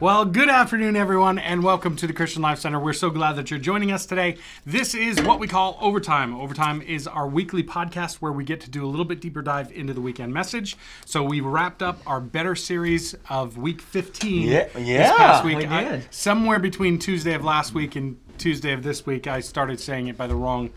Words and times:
Well, 0.00 0.24
good 0.24 0.48
afternoon, 0.48 0.96
everyone, 0.96 1.38
and 1.38 1.62
welcome 1.62 1.94
to 1.96 2.06
the 2.06 2.14
Christian 2.14 2.40
Life 2.40 2.58
Center. 2.60 2.80
We're 2.80 2.94
so 2.94 3.10
glad 3.10 3.36
that 3.36 3.50
you're 3.50 3.60
joining 3.60 3.92
us 3.92 4.06
today. 4.06 4.38
This 4.64 4.94
is 4.94 5.20
what 5.20 5.38
we 5.38 5.46
call 5.46 5.76
Overtime. 5.78 6.34
Overtime 6.34 6.80
is 6.80 7.06
our 7.06 7.28
weekly 7.28 7.62
podcast 7.62 8.14
where 8.14 8.32
we 8.32 8.42
get 8.42 8.62
to 8.62 8.70
do 8.70 8.82
a 8.82 8.88
little 8.88 9.04
bit 9.04 9.20
deeper 9.20 9.42
dive 9.42 9.70
into 9.72 9.92
the 9.92 10.00
weekend 10.00 10.32
message. 10.32 10.78
So 11.04 11.22
we 11.22 11.40
wrapped 11.40 11.82
up 11.82 12.00
our 12.06 12.18
Better 12.18 12.54
series 12.56 13.14
of 13.28 13.58
week 13.58 13.82
15 13.82 14.48
Yeah, 14.48 14.64
this 14.72 14.86
yeah, 14.88 15.16
past 15.18 15.44
week. 15.44 15.58
we 15.58 15.66
I- 15.66 16.00
somewhere 16.10 16.58
between 16.58 16.98
Tuesday 16.98 17.34
of 17.34 17.44
last 17.44 17.74
week 17.74 17.94
and 17.94 18.16
Tuesday 18.38 18.72
of 18.72 18.82
this 18.82 19.04
week, 19.04 19.26
I 19.26 19.40
started 19.40 19.80
saying 19.80 20.06
it 20.06 20.16
by 20.16 20.26
the 20.26 20.34
wrong 20.34 20.70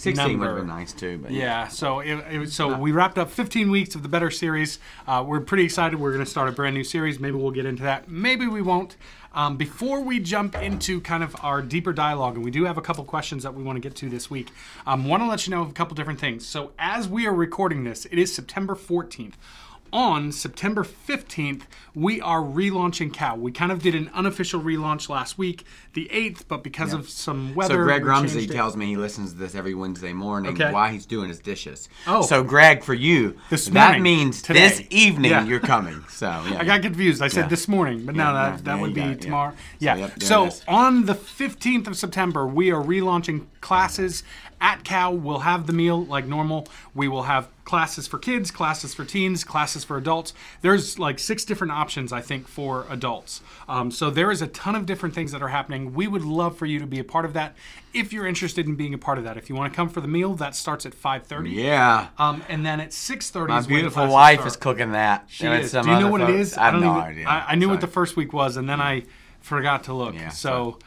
16 0.00 0.24
would 0.24 0.32
number. 0.32 0.46
have 0.46 0.56
been 0.56 0.66
nice 0.66 0.92
too, 0.92 1.18
but 1.18 1.30
Yeah, 1.30 1.68
so 1.68 2.00
it, 2.00 2.14
it 2.30 2.50
so 2.50 2.76
we 2.76 2.92
wrapped 2.92 3.18
up 3.18 3.30
15 3.30 3.70
weeks 3.70 3.94
of 3.94 4.02
the 4.02 4.08
Better 4.08 4.30
series. 4.30 4.78
Uh, 5.06 5.24
we're 5.26 5.40
pretty 5.40 5.64
excited. 5.64 6.00
We're 6.00 6.12
going 6.12 6.24
to 6.24 6.30
start 6.30 6.48
a 6.48 6.52
brand 6.52 6.74
new 6.74 6.84
series. 6.84 7.20
Maybe 7.20 7.36
we'll 7.36 7.50
get 7.50 7.66
into 7.66 7.82
that. 7.82 8.10
Maybe 8.10 8.46
we 8.46 8.62
won't. 8.62 8.96
Um, 9.32 9.56
before 9.56 10.00
we 10.00 10.18
jump 10.18 10.60
into 10.60 11.00
kind 11.00 11.22
of 11.22 11.36
our 11.40 11.62
deeper 11.62 11.92
dialogue, 11.92 12.34
and 12.34 12.44
we 12.44 12.50
do 12.50 12.64
have 12.64 12.78
a 12.78 12.82
couple 12.82 13.04
questions 13.04 13.44
that 13.44 13.54
we 13.54 13.62
want 13.62 13.76
to 13.76 13.80
get 13.80 13.94
to 13.96 14.08
this 14.08 14.28
week, 14.28 14.50
um, 14.86 15.04
want 15.04 15.22
to 15.22 15.28
let 15.28 15.46
you 15.46 15.52
know 15.52 15.62
of 15.62 15.70
a 15.70 15.72
couple 15.72 15.94
different 15.94 16.18
things. 16.18 16.44
So 16.46 16.72
as 16.78 17.06
we 17.06 17.26
are 17.26 17.34
recording 17.34 17.84
this, 17.84 18.06
it 18.06 18.18
is 18.18 18.34
September 18.34 18.74
14th. 18.74 19.34
On 19.92 20.30
September 20.30 20.84
15th, 20.84 21.62
we 21.96 22.20
are 22.20 22.40
relaunching 22.40 23.12
Cal. 23.12 23.36
We 23.36 23.50
kind 23.50 23.72
of 23.72 23.82
did 23.82 23.96
an 23.96 24.08
unofficial 24.14 24.60
relaunch 24.60 25.08
last 25.08 25.36
week, 25.36 25.64
the 25.94 26.08
8th, 26.12 26.44
but 26.46 26.62
because 26.62 26.92
of 26.92 27.08
some 27.08 27.56
weather. 27.56 27.74
So 27.74 27.82
Greg 27.82 28.04
Rumsey 28.04 28.46
tells 28.46 28.76
me 28.76 28.86
he 28.86 28.96
listens 28.96 29.32
to 29.32 29.38
this 29.38 29.56
every 29.56 29.74
Wednesday 29.74 30.12
morning 30.12 30.52
Okay. 30.52 30.72
while 30.72 30.92
he's 30.92 31.06
doing 31.06 31.28
his 31.28 31.40
dishes. 31.40 31.88
Oh. 32.06 32.22
So 32.22 32.44
Greg, 32.44 32.84
for 32.84 32.94
you, 32.94 33.36
This 33.50 33.66
that 33.66 33.86
morning, 33.96 34.02
means 34.04 34.42
today. 34.42 34.60
this 34.68 34.82
evening 34.90 35.32
Yeah. 35.32 35.44
you're 35.44 35.58
coming. 35.58 36.04
So 36.08 36.26
yeah. 36.50 36.58
I 36.60 36.64
got 36.64 36.82
confused. 36.82 37.20
I 37.20 37.26
said 37.26 37.42
Yeah. 37.42 37.48
this 37.48 37.66
morning, 37.66 38.06
but 38.06 38.14
no, 38.14 38.26
Yeah, 38.26 38.32
that, 38.32 38.50
yeah, 38.52 38.60
that 38.62 38.80
would 38.80 38.94
be 38.94 39.00
got 39.00 39.10
it, 39.10 39.16
yeah. 39.16 39.20
tomorrow. 39.24 39.50
So, 39.50 39.56
Yeah. 39.80 39.96
yep, 39.96 40.22
So, 40.22 40.50
on 40.68 41.06
the 41.06 41.14
15th 41.16 41.88
of 41.88 41.96
September, 41.96 42.46
we 42.46 42.70
are 42.70 42.80
relaunching 42.82 43.46
classes 43.60 44.22
at 44.60 44.84
Cal. 44.84 45.16
We'll 45.16 45.40
have 45.40 45.66
the 45.66 45.72
meal 45.72 46.04
like 46.04 46.26
normal. 46.26 46.68
We 46.94 47.08
will 47.08 47.24
have 47.24 47.48
classes 47.70 48.08
for 48.08 48.18
kids, 48.18 48.50
classes 48.50 48.92
for 48.94 49.04
teens, 49.04 49.44
classes 49.44 49.84
for 49.84 49.96
adults. 49.96 50.34
There's 50.60 50.98
like 50.98 51.20
six 51.20 51.44
different 51.44 51.72
options, 51.72 52.12
I 52.12 52.20
think, 52.20 52.48
for 52.48 52.84
adults. 52.90 53.42
Um, 53.68 53.92
so 53.92 54.10
there 54.10 54.32
is 54.32 54.42
a 54.42 54.48
ton 54.48 54.74
of 54.74 54.86
different 54.86 55.14
things 55.14 55.30
that 55.30 55.40
are 55.40 55.48
happening. 55.48 55.94
We 55.94 56.08
would 56.08 56.24
love 56.24 56.56
for 56.56 56.66
you 56.66 56.80
to 56.80 56.86
be 56.86 56.98
a 56.98 57.04
part 57.04 57.24
of 57.24 57.32
that. 57.34 57.54
If 57.94 58.12
you're 58.12 58.26
interested 58.26 58.66
in 58.66 58.74
being 58.74 58.92
a 58.92 58.98
part 58.98 59.18
of 59.18 59.24
that, 59.24 59.36
if 59.36 59.48
you 59.48 59.54
want 59.54 59.72
to 59.72 59.76
come 59.76 59.88
for 59.88 60.00
the 60.00 60.08
meal, 60.08 60.34
that 60.34 60.56
starts 60.56 60.84
at 60.84 60.94
5:30. 60.94 61.52
yeah. 61.54 62.08
Um, 62.18 62.42
and 62.48 62.66
then 62.66 62.80
at 62.80 62.90
6:30 62.90 63.46
My 63.50 63.58
is 63.60 63.68
beautiful 63.68 64.08
wife 64.08 64.44
is 64.44 64.56
cooking 64.56 64.90
that. 64.90 65.26
She 65.28 65.46
And 65.46 65.62
is. 65.62 65.70
Do 65.70 65.78
you 65.78 65.84
know 66.00 66.10
what 66.10 66.22
it 66.22 66.26
folks- 66.26 66.40
is? 66.40 66.58
I 66.58 66.64
have 66.64 66.72
don't 66.72 66.82
no 66.82 66.90
even- 66.98 67.02
idea. 67.12 67.28
I, 67.28 67.44
I 67.50 67.54
knew 67.54 67.68
what 67.68 67.80
the 67.80 67.86
first 67.86 68.16
week 68.16 68.32
was, 68.32 68.56
and 68.56 68.68
then 68.68 68.80
I 68.80 69.04
forgot 69.42 69.84
to 69.84 69.94
look. 69.94 70.16
Yeah, 70.16 70.30
so. 70.30 70.78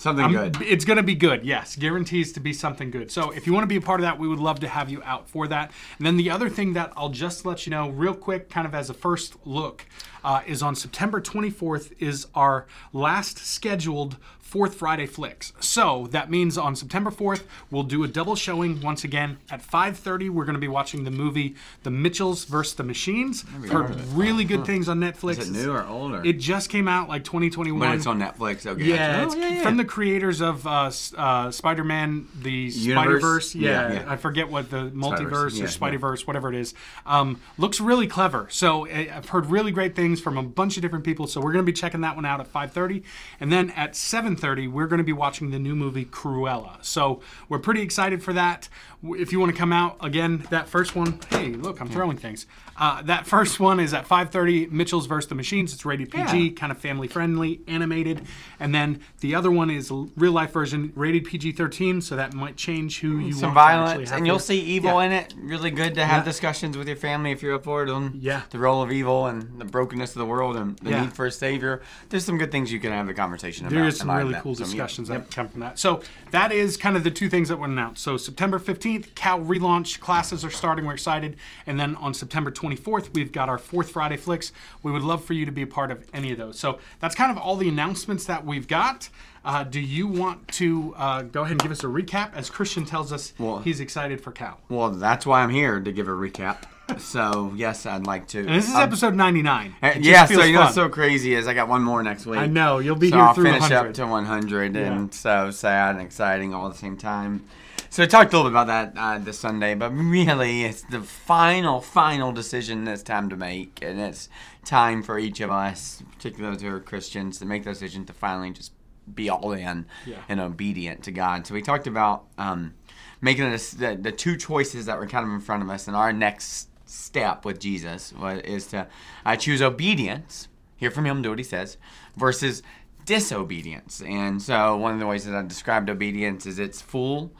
Something 0.00 0.24
I'm- 0.24 0.32
good. 0.32 0.62
It's 0.62 0.86
going 0.86 0.96
to 0.96 1.02
be 1.02 1.14
good, 1.14 1.44
yes. 1.44 1.76
Guarantees 1.76 2.32
to 2.32 2.40
be 2.40 2.54
something 2.54 2.90
good. 2.90 3.10
So 3.10 3.32
if 3.32 3.46
you 3.46 3.52
want 3.52 3.64
to 3.64 3.68
be 3.68 3.76
a 3.76 3.82
part 3.82 4.00
of 4.00 4.04
that, 4.04 4.18
we 4.18 4.28
would 4.28 4.38
love 4.38 4.58
to 4.60 4.68
have 4.68 4.88
you 4.88 5.02
out 5.04 5.28
for 5.28 5.46
that. 5.48 5.72
And 5.98 6.06
then 6.06 6.16
the 6.16 6.30
other 6.30 6.48
thing 6.48 6.72
that 6.72 6.90
I'll 6.96 7.10
just 7.10 7.44
let 7.44 7.66
you 7.66 7.70
know 7.70 7.90
real 7.90 8.14
quick, 8.14 8.48
kind 8.48 8.66
of 8.66 8.74
as 8.74 8.88
a 8.88 8.94
first 8.94 9.34
look, 9.44 9.84
uh, 10.24 10.40
is 10.46 10.62
on 10.62 10.74
September 10.74 11.20
24th 11.20 11.92
is 11.98 12.26
our 12.34 12.66
last 12.94 13.38
scheduled 13.38 14.16
Fourth 14.50 14.74
Friday 14.74 15.06
Flicks. 15.06 15.52
So 15.60 16.08
that 16.10 16.28
means 16.28 16.58
on 16.58 16.74
September 16.74 17.10
4th, 17.12 17.44
we'll 17.70 17.84
do 17.84 18.02
a 18.02 18.08
double 18.08 18.34
showing 18.34 18.80
once 18.80 19.04
again 19.04 19.38
at 19.48 19.62
5:30. 19.62 20.28
We're 20.28 20.44
going 20.44 20.54
to 20.56 20.60
be 20.60 20.66
watching 20.66 21.04
the 21.04 21.10
movie 21.12 21.54
The 21.84 21.90
Mitchells 21.92 22.44
versus 22.46 22.74
the 22.74 22.82
Machines. 22.82 23.44
Heard 23.70 23.94
really 24.10 24.44
good 24.44 24.66
things 24.66 24.88
on 24.88 24.98
Netflix. 24.98 25.38
Is 25.38 25.50
it 25.50 25.52
new 25.52 25.70
or 25.70 25.84
older? 25.86 26.20
It 26.24 26.40
just 26.40 26.68
came 26.68 26.88
out 26.88 27.08
like 27.08 27.22
2021. 27.22 27.78
when 27.78 27.92
it's 27.96 28.06
on 28.06 28.18
Netflix. 28.18 28.66
Okay. 28.66 28.82
Yeah, 28.82 29.26
Oh, 29.30 29.36
yeah, 29.36 29.48
yeah. 29.48 29.62
from 29.62 29.76
the 29.76 29.84
creators 29.84 30.40
of 30.40 30.66
uh, 30.66 30.90
uh, 31.16 31.50
Spider-Man, 31.52 32.26
the 32.42 32.70
Spider 32.70 32.90
Universe? 33.12 33.22
Verse. 33.22 33.54
Yeah, 33.54 33.92
Yeah. 33.92 34.04
I 34.08 34.16
forget 34.16 34.50
what 34.50 34.68
the 34.70 34.90
multiverse 34.90 35.56
yeah, 35.58 35.64
or. 35.64 35.68
Spider-Verse, 35.68 36.26
whatever 36.26 36.48
it 36.48 36.56
is. 36.56 36.74
Um, 37.06 37.40
looks 37.56 37.80
really 37.80 38.08
clever. 38.08 38.48
So 38.50 38.86
I- 38.88 39.10
I've 39.14 39.28
heard 39.28 39.46
really 39.46 39.70
great 39.70 39.94
things 39.94 40.20
from 40.20 40.36
a 40.36 40.42
bunch 40.42 40.76
of 40.76 40.82
different 40.82 41.04
people. 41.04 41.28
So 41.28 41.40
we're 41.40 41.52
going 41.52 41.64
to 41.64 41.70
be 41.72 41.76
checking 41.76 42.00
that 42.00 42.16
one 42.16 42.24
out 42.24 42.40
at 42.40 42.52
5:30, 42.52 43.02
and 43.40 43.52
then 43.52 43.70
at 43.70 43.94
7:30 44.40 44.70
we're 44.70 44.86
going 44.86 44.98
to 44.98 45.04
be 45.04 45.12
watching 45.12 45.50
the 45.50 45.58
new 45.58 45.74
movie 45.74 46.04
Cruella. 46.04 46.82
So 46.84 47.20
we're 47.48 47.58
pretty 47.58 47.82
excited 47.82 48.22
for 48.22 48.32
that. 48.32 48.68
If 49.02 49.32
you 49.32 49.40
want 49.40 49.52
to 49.52 49.58
come 49.58 49.72
out 49.72 49.96
again, 50.00 50.46
that 50.50 50.68
first 50.68 50.94
one. 50.94 51.20
Hey, 51.30 51.48
look, 51.48 51.80
I'm 51.80 51.88
throwing 51.88 52.16
things. 52.16 52.46
Uh, 52.80 53.02
that 53.02 53.26
first 53.26 53.60
one 53.60 53.78
is 53.78 53.92
at 53.92 54.06
5:30. 54.08 54.66
Mitchells 54.70 55.04
versus 55.06 55.28
the 55.28 55.34
Machines. 55.34 55.74
It's 55.74 55.84
rated 55.84 56.10
PG 56.10 56.38
Yeah. 56.48 56.52
kind 56.56 56.72
of 56.72 56.78
family 56.78 57.08
friendly, 57.08 57.60
animated. 57.68 58.22
And 58.58 58.74
then 58.74 59.00
the 59.20 59.34
other 59.34 59.50
one 59.50 59.68
is 59.68 59.90
a 59.90 60.06
real 60.16 60.32
life 60.32 60.52
version, 60.54 60.90
rated 60.96 61.24
PG 61.26 61.52
13, 61.52 62.00
so 62.00 62.16
that 62.16 62.32
might 62.32 62.56
change 62.56 63.00
who 63.00 63.18
you 63.18 63.34
some 63.34 63.54
want 63.54 63.56
to 63.56 63.60
actually 63.60 63.84
violence, 63.84 64.10
have 64.10 64.16
and 64.18 64.26
you'll 64.26 64.36
there. 64.38 64.42
see 64.44 64.60
evil 64.60 64.92
Yeah. 64.98 65.06
in 65.06 65.12
it. 65.12 65.34
Really 65.38 65.70
good 65.70 65.94
to 65.96 66.06
have 66.06 66.22
Yeah. 66.22 66.24
discussions 66.24 66.78
with 66.78 66.88
your 66.88 66.96
family 66.96 67.32
if 67.32 67.42
you're 67.42 67.54
up 67.54 67.64
for 67.64 67.82
it 67.82 67.90
on 67.90 68.14
Yeah. 68.18 68.42
the 68.48 68.58
role 68.58 68.82
of 68.82 68.90
evil 68.90 69.26
and 69.26 69.58
the 69.58 69.66
brokenness 69.66 70.12
of 70.12 70.18
the 70.18 70.24
world 70.26 70.56
and 70.56 70.78
the 70.78 70.90
Yeah. 70.90 71.02
need 71.02 71.12
for 71.12 71.26
a 71.26 71.30
savior. 71.30 71.82
There's 72.08 72.24
some 72.24 72.38
good 72.38 72.50
things 72.50 72.72
you 72.72 72.80
can 72.80 72.92
have 72.92 73.10
a 73.10 73.14
conversation 73.14 73.66
about. 73.66 73.76
There 73.76 73.86
is 73.86 73.98
some 73.98 74.08
light 74.08 74.14
of 74.16 74.22
really 74.22 74.32
that. 74.34 74.42
cool 74.42 74.54
So, 74.54 74.64
yeah. 74.64 74.70
discussions 74.70 75.10
Yep. 75.10 75.28
that 75.28 75.34
come 75.36 75.48
from 75.48 75.60
that. 75.60 75.78
So 75.78 76.00
that 76.30 76.52
is 76.52 76.76
kind 76.76 76.96
of 76.96 77.04
the 77.04 77.10
two 77.10 77.28
things 77.28 77.48
that 77.48 77.58
were 77.58 77.66
announced. 77.66 78.02
So 78.02 78.16
September 78.16 78.58
15th, 78.58 79.14
Cal 79.14 79.40
relaunch 79.40 80.00
classes 80.00 80.44
are 80.44 80.50
starting. 80.50 80.84
We're 80.86 80.94
excited. 80.94 81.36
And 81.66 81.78
then 81.78 81.96
on 81.96 82.14
September 82.14 82.50
24th, 82.50 83.12
we've 83.14 83.32
got 83.32 83.48
our 83.48 83.58
fourth 83.58 83.90
Friday 83.90 84.16
flicks. 84.16 84.52
We 84.82 84.92
would 84.92 85.02
love 85.02 85.24
for 85.24 85.32
you 85.32 85.44
to 85.46 85.52
be 85.52 85.62
a 85.62 85.66
part 85.66 85.90
of 85.90 86.04
any 86.12 86.32
of 86.32 86.38
those. 86.38 86.58
So 86.58 86.78
that's 87.00 87.14
kind 87.14 87.30
of 87.30 87.38
all 87.38 87.56
the 87.56 87.68
announcements 87.68 88.24
that 88.26 88.44
we've 88.44 88.68
got. 88.68 89.08
Uh, 89.44 89.64
do 89.64 89.80
you 89.80 90.06
want 90.06 90.46
to 90.48 90.94
uh, 90.96 91.22
go 91.22 91.40
ahead 91.40 91.52
and 91.52 91.60
give 91.62 91.70
us 91.72 91.82
a 91.82 91.86
recap 91.86 92.34
as 92.34 92.50
Christian 92.50 92.84
tells 92.84 93.12
us 93.12 93.32
Well- 93.38 93.60
he's 93.60 93.80
excited 93.80 94.20
for 94.20 94.32
Cal? 94.32 94.60
Well, 94.68 94.90
that's 94.90 95.24
why 95.24 95.42
I'm 95.42 95.50
here 95.50 95.80
to 95.80 95.92
give 95.92 96.08
a 96.08 96.12
recap. 96.12 96.64
So 96.98 97.52
yes, 97.56 97.86
I'd 97.86 98.06
like 98.06 98.26
to. 98.28 98.40
And 98.40 98.48
this 98.48 98.68
is 98.68 98.74
Um, 98.74 98.82
episode 98.82 99.14
99. 99.14 99.74
uh, 99.82 99.86
It 99.88 100.04
yeah, 100.04 100.24
so 100.26 100.42
you 100.42 100.52
know 100.52 100.58
fun. 100.60 100.64
what's 100.66 100.74
so 100.74 100.88
crazy 100.88 101.34
is 101.34 101.46
I 101.46 101.54
got 101.54 101.68
one 101.68 101.82
more 101.82 102.02
next 102.02 102.26
week. 102.26 102.38
I 102.40 102.46
know 102.46 102.78
you'll 102.78 102.96
be 102.96 103.10
so 103.10 103.16
here 103.16 103.24
I'll 103.24 103.34
through 103.34 103.44
finish 103.44 103.62
100. 103.62 103.88
up 103.88 103.94
to 103.94 104.06
100, 104.06 104.74
Yeah. 104.74 104.82
and 104.82 105.14
so 105.14 105.50
sad 105.50 105.96
and 105.96 106.04
exciting 106.04 106.54
all 106.54 106.66
at 106.66 106.72
the 106.72 106.78
same 106.78 106.96
time. 106.96 107.44
So 107.92 108.04
we 108.04 108.06
talked 108.06 108.32
a 108.32 108.36
little 108.36 108.50
bit 108.50 108.54
about 108.60 108.66
that 108.68 108.92
uh, 108.96 109.18
this 109.18 109.38
Sunday, 109.40 109.74
but 109.74 109.90
really 109.90 110.62
it's 110.64 110.82
the 110.82 111.00
final, 111.00 111.80
final 111.80 112.30
decision 112.30 112.84
that's 112.84 113.02
time 113.02 113.28
to 113.30 113.36
make, 113.36 113.80
and 113.82 113.98
it's 114.00 114.28
time 114.64 115.02
for 115.02 115.18
each 115.18 115.40
of 115.40 115.50
us, 115.50 116.02
particularly 116.12 116.54
those 116.54 116.62
who 116.62 116.72
are 116.72 116.78
Christians, 116.80 117.38
to 117.40 117.46
make 117.46 117.64
the 117.64 117.70
decision 117.70 118.04
to 118.06 118.12
finally 118.12 118.50
just 118.52 118.72
be 119.12 119.28
all 119.28 119.50
in 119.52 119.86
Yeah. 120.06 120.18
and 120.28 120.38
obedient 120.38 121.02
to 121.04 121.10
God. 121.10 121.48
So 121.48 121.54
we 121.54 121.62
talked 121.62 121.88
about 121.88 122.26
um, 122.38 122.74
making 123.20 123.50
this, 123.50 123.72
the, 123.72 123.98
the 124.00 124.12
two 124.12 124.36
choices 124.36 124.86
that 124.86 124.96
were 124.98 125.08
kind 125.08 125.26
of 125.26 125.32
in 125.32 125.40
front 125.40 125.64
of 125.64 125.68
us, 125.70 125.88
and 125.88 125.96
our 125.96 126.12
next 126.12 126.68
step 126.90 127.44
with 127.44 127.60
Jesus 127.60 128.12
is 128.44 128.66
to 128.68 128.86
uh, 129.24 129.36
choose 129.36 129.62
obedience, 129.62 130.48
hear 130.76 130.90
from 130.90 131.06
Him, 131.06 131.22
do 131.22 131.30
what 131.30 131.38
He 131.38 131.44
says, 131.44 131.76
versus 132.16 132.62
disobedience. 133.04 134.02
And 134.02 134.42
so 134.42 134.76
one 134.76 134.94
of 134.94 135.00
the 135.00 135.06
ways 135.06 135.24
that 135.24 135.34
I 135.34 135.42
described 135.42 135.88
obedience 135.88 136.46
is 136.46 136.58
it's 136.58 136.80
full, 136.80 137.32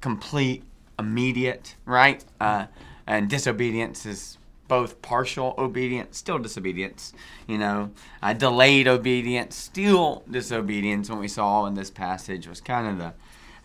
complete, 0.00 0.62
immediate, 0.98 1.76
right? 1.84 2.24
Uh, 2.40 2.66
and 3.06 3.28
disobedience 3.28 4.06
is 4.06 4.38
both 4.68 5.00
partial 5.00 5.54
obedience, 5.58 6.18
still 6.18 6.38
disobedience, 6.38 7.12
you 7.46 7.58
know, 7.58 7.90
uh, 8.22 8.32
delayed 8.32 8.88
obedience, 8.88 9.54
still 9.54 10.24
disobedience. 10.28 11.08
What 11.08 11.20
we 11.20 11.28
saw 11.28 11.66
in 11.66 11.74
this 11.74 11.90
passage 11.90 12.48
was 12.48 12.60
kind 12.60 12.88
of 12.88 12.98
the 12.98 13.14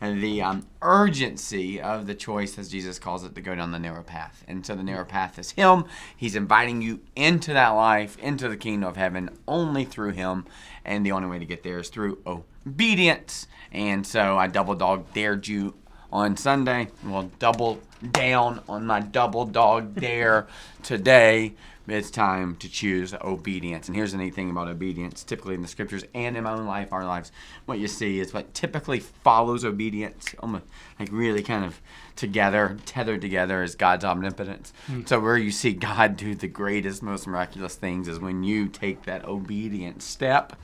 the 0.02 0.42
um, 0.42 0.66
urgency 0.82 1.80
of 1.80 2.08
the 2.08 2.16
choice, 2.16 2.58
as 2.58 2.70
Jesus 2.70 2.98
calls 2.98 3.24
it, 3.24 3.36
to 3.36 3.42
go 3.42 3.54
down 3.54 3.72
the 3.72 3.80
narrow 3.80 4.02
path. 4.02 4.44
And 4.48 4.66
so 4.66 4.76
the 4.76 4.84
narrow 4.84 5.06
path 5.06 5.38
is 5.38 5.52
Him. 5.52 5.86
He's 6.18 6.36
inviting 6.36 6.82
you 6.82 7.02
into 7.16 7.54
that 7.54 7.70
life, 7.70 8.18
into 8.18 8.50
the 8.50 8.58
kingdom 8.58 8.90
of 8.90 8.98
heaven, 8.98 9.30
only 9.48 9.86
through 9.86 10.12
Him. 10.12 10.46
And 10.84 11.06
the 11.06 11.12
only 11.12 11.28
way 11.28 11.38
to 11.38 11.46
get 11.46 11.62
there 11.62 11.80
is 11.80 11.90
through 11.90 12.18
obedience. 12.26 13.48
And 13.72 14.06
so 14.06 14.38
I 14.38 14.48
double 14.48 14.74
dog 14.74 15.14
dared 15.14 15.48
you 15.48 15.76
on 16.12 16.36
Sunday. 16.36 16.88
We'll 17.04 17.32
double 17.40 17.80
down 18.12 18.62
on 18.68 18.86
my 18.86 19.02
double 19.02 19.46
dog 19.46 19.96
dare 20.00 20.48
today. 20.82 21.54
It's 21.92 22.10
time 22.10 22.56
to 22.58 22.70
choose 22.70 23.14
obedience. 23.22 23.88
And 23.88 23.96
here's 23.98 24.14
the 24.14 24.18
neat 24.18 24.34
thing 24.34 24.50
about 24.50 24.70
obedience. 24.70 25.26
Typically 25.26 25.56
in 25.56 25.62
the 25.62 25.68
scriptures 25.68 26.06
and 26.16 26.38
in 26.38 26.46
my 26.46 26.54
own 26.54 26.66
life, 26.66 26.94
our 26.94 27.04
lives, 27.04 27.34
what 27.66 27.80
you 27.80 27.88
see 27.90 28.20
is 28.22 28.34
what 28.34 28.54
typically 28.54 29.02
follows 29.02 29.66
obedience, 29.66 30.34
almost 30.40 30.64
like 30.98 31.10
really 31.12 31.44
kind 31.44 31.66
of 31.66 31.82
together, 32.16 32.78
tethered 32.86 33.20
together, 33.20 33.62
is 33.62 33.76
God's 33.76 34.06
omnipotence. 34.06 34.72
Hmm. 34.88 35.02
So 35.06 35.20
where 35.20 35.38
you 35.38 35.52
see 35.52 35.74
God 35.74 36.16
do 36.16 36.34
the 36.34 36.48
greatest, 36.48 37.04
most 37.04 37.28
miraculous 37.28 37.76
things 37.76 38.08
is 38.08 38.20
when 38.20 38.44
you 38.44 38.70
take 38.70 39.04
that 39.04 39.26
obedient 39.26 40.02
step 40.02 40.56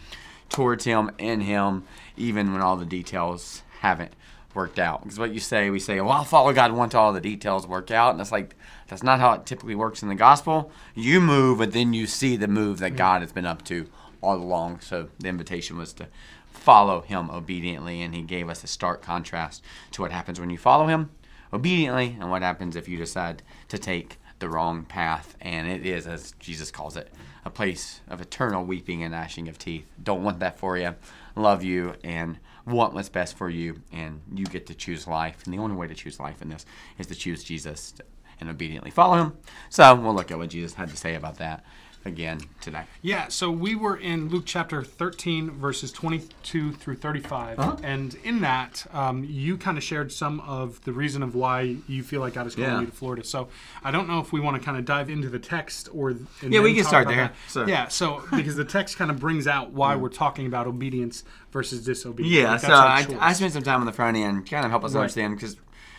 towards 0.48 0.86
Him, 0.86 1.12
in 1.18 1.42
Him, 1.42 1.84
even 2.16 2.54
when 2.54 2.62
all 2.62 2.78
the 2.78 2.86
details 2.86 3.64
haven't 3.82 4.14
worked 4.58 4.80
out. 4.80 5.04
Because 5.04 5.20
what 5.20 5.34
you 5.34 5.40
say, 5.40 5.70
we 5.70 5.80
say, 5.80 6.02
well, 6.02 6.12
I'll 6.12 6.24
follow 6.26 6.52
God 6.52 6.74
once 6.74 6.96
all 6.96 7.14
the 7.14 7.22
details 7.22 7.66
work 7.66 7.92
out. 7.92 8.12
And 8.12 8.20
it's 8.20 8.32
like, 8.32 8.56
that's 8.88 9.04
not 9.04 9.20
how 9.20 9.34
it 9.34 9.46
typically 9.46 9.76
works 9.76 10.02
in 10.02 10.10
the 10.10 10.16
gospel. 10.16 10.72
You 10.96 11.22
move, 11.22 11.60
but 11.60 11.72
then 11.72 11.94
you 11.94 12.08
see 12.08 12.36
the 12.36 12.48
move 12.48 12.80
that 12.80 12.94
mm. 12.94 12.98
God 12.98 13.22
has 13.22 13.32
been 13.32 13.46
up 13.46 13.64
to 13.66 13.88
all 14.20 14.36
along. 14.36 14.82
So 14.82 15.10
the 15.20 15.30
invitation 15.30 15.78
was 15.78 15.94
to 15.94 16.08
follow 16.50 17.02
him 17.02 17.30
obediently, 17.30 18.02
and 18.02 18.16
he 18.16 18.24
gave 18.24 18.50
us 18.50 18.64
a 18.64 18.68
stark 18.68 19.02
contrast 19.02 19.64
to 19.92 20.02
what 20.02 20.12
happens 20.12 20.40
when 20.40 20.50
you 20.50 20.58
follow 20.58 20.88
him 20.88 21.12
obediently 21.54 22.18
and 22.20 22.30
what 22.30 22.42
happens 22.42 22.76
if 22.76 22.90
you 22.90 22.98
decide 22.98 23.44
to 23.70 23.78
take 23.78 24.18
the 24.40 24.50
wrong 24.50 24.84
path. 24.84 25.38
And 25.40 25.68
it 25.68 25.86
is, 25.86 26.08
as 26.08 26.34
Jesus 26.40 26.72
calls 26.72 26.98
it, 26.98 27.14
a 27.46 27.52
place 27.52 28.02
of 28.10 28.22
eternal 28.22 28.66
weeping 28.66 29.04
and 29.04 29.12
gnashing 29.12 29.48
of 29.48 29.60
teeth. 29.60 29.86
Don't 30.02 30.24
want 30.24 30.40
that 30.40 30.58
for 30.58 30.78
you. 30.78 30.96
Love 31.36 31.64
you 31.64 31.94
and 32.04 32.40
want 32.68 32.94
what's 32.94 33.10
best 33.10 33.38
for 33.38 33.50
you, 33.50 33.82
and 33.92 34.22
you 34.34 34.46
get 34.46 34.68
to 34.68 34.76
choose 34.76 35.08
life. 35.08 35.44
And 35.46 35.54
the 35.54 35.60
only 35.60 35.76
way 35.76 35.88
to 35.88 35.96
choose 35.96 36.20
life 36.20 36.42
in 36.42 36.50
this 36.50 36.66
is 36.98 37.08
to 37.08 37.16
choose 37.16 37.44
Jesus 37.44 37.94
and 38.40 38.50
obediently 38.50 38.92
follow 38.92 39.18
him. 39.18 39.34
So 39.70 39.96
we'll 39.96 40.14
look 40.14 40.32
at 40.32 40.38
what 40.38 40.50
Jesus 40.50 40.74
had 40.76 40.90
to 40.90 40.98
say 40.98 41.16
about 41.16 41.38
that 41.38 41.64
again 42.08 42.40
today. 42.62 42.84
Yeah, 43.02 43.28
so 43.28 43.52
we 43.52 43.76
were 43.76 43.98
in 43.98 44.30
Luke 44.30 44.44
chapter 44.46 44.84
13, 44.84 45.52
verses 45.52 45.92
22 45.92 46.74
through 46.74 46.96
35. 46.96 47.60
Uh-huh. 47.60 47.78
And 47.84 48.16
in 48.24 48.42
that, 48.42 48.86
um, 48.94 49.24
you 49.24 49.58
kind 49.58 49.78
of 49.78 49.84
shared 49.84 50.12
some 50.12 50.40
of 50.42 50.84
the 50.84 50.92
reason 50.92 51.22
of 51.22 51.36
why 51.36 51.78
you 51.88 52.04
feel 52.04 52.22
like 52.22 52.34
God 52.34 52.48
is 52.48 52.56
calling 52.56 52.72
yeah. 52.72 52.80
you 52.80 52.86
to 52.88 52.92
Florida. 52.92 53.24
So 53.24 53.50
I 53.84 53.92
don't 53.92 54.08
know 54.08 54.20
if 54.20 54.32
we 54.32 54.40
want 54.40 54.58
to 54.60 54.66
kind 54.66 54.78
of 54.78 54.86
dive 54.86 55.10
into 55.10 55.30
the 55.30 55.40
text 55.40 55.90
or. 55.94 56.16
Yeah, 56.42 56.62
we 56.62 56.74
can 56.74 56.84
start 56.84 57.08
there. 57.08 57.34
So. 57.48 57.66
Yeah, 57.68 57.88
so 57.88 58.24
because 58.36 58.56
the 58.56 58.66
text 58.66 58.98
kind 58.98 59.12
of 59.12 59.20
brings 59.20 59.48
out 59.48 59.72
why 59.72 59.96
mm. 59.96 60.00
we're 60.00 60.10
talking 60.10 60.48
about 60.48 60.68
obedience 60.68 61.24
versus 61.52 61.86
disobedience. 61.86 62.34
Yeah, 62.34 62.52
like 62.52 62.62
so 62.62 62.74
I, 63.20 63.30
I, 63.30 63.34
spent 63.34 63.54
some 63.54 63.64
time 63.64 63.80
on 63.80 63.86
the 63.86 63.92
front 63.92 64.18
end, 64.18 64.50
kind 64.50 64.66
of 64.66 64.72
help 64.72 64.84
us 64.84 64.94
right. 64.94 65.02
understand 65.02 65.36
because 65.36 65.56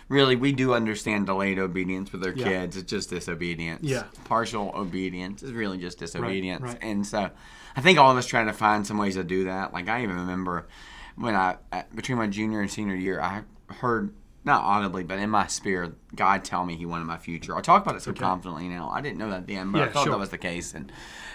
really 0.08 0.37
we 0.37 0.52
do 0.52 0.75
understand 0.75 1.26
delayed 1.26 1.58
obedience 1.58 2.12
with 2.12 2.25
our 2.25 2.32
yeah. 2.32 2.44
kids. 2.44 2.76
It's 2.76 2.90
just 2.90 3.10
disobedience. 3.10 3.82
Yeah. 3.82 4.05
Partial 4.25 4.72
obedience 4.75 5.43
is 5.43 5.52
really 5.52 5.78
just 5.78 5.99
disobedience. 5.99 6.62
Right, 6.62 6.72
right. 6.72 6.82
And 6.82 7.06
so 7.06 7.31
I 7.76 7.81
think 7.81 7.99
all 7.99 8.10
of 8.10 8.16
us 8.16 8.26
trying 8.26 8.46
to 8.46 8.52
find 8.52 8.87
some 8.87 8.99
ways 8.99 9.14
to 9.14 9.25
do 9.25 9.44
that. 9.44 9.72
Like 9.72 9.88
I 9.88 10.02
even 10.02 10.16
remember 10.16 10.66
when 11.16 11.34
I 11.34 11.56
between 11.94 12.19
my 12.19 12.26
junior 12.26 12.60
and 12.60 12.70
senior 12.70 12.94
year, 12.94 13.20
I 13.20 13.43
heard 13.72 14.14
not 14.49 14.65
audibly, 14.65 15.05
but 15.05 15.21
in 15.21 15.31
my 15.31 15.47
spirit, 15.47 15.93
God 16.17 16.45
tell 16.45 16.65
me 16.65 16.75
He 16.75 16.85
wanted 16.85 17.05
my 17.05 17.19
future. 17.19 17.56
I 17.56 17.61
talk 17.61 17.83
about 17.83 17.95
it 17.95 18.03
so 18.03 18.11
okay. 18.11 18.21
confidently 18.21 18.69
now. 18.69 18.91
I 18.93 19.00
didn't 19.00 19.19
know 19.19 19.31
that 19.31 19.47
then, 19.47 19.71
but 19.71 19.79
yeah, 19.79 19.85
I 19.85 19.89
thought 19.89 20.05
sure. 20.05 20.12
that 20.12 20.19
was 20.19 20.31
the 20.31 20.39
case, 20.39 20.75
and 20.75 20.91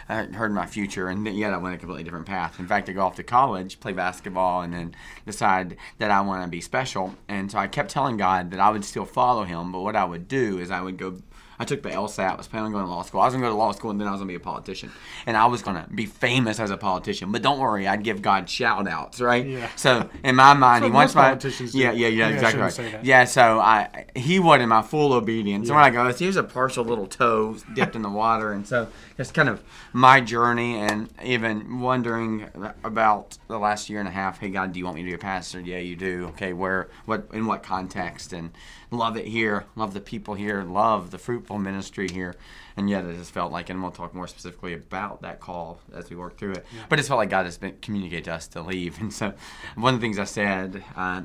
I 0.09 0.23
heard 0.23 0.53
my 0.53 0.65
future, 0.65 1.07
and 1.07 1.25
yet 1.25 1.53
I 1.53 1.57
went 1.57 1.75
a 1.75 1.77
completely 1.77 2.03
different 2.03 2.25
path. 2.25 2.59
In 2.59 2.67
fact, 2.67 2.89
I 2.89 2.91
go 2.91 3.05
off 3.05 3.15
to 3.15 3.23
college, 3.23 3.79
play 3.79 3.93
basketball, 3.93 4.61
and 4.61 4.73
then 4.73 4.95
decide 5.25 5.77
that 5.99 6.11
I 6.11 6.19
want 6.21 6.43
to 6.43 6.49
be 6.49 6.59
special. 6.59 7.15
And 7.29 7.49
so 7.49 7.57
I 7.57 7.67
kept 7.67 7.91
telling 7.91 8.17
God 8.17 8.51
that 8.51 8.59
I 8.59 8.69
would 8.69 8.83
still 8.83 9.05
follow 9.05 9.45
Him, 9.45 9.71
but 9.71 9.81
what 9.81 9.95
I 9.95 10.03
would 10.03 10.27
do 10.27 10.59
is 10.59 10.71
I 10.71 10.81
would 10.81 10.97
go 10.97 11.17
I 11.63 11.65
took 11.65 11.81
the 11.81 11.89
LSAT. 11.89 12.33
I 12.33 12.35
was 12.35 12.47
planning 12.47 12.67
on 12.67 12.71
going 12.73 12.83
to 12.83 12.91
law 12.91 13.03
school. 13.03 13.21
I 13.21 13.25
was 13.25 13.33
going 13.33 13.41
to 13.41 13.47
go 13.47 13.53
to 13.53 13.57
law 13.57 13.71
school, 13.71 13.89
and 13.91 13.99
then 13.99 14.07
I 14.07 14.11
was 14.11 14.19
going 14.19 14.27
to 14.27 14.31
be 14.33 14.35
a 14.35 14.39
politician, 14.39 14.91
and 15.25 15.37
I 15.37 15.45
was 15.45 15.61
going 15.61 15.81
to 15.81 15.89
be 15.89 16.05
famous 16.05 16.59
as 16.59 16.71
a 16.71 16.77
politician. 16.77 17.31
But 17.31 17.41
don't 17.41 17.57
worry, 17.57 17.87
I'd 17.87 18.03
give 18.03 18.21
God 18.21 18.49
shout 18.49 18.87
outs, 18.87 19.21
right? 19.21 19.45
Yeah. 19.45 19.69
So 19.77 20.09
in 20.23 20.35
my 20.35 20.53
mind, 20.53 20.83
he 20.83 20.91
wants 20.91 21.15
my 21.15 21.37
yeah, 21.71 21.91
yeah, 21.91 22.07
yeah, 22.09 22.27
exactly 22.27 22.61
right. 22.61 23.03
Yeah. 23.03 23.23
So 23.23 23.59
I 23.59 24.05
he 24.15 24.39
wanted 24.39 24.67
my 24.67 24.81
full 24.81 25.13
obedience. 25.13 25.65
Yeah. 25.65 25.69
So 25.69 25.75
when 25.75 25.83
I 25.83 25.89
go, 25.89 26.11
here's 26.11 26.35
a 26.35 26.43
partial 26.43 26.83
little 26.83 27.07
toe 27.07 27.57
dipped 27.73 27.95
in 27.95 28.01
the 28.01 28.09
water, 28.09 28.51
and 28.51 28.67
so 28.67 28.89
it's 29.17 29.31
kind 29.31 29.47
of 29.47 29.63
my 29.93 30.19
journey, 30.19 30.75
and 30.75 31.09
even 31.23 31.79
wondering 31.79 32.49
about 32.83 33.37
the 33.47 33.57
last 33.57 33.89
year 33.89 33.99
and 33.99 34.07
a 34.07 34.11
half. 34.11 34.39
Hey 34.39 34.49
God, 34.49 34.73
do 34.73 34.79
you 34.79 34.85
want 34.85 34.95
me 34.95 35.03
to 35.03 35.07
be 35.07 35.13
a 35.13 35.17
pastor? 35.17 35.61
Yeah, 35.61 35.77
you 35.77 35.95
do. 35.95 36.25
Okay, 36.29 36.51
where, 36.51 36.89
what, 37.05 37.27
in 37.31 37.45
what 37.45 37.63
context, 37.63 38.33
and 38.33 38.51
love 38.93 39.17
it 39.17 39.25
here, 39.25 39.65
love 39.75 39.93
the 39.93 39.99
people 39.99 40.35
here, 40.35 40.63
love 40.63 41.11
the 41.11 41.17
fruitful 41.17 41.57
ministry 41.57 42.07
here. 42.09 42.35
And 42.75 42.89
yet 42.89 43.05
it 43.05 43.15
has 43.15 43.29
felt 43.29 43.51
like, 43.51 43.69
and 43.69 43.81
we'll 43.81 43.91
talk 43.91 44.15
more 44.15 44.27
specifically 44.27 44.73
about 44.73 45.21
that 45.21 45.39
call 45.39 45.79
as 45.93 46.09
we 46.09 46.15
work 46.15 46.37
through 46.37 46.53
it, 46.53 46.65
yeah. 46.73 46.83
but 46.89 46.97
it's 46.97 47.07
felt 47.07 47.19
like 47.19 47.29
God 47.29 47.45
has 47.45 47.57
been 47.57 47.77
communicated 47.81 48.25
to 48.25 48.33
us 48.33 48.47
to 48.49 48.61
leave. 48.61 48.97
And 49.03 49.13
so 49.13 49.33
one 49.75 49.93
of 49.93 49.99
the 49.99 50.05
things 50.05 50.17
I 50.17 50.23
said, 50.23 50.83
uh, 50.95 51.21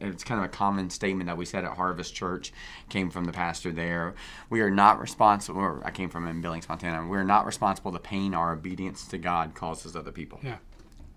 it's 0.00 0.22
kind 0.22 0.38
of 0.38 0.44
a 0.44 0.48
common 0.48 0.90
statement 0.90 1.28
that 1.28 1.36
we 1.36 1.44
said 1.44 1.64
at 1.64 1.72
Harvest 1.72 2.14
Church, 2.14 2.52
came 2.88 3.10
from 3.10 3.24
the 3.24 3.32
pastor 3.32 3.72
there. 3.72 4.14
We 4.50 4.60
are 4.60 4.70
not 4.70 5.00
responsible, 5.00 5.80
I 5.84 5.90
came 5.90 6.10
from 6.10 6.28
in 6.28 6.40
Billings, 6.40 6.68
Montana, 6.68 7.06
we're 7.08 7.24
not 7.24 7.46
responsible 7.46 7.90
the 7.90 7.98
pain 7.98 8.34
our 8.34 8.52
obedience 8.52 9.06
to 9.08 9.18
God 9.18 9.54
causes 9.54 9.96
other 9.96 10.12
people. 10.12 10.40
Yeah. 10.42 10.56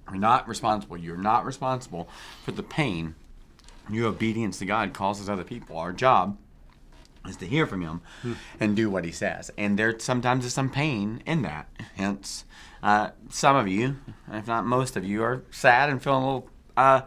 We're 0.10 0.18
not 0.18 0.48
responsible. 0.48 0.98
You're 0.98 1.18
not 1.18 1.46
responsible 1.46 2.08
for 2.44 2.52
the 2.52 2.64
pain 2.64 3.16
your 3.90 4.08
obedience 4.08 4.60
to 4.60 4.66
God 4.66 4.94
causes 4.94 5.30
other 5.30 5.44
people. 5.44 5.78
Our 5.78 5.94
job 5.94 6.38
is 7.28 7.38
to 7.38 7.46
hear 7.46 7.66
from 7.66 7.82
Him 7.82 8.02
hmm. 8.22 8.34
and 8.60 8.76
do 8.76 8.90
what 8.90 9.06
He 9.06 9.12
says. 9.12 9.52
And 9.58 9.78
there 9.78 9.98
sometimes 10.00 10.46
is 10.46 10.54
some 10.54 10.70
pain 10.70 11.22
in 11.26 11.42
that. 11.44 11.70
Hence, 11.96 12.46
uh, 12.84 13.12
some 13.30 13.56
of 13.56 13.68
you, 13.68 13.98
if 14.32 14.48
not 14.48 14.66
most 14.66 14.96
of 14.96 15.04
you, 15.04 15.24
are 15.24 15.44
sad 15.52 15.90
and 15.90 16.02
feeling 16.02 16.24
a 16.24 16.26
little 16.26 16.50
uh, 16.78 17.02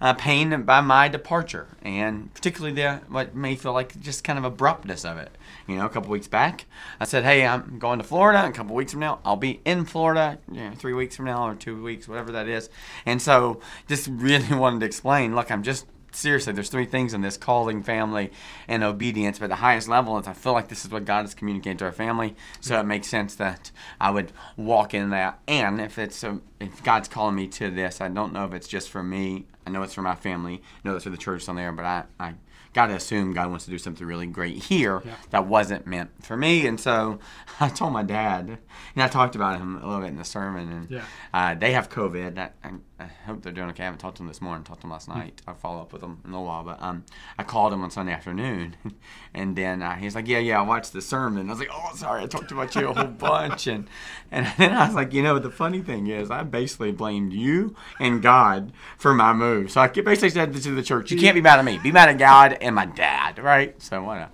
uh, 0.00 0.14
pain 0.14 0.62
by 0.62 0.80
my 0.80 1.08
departure, 1.08 1.68
and 1.82 2.32
particularly 2.34 2.74
the 2.74 3.00
what 3.08 3.34
may 3.34 3.56
feel 3.56 3.72
like 3.72 3.98
just 4.00 4.24
kind 4.24 4.38
of 4.38 4.44
abruptness 4.44 5.04
of 5.04 5.16
it. 5.16 5.30
You 5.66 5.76
know, 5.76 5.86
a 5.86 5.88
couple 5.88 6.10
weeks 6.10 6.28
back, 6.28 6.66
I 7.00 7.04
said, 7.06 7.24
"Hey, 7.24 7.46
I'm 7.46 7.78
going 7.78 7.98
to 7.98 8.04
Florida. 8.04 8.46
A 8.46 8.52
couple 8.52 8.74
weeks 8.74 8.92
from 8.92 9.00
now, 9.00 9.20
I'll 9.24 9.36
be 9.36 9.60
in 9.64 9.84
Florida. 9.84 10.38
You 10.50 10.68
know, 10.68 10.72
three 10.72 10.92
weeks 10.92 11.16
from 11.16 11.24
now 11.24 11.48
or 11.48 11.54
two 11.54 11.82
weeks, 11.82 12.06
whatever 12.06 12.32
that 12.32 12.46
is." 12.46 12.68
And 13.06 13.20
so, 13.22 13.60
just 13.88 14.08
really 14.08 14.54
wanted 14.56 14.80
to 14.80 14.86
explain. 14.86 15.34
Look, 15.34 15.50
I'm 15.50 15.62
just 15.62 15.86
seriously, 16.12 16.52
there's 16.52 16.68
three 16.68 16.86
things 16.86 17.14
in 17.14 17.20
this 17.20 17.36
calling, 17.36 17.82
family, 17.82 18.32
and 18.68 18.82
obedience. 18.82 19.38
But 19.38 19.48
the 19.48 19.56
highest 19.56 19.88
level 19.88 20.18
is 20.18 20.26
I 20.26 20.32
feel 20.32 20.52
like 20.52 20.68
this 20.68 20.84
is 20.84 20.90
what 20.90 21.04
God 21.04 21.24
is 21.24 21.34
communicating 21.34 21.78
to 21.78 21.84
our 21.86 21.92
family. 21.92 22.36
So 22.60 22.78
it 22.80 22.84
makes 22.84 23.08
sense 23.08 23.34
that 23.36 23.70
I 24.00 24.10
would 24.10 24.32
walk 24.56 24.94
in 24.94 25.10
that. 25.10 25.40
And 25.46 25.80
if 25.80 25.98
it's 25.98 26.22
a, 26.24 26.40
if 26.60 26.82
God's 26.82 27.08
calling 27.08 27.34
me 27.34 27.48
to 27.48 27.70
this, 27.70 28.00
I 28.00 28.08
don't 28.08 28.32
know 28.32 28.44
if 28.44 28.52
it's 28.52 28.68
just 28.68 28.90
for 28.90 29.02
me. 29.02 29.46
I 29.66 29.70
know 29.70 29.82
it's 29.82 29.94
for 29.94 30.02
my 30.02 30.14
family. 30.14 30.62
I 30.84 30.88
know 30.88 30.94
it's 30.94 31.04
for 31.04 31.10
the 31.10 31.16
church 31.16 31.48
on 31.48 31.56
there, 31.56 31.72
but 31.72 31.84
I, 31.84 32.04
I 32.20 32.34
got 32.76 32.88
to 32.88 32.94
assume 32.94 33.32
God 33.32 33.48
wants 33.48 33.64
to 33.64 33.70
do 33.70 33.78
something 33.78 34.06
really 34.06 34.26
great 34.26 34.64
here 34.64 35.00
yeah. 35.04 35.14
that 35.30 35.46
wasn't 35.46 35.86
meant 35.86 36.10
for 36.22 36.36
me. 36.36 36.66
And 36.66 36.78
so 36.78 37.18
I 37.60 37.68
told 37.68 37.92
my 37.94 38.02
dad, 38.02 38.58
and 38.94 39.02
I 39.02 39.08
talked 39.08 39.34
about 39.34 39.58
him 39.58 39.76
a 39.76 39.86
little 39.86 40.02
bit 40.02 40.10
in 40.10 40.18
the 40.18 40.24
sermon, 40.24 40.70
and 40.70 40.90
yeah. 40.90 41.04
uh, 41.32 41.54
they 41.54 41.72
have 41.72 41.88
COVID. 41.88 42.38
I, 42.38 42.50
I, 42.62 42.70
I, 42.98 43.04
hope 43.26 43.42
they're 43.42 43.52
doing 43.52 43.68
okay. 43.70 43.82
I 43.82 43.86
haven't 43.86 43.98
talked 43.98 44.16
to 44.16 44.22
them 44.22 44.28
this 44.28 44.40
morning, 44.40 44.64
talked 44.64 44.80
to 44.80 44.84
them 44.84 44.92
last 44.92 45.08
night. 45.08 45.42
I'll 45.46 45.54
follow 45.54 45.82
up 45.82 45.92
with 45.92 46.00
them 46.00 46.20
in 46.24 46.30
a 46.30 46.32
little 46.32 46.46
while. 46.46 46.64
But 46.64 46.80
um, 46.80 47.04
I 47.38 47.42
called 47.42 47.72
him 47.72 47.82
on 47.82 47.90
Sunday 47.90 48.12
afternoon, 48.12 48.76
and 49.34 49.54
then 49.54 49.82
uh, 49.82 49.96
he's 49.96 50.14
like, 50.14 50.26
Yeah, 50.26 50.38
yeah, 50.38 50.58
I 50.58 50.62
watched 50.62 50.92
the 50.92 51.02
sermon. 51.02 51.48
I 51.48 51.52
was 51.52 51.58
like, 51.58 51.68
Oh, 51.72 51.90
sorry, 51.94 52.22
I 52.22 52.26
talked 52.26 52.52
about 52.52 52.74
you 52.74 52.88
a 52.88 52.94
whole 52.94 53.04
bunch. 53.04 53.66
And, 53.66 53.88
and 54.30 54.46
then 54.58 54.72
I 54.72 54.86
was 54.86 54.94
like, 54.94 55.12
You 55.12 55.22
know, 55.22 55.38
the 55.38 55.50
funny 55.50 55.82
thing 55.82 56.06
is, 56.06 56.30
I 56.30 56.42
basically 56.42 56.92
blamed 56.92 57.32
you 57.32 57.76
and 58.00 58.22
God 58.22 58.72
for 58.96 59.12
my 59.12 59.34
move. 59.34 59.70
So 59.70 59.80
I 59.82 59.88
basically 59.88 60.30
said 60.30 60.54
to 60.54 60.74
the 60.74 60.82
church, 60.82 61.10
You 61.10 61.18
can't 61.18 61.34
be 61.34 61.42
mad 61.42 61.58
at 61.58 61.64
me, 61.64 61.78
be 61.78 61.92
mad 61.92 62.08
at 62.08 62.18
God 62.18 62.56
and 62.60 62.74
my 62.74 62.86
dad, 62.86 63.38
right? 63.38 63.80
So 63.82 64.02
what? 64.02 64.30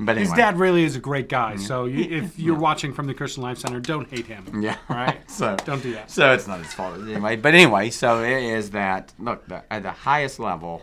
But 0.00 0.12
anyway. 0.12 0.28
his 0.28 0.32
dad 0.32 0.58
really 0.58 0.84
is 0.84 0.94
a 0.94 1.00
great 1.00 1.28
guy. 1.28 1.56
So 1.56 1.86
you, 1.86 2.04
if 2.18 2.38
you're 2.38 2.54
yeah. 2.54 2.60
watching 2.60 2.92
from 2.92 3.06
the 3.06 3.14
Christian 3.14 3.42
Life 3.42 3.58
Center, 3.58 3.80
don't 3.80 4.08
hate 4.08 4.26
him. 4.26 4.62
Yeah. 4.62 4.76
Right. 4.88 5.18
so 5.30 5.56
don't 5.64 5.82
do 5.82 5.92
that. 5.94 6.10
So 6.10 6.32
it's 6.32 6.46
not 6.46 6.60
his 6.60 6.72
fault 6.72 7.00
anyway. 7.00 7.36
But 7.36 7.54
anyway, 7.54 7.90
so 7.90 8.22
it 8.22 8.42
is 8.42 8.70
that 8.70 9.12
look 9.18 9.46
the, 9.48 9.64
at 9.72 9.82
the 9.82 9.90
highest 9.90 10.38
level, 10.38 10.82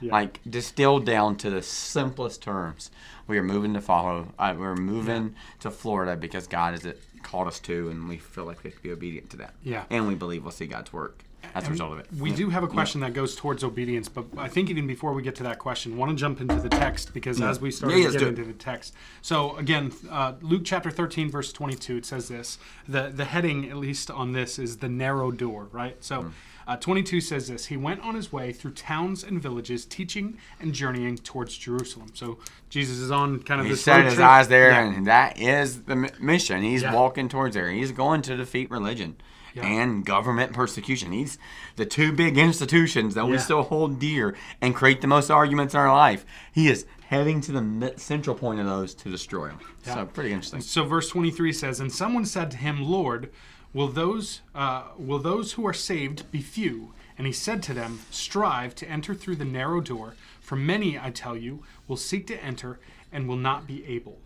yeah. 0.00 0.12
like 0.12 0.40
distilled 0.48 1.06
down 1.06 1.36
to 1.36 1.50
the 1.50 1.62
simplest 1.62 2.42
terms. 2.42 2.90
We 3.28 3.38
are 3.38 3.42
moving 3.42 3.74
to 3.74 3.80
follow. 3.80 4.32
Uh, 4.38 4.54
we're 4.58 4.74
moving 4.74 5.34
to 5.60 5.70
Florida 5.70 6.16
because 6.16 6.46
God 6.46 6.72
has 6.74 6.94
called 7.22 7.48
us 7.48 7.60
to, 7.60 7.88
and 7.90 8.08
we 8.08 8.18
feel 8.18 8.44
like 8.44 8.62
we 8.64 8.70
have 8.70 8.76
to 8.76 8.82
be 8.82 8.92
obedient 8.92 9.30
to 9.30 9.36
that. 9.38 9.54
Yeah. 9.62 9.84
And 9.90 10.08
we 10.08 10.14
believe 10.14 10.42
we'll 10.42 10.52
see 10.52 10.66
God's 10.66 10.92
work 10.92 11.24
as 11.54 11.66
a 11.66 11.70
result 11.70 11.92
of 11.92 11.98
it. 11.98 12.06
We 12.18 12.30
yeah. 12.30 12.36
do 12.36 12.50
have 12.50 12.62
a 12.62 12.68
question 12.68 13.00
yeah. 13.00 13.08
that 13.08 13.14
goes 13.14 13.34
towards 13.34 13.64
obedience, 13.64 14.08
but 14.08 14.24
I 14.36 14.48
think 14.48 14.70
even 14.70 14.86
before 14.86 15.12
we 15.12 15.22
get 15.22 15.34
to 15.36 15.42
that 15.44 15.58
question, 15.58 15.96
want 15.96 16.10
to 16.10 16.16
jump 16.16 16.40
into 16.40 16.56
the 16.56 16.68
text 16.68 17.12
because 17.14 17.40
yeah. 17.40 17.50
as 17.50 17.60
we 17.60 17.70
start 17.70 17.92
to 17.92 18.12
get 18.12 18.22
into 18.22 18.44
the 18.44 18.52
text. 18.52 18.94
So 19.22 19.56
again, 19.56 19.92
uh, 20.10 20.34
Luke 20.40 20.62
chapter 20.64 20.90
13, 20.90 21.30
verse 21.30 21.52
22, 21.52 21.98
it 21.98 22.06
says 22.06 22.28
this. 22.28 22.58
The, 22.88 23.12
the 23.14 23.24
heading, 23.24 23.70
at 23.70 23.76
least 23.76 24.10
on 24.10 24.32
this, 24.32 24.58
is 24.58 24.78
the 24.78 24.88
narrow 24.88 25.30
door, 25.30 25.68
right? 25.72 26.02
So 26.02 26.22
mm. 26.22 26.32
Uh, 26.66 26.76
22 26.76 27.20
says 27.20 27.48
this 27.48 27.66
He 27.66 27.76
went 27.76 28.00
on 28.00 28.14
his 28.14 28.32
way 28.32 28.52
through 28.52 28.72
towns 28.72 29.22
and 29.22 29.40
villages, 29.40 29.84
teaching 29.84 30.38
and 30.60 30.72
journeying 30.72 31.18
towards 31.18 31.56
Jerusalem. 31.56 32.10
So 32.14 32.38
Jesus 32.70 32.98
is 32.98 33.10
on 33.10 33.42
kind 33.42 33.60
of 33.60 33.66
he 33.66 33.72
this 33.72 33.84
set 33.84 34.04
his 34.04 34.14
trip. 34.14 34.26
eyes 34.26 34.48
there, 34.48 34.72
and 34.72 35.06
that 35.06 35.38
is 35.38 35.82
the 35.82 36.10
mission. 36.18 36.62
He's 36.62 36.84
walking 36.84 37.28
towards 37.28 37.54
there. 37.54 37.70
He's 37.70 37.92
going 37.92 38.22
to 38.22 38.36
defeat 38.36 38.70
religion 38.70 39.16
yeah. 39.54 39.64
and 39.64 40.04
government 40.04 40.52
persecution. 40.52 41.12
He's 41.12 41.38
the 41.76 41.86
two 41.86 42.12
big 42.12 42.36
institutions 42.36 43.14
that 43.14 43.24
yeah. 43.24 43.30
we 43.30 43.38
still 43.38 43.62
hold 43.62 43.98
dear 43.98 44.36
and 44.60 44.74
create 44.74 45.00
the 45.00 45.06
most 45.06 45.30
arguments 45.30 45.74
in 45.74 45.80
our 45.80 45.92
life. 45.92 46.26
He 46.52 46.68
is 46.68 46.86
heading 47.08 47.40
to 47.42 47.52
the 47.52 47.94
central 47.96 48.34
point 48.34 48.58
of 48.58 48.66
those 48.66 48.92
to 48.94 49.10
destroy 49.10 49.48
them. 49.48 49.60
Yeah. 49.86 49.94
So 49.94 50.06
pretty 50.06 50.32
interesting. 50.32 50.60
So 50.60 50.84
verse 50.84 51.08
23 51.08 51.52
says, 51.52 51.80
"And 51.80 51.92
someone 51.92 52.24
said 52.26 52.50
to 52.50 52.56
him, 52.56 52.82
Lord, 52.82 53.30
will 53.76 53.88
those 53.88 54.40
uh, 54.54 54.82
will 55.08 55.18
those 55.30 55.52
who 55.54 55.66
are 55.66 55.74
saved 55.90 56.18
be 56.32 56.40
few?" 56.40 56.92
And 57.18 57.26
he 57.26 57.32
said 57.32 57.62
to 57.64 57.74
them, 57.74 58.00
Strive 58.10 58.74
to 58.74 58.86
enter 58.96 59.14
through 59.14 59.36
the 59.36 59.44
narrow 59.58 59.80
door, 59.80 60.14
for 60.40 60.56
many, 60.56 60.98
I 60.98 61.10
tell 61.10 61.34
you, 61.36 61.62
will 61.88 61.96
seek 61.96 62.26
to 62.26 62.36
enter 62.44 62.78
and 63.10 63.26
will 63.26 63.38
not 63.50 63.66
be 63.66 63.78
able. 63.96 64.18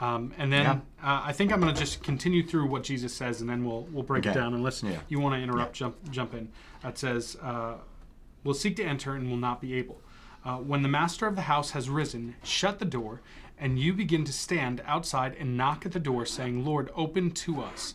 Um, 0.00 0.32
and 0.38 0.50
then 0.52 0.66
uh, 0.66 1.22
I 1.30 1.32
think 1.32 1.52
I'm 1.52 1.60
going 1.60 1.74
to 1.74 1.78
just 1.78 2.02
continue 2.02 2.42
through 2.42 2.66
what 2.68 2.84
Jesus 2.84 3.12
says, 3.12 3.40
and 3.42 3.50
then 3.50 3.64
we'll 3.66 3.82
we'll 3.92 4.04
break 4.04 4.24
it 4.26 4.34
down. 4.34 4.54
Unless 4.54 4.82
Yeah. 4.82 5.00
you 5.08 5.18
want 5.20 5.34
to 5.34 5.40
interrupt, 5.42 5.74
jump 5.74 5.96
jump 6.10 6.34
in. 6.34 6.48
It 6.84 6.96
says, 6.98 7.36
uh, 7.42 7.74
"Will 8.44 8.54
seek 8.54 8.76
to 8.76 8.84
enter 8.84 9.14
and 9.14 9.28
will 9.30 9.36
not 9.48 9.60
be 9.60 9.74
able." 9.74 10.00
Uh, 10.44 10.56
when 10.70 10.82
the 10.82 10.88
master 11.00 11.26
of 11.26 11.34
the 11.34 11.42
house 11.54 11.72
has 11.72 11.90
risen, 11.90 12.36
shut 12.44 12.78
the 12.78 12.84
door, 12.98 13.20
and 13.58 13.78
you 13.78 13.92
begin 13.92 14.24
to 14.24 14.32
stand 14.32 14.80
outside 14.86 15.34
and 15.38 15.56
knock 15.56 15.84
at 15.84 15.92
the 15.92 16.00
door, 16.00 16.24
saying, 16.24 16.64
"Lord, 16.64 16.90
open 16.94 17.32
to 17.44 17.60
us." 17.60 17.94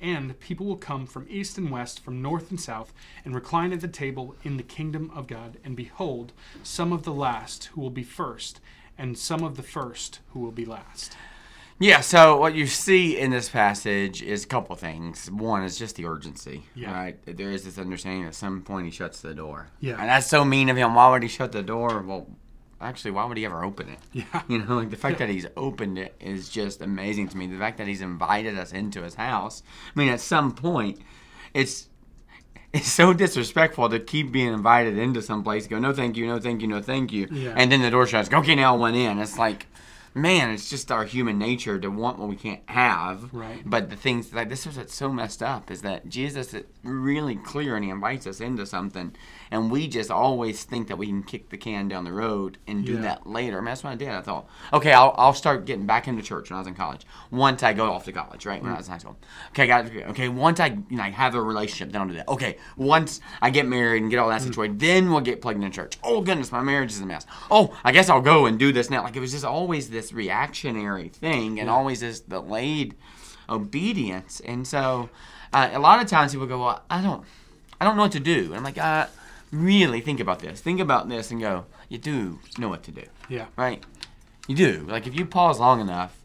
And 0.00 0.38
people 0.40 0.66
will 0.66 0.76
come 0.76 1.06
from 1.06 1.26
east 1.28 1.58
and 1.58 1.70
west, 1.70 2.00
from 2.00 2.22
north 2.22 2.50
and 2.50 2.60
south, 2.60 2.92
and 3.24 3.34
recline 3.34 3.72
at 3.72 3.80
the 3.80 3.88
table 3.88 4.34
in 4.44 4.56
the 4.56 4.62
kingdom 4.62 5.10
of 5.14 5.26
God. 5.26 5.58
And 5.64 5.76
behold, 5.76 6.32
some 6.62 6.92
of 6.92 7.02
the 7.02 7.12
last 7.12 7.64
who 7.72 7.80
will 7.80 7.90
be 7.90 8.02
first, 8.02 8.60
and 8.96 9.18
some 9.18 9.42
of 9.44 9.56
the 9.56 9.62
first 9.62 10.20
who 10.30 10.40
will 10.40 10.52
be 10.52 10.64
last. 10.64 11.16
Yeah, 11.78 12.00
so 12.00 12.36
what 12.36 12.54
you 12.54 12.66
see 12.66 13.18
in 13.18 13.30
this 13.30 13.48
passage 13.48 14.20
is 14.22 14.44
a 14.44 14.46
couple 14.46 14.76
things. 14.76 15.30
One 15.30 15.62
is 15.62 15.78
just 15.78 15.96
the 15.96 16.04
urgency, 16.04 16.64
Yeah. 16.74 16.92
right? 16.92 17.18
There 17.24 17.50
is 17.50 17.64
this 17.64 17.78
understanding 17.78 18.26
at 18.26 18.34
some 18.34 18.60
point 18.60 18.84
he 18.84 18.90
shuts 18.90 19.22
the 19.22 19.32
door. 19.32 19.68
Yeah. 19.80 19.96
And 19.98 20.08
that's 20.10 20.26
so 20.26 20.44
mean 20.44 20.68
of 20.68 20.76
him. 20.76 20.94
Why 20.94 21.08
would 21.10 21.22
he 21.22 21.28
shut 21.30 21.52
the 21.52 21.62
door? 21.62 22.02
Well, 22.02 22.26
actually, 22.80 23.10
why 23.12 23.24
would 23.24 23.36
he 23.36 23.44
ever 23.44 23.64
open 23.64 23.88
it? 23.88 23.98
Yeah. 24.12 24.42
You 24.48 24.58
know, 24.64 24.76
like 24.76 24.90
the 24.90 24.96
fact 24.96 25.18
that 25.18 25.28
he's 25.28 25.46
opened 25.56 25.98
it 25.98 26.14
is 26.20 26.48
just 26.48 26.80
amazing 26.82 27.28
to 27.28 27.36
me. 27.36 27.46
The 27.46 27.58
fact 27.58 27.78
that 27.78 27.86
he's 27.86 28.00
invited 28.00 28.58
us 28.58 28.72
into 28.72 29.02
his 29.02 29.14
house. 29.14 29.62
I 29.94 29.98
mean, 29.98 30.08
at 30.08 30.20
some 30.20 30.52
point, 30.52 31.00
it's 31.54 31.88
it's 32.72 32.88
so 32.88 33.12
disrespectful 33.12 33.88
to 33.88 33.98
keep 33.98 34.30
being 34.30 34.52
invited 34.52 34.96
into 34.96 35.20
some 35.22 35.42
place. 35.42 35.66
Go, 35.66 35.78
no, 35.80 35.92
thank 35.92 36.16
you, 36.16 36.26
no, 36.26 36.38
thank 36.38 36.62
you, 36.62 36.68
no, 36.68 36.80
thank 36.80 37.12
you, 37.12 37.26
Yeah. 37.30 37.54
and 37.56 37.70
then 37.72 37.82
the 37.82 37.90
door 37.90 38.06
shuts. 38.06 38.28
Go, 38.28 38.38
okay, 38.38 38.54
now 38.54 38.74
I 38.74 38.78
went 38.78 38.96
in. 38.96 39.18
It's 39.18 39.36
like, 39.36 39.66
man, 40.14 40.50
it's 40.50 40.68
just 40.68 40.90
our 40.90 41.04
human 41.04 41.38
nature 41.38 41.78
to 41.78 41.88
want 41.88 42.18
what 42.18 42.28
we 42.28 42.36
can't 42.36 42.62
have. 42.66 43.32
Right. 43.32 43.62
But 43.64 43.90
the 43.90 43.96
things 43.96 44.32
like 44.32 44.48
this 44.48 44.66
is 44.66 44.76
what's 44.76 44.94
so 44.94 45.12
messed 45.12 45.42
up 45.42 45.70
is 45.70 45.82
that 45.82 46.08
Jesus 46.08 46.52
is 46.54 46.64
really 46.82 47.36
clear 47.36 47.76
and 47.76 47.84
he 47.84 47.90
invites 47.90 48.26
us 48.26 48.40
into 48.40 48.66
something, 48.66 49.14
and 49.50 49.70
we 49.70 49.86
just 49.86 50.10
always 50.10 50.64
think 50.64 50.88
that 50.88 50.96
we 50.96 51.06
can 51.06 51.22
kick 51.22 51.50
the 51.50 51.56
can 51.56 51.88
down 51.88 52.04
the 52.04 52.12
road 52.12 52.58
and 52.66 52.84
do 52.84 52.94
Yeah. 52.94 53.02
that 53.02 53.26
later. 53.26 53.58
I 53.58 53.60
mean, 53.60 53.66
that's 53.66 53.84
what 53.84 53.90
I 53.90 53.96
did. 53.96 54.08
I 54.08 54.20
thought, 54.20 54.48
okay, 54.72 54.92
I'll, 54.92 55.14
I'll 55.16 55.34
start 55.34 55.64
getting 55.64 55.86
back 55.86 56.08
into 56.08 56.22
church 56.22 56.50
when 56.50 56.56
I 56.56 56.60
was 56.60 56.68
in 56.68 56.74
college. 56.74 57.06
Once 57.30 57.62
I 57.62 57.72
go 57.72 57.92
off 57.92 58.04
to 58.06 58.12
college, 58.12 58.46
right? 58.46 58.60
When 58.62 58.72
I 58.72 58.74
mm. 58.74 58.78
was 58.78 58.86
in 58.86 58.92
high 58.92 58.98
school. 58.98 59.16
Okay, 59.50 59.66
got 59.66 59.86
okay. 59.86 60.28
Once 60.28 60.58
I 60.60 60.78
you 60.88 60.96
know, 60.96 61.02
have 61.02 61.34
a 61.34 61.42
relationship, 61.42 61.92
then 61.92 62.02
I'll 62.02 62.08
do 62.08 62.14
that. 62.14 62.28
Okay, 62.28 62.56
once 62.76 63.20
I 63.40 63.50
get 63.50 63.66
married 63.66 64.02
and 64.02 64.10
get 64.10 64.18
all 64.18 64.28
that 64.28 64.40
mm. 64.40 64.46
situated, 64.46 64.80
then 64.80 65.10
we'll 65.10 65.20
get 65.20 65.40
plugged 65.40 65.62
into 65.62 65.74
church. 65.74 65.98
Oh 66.02 66.20
goodness, 66.20 66.50
my 66.50 66.62
marriage 66.62 66.90
is 66.90 67.00
a 67.00 67.06
mess. 67.06 67.26
Oh, 67.50 67.76
I 67.84 67.92
guess 67.92 68.08
I'll 68.08 68.20
go 68.20 68.46
and 68.46 68.58
do 68.58 68.72
this 68.72 68.90
now. 68.90 69.02
Like 69.02 69.16
it 69.16 69.20
was 69.20 69.32
just 69.32 69.44
always 69.44 69.90
this 69.90 69.99
reactionary 70.12 71.08
thing 71.08 71.60
and 71.60 71.68
always 71.68 72.00
this 72.00 72.20
delayed 72.20 72.94
obedience. 73.48 74.40
And 74.40 74.66
so 74.66 75.10
uh, 75.52 75.70
a 75.72 75.78
lot 75.78 76.00
of 76.02 76.08
times 76.08 76.32
people 76.32 76.46
go, 76.46 76.60
well, 76.64 76.82
I 76.90 77.02
don't, 77.02 77.24
I 77.80 77.84
don't 77.84 77.96
know 77.96 78.02
what 78.02 78.12
to 78.12 78.20
do. 78.20 78.46
And 78.46 78.56
I'm 78.56 78.64
like, 78.64 78.78
uh, 78.78 79.06
really 79.52 80.00
think 80.00 80.20
about 80.20 80.38
this. 80.40 80.60
Think 80.60 80.80
about 80.80 81.08
this 81.08 81.30
and 81.30 81.40
go, 81.40 81.66
you 81.88 81.98
do 81.98 82.38
know 82.58 82.68
what 82.68 82.82
to 82.84 82.92
do 82.92 83.02
Yeah. 83.28 83.46
right? 83.56 83.82
You 84.46 84.54
do. 84.56 84.86
Like 84.88 85.06
if 85.06 85.14
you 85.14 85.26
pause 85.26 85.58
long 85.60 85.80
enough, 85.80 86.16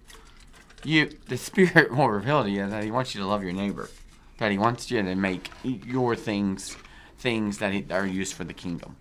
you 0.84 1.10
the 1.27 1.38
spirit 1.50 1.91
will 1.96 2.10
reveal 2.10 2.44
to 2.44 2.50
you 2.50 2.67
that 2.70 2.84
he 2.84 2.91
wants 2.91 3.13
you 3.15 3.22
to 3.22 3.27
love 3.27 3.44
your 3.44 3.53
neighbor, 3.53 3.89
that 4.38 4.51
he 4.51 4.58
wants 4.58 4.91
you 4.91 5.01
to 5.01 5.15
make 5.15 5.50
your 5.63 6.15
things 6.15 6.77
things 7.17 7.58
that 7.58 7.91
are 7.91 8.05
used 8.05 8.34
for 8.36 8.44
the 8.44 8.53
kingdom. 8.53 8.96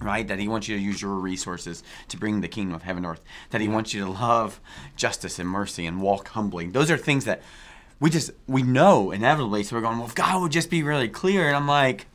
Right? 0.00 0.26
That 0.26 0.38
he 0.38 0.48
wants 0.48 0.68
you 0.68 0.76
to 0.76 0.82
use 0.82 1.00
your 1.00 1.14
resources 1.14 1.82
to 2.08 2.16
bring 2.16 2.40
the 2.40 2.48
kingdom 2.48 2.74
of 2.74 2.82
heaven 2.82 3.04
to 3.04 3.10
earth. 3.10 3.22
That 3.50 3.60
he 3.60 3.68
wants 3.68 3.94
you 3.94 4.04
to 4.04 4.10
love 4.10 4.60
justice 4.96 5.38
and 5.38 5.48
mercy 5.48 5.86
and 5.86 6.02
walk 6.02 6.28
humbly. 6.28 6.66
Those 6.66 6.90
are 6.90 6.96
things 6.96 7.24
that 7.24 7.42
we 8.00 8.10
just 8.10 8.32
we 8.46 8.62
know 8.62 9.10
inevitably. 9.10 9.62
So 9.62 9.76
we're 9.76 9.82
going, 9.82 9.98
well, 9.98 10.06
if 10.06 10.14
God 10.14 10.42
would 10.42 10.52
just 10.52 10.70
be 10.70 10.82
really 10.82 11.08
clear. 11.08 11.46
And 11.46 11.56
I'm 11.56 11.68
like, 11.68 12.06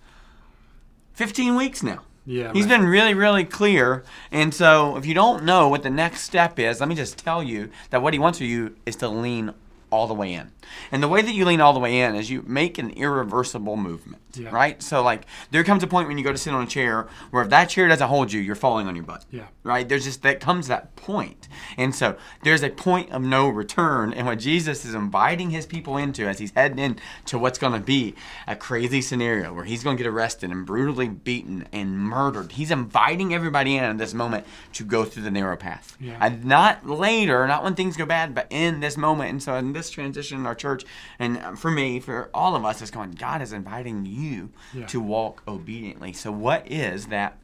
15 1.13 1.55
weeks 1.55 1.83
now. 1.83 2.03
Yeah. 2.25 2.53
He's 2.53 2.65
right. 2.65 2.79
been 2.79 2.87
really, 2.87 3.13
really 3.13 3.43
clear. 3.43 4.03
And 4.31 4.53
so, 4.53 4.97
if 4.97 5.05
you 5.05 5.13
don't 5.13 5.43
know 5.43 5.67
what 5.67 5.83
the 5.83 5.89
next 5.89 6.21
step 6.21 6.59
is, 6.59 6.79
let 6.79 6.87
me 6.87 6.95
just 6.95 7.17
tell 7.17 7.41
you 7.41 7.71
that 7.89 8.01
what 8.01 8.13
he 8.13 8.19
wants 8.19 8.37
for 8.37 8.43
you 8.43 8.75
is 8.85 8.95
to 8.97 9.09
lean 9.09 9.53
all 9.91 10.07
the 10.07 10.13
way 10.13 10.33
in. 10.33 10.51
And 10.91 11.01
the 11.01 11.07
way 11.07 11.21
that 11.21 11.33
you 11.33 11.45
lean 11.45 11.61
all 11.61 11.73
the 11.73 11.79
way 11.79 11.99
in 12.01 12.15
is 12.15 12.29
you 12.29 12.43
make 12.45 12.77
an 12.77 12.91
irreversible 12.91 13.75
movement, 13.75 14.21
Yeah. 14.35 14.49
right? 14.51 14.81
So, 14.83 15.01
like, 15.01 15.25
there 15.49 15.63
comes 15.63 15.81
a 15.81 15.87
point 15.87 16.07
when 16.07 16.17
you 16.19 16.23
go 16.23 16.31
to 16.31 16.37
sit 16.37 16.53
on 16.53 16.63
a 16.63 16.67
chair 16.67 17.07
where 17.31 17.41
if 17.43 17.49
that 17.49 17.69
chair 17.69 17.87
doesn't 17.87 18.07
hold 18.07 18.31
you, 18.31 18.39
you're 18.39 18.53
falling 18.55 18.85
on 18.87 18.95
your 18.95 19.03
butt. 19.05 19.25
Yeah. 19.31 19.45
Right? 19.63 19.89
There's 19.89 20.03
just 20.03 20.21
that 20.21 20.39
comes 20.39 20.67
that 20.67 20.95
point. 20.95 21.47
And 21.75 21.95
so, 21.95 22.17
there's 22.43 22.61
a 22.61 22.69
point 22.69 23.11
of 23.11 23.23
no 23.23 23.49
return. 23.49 24.13
And 24.13 24.27
what 24.27 24.37
Jesus 24.39 24.85
is 24.85 24.93
inviting 24.93 25.49
his 25.49 25.65
people 25.65 25.97
into 25.97 26.27
as 26.27 26.37
he's 26.37 26.51
heading 26.51 26.77
into 26.77 27.39
what's 27.39 27.57
going 27.57 27.73
to 27.73 27.79
be 27.79 28.13
a 28.47 28.55
crazy 28.55 29.01
scenario 29.01 29.51
where 29.53 29.65
he's 29.65 29.83
going 29.83 29.97
to 29.97 30.03
get 30.03 30.09
arrested 30.09 30.51
and 30.51 30.67
brutally 30.67 31.07
beaten 31.07 31.67
and 31.73 31.97
murdered. 31.97 32.51
He's 32.51 32.69
inviting 32.69 33.33
everybody 33.33 33.75
in 33.75 33.83
at 33.83 33.97
this 33.97 34.13
moment 34.13 34.45
to 34.73 34.83
go 34.83 35.03
through 35.03 35.23
the 35.23 35.31
narrow 35.31 35.57
path. 35.57 35.97
Yeah. 35.99 36.17
And 36.21 36.45
not 36.45 36.85
later, 36.87 37.47
not 37.47 37.63
when 37.63 37.73
things 37.73 37.97
go 37.97 38.05
bad, 38.05 38.35
but 38.35 38.45
in 38.51 38.81
this 38.81 38.95
moment. 38.97 39.31
And 39.31 39.41
so, 39.41 39.55
in 39.55 39.73
this 39.73 39.78
transition 39.87 40.39
in 40.39 40.45
our 40.47 40.55
church, 40.55 40.83
and 41.19 41.37
um, 41.37 41.55
for 41.55 41.69
me, 41.69 41.99
for 41.99 42.31
all 42.33 42.55
of 42.55 42.65
us, 42.65 42.81
it's 42.81 42.89
going, 42.89 43.11
God 43.11 43.43
is 43.43 43.53
inviting 43.53 44.05
you 44.07 44.49
Yeah. 44.73 44.87
to 44.87 44.99
walk 44.99 45.43
obediently. 45.47 46.13
So, 46.13 46.31
what 46.31 46.69
is 46.71 47.07
that? 47.07 47.37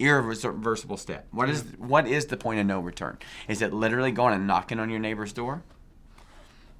irreversible 0.00 0.96
step. 0.96 1.26
What 1.30 1.50
is 1.50 1.62
what 1.76 2.06
is 2.08 2.24
the 2.26 2.36
point 2.38 2.58
of 2.58 2.66
no 2.66 2.80
return? 2.80 3.18
Is 3.48 3.60
it 3.60 3.72
literally 3.72 4.10
going 4.10 4.34
and 4.34 4.46
knocking 4.46 4.80
on 4.80 4.88
your 4.88 4.98
neighbor's 4.98 5.32
door? 5.32 5.62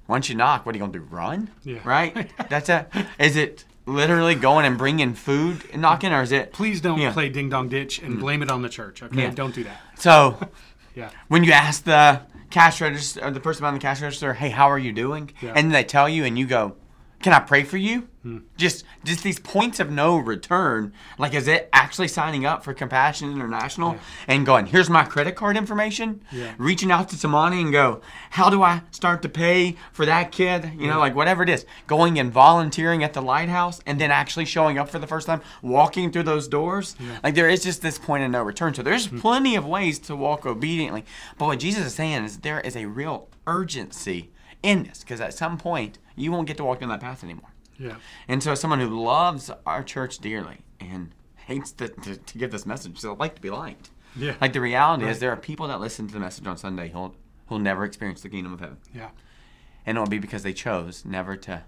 Once 0.07 0.27
you 0.27 0.35
knock, 0.35 0.65
what 0.65 0.73
are 0.75 0.77
you 0.77 0.81
going 0.81 0.91
to 0.91 0.99
do? 0.99 1.05
Run? 1.05 1.51
Yeah. 1.63 1.79
Right? 1.85 2.31
That's 2.49 2.67
a. 2.67 2.87
Is 3.19 3.35
it 3.35 3.63
literally 3.85 4.35
going 4.35 4.65
and 4.65 4.77
bringing 4.77 5.13
food 5.13 5.63
and 5.71 5.81
knocking, 5.81 6.11
or 6.11 6.21
is 6.21 6.31
it? 6.31 6.51
Please 6.51 6.81
don't 6.81 6.99
Yeah. 6.99 7.13
play 7.13 7.29
ding 7.29 7.49
dong 7.49 7.69
ditch 7.69 7.99
and 7.99 8.17
mm. 8.17 8.19
blame 8.19 8.41
it 8.41 8.49
on 8.49 8.61
the 8.61 8.69
church. 8.69 9.01
Okay, 9.03 9.23
Yeah. 9.23 9.31
don't 9.31 9.53
do 9.55 9.63
that. 9.63 9.79
So 9.97 10.37
Yeah. 10.95 11.11
when 11.27 11.43
you 11.43 11.51
ask 11.51 11.83
the 11.83 12.21
cash 12.51 12.81
register 12.81 13.23
or 13.25 13.31
the 13.31 13.39
person 13.39 13.61
behind 13.61 13.77
the 13.77 13.81
cash 13.81 14.01
register, 14.01 14.33
"Hey, 14.33 14.49
how 14.49 14.69
are 14.69 14.77
you 14.79 14.91
doing?" 14.91 15.31
Yeah. 15.41 15.53
and 15.55 15.73
they 15.73 15.83
tell 15.83 16.07
you, 16.07 16.23
and 16.25 16.37
you 16.37 16.45
go, 16.45 16.75
"Can 17.21 17.33
I 17.33 17.39
pray 17.39 17.63
for 17.63 17.77
you?" 17.77 18.07
Hmm. 18.23 18.37
Just 18.55 18.85
just 19.03 19.23
these 19.23 19.39
points 19.39 19.79
of 19.79 19.89
no 19.89 20.15
return. 20.15 20.93
Like, 21.17 21.33
is 21.33 21.47
it 21.47 21.69
actually 21.73 22.07
signing 22.07 22.45
up 22.45 22.63
for 22.63 22.71
Compassion 22.71 23.31
International 23.31 23.93
Yeah. 23.93 23.99
and 24.27 24.45
going, 24.45 24.67
"Here's 24.67 24.91
my 24.91 25.03
credit 25.03 25.35
card 25.35 25.57
information," 25.57 26.21
Yeah. 26.31 26.51
reaching 26.59 26.91
out 26.91 27.09
to 27.09 27.15
Tamani 27.15 27.61
and 27.61 27.71
go, 27.71 28.01
"How 28.31 28.51
do 28.51 28.61
I 28.61 28.81
start 28.91 29.23
to 29.23 29.29
pay 29.29 29.75
for 29.91 30.05
that 30.05 30.31
kid?" 30.31 30.73
You 30.77 30.87
know, 30.87 30.99
like 30.99 31.15
whatever 31.15 31.41
it 31.41 31.49
is, 31.49 31.65
going 31.87 32.19
and 32.19 32.31
volunteering 32.31 33.03
at 33.03 33.13
the 33.13 33.23
lighthouse, 33.23 33.79
and 33.87 33.99
then 33.99 34.11
actually 34.11 34.45
showing 34.45 34.77
up 34.77 34.89
for 34.89 34.99
the 34.99 35.07
first 35.07 35.25
time, 35.25 35.41
walking 35.63 36.11
through 36.11 36.23
those 36.23 36.47
doors. 36.47 36.95
Like 37.23 37.33
there 37.33 37.49
is 37.49 37.63
just 37.63 37.81
this 37.81 37.97
point 37.97 38.23
of 38.23 38.29
no 38.29 38.43
return. 38.43 38.73
So 38.75 38.83
there's 38.83 39.07
hmm. 39.07 39.19
plenty 39.19 39.55
of 39.55 39.65
ways 39.65 39.97
to 39.99 40.15
walk 40.15 40.45
obediently. 40.45 41.05
But 41.39 41.45
what 41.45 41.59
Jesus 41.59 41.87
is 41.87 41.95
saying 41.95 42.23
is 42.23 42.37
there 42.37 42.59
is 42.59 42.75
a 42.75 42.85
real 42.85 43.29
urgency 43.47 44.29
in 44.61 44.83
this 44.83 44.99
because 44.99 45.19
at 45.19 45.33
some 45.33 45.57
point 45.57 45.97
you 46.15 46.31
won't 46.31 46.47
get 46.47 46.57
to 46.57 46.63
walk 46.63 46.79
down 46.79 46.89
that 46.89 46.99
path 47.01 47.23
anymore. 47.23 47.49
Yeah. 47.77 47.95
And 48.27 48.41
so, 48.43 48.51
as 48.51 48.59
someone 48.59 48.79
who 48.79 48.89
loves 49.03 49.49
our 49.65 49.83
church 49.83 50.19
dearly 50.19 50.57
and 50.79 51.13
hates 51.35 51.71
to, 51.73 51.87
to, 51.89 52.17
to 52.17 52.37
give 52.37 52.51
this 52.51 52.65
message, 52.65 52.99
so 52.99 53.13
like 53.13 53.35
to 53.35 53.41
be 53.41 53.49
liked. 53.49 53.89
Yeah. 54.15 54.35
Like 54.41 54.53
the 54.53 54.61
reality 54.61 55.05
Right. 55.05 55.11
is, 55.11 55.19
there 55.19 55.31
are 55.31 55.37
people 55.37 55.67
that 55.69 55.79
listen 55.79 56.05
to 56.07 56.13
the 56.13 56.19
message 56.19 56.45
on 56.45 56.57
Sunday 56.57 56.89
who'll 56.89 57.15
who'll 57.47 57.59
never 57.59 57.83
experience 57.85 58.21
the 58.21 58.29
kingdom 58.29 58.53
of 58.53 58.59
heaven, 58.61 58.77
Yeah. 58.93 59.09
and 59.85 59.97
it'll 59.97 60.07
be 60.09 60.19
because 60.19 60.43
they 60.43 60.53
chose 60.53 61.03
never 61.05 61.35
to 61.37 61.63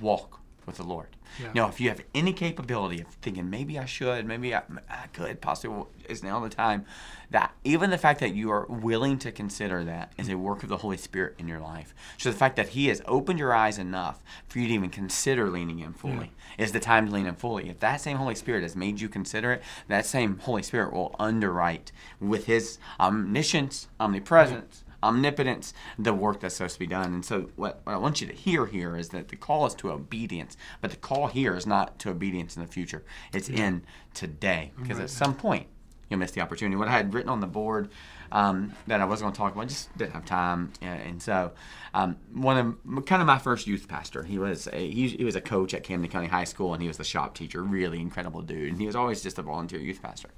walk 0.00 0.40
with 0.66 0.76
the 0.76 0.82
Lord. 0.82 1.08
Yeah. 1.40 1.50
Now, 1.54 1.68
if 1.68 1.80
you 1.80 1.88
have 1.88 2.00
any 2.14 2.32
capability 2.32 3.00
of 3.00 3.08
thinking 3.22 3.48
maybe 3.50 3.78
I 3.78 3.84
should, 3.84 4.26
maybe 4.26 4.54
I, 4.54 4.62
I 4.88 5.06
could, 5.12 5.40
possibly 5.40 5.84
is 6.08 6.22
now 6.22 6.40
the 6.40 6.48
time. 6.48 6.84
That 7.30 7.52
even 7.64 7.90
the 7.90 7.98
fact 7.98 8.20
that 8.20 8.34
you 8.34 8.50
are 8.52 8.66
willing 8.66 9.18
to 9.18 9.32
consider 9.32 9.82
that 9.84 10.12
is 10.16 10.28
a 10.28 10.38
work 10.38 10.62
of 10.62 10.68
the 10.68 10.78
Holy 10.78 10.96
Spirit 10.96 11.34
in 11.38 11.48
your 11.48 11.58
life. 11.58 11.94
So 12.18 12.30
the 12.30 12.36
fact 12.36 12.56
that 12.56 12.70
He 12.70 12.86
has 12.86 13.02
opened 13.06 13.38
your 13.38 13.52
eyes 13.52 13.78
enough 13.78 14.22
for 14.48 14.60
you 14.60 14.68
to 14.68 14.74
even 14.74 14.90
consider 14.90 15.50
leaning 15.50 15.80
in 15.80 15.92
fully 15.92 16.32
is 16.56 16.72
the 16.72 16.80
time 16.80 17.06
to 17.06 17.12
lean 17.12 17.26
in 17.26 17.34
fully. 17.34 17.68
If 17.68 17.80
that 17.80 18.00
same 18.00 18.18
Holy 18.18 18.36
Spirit 18.36 18.62
has 18.62 18.76
made 18.76 19.00
you 19.00 19.08
consider 19.08 19.52
it, 19.52 19.62
that 19.88 20.06
same 20.06 20.38
Holy 20.38 20.62
Spirit 20.62 20.92
will 20.92 21.16
underwrite 21.18 21.90
with 22.20 22.46
His 22.46 22.78
omniscience, 23.00 23.88
omnipresence, 23.98 24.84
omnipotence, 25.06 25.72
the 25.98 26.12
work 26.12 26.40
that's 26.40 26.56
supposed 26.56 26.74
to 26.74 26.80
be 26.80 26.86
done. 26.86 27.14
And 27.14 27.24
so, 27.24 27.50
what, 27.56 27.80
what 27.84 27.94
I 27.94 27.96
want 27.96 28.20
you 28.20 28.26
to 28.26 28.32
hear 28.32 28.66
here 28.66 28.96
is 28.96 29.10
that 29.10 29.28
the 29.28 29.36
call 29.36 29.66
is 29.66 29.74
to 29.76 29.90
obedience, 29.90 30.56
but 30.80 30.90
the 30.90 30.96
call 30.96 31.28
here 31.28 31.56
is 31.56 31.66
not 31.66 31.98
to 32.00 32.10
obedience 32.10 32.56
in 32.56 32.62
the 32.62 32.68
future. 32.68 33.04
It's 33.32 33.48
in 33.48 33.82
today, 34.14 34.72
because 34.78 34.98
at 34.98 35.10
some 35.10 35.34
point 35.34 35.66
you'll 36.08 36.20
miss 36.20 36.30
the 36.30 36.40
opportunity. 36.40 36.76
What 36.76 36.88
I 36.88 36.92
had 36.92 37.12
written 37.14 37.30
on 37.30 37.40
the 37.40 37.46
board 37.46 37.90
um, 38.32 38.72
that 38.86 39.00
I 39.00 39.04
was 39.04 39.20
going 39.20 39.32
to 39.32 39.36
talk 39.36 39.52
about, 39.52 39.62
I 39.62 39.66
just 39.66 39.96
didn't 39.96 40.12
have 40.12 40.24
time, 40.24 40.72
and, 40.80 41.00
and 41.02 41.22
so 41.22 41.52
um, 41.94 42.16
one 42.32 42.78
of 42.86 43.06
kind 43.06 43.22
of 43.22 43.26
my 43.26 43.38
first 43.38 43.66
youth 43.66 43.88
pastor. 43.88 44.22
He 44.22 44.38
was 44.38 44.68
a 44.72 44.90
he, 44.90 45.08
he, 45.08 45.24
was 45.24 45.36
a 45.36 45.40
coach 45.40 45.74
at 45.74 45.82
Camden 45.82 46.10
County 46.10 46.26
High 46.26 46.44
School, 46.44 46.74
and 46.74 46.82
he 46.82 46.88
was 46.88 46.96
the 46.96 47.04
shop 47.04 47.34
teacher. 47.34 47.62
Really 47.62 48.00
incredible 48.00 48.42
dude, 48.42 48.70
and 48.70 48.80
he 48.80 48.86
was 48.86 48.96
always 48.96 49.22
just 49.22 49.38
a 49.38 49.42
volunteer 49.42 49.80
youth 49.80 50.02
pastor. 50.02 50.30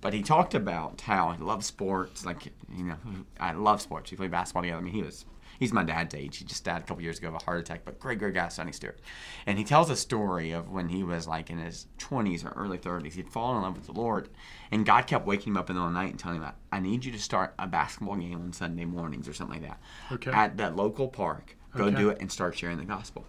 But 0.00 0.12
he 0.12 0.22
talked 0.22 0.54
about 0.54 1.00
how 1.00 1.32
he 1.32 1.42
loved 1.42 1.64
sports. 1.64 2.24
Like 2.24 2.46
you 2.74 2.84
know, 2.84 2.96
I 3.40 3.52
love 3.52 3.80
sports. 3.82 4.10
We 4.10 4.16
played 4.16 4.30
basketball 4.30 4.62
together. 4.62 4.78
I 4.78 4.82
mean, 4.82 4.94
he 4.94 5.02
was 5.02 5.24
he's 5.58 5.72
my 5.72 5.82
dad's 5.82 6.14
age. 6.14 6.36
He 6.36 6.44
just 6.44 6.62
died 6.64 6.82
a 6.82 6.84
couple 6.84 7.02
years 7.02 7.18
ago 7.18 7.28
of 7.28 7.34
a 7.34 7.38
heart 7.44 7.58
attack, 7.58 7.80
but 7.84 7.98
great, 7.98 8.20
great 8.20 8.32
guy, 8.34 8.46
Sonny 8.46 8.70
Stewart. 8.70 9.00
And 9.44 9.58
he 9.58 9.64
tells 9.64 9.90
a 9.90 9.96
story 9.96 10.52
of 10.52 10.68
when 10.70 10.88
he 10.88 11.02
was 11.02 11.26
like 11.26 11.50
in 11.50 11.58
his 11.58 11.86
20s 11.98 12.44
or 12.44 12.50
early 12.50 12.78
30s. 12.78 13.14
He'd 13.14 13.28
fallen 13.28 13.56
in 13.56 13.62
love 13.64 13.74
with 13.74 13.86
the 13.86 13.92
Lord, 13.92 14.28
and 14.70 14.86
God 14.86 15.08
kept 15.08 15.26
waking 15.26 15.54
him 15.54 15.56
up 15.56 15.68
in 15.68 15.74
the 15.74 15.80
middle 15.80 15.88
of 15.88 15.94
the 15.94 16.00
night 16.00 16.10
and 16.10 16.18
telling 16.18 16.40
him, 16.40 16.52
I 16.70 16.78
need 16.78 17.04
you 17.04 17.10
to 17.10 17.18
start 17.18 17.54
a 17.58 17.66
basketball 17.66 18.14
game 18.14 18.40
on 18.40 18.52
Sunday 18.52 18.84
mornings 18.84 19.26
or 19.26 19.32
something 19.32 19.60
like 19.60 19.68
that 19.68 19.80
Okay. 20.12 20.30
at 20.30 20.56
that 20.58 20.76
local 20.76 21.08
park. 21.08 21.56
Go 21.76 21.86
Okay. 21.86 21.96
do 21.96 22.08
it 22.10 22.18
and 22.20 22.30
start 22.30 22.56
sharing 22.56 22.78
the 22.78 22.84
gospel. 22.84 23.24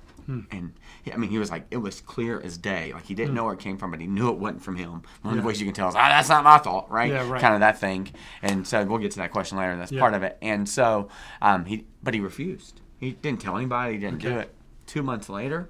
And 0.51 0.73
he, 1.03 1.11
I 1.11 1.17
mean, 1.17 1.29
he 1.31 1.39
was 1.39 1.49
like, 1.49 1.65
it 1.71 1.77
was 1.77 2.01
clear 2.01 2.39
as 2.39 2.57
day. 2.57 2.93
Like 2.93 3.05
he 3.05 3.15
didn't 3.15 3.33
know 3.33 3.45
where 3.45 3.53
it 3.53 3.59
came 3.59 3.77
from, 3.77 3.89
but 3.91 3.99
he 3.99 4.05
knew 4.07 4.29
it 4.29 4.37
wasn't 4.37 4.61
from 4.61 4.75
him. 4.75 4.91
One 4.91 5.01
of 5.23 5.31
Yeah. 5.35 5.41
the 5.41 5.47
ways 5.47 5.59
you 5.59 5.65
can 5.65 5.73
tell 5.73 5.89
is, 5.89 5.95
ah, 5.95 6.09
that's 6.09 6.29
not 6.29 6.43
my 6.43 6.59
fault, 6.59 6.87
right? 6.89 7.11
Yeah, 7.11 7.27
right. 7.29 7.41
Kind 7.41 7.55
of 7.55 7.61
that 7.61 7.79
thing. 7.79 8.09
And 8.43 8.67
so 8.67 8.83
we'll 8.85 8.99
get 8.99 9.11
to 9.11 9.17
that 9.17 9.31
question 9.31 9.57
later. 9.57 9.75
That's 9.75 9.91
Yeah. 9.91 10.01
part 10.01 10.13
of 10.13 10.21
it. 10.23 10.37
And 10.41 10.69
so 10.69 11.09
um, 11.41 11.65
he, 11.65 11.85
but 12.03 12.13
he 12.13 12.19
refused. 12.19 12.81
He 12.99 13.11
didn't 13.13 13.41
tell 13.41 13.57
anybody. 13.57 13.93
He 13.93 13.99
didn't 13.99 14.19
do 14.19 14.37
it. 14.37 14.53
Two 14.85 15.01
months 15.03 15.29
later, 15.29 15.69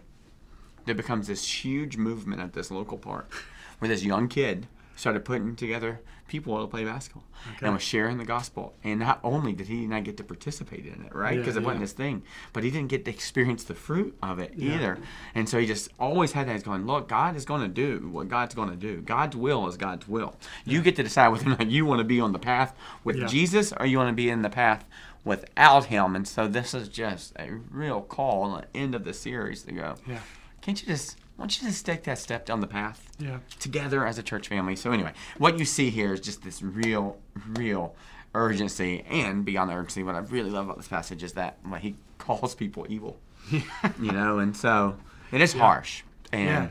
there 0.86 0.96
becomes 0.96 1.28
this 1.28 1.64
huge 1.64 1.96
movement 1.98 2.42
at 2.42 2.54
this 2.54 2.70
local 2.72 2.98
park 2.98 3.32
where 3.80 3.88
this 3.88 4.04
young 4.04 4.28
kid 4.28 4.68
started 4.96 5.24
putting 5.24 5.56
together 5.56 6.02
people 6.30 6.62
to 6.62 6.68
play 6.68 6.86
basketball 6.86 7.24
Okay. 7.56 7.66
and 7.66 7.74
was 7.74 7.84
sharing 7.84 8.18
the 8.18 8.24
gospel. 8.26 8.74
And 8.84 9.00
not 9.02 9.20
only 9.24 9.52
did 9.54 9.68
he 9.68 9.86
not 9.88 10.04
get 10.06 10.16
to 10.18 10.24
participate 10.24 10.86
in 10.86 11.04
it, 11.06 11.14
right? 11.14 11.34
Yeah, 11.34 11.40
Because 11.40 11.58
it 11.58 11.64
wasn't 11.64 11.80
yeah. 11.80 11.82
his 11.82 11.92
thing, 11.94 12.24
but 12.54 12.64
he 12.64 12.72
didn't 12.72 12.90
get 12.90 13.04
to 13.06 13.12
experience 13.12 13.64
the 13.66 13.76
fruit 13.76 14.18
of 14.24 14.40
it 14.40 14.54
Yeah. 14.56 14.76
either. 14.76 14.98
And 15.36 15.50
so 15.50 15.60
he 15.60 15.66
just 15.66 15.90
always 16.00 16.32
had 16.32 16.48
that. 16.48 16.54
He's 16.54 16.64
going, 16.64 16.86
look, 16.86 17.10
God 17.10 17.36
is 17.36 17.44
going 17.44 17.62
to 17.62 17.68
do 17.68 18.08
what 18.10 18.30
God's 18.30 18.56
going 18.56 18.70
to 18.70 18.76
do. 18.78 19.02
God's 19.02 19.36
will 19.36 19.68
is 19.68 19.76
God's 19.76 20.08
will. 20.08 20.36
You 20.66 20.82
get 20.82 20.96
to 20.98 21.04
decide 21.04 21.28
whether 21.30 21.46
or 21.46 21.50
not 21.50 21.70
you 21.70 21.86
want 21.86 22.00
to 22.00 22.06
be 22.06 22.22
on 22.22 22.32
the 22.32 22.40
path 22.40 22.74
with 23.04 23.18
Yeah. 23.18 23.28
Jesus 23.28 23.74
or 23.74 23.86
you 23.86 23.98
want 23.98 24.10
to 24.10 24.14
be 24.16 24.30
in 24.30 24.42
the 24.42 24.50
path 24.50 24.86
without 25.26 25.86
Him. 25.86 26.16
And 26.16 26.28
so 26.28 26.48
this 26.48 26.74
is 26.74 26.88
just 26.90 27.34
a 27.40 27.52
real 27.72 28.02
call 28.02 28.44
on 28.44 28.62
the 28.62 28.78
end 28.80 28.96
of 28.96 29.04
the 29.04 29.14
series 29.14 29.64
to 29.64 29.72
go. 29.72 29.96
Yeah. 30.08 30.20
Can't 30.62 30.82
you 30.82 30.88
just? 30.88 31.18
Why 31.40 31.44
don't 31.44 31.62
you 31.62 31.70
just 31.70 31.86
take 31.86 32.04
that 32.04 32.18
step 32.18 32.46
down 32.46 32.60
the 32.60 32.68
path? 32.68 33.10
Yeah. 33.18 33.38
together 33.62 34.06
as 34.06 34.18
a 34.18 34.24
church 34.24 34.50
family. 34.50 34.76
So 34.76 34.92
anyway, 34.92 35.14
what 35.38 35.58
you 35.58 35.64
see 35.64 35.90
here 35.90 36.14
is 36.14 36.20
just 36.20 36.44
this 36.44 36.62
real, 36.62 37.18
real 37.56 37.96
urgency, 38.36 39.06
and 39.10 39.46
beyond 39.46 39.70
the 39.70 39.74
urgency, 39.74 40.04
what 40.04 40.16
I 40.16 40.20
really 40.20 40.50
love 40.50 40.66
about 40.66 40.76
this 40.76 40.90
passage 40.90 41.24
is 41.24 41.34
that 41.34 41.58
well, 41.66 41.80
he 41.80 41.96
calls 42.18 42.56
people 42.56 42.86
evil. 42.90 43.20
you 43.52 44.12
know, 44.12 44.40
and 44.40 44.56
so 44.56 44.98
it 45.32 45.40
is 45.40 45.54
harsh. 45.54 46.04
And 46.34 46.46
Yeah. 46.46 46.70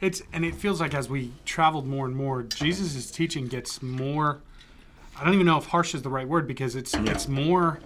It's 0.00 0.22
and 0.32 0.46
it 0.46 0.54
feels 0.54 0.80
like 0.80 0.94
as 0.94 1.10
we 1.10 1.32
traveled 1.44 1.86
more 1.86 2.06
and 2.06 2.16
more, 2.16 2.42
Jesus' 2.42 3.10
teaching 3.10 3.48
gets 3.48 3.82
more 3.82 4.40
I 5.18 5.24
don't 5.24 5.34
even 5.34 5.46
know 5.46 5.58
if 5.58 5.66
harsh 5.66 5.94
is 5.94 6.02
the 6.02 6.10
right 6.10 6.26
word 6.26 6.46
because 6.46 6.74
it's 6.74 6.94
it's 6.94 7.28
more 7.28 7.80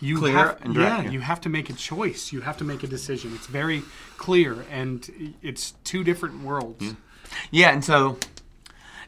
you 0.00 0.18
Clear 0.18 0.34
have, 0.34 0.62
and 0.62 0.74
direct, 0.74 0.98
yeah, 0.98 1.02
yeah. 1.02 1.10
you 1.10 1.20
have 1.20 1.40
to 1.42 1.48
make 1.48 1.70
a 1.70 1.72
choice. 1.72 2.32
You 2.32 2.42
have 2.42 2.56
to 2.58 2.64
make 2.64 2.82
a 2.82 2.86
decision. 2.86 3.32
It's 3.34 3.46
very 3.46 3.82
clear 4.18 4.64
and 4.70 5.34
it's 5.42 5.72
two 5.84 6.04
different 6.04 6.42
worlds. 6.42 6.84
Hmm. 6.84 6.94
yeah, 7.50 7.70
and 7.70 7.84
so 7.84 8.18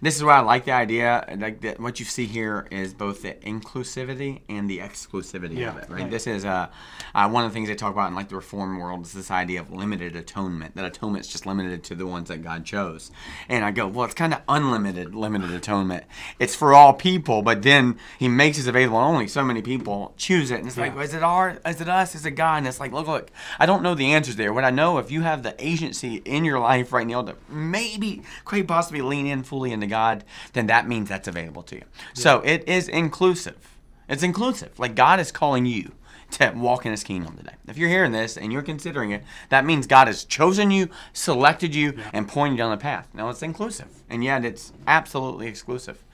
this 0.01 0.17
is 0.17 0.25
why 0.25 0.37
I 0.37 0.41
like 0.41 0.65
the 0.65 0.73
idea. 0.73 1.25
Like 1.39 1.61
that, 1.63 1.81
what 1.81 1.99
you 2.01 2.07
see 2.07 2.27
here 2.27 2.67
is 2.71 2.95
both 2.95 3.23
the 3.23 3.35
inclusivity 3.35 4.41
and 4.49 4.69
the 4.69 4.79
exclusivity 4.79 5.57
Yeah, 5.59 5.71
of 5.71 5.77
it. 5.79 5.91
Right. 5.91 6.03
right. 6.03 6.11
This 6.11 6.27
is 6.27 6.45
uh, 6.45 6.69
uh, 7.15 7.29
one 7.29 7.45
of 7.45 7.51
the 7.51 7.55
things 7.55 7.69
they 7.69 7.75
talk 7.75 7.93
about 7.93 8.09
in 8.09 8.15
like 8.15 8.29
the 8.29 8.37
reform 8.37 8.79
world 8.79 9.05
is 9.07 9.13
this 9.13 9.31
idea 9.31 9.61
of 9.61 9.73
limited 9.73 10.17
atonement. 10.17 10.75
That 10.77 10.85
atonement 10.85 11.25
is 11.27 11.31
just 11.33 11.47
limited 11.47 11.85
to 11.85 11.95
the 11.95 12.07
ones 12.07 12.29
that 12.29 12.43
God 12.43 12.65
chose. 12.65 13.11
And 13.49 13.65
I 13.65 13.71
go, 13.71 13.87
well, 13.87 14.05
it's 14.05 14.15
kind 14.15 14.35
of 14.35 14.41
unlimited, 14.49 15.15
limited 15.15 15.51
atonement. 15.51 16.05
It's 16.39 16.55
for 16.55 16.75
all 16.75 16.93
people, 16.93 17.43
but 17.43 17.63
then 17.63 17.99
He 18.19 18.29
makes 18.29 18.59
it 18.59 18.67
available. 18.69 18.99
Only 18.99 19.29
so 19.29 19.45
many 19.45 19.63
people 19.63 20.15
choose 20.17 20.51
it, 20.51 20.59
and 20.59 20.67
it's 20.69 20.77
like, 20.77 20.95
Yeah. 20.95 21.03
is 21.03 21.15
it 21.15 21.23
our? 21.23 21.59
Is 21.67 21.81
it 21.81 21.89
us? 21.89 22.15
Is 22.15 22.25
it 22.27 22.33
God? 22.33 22.59
And 22.59 22.67
it's 22.67 22.81
like, 22.81 22.93
look, 22.93 23.07
look. 23.07 23.31
I 23.59 23.67
don't 23.67 23.83
know 23.83 23.95
the 23.95 24.13
answers 24.13 24.37
there. 24.37 24.53
What 24.53 24.65
I 24.65 24.71
know, 24.71 24.99
if 24.99 25.11
you 25.11 25.23
have 25.23 25.43
the 25.43 25.55
agency 25.59 26.17
in 26.25 26.45
your 26.45 26.59
life 26.61 26.93
right 26.93 27.07
now 27.07 27.23
to 27.23 27.35
maybe, 27.49 28.23
quite 28.45 28.67
possibly, 28.69 29.01
lean 29.03 29.27
in 29.27 29.43
fully 29.43 29.73
into 29.73 29.87
God, 29.89 30.25
then 30.53 30.67
that 30.67 30.87
means 30.89 31.09
that's 31.09 31.29
available 31.29 31.63
to 31.65 31.77
you. 31.77 31.85
So 32.15 32.41
it 32.41 32.69
is 32.69 32.89
inclusive. 32.89 33.77
It's 34.09 34.23
inclusive. 34.23 34.79
Like 34.79 34.95
God 34.95 35.21
is 35.21 35.33
calling 35.33 35.67
you 35.67 35.93
to 36.33 36.53
walk 36.55 36.85
in 36.85 36.93
His 36.93 37.05
kingdom 37.05 37.37
today. 37.37 37.55
If 37.67 37.79
you're 37.79 37.89
hearing 37.89 38.13
this 38.13 38.37
and 38.37 38.53
you're 38.53 38.63
considering 38.63 39.11
it, 39.11 39.23
that 39.49 39.65
means 39.65 39.87
God 39.87 40.07
has 40.07 40.25
chosen 40.25 40.71
you, 40.71 40.89
selected 41.13 41.75
you, 41.75 41.99
and 42.13 42.29
pointed 42.29 42.53
you 42.53 42.59
down 42.59 42.71
the 42.71 42.77
path. 42.77 43.09
Now 43.15 43.29
it's 43.31 43.43
inclusive, 43.43 43.89
and 44.11 44.23
yet 44.23 44.45
it's 44.45 44.73
absolutely 44.87 45.47
exclusive 45.47 46.05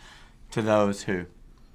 to 0.52 0.62
those 0.62 1.02
who 1.02 1.26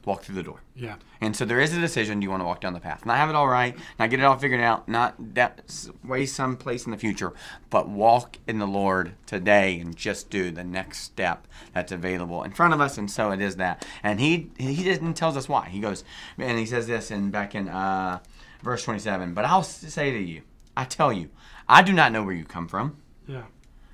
walk 0.05 0.23
through 0.23 0.35
the 0.35 0.43
door. 0.43 0.61
Yeah. 0.75 0.95
And 1.21 1.35
so 1.35 1.45
there 1.45 1.59
is 1.59 1.75
a 1.75 1.79
decision: 1.79 2.19
do 2.19 2.23
you 2.23 2.29
want 2.29 2.41
to 2.41 2.45
walk 2.45 2.61
down 2.61 2.73
the 2.73 2.79
path, 2.79 3.05
not 3.05 3.17
have 3.17 3.29
it 3.29 3.35
all 3.35 3.47
right, 3.47 3.75
not 3.99 4.09
get 4.09 4.19
it 4.19 4.23
all 4.23 4.37
figured 4.37 4.61
out, 4.61 4.87
not 4.87 5.15
that 5.35 5.61
waste 6.03 6.35
some 6.35 6.57
place 6.57 6.85
in 6.85 6.91
the 6.91 6.97
future, 6.97 7.33
but 7.69 7.87
walk 7.89 8.37
in 8.47 8.59
the 8.59 8.67
Lord 8.67 9.13
today 9.25 9.79
and 9.79 9.95
just 9.95 10.29
do 10.29 10.51
the 10.51 10.63
next 10.63 10.99
step 10.99 11.47
that's 11.73 11.91
available 11.91 12.43
in 12.43 12.51
front 12.51 12.73
of 12.73 12.81
us. 12.81 12.97
And 12.97 13.09
so 13.11 13.31
it 13.31 13.41
is 13.41 13.57
that. 13.57 13.85
And 14.03 14.19
he 14.19 14.51
he 14.57 14.83
didn't 14.83 15.13
tells 15.13 15.37
us 15.37 15.47
why. 15.47 15.69
He 15.69 15.79
goes 15.79 16.03
and 16.37 16.57
he 16.57 16.65
says 16.65 16.87
this 16.87 17.11
in 17.11 17.31
back 17.31 17.55
in 17.55 17.69
uh, 17.69 18.19
verse 18.63 18.83
twenty-seven. 18.83 19.33
But 19.33 19.45
I'll 19.45 19.63
say 19.63 20.11
to 20.11 20.19
you, 20.19 20.41
I 20.75 20.85
tell 20.85 21.13
you, 21.13 21.29
I 21.67 21.81
do 21.83 21.93
not 21.93 22.11
know 22.11 22.23
where 22.23 22.33
you 22.33 22.45
come 22.45 22.67
from. 22.67 22.97
Yeah. 23.27 23.43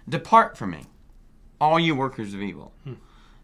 Depart 0.07 0.55
from 0.55 0.71
me, 0.71 0.85
all 1.59 1.79
you 1.79 1.95
workers 1.95 2.33
of 2.33 2.41
evil. 2.41 2.71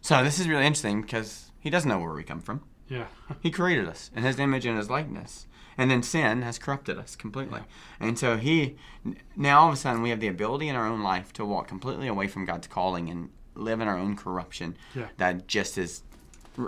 So 0.00 0.24
this 0.24 0.40
is 0.40 0.48
really 0.48 0.66
interesting 0.66 1.02
because 1.02 1.51
he 1.62 1.70
doesn't 1.70 1.88
know 1.88 2.00
where 2.00 2.12
we 2.12 2.24
come 2.24 2.40
from. 2.40 2.62
Yeah. 2.88 3.06
He 3.40 3.50
created 3.50 3.88
us 3.88 4.10
in 4.14 4.24
His 4.24 4.38
image 4.38 4.66
and 4.66 4.76
His 4.76 4.90
likeness, 4.90 5.46
and 5.78 5.90
then 5.90 6.02
sin 6.02 6.42
has 6.42 6.58
corrupted 6.58 6.98
us 6.98 7.14
completely. 7.16 7.60
And 8.00 8.18
so 8.18 8.36
He 8.36 8.76
now 9.36 9.60
all 9.60 9.68
of 9.68 9.74
a 9.74 9.76
sudden 9.76 10.02
we 10.02 10.10
have 10.10 10.20
the 10.20 10.28
ability 10.28 10.68
in 10.68 10.76
our 10.76 10.86
own 10.86 11.02
life 11.02 11.32
to 11.34 11.44
walk 11.44 11.68
completely 11.68 12.08
away 12.08 12.26
from 12.26 12.44
God's 12.44 12.66
calling 12.66 13.08
and 13.08 13.30
live 13.54 13.80
in 13.80 13.88
our 13.88 13.96
own 13.96 14.16
corruption. 14.16 14.76
Yeah. 14.94 15.08
That 15.16 15.46
just 15.46 15.78
is 15.78 16.02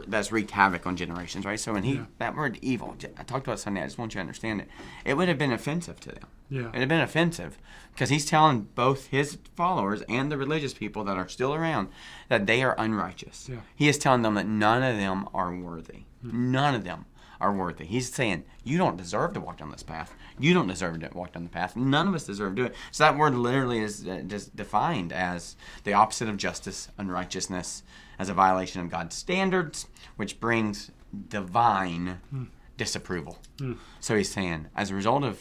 that's 0.07 0.33
wreaked 0.33 0.53
havoc 0.53 0.87
on 0.87 0.97
generations, 0.97 1.45
right? 1.45 1.61
So 1.61 1.73
when 1.73 1.85
he 1.85 1.95
Yeah. 1.97 2.05
that 2.19 2.35
word 2.35 2.59
evil, 2.63 2.97
I 3.19 3.23
talked 3.23 3.47
about 3.47 3.61
Sunday. 3.61 3.83
I 3.83 3.85
just 3.85 3.99
want 3.99 4.13
you 4.15 4.19
to 4.19 4.21
understand 4.21 4.61
it. 4.61 4.69
It 5.05 5.15
would 5.15 5.29
have 5.29 5.39
been 5.39 5.53
offensive 5.53 6.01
to 6.01 6.11
them. 6.11 6.27
Yeah. 6.49 6.69
It'd 6.69 6.81
have 6.81 6.89
been 6.89 7.01
offensive 7.01 7.59
because 7.93 8.09
he's 8.11 8.25
telling 8.27 8.69
both 8.75 9.07
his 9.09 9.39
followers 9.57 10.03
and 10.09 10.31
the 10.31 10.37
religious 10.39 10.75
people 10.75 11.05
that 11.05 11.17
are 11.17 11.29
still 11.29 11.55
around 11.55 11.89
that 12.29 12.47
they 12.47 12.63
are 12.63 12.75
unrighteous. 12.79 13.49
Yeah. 13.51 13.59
He 13.75 13.89
is 13.89 13.99
telling 13.99 14.23
them 14.23 14.35
that 14.35 14.47
none 14.47 14.83
of 14.83 14.97
them 14.97 15.29
are 15.35 15.55
worthy. 15.55 16.05
None 16.23 16.75
of 16.75 16.85
them 16.85 17.07
are 17.41 17.53
worthy. 17.53 17.85
He's 17.85 18.11
saying, 18.13 18.45
You 18.63 18.79
don't 18.79 18.97
deserve 18.97 19.35
to 19.35 19.41
walk 19.41 19.59
down 19.59 19.71
this 19.71 19.83
path. 19.83 20.15
You 20.39 20.55
don't 20.55 20.69
deserve 20.69 21.01
to 21.01 21.11
walk 21.13 21.33
down 21.33 21.43
the 21.45 21.51
path. 21.51 21.77
None 21.77 22.09
of 22.09 22.15
us 22.15 22.25
deserve 22.25 22.55
to 22.57 22.63
do 22.63 22.67
it. 22.67 22.75
So 22.91 23.05
that 23.05 23.17
word 23.19 23.35
literally 23.35 23.81
is 23.81 24.07
uh, 24.07 24.23
just 24.27 24.55
defined 24.57 25.13
as 25.13 25.57
the 25.83 25.93
opposite 25.93 26.29
of 26.29 26.37
justice, 26.39 26.89
unrighteousness, 26.97 27.83
as 28.19 28.29
a 28.29 28.35
violation 28.35 28.81
of 28.81 28.91
God's 28.91 29.15
standards, 29.17 29.87
which 30.17 30.41
brings 30.41 30.91
divine 31.29 32.21
hmm. 32.31 32.45
disapproval. 32.77 33.39
Hmm. 33.59 33.75
So 34.01 34.17
he's 34.17 34.31
saying, 34.31 34.67
as 34.77 34.91
a 34.91 34.95
result 34.95 35.25
of 35.25 35.39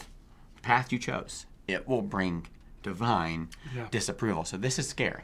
the 0.56 0.62
path 0.62 0.92
you 0.92 0.98
chose, 0.98 1.46
it 1.66 1.88
will 1.88 2.02
bring 2.02 2.46
divine 2.82 3.48
Yeah. 3.74 3.86
disapproval. 3.90 4.44
So 4.44 4.56
this 4.56 4.78
is 4.78 4.88
scary. 4.88 5.22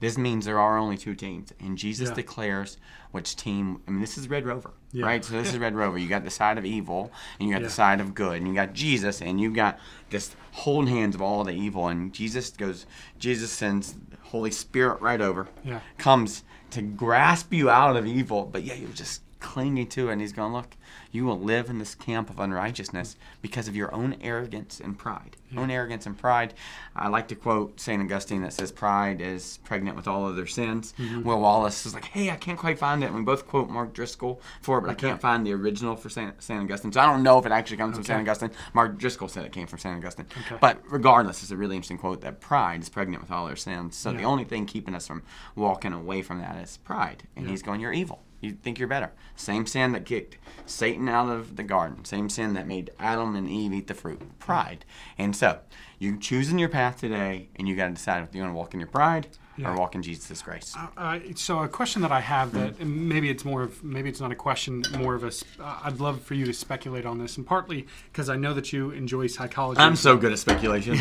This 0.00 0.18
means 0.18 0.44
there 0.44 0.58
are 0.58 0.76
only 0.76 0.98
two 0.98 1.14
teams, 1.14 1.52
and 1.60 1.78
Jesus 1.78 2.08
Yeah. 2.10 2.16
declares 2.16 2.78
which 3.12 3.36
team. 3.36 3.80
I 3.86 3.92
mean, 3.92 4.00
this 4.00 4.18
is 4.18 4.28
Red 4.28 4.44
Rover, 4.44 4.72
Yeah. 4.92 5.06
right? 5.06 5.24
So 5.24 5.32
this 5.34 5.52
is 5.52 5.58
Red 5.58 5.74
Rover. 5.74 5.96
You 5.96 6.08
got 6.08 6.24
the 6.24 6.30
side 6.30 6.58
of 6.58 6.64
evil, 6.64 7.12
and 7.38 7.48
you 7.48 7.54
got 7.54 7.62
the 7.62 7.70
side 7.70 8.00
of 8.00 8.14
good, 8.14 8.38
and 8.38 8.48
you 8.48 8.54
got 8.54 8.72
Jesus, 8.72 9.22
and 9.22 9.40
you 9.40 9.52
got 9.52 9.78
this 10.10 10.34
holding 10.52 10.92
hands 10.92 11.14
of 11.14 11.22
all 11.22 11.44
the 11.44 11.52
evil. 11.52 11.88
And 11.88 12.12
Jesus 12.12 12.50
goes. 12.50 12.86
Jesus 13.18 13.50
sends 13.50 13.94
Holy 14.24 14.50
Spirit 14.50 15.00
right 15.00 15.20
over. 15.20 15.48
Yeah. 15.64 15.80
Comes 15.96 16.42
to 16.74 16.82
grasp 16.82 17.52
you 17.52 17.70
out 17.70 17.96
of 17.96 18.06
evil, 18.06 18.44
but 18.44 18.62
yeah, 18.64 18.74
you're 18.74 18.90
just 18.90 19.22
clinging 19.44 19.86
to 19.86 20.08
it, 20.08 20.12
and 20.12 20.20
he's 20.22 20.32
going, 20.32 20.54
look, 20.54 20.74
you 21.12 21.24
will 21.26 21.38
live 21.38 21.68
in 21.68 21.78
this 21.78 21.94
camp 21.94 22.30
of 22.30 22.40
unrighteousness 22.40 23.16
because 23.42 23.68
of 23.68 23.76
your 23.76 23.94
own 23.94 24.16
arrogance 24.22 24.80
and 24.80 24.98
pride. 24.98 25.36
Yeah. 25.50 25.60
Own 25.60 25.70
arrogance 25.70 26.06
and 26.06 26.16
pride. 26.16 26.54
I 26.96 27.08
like 27.08 27.28
to 27.28 27.34
quote 27.34 27.78
St. 27.78 28.02
Augustine 28.02 28.40
that 28.42 28.54
says, 28.54 28.72
Pride 28.72 29.20
is 29.20 29.58
pregnant 29.62 29.96
with 29.96 30.08
all 30.08 30.24
other 30.26 30.46
sins. 30.46 30.94
Mm-hmm. 30.98 31.22
Will 31.22 31.40
Wallace 31.40 31.84
is 31.84 31.94
like, 31.94 32.06
Hey, 32.06 32.30
I 32.30 32.36
can't 32.36 32.58
quite 32.58 32.78
find 32.78 33.04
it. 33.04 33.08
And 33.08 33.16
we 33.16 33.22
both 33.22 33.46
quote 33.46 33.68
Mark 33.68 33.92
Driscoll 33.92 34.40
for 34.62 34.78
it, 34.78 34.80
but 34.80 34.92
okay. 34.92 35.06
I 35.06 35.10
can't 35.10 35.20
find 35.20 35.46
the 35.46 35.52
original 35.52 35.94
for 35.94 36.08
St. 36.08 36.42
St. 36.42 36.62
Augustine. 36.62 36.90
So 36.90 37.00
I 37.00 37.06
don't 37.06 37.22
know 37.22 37.38
if 37.38 37.46
it 37.46 37.52
actually 37.52 37.76
comes 37.76 37.92
okay. 37.92 37.96
from 37.98 38.04
St. 38.04 38.20
Augustine. 38.20 38.50
Mark 38.72 38.98
Driscoll 38.98 39.28
said 39.28 39.44
it 39.44 39.52
came 39.52 39.66
from 39.66 39.78
St. 39.78 39.96
Augustine. 39.96 40.26
Okay. 40.46 40.56
But 40.58 40.80
regardless, 40.88 41.42
it's 41.42 41.52
a 41.52 41.56
really 41.56 41.76
interesting 41.76 41.98
quote 41.98 42.22
that 42.22 42.40
pride 42.40 42.80
is 42.80 42.88
pregnant 42.88 43.22
with 43.22 43.30
all 43.30 43.46
our 43.46 43.56
sins. 43.56 43.94
So 43.94 44.10
yeah. 44.10 44.16
the 44.18 44.24
only 44.24 44.44
thing 44.44 44.66
keeping 44.66 44.94
us 44.94 45.06
from 45.06 45.22
walking 45.54 45.92
away 45.92 46.22
from 46.22 46.40
that 46.40 46.56
is 46.56 46.78
pride. 46.78 47.24
And 47.36 47.44
yeah. 47.44 47.50
he's 47.50 47.62
going, 47.62 47.80
You're 47.80 47.92
evil. 47.92 48.22
You 48.44 48.52
think 48.52 48.78
you're 48.78 48.88
better. 48.88 49.12
Same 49.36 49.66
sin 49.66 49.92
that 49.92 50.04
kicked 50.04 50.38
Satan 50.66 51.08
out 51.08 51.30
of 51.30 51.56
the 51.56 51.62
garden. 51.62 52.04
Same 52.04 52.28
sin 52.28 52.54
that 52.54 52.66
made 52.66 52.90
Adam 52.98 53.34
and 53.34 53.48
Eve 53.48 53.72
eat 53.72 53.86
the 53.86 53.94
fruit. 53.94 54.38
Pride. 54.38 54.84
And 55.16 55.34
so, 55.34 55.60
you're 55.98 56.16
choosing 56.16 56.58
your 56.58 56.68
path 56.68 57.00
today, 57.00 57.48
and 57.56 57.66
you 57.66 57.74
got 57.74 57.86
to 57.86 57.94
decide 57.94 58.22
if 58.22 58.34
you 58.34 58.42
want 58.42 58.52
to 58.52 58.56
walk 58.56 58.74
in 58.74 58.80
your 58.80 58.88
pride 58.88 59.28
yeah. 59.56 59.70
or 59.70 59.76
walk 59.76 59.94
in 59.94 60.02
Jesus' 60.02 60.42
grace. 60.42 60.74
Uh, 60.76 60.86
uh, 60.96 61.18
so 61.36 61.60
a 61.60 61.68
question 61.68 62.02
that 62.02 62.12
I 62.12 62.20
have 62.20 62.52
that 62.52 62.74
mm-hmm. 62.74 63.08
maybe 63.08 63.30
it's 63.30 63.44
more 63.44 63.62
of 63.62 63.82
maybe 63.84 64.08
it's 64.08 64.20
not 64.20 64.32
a 64.32 64.34
question, 64.34 64.82
more 64.98 65.14
of 65.14 65.24
a. 65.24 65.28
Uh, 65.62 65.80
I'd 65.84 66.00
love 66.00 66.20
for 66.22 66.34
you 66.34 66.44
to 66.46 66.52
speculate 66.52 67.06
on 67.06 67.18
this, 67.18 67.36
and 67.36 67.46
partly 67.46 67.86
because 68.12 68.28
I 68.28 68.36
know 68.36 68.54
that 68.54 68.72
you 68.72 68.90
enjoy 68.90 69.26
psychology. 69.28 69.80
I'm 69.80 69.96
so 69.96 70.16
good 70.16 70.32
at 70.32 70.38
speculation. 70.38 70.98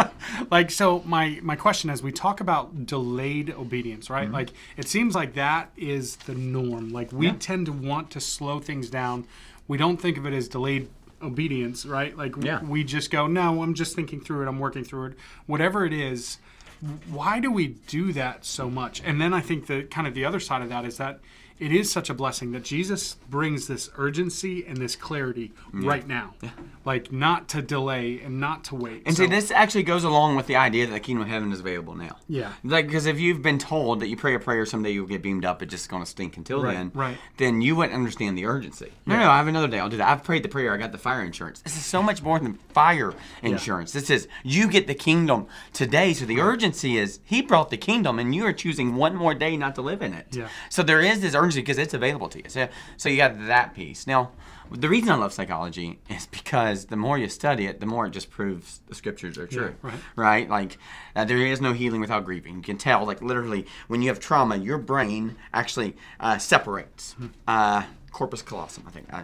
like 0.50 0.70
so, 0.70 1.02
my 1.04 1.38
my 1.42 1.56
question 1.56 1.90
is: 1.90 2.02
we 2.02 2.12
talk 2.12 2.40
about 2.40 2.86
delayed 2.86 3.50
obedience, 3.50 4.10
right? 4.10 4.24
Mm-hmm. 4.24 4.34
Like 4.34 4.50
it 4.76 4.88
seems 4.88 5.14
like 5.14 5.34
that 5.34 5.70
is 5.76 6.16
the 6.16 6.34
norm. 6.34 6.90
Like 6.90 7.12
we 7.12 7.26
yeah. 7.26 7.36
tend 7.38 7.66
to 7.66 7.72
want 7.72 8.10
to 8.12 8.20
slow 8.20 8.60
things 8.60 8.90
down. 8.90 9.26
We 9.66 9.78
don't 9.78 9.96
think 9.96 10.18
of 10.18 10.26
it 10.26 10.34
as 10.34 10.48
delayed 10.48 10.88
obedience, 11.22 11.86
right? 11.86 12.16
Like 12.16 12.34
yeah. 12.42 12.62
we 12.62 12.84
just 12.84 13.10
go, 13.10 13.26
no, 13.26 13.62
I'm 13.62 13.74
just 13.74 13.96
thinking 13.96 14.20
through 14.20 14.42
it. 14.42 14.48
I'm 14.48 14.58
working 14.58 14.84
through 14.84 15.06
it. 15.06 15.12
Whatever 15.46 15.86
it 15.86 15.92
is 15.94 16.38
why 17.10 17.40
do 17.40 17.50
we 17.50 17.68
do 17.86 18.12
that 18.12 18.44
so 18.44 18.68
much? 18.70 19.02
And 19.04 19.20
then 19.20 19.32
I 19.32 19.40
think 19.40 19.66
the 19.66 19.84
kind 19.84 20.06
of 20.06 20.14
the 20.14 20.24
other 20.24 20.40
side 20.40 20.62
of 20.62 20.68
that 20.68 20.84
is 20.84 20.98
that 20.98 21.20
it 21.58 21.72
is 21.72 21.90
such 21.90 22.10
a 22.10 22.14
blessing 22.14 22.52
that 22.52 22.64
Jesus 22.64 23.14
brings 23.30 23.68
this 23.68 23.88
urgency 23.96 24.66
and 24.66 24.76
this 24.76 24.96
clarity 24.96 25.52
yeah. 25.72 25.88
right 25.88 26.06
now. 26.06 26.34
Yeah. 26.42 26.50
Like 26.84 27.12
not 27.12 27.48
to 27.50 27.62
delay 27.62 28.20
and 28.20 28.40
not 28.40 28.64
to 28.64 28.74
wait. 28.74 29.02
And 29.06 29.16
so, 29.16 29.22
see, 29.22 29.28
this 29.28 29.50
actually 29.50 29.84
goes 29.84 30.04
along 30.04 30.36
with 30.36 30.46
the 30.46 30.56
idea 30.56 30.86
that 30.86 30.92
the 30.92 31.00
kingdom 31.00 31.22
of 31.22 31.28
heaven 31.28 31.52
is 31.52 31.60
available 31.60 31.94
now. 31.94 32.16
Yeah. 32.28 32.52
Like, 32.64 32.86
because 32.86 33.06
if 33.06 33.20
you've 33.20 33.40
been 33.40 33.58
told 33.58 34.00
that 34.00 34.08
you 34.08 34.16
pray 34.16 34.34
a 34.34 34.40
prayer 34.40 34.66
someday 34.66 34.90
you'll 34.90 35.06
get 35.06 35.22
beamed 35.22 35.44
up, 35.44 35.62
it's 35.62 35.70
just 35.70 35.88
going 35.88 36.02
to 36.02 36.08
stink 36.08 36.36
until 36.36 36.62
right, 36.62 36.74
then, 36.74 36.90
right. 36.92 37.16
then 37.36 37.62
you 37.62 37.76
wouldn't 37.76 37.94
understand 37.94 38.36
the 38.36 38.46
urgency. 38.46 38.92
No, 39.06 39.14
yeah. 39.14 39.22
no, 39.22 39.30
I 39.30 39.36
have 39.36 39.46
another 39.46 39.68
day. 39.68 39.78
I'll 39.78 39.88
do 39.88 39.96
that. 39.98 40.08
I've 40.08 40.24
prayed 40.24 40.42
the 40.42 40.48
prayer. 40.48 40.74
I 40.74 40.76
got 40.76 40.92
the 40.92 40.98
fire 40.98 41.22
insurance. 41.22 41.60
This 41.60 41.76
is 41.76 41.86
so 41.86 42.02
much 42.02 42.20
more 42.20 42.38
than 42.40 42.54
fire 42.74 43.14
insurance. 43.42 43.92
This 43.92 44.10
is 44.10 44.28
you 44.42 44.68
get 44.68 44.86
the 44.88 44.94
kingdom 44.94 45.46
today. 45.72 46.12
So 46.14 46.26
the 46.26 46.40
urgency 46.40 46.98
is 46.98 47.20
he 47.24 47.42
brought 47.42 47.70
the 47.70 47.76
kingdom 47.76 48.18
and 48.18 48.34
you 48.34 48.44
are 48.44 48.52
choosing 48.52 48.96
one 48.96 49.14
more 49.14 49.34
day 49.34 49.56
not 49.56 49.76
to 49.76 49.82
live 49.82 50.02
in 50.02 50.12
it. 50.12 50.26
Yeah. 50.32 50.48
So 50.68 50.82
there 50.82 51.00
is 51.00 51.20
this 51.20 51.34
urgency 51.34 51.43
because 51.52 51.78
it's 51.78 51.94
available 51.94 52.28
to 52.30 52.38
you. 52.38 52.48
So, 52.48 52.68
so 52.96 53.08
you 53.08 53.16
got 53.16 53.46
that 53.46 53.74
piece. 53.74 54.06
Now, 54.06 54.30
the 54.70 54.88
reason 54.88 55.10
I 55.10 55.16
love 55.16 55.32
psychology 55.32 55.98
is 56.08 56.26
because 56.26 56.86
the 56.86 56.96
more 56.96 57.18
you 57.18 57.28
study 57.28 57.66
it, 57.66 57.80
the 57.80 57.86
more 57.86 58.06
it 58.06 58.10
just 58.10 58.30
proves 58.30 58.80
the 58.88 58.94
scriptures 58.94 59.36
are 59.36 59.46
true. 59.46 59.74
Yeah, 59.82 59.90
right. 59.90 60.00
Right? 60.16 60.50
Like, 60.50 60.78
uh, 61.14 61.24
there 61.24 61.38
is 61.38 61.60
no 61.60 61.72
healing 61.72 62.00
without 62.00 62.24
grieving. 62.24 62.56
You 62.56 62.62
can 62.62 62.78
tell, 62.78 63.04
like, 63.04 63.20
literally, 63.20 63.66
when 63.88 64.00
you 64.02 64.08
have 64.08 64.20
trauma, 64.20 64.56
your 64.56 64.78
brain 64.78 65.36
actually 65.52 65.96
uh, 66.18 66.38
separates. 66.38 67.12
Hmm. 67.12 67.26
Uh, 67.46 67.82
corpus 68.10 68.42
callosum, 68.42 68.84
I 68.86 68.90
think, 68.92 69.12
uh, 69.12 69.22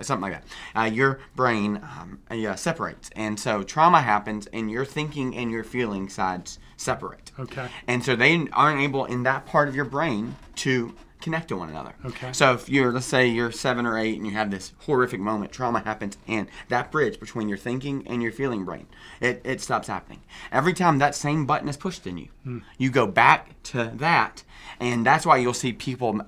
something 0.00 0.30
like 0.30 0.32
that. 0.32 0.44
Uh, 0.80 0.84
your 0.84 1.18
brain 1.34 1.80
um, 1.82 2.20
uh, 2.30 2.54
separates, 2.54 3.10
and 3.16 3.38
so 3.38 3.64
trauma 3.64 4.00
happens, 4.00 4.46
and 4.52 4.70
your 4.70 4.84
thinking 4.84 5.36
and 5.36 5.50
your 5.50 5.64
feeling 5.64 6.08
sides 6.08 6.60
separate. 6.76 7.32
Okay. 7.36 7.68
And 7.88 8.04
so 8.04 8.14
they 8.14 8.46
aren't 8.52 8.80
able 8.80 9.06
in 9.06 9.24
that 9.24 9.44
part 9.44 9.66
of 9.68 9.74
your 9.74 9.84
brain 9.84 10.36
to 10.54 10.94
connect 11.20 11.48
to 11.48 11.56
one 11.56 11.68
another. 11.68 11.94
Okay. 12.04 12.32
So 12.32 12.54
if 12.54 12.68
you're, 12.68 12.92
let's 12.92 13.06
say 13.06 13.26
you're 13.26 13.52
seven 13.52 13.86
or 13.86 13.98
eight 13.98 14.16
and 14.16 14.26
you 14.26 14.32
have 14.32 14.50
this 14.50 14.72
horrific 14.80 15.20
moment, 15.20 15.52
trauma 15.52 15.80
happens, 15.80 16.16
and 16.26 16.48
that 16.68 16.90
bridge 16.90 17.18
between 17.20 17.48
your 17.48 17.58
thinking 17.58 18.06
and 18.06 18.22
your 18.22 18.32
feeling 18.32 18.64
brain, 18.64 18.86
it, 19.20 19.40
it 19.44 19.60
stops 19.60 19.88
happening. 19.88 20.20
Every 20.52 20.72
time 20.72 20.98
that 20.98 21.14
same 21.14 21.46
button 21.46 21.68
is 21.68 21.76
pushed 21.76 22.06
in 22.06 22.18
you, 22.18 22.28
hmm. 22.44 22.58
you 22.76 22.90
go 22.90 23.06
back 23.06 23.62
to 23.64 23.92
that, 23.96 24.44
and 24.80 25.04
that's 25.04 25.26
why 25.26 25.38
you'll 25.38 25.54
see 25.54 25.72
people 25.72 26.20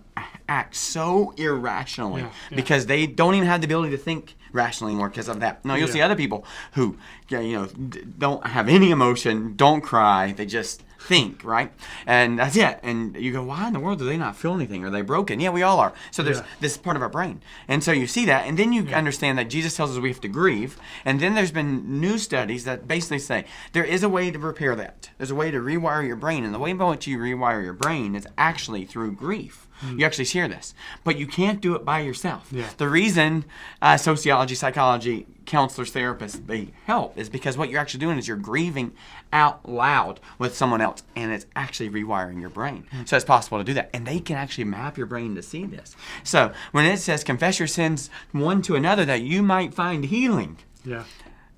act 0.49 0.75
so 0.75 1.33
irrationally 1.37 2.23
yeah, 2.23 2.33
yeah. 2.51 2.57
because 2.57 2.87
they 2.87 3.07
don't 3.07 3.35
even 3.35 3.47
have 3.47 3.61
the 3.61 3.67
ability 3.67 3.93
to 3.93 4.03
think 4.03 4.35
rationally 4.53 4.93
anymore 4.93 5.09
because 5.09 5.29
of 5.29 5.41
that. 5.41 5.65
No, 5.65 5.75
you'll 5.75 5.89
yeah. 5.89 5.95
see 5.95 6.01
other 6.03 6.17
people 6.17 6.45
who, 6.73 6.97
you 7.29 7.53
know, 7.53 7.67
don't 7.67 8.47
have 8.47 8.69
any 8.69 8.91
emotion, 8.91 9.55
don't 9.57 9.81
cry, 9.81 10.33
they 10.33 10.47
just 10.47 10.83
think, 11.01 11.43
right? 11.45 11.73
And 12.07 12.39
that's 12.39 12.57
it. 12.57 12.79
And 12.83 13.17
you 13.17 13.33
go, 13.33 13.43
why 13.43 13.67
in 13.67 13.73
the 13.73 13.81
world 13.81 13.99
do 13.99 14.05
they 14.05 14.17
not 14.17 14.37
feel 14.37 14.55
anything? 14.55 14.85
Are 14.85 14.91
they 14.91 15.03
broken? 15.03 15.41
Yeah, 15.41 15.51
we 15.51 15.63
all 15.63 15.81
are. 15.81 15.93
So 16.11 16.23
there's 16.23 16.39
yeah. 16.39 16.47
this 16.61 16.77
part 16.77 16.97
of 16.97 17.03
our 17.03 17.09
brain. 17.09 17.43
And 17.69 17.83
so 17.83 17.93
you 17.93 18.07
see 18.07 18.27
that, 18.27 18.47
and 18.47 18.59
then 18.59 18.73
you 18.73 18.83
yeah. 18.83 18.99
understand 18.99 19.39
that 19.39 19.49
Jesus 19.49 19.77
tells 19.77 19.91
us 19.91 19.99
we 19.99 20.11
have 20.11 20.21
to 20.21 20.29
grieve. 20.29 20.79
And 21.05 21.21
then 21.21 21.35
there's 21.35 21.53
been 21.53 22.01
new 22.01 22.19
studies 22.19 22.65
that 22.65 22.87
basically 22.87 23.19
say 23.19 23.47
there 23.73 23.85
is 23.85 24.03
a 24.03 24.09
way 24.09 24.31
to 24.31 24.39
repair 24.39 24.77
that. 24.77 25.11
There's 25.17 25.31
a 25.31 25.35
way 25.35 25.51
to 25.51 25.59
rewire 25.59 26.07
your 26.07 26.17
brain. 26.17 26.45
And 26.45 26.55
the 26.55 26.59
way 26.59 26.73
by 26.73 26.91
which 26.91 27.07
you 27.07 27.19
rewire 27.19 27.63
your 27.63 27.73
brain 27.73 28.15
is 28.15 28.27
actually 28.37 28.85
through 28.85 29.13
grief. 29.13 29.67
Mm. 29.81 29.99
You 29.99 30.07
actually 30.07 30.25
hear 30.25 30.49
this, 30.49 30.75
but 31.05 31.19
you 31.19 31.27
can't 31.27 31.61
do 31.61 31.75
it 31.75 31.85
by 31.85 32.01
yourself. 32.01 32.49
Yeah. 32.51 32.69
The 32.77 32.89
reason 32.89 33.45
uh, 33.81 33.97
sociology, 33.97 34.55
psychology, 34.55 35.27
counselors, 35.47 35.93
therapists 35.93 36.47
they 36.47 36.69
help 36.87 37.19
is 37.19 37.29
because 37.29 37.57
what 37.57 37.71
you're 37.71 37.81
actually 37.81 38.01
doing 38.01 38.19
is 38.19 38.29
you're 38.29 38.37
grieving 38.37 38.93
out 39.33 39.69
loud 39.69 40.21
with 40.39 40.57
someone 40.57 40.81
else, 40.81 41.03
and 41.17 41.33
it's 41.33 41.47
actually 41.57 41.91
rewiring 41.91 42.41
your 42.41 42.51
brain. 42.51 42.87
Mm. 42.93 43.09
So 43.09 43.17
it's 43.17 43.25
possible 43.25 43.59
to 43.59 43.65
do 43.65 43.75
that, 43.75 43.91
and 43.93 44.07
they 44.07 44.21
can 44.21 44.37
actually 44.37 44.65
map 44.65 44.97
your 44.97 45.07
brain 45.07 45.35
to 45.35 45.43
see 45.43 45.67
this. 45.67 45.97
So 46.25 46.53
when 46.73 46.85
it 46.85 46.99
says 46.99 47.25
confess 47.25 47.59
your 47.59 47.69
sins 47.69 48.11
one 48.33 48.63
to 48.63 48.77
another, 48.77 49.05
that 49.05 49.23
you 49.23 49.43
might 49.43 49.75
find 49.75 50.05
healing. 50.05 50.59
Yeah. 50.85 51.05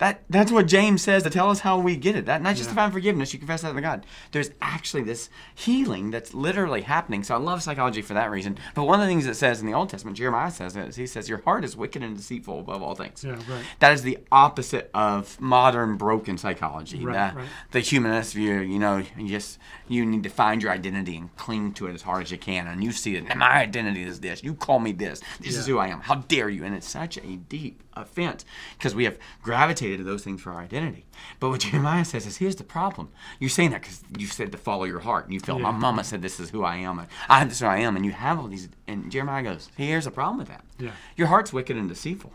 That, 0.03 0.25
that's 0.29 0.51
what 0.51 0.67
James 0.67 1.01
says 1.01 1.23
to 1.23 1.31
tell 1.31 1.49
us 1.49 1.61
how 1.61 1.79
we 1.79 1.95
get 1.95 2.17
it. 2.17 2.27
That 2.27 2.43
not 2.43 2.57
just 2.57 2.69
yeah. 2.69 2.71
to 2.71 2.75
find 2.75 2.93
forgiveness, 2.93 3.33
you 3.33 3.38
confess 3.38 3.62
that 3.62 3.73
to 3.73 3.81
God. 3.81 4.05
There's 4.33 4.51
actually 4.61 5.05
this 5.05 5.31
healing 5.55 6.11
that's 6.11 6.35
literally 6.35 6.81
happening. 6.81 7.23
So 7.23 7.37
I 7.37 7.38
love 7.38 7.62
psychology 7.62 8.03
for 8.03 8.15
that 8.15 8.29
reason. 8.29 8.59
But 8.75 8.83
one 8.83 8.99
of 8.99 9.07
the 9.07 9.07
things 9.07 9.27
it 9.27 9.37
says 9.37 9.61
in 9.61 9.69
the 9.69 9.75
Old 9.75 9.91
Testament, 9.91 10.17
Jeremiah 10.17 10.51
says 10.51 10.77
is 10.77 10.97
he 10.97 11.07
says, 11.07 11.29
Your 11.29 11.38
heart 11.43 11.65
is 11.65 11.77
wicked 11.77 12.03
and 12.03 12.17
deceitful 12.17 12.59
above 12.59 12.83
all 12.83 12.97
things. 12.97 13.23
Yeah, 13.23 13.35
right. 13.49 13.65
That 13.79 13.93
is 13.93 14.03
the 14.03 14.19
opposite 14.33 14.91
of 14.93 15.41
modern 15.41 15.97
broken 15.99 16.37
psychology. 16.37 17.07
Right, 17.07 17.33
the, 17.33 17.38
right. 17.38 17.49
the 17.71 17.79
humanist 17.79 18.35
view, 18.35 18.59
you 18.59 18.81
know, 18.81 19.05
you 19.17 19.29
just 19.29 19.61
you 19.87 20.05
need 20.05 20.25
to 20.25 20.31
find 20.31 20.65
your 20.65 20.73
identity 20.73 21.17
and 21.17 21.33
cling 21.37 21.75
to 21.75 21.87
it 21.87 21.95
as 21.95 22.03
hard 22.03 22.25
as 22.25 22.33
you 22.33 22.38
can. 22.38 22.67
And 22.67 22.83
you 22.83 22.91
see 22.91 23.15
it, 23.15 23.37
my 23.37 23.53
identity 23.53 24.03
is 24.03 24.19
this. 24.19 24.43
You 24.43 24.55
call 24.55 24.81
me 24.81 24.91
this. 24.91 25.21
This 25.38 25.53
yeah. 25.53 25.61
is 25.61 25.67
who 25.69 25.79
I 25.79 25.87
am. 25.87 26.01
How 26.01 26.17
dare 26.17 26.49
you? 26.49 26.65
And 26.65 26.75
it's 26.75 26.88
such 26.88 27.19
a 27.19 27.37
deep 27.37 27.85
offense 27.95 28.45
because 28.77 28.95
we 28.95 29.05
have 29.05 29.19
gravitated 29.43 29.92
to 29.97 30.05
those 30.05 30.25
things 30.25 30.41
for 30.41 30.53
our 30.53 30.61
identity. 30.61 31.05
But 31.41 31.51
what 31.51 31.61
Jeremiah 31.71 32.05
says 32.05 32.27
is, 32.27 32.37
here's 32.37 32.57
the 32.57 32.65
problem. 32.65 33.11
You're 33.39 33.51
saying 33.51 33.71
that 33.71 33.83
because 33.83 34.03
you 34.19 34.27
said 34.27 34.53
to 34.53 34.59
follow 34.59 34.85
your 34.85 35.01
heart, 35.01 35.25
and 35.25 35.35
you 35.35 35.41
felt 35.41 35.61
yeah. 35.61 35.71
my 35.71 35.79
mama 35.79 36.05
said 36.05 36.23
this 36.23 36.41
is 36.41 36.51
who 36.51 36.65
I 36.65 36.77
am, 36.77 36.99
and 36.99 37.09
I 37.29 37.45
this 37.45 37.55
is 37.55 37.61
who 37.61 37.67
I 37.67 37.79
am, 37.79 37.97
and 37.97 38.05
you 38.05 38.13
have 38.13 38.39
all 38.39 38.49
these. 38.49 38.69
And 38.87 39.11
Jeremiah 39.11 39.43
goes, 39.43 39.71
here's 39.77 40.05
the 40.05 40.11
problem 40.11 40.39
with 40.39 40.49
that. 40.49 40.65
Yeah. 40.79 40.93
Your 41.17 41.29
heart's 41.29 41.53
wicked 41.53 41.77
and 41.77 41.89
deceitful. 41.89 42.33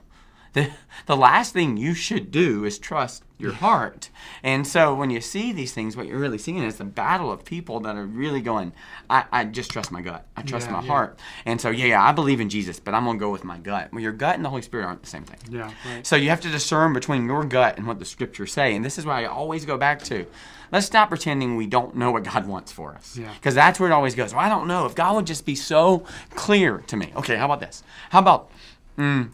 The, 0.58 0.72
the 1.06 1.16
last 1.16 1.54
thing 1.54 1.78
you 1.78 1.94
should 1.94 2.32
do 2.32 2.66
is 2.66 2.80
trust 2.80 3.24
your 3.38 3.54
heart. 3.54 4.10
And 4.42 4.66
so 4.66 4.96
when 4.96 5.12
you 5.12 5.22
see 5.22 5.52
these 5.52 5.72
things, 5.72 5.96
what 5.96 6.08
you're 6.08 6.18
really 6.18 6.40
seeing 6.40 6.64
is 6.64 6.78
the 6.78 6.84
battle 6.84 7.32
of 7.32 7.46
people 7.46 7.80
that 7.82 7.96
are 7.96 8.08
really 8.08 8.42
going, 8.42 8.74
I, 9.08 9.26
I 9.32 9.46
just 9.46 9.70
trust 9.70 9.92
my 9.92 10.02
gut. 10.02 10.26
I 10.36 10.42
trust 10.42 10.66
yeah, 10.66 10.74
my 10.74 10.82
yeah. 10.82 10.88
heart. 10.88 11.20
And 11.46 11.62
so, 11.62 11.70
yeah, 11.70 11.86
yeah, 11.86 12.04
I 12.04 12.12
believe 12.12 12.40
in 12.40 12.50
Jesus, 12.50 12.80
but 12.80 12.96
I'm 12.96 13.06
going 13.06 13.18
to 13.18 13.20
go 13.20 13.30
with 13.30 13.44
my 13.44 13.60
gut. 13.60 13.94
Well, 13.94 14.02
your 14.02 14.14
gut 14.14 14.34
and 14.34 14.44
the 14.44 14.50
Holy 14.50 14.64
Spirit 14.64 14.86
aren't 14.86 15.04
the 15.04 15.10
same 15.10 15.26
thing. 15.26 15.38
Yeah, 15.56 15.72
right. 15.86 16.08
So 16.08 16.16
you 16.16 16.30
have 16.30 16.42
to 16.42 16.50
discern 16.50 16.92
between 16.92 17.28
your 17.28 17.46
gut 17.46 17.78
and 17.78 17.86
what 17.86 18.00
the 18.00 18.06
scriptures 18.06 18.52
say. 18.52 18.76
And 18.76 18.84
this 18.84 18.98
is 18.98 19.06
why 19.06 19.22
I 19.22 19.26
always 19.28 19.64
go 19.64 19.78
back 19.78 20.02
to 20.06 20.26
let's 20.72 20.88
stop 20.88 21.10
pretending 21.10 21.56
we 21.56 21.68
don't 21.68 21.96
know 21.96 22.10
what 22.10 22.24
God 22.24 22.48
wants 22.48 22.72
for 22.72 22.96
us. 22.96 23.16
Because 23.16 23.56
yeah. 23.56 23.66
that's 23.68 23.80
where 23.80 23.92
it 23.92 23.94
always 23.94 24.16
goes. 24.16 24.34
Well, 24.34 24.44
I 24.44 24.50
don't 24.50 24.68
know. 24.68 24.88
If 24.88 24.96
God 24.96 25.18
would 25.18 25.28
just 25.28 25.46
be 25.46 25.54
so 25.54 26.04
clear 26.32 26.80
to 26.88 26.98
me. 26.98 27.14
Okay, 27.16 27.36
how 27.36 27.46
about 27.46 27.60
this? 27.60 27.84
How 28.10 28.20
about. 28.20 28.50
Mm, 28.98 29.30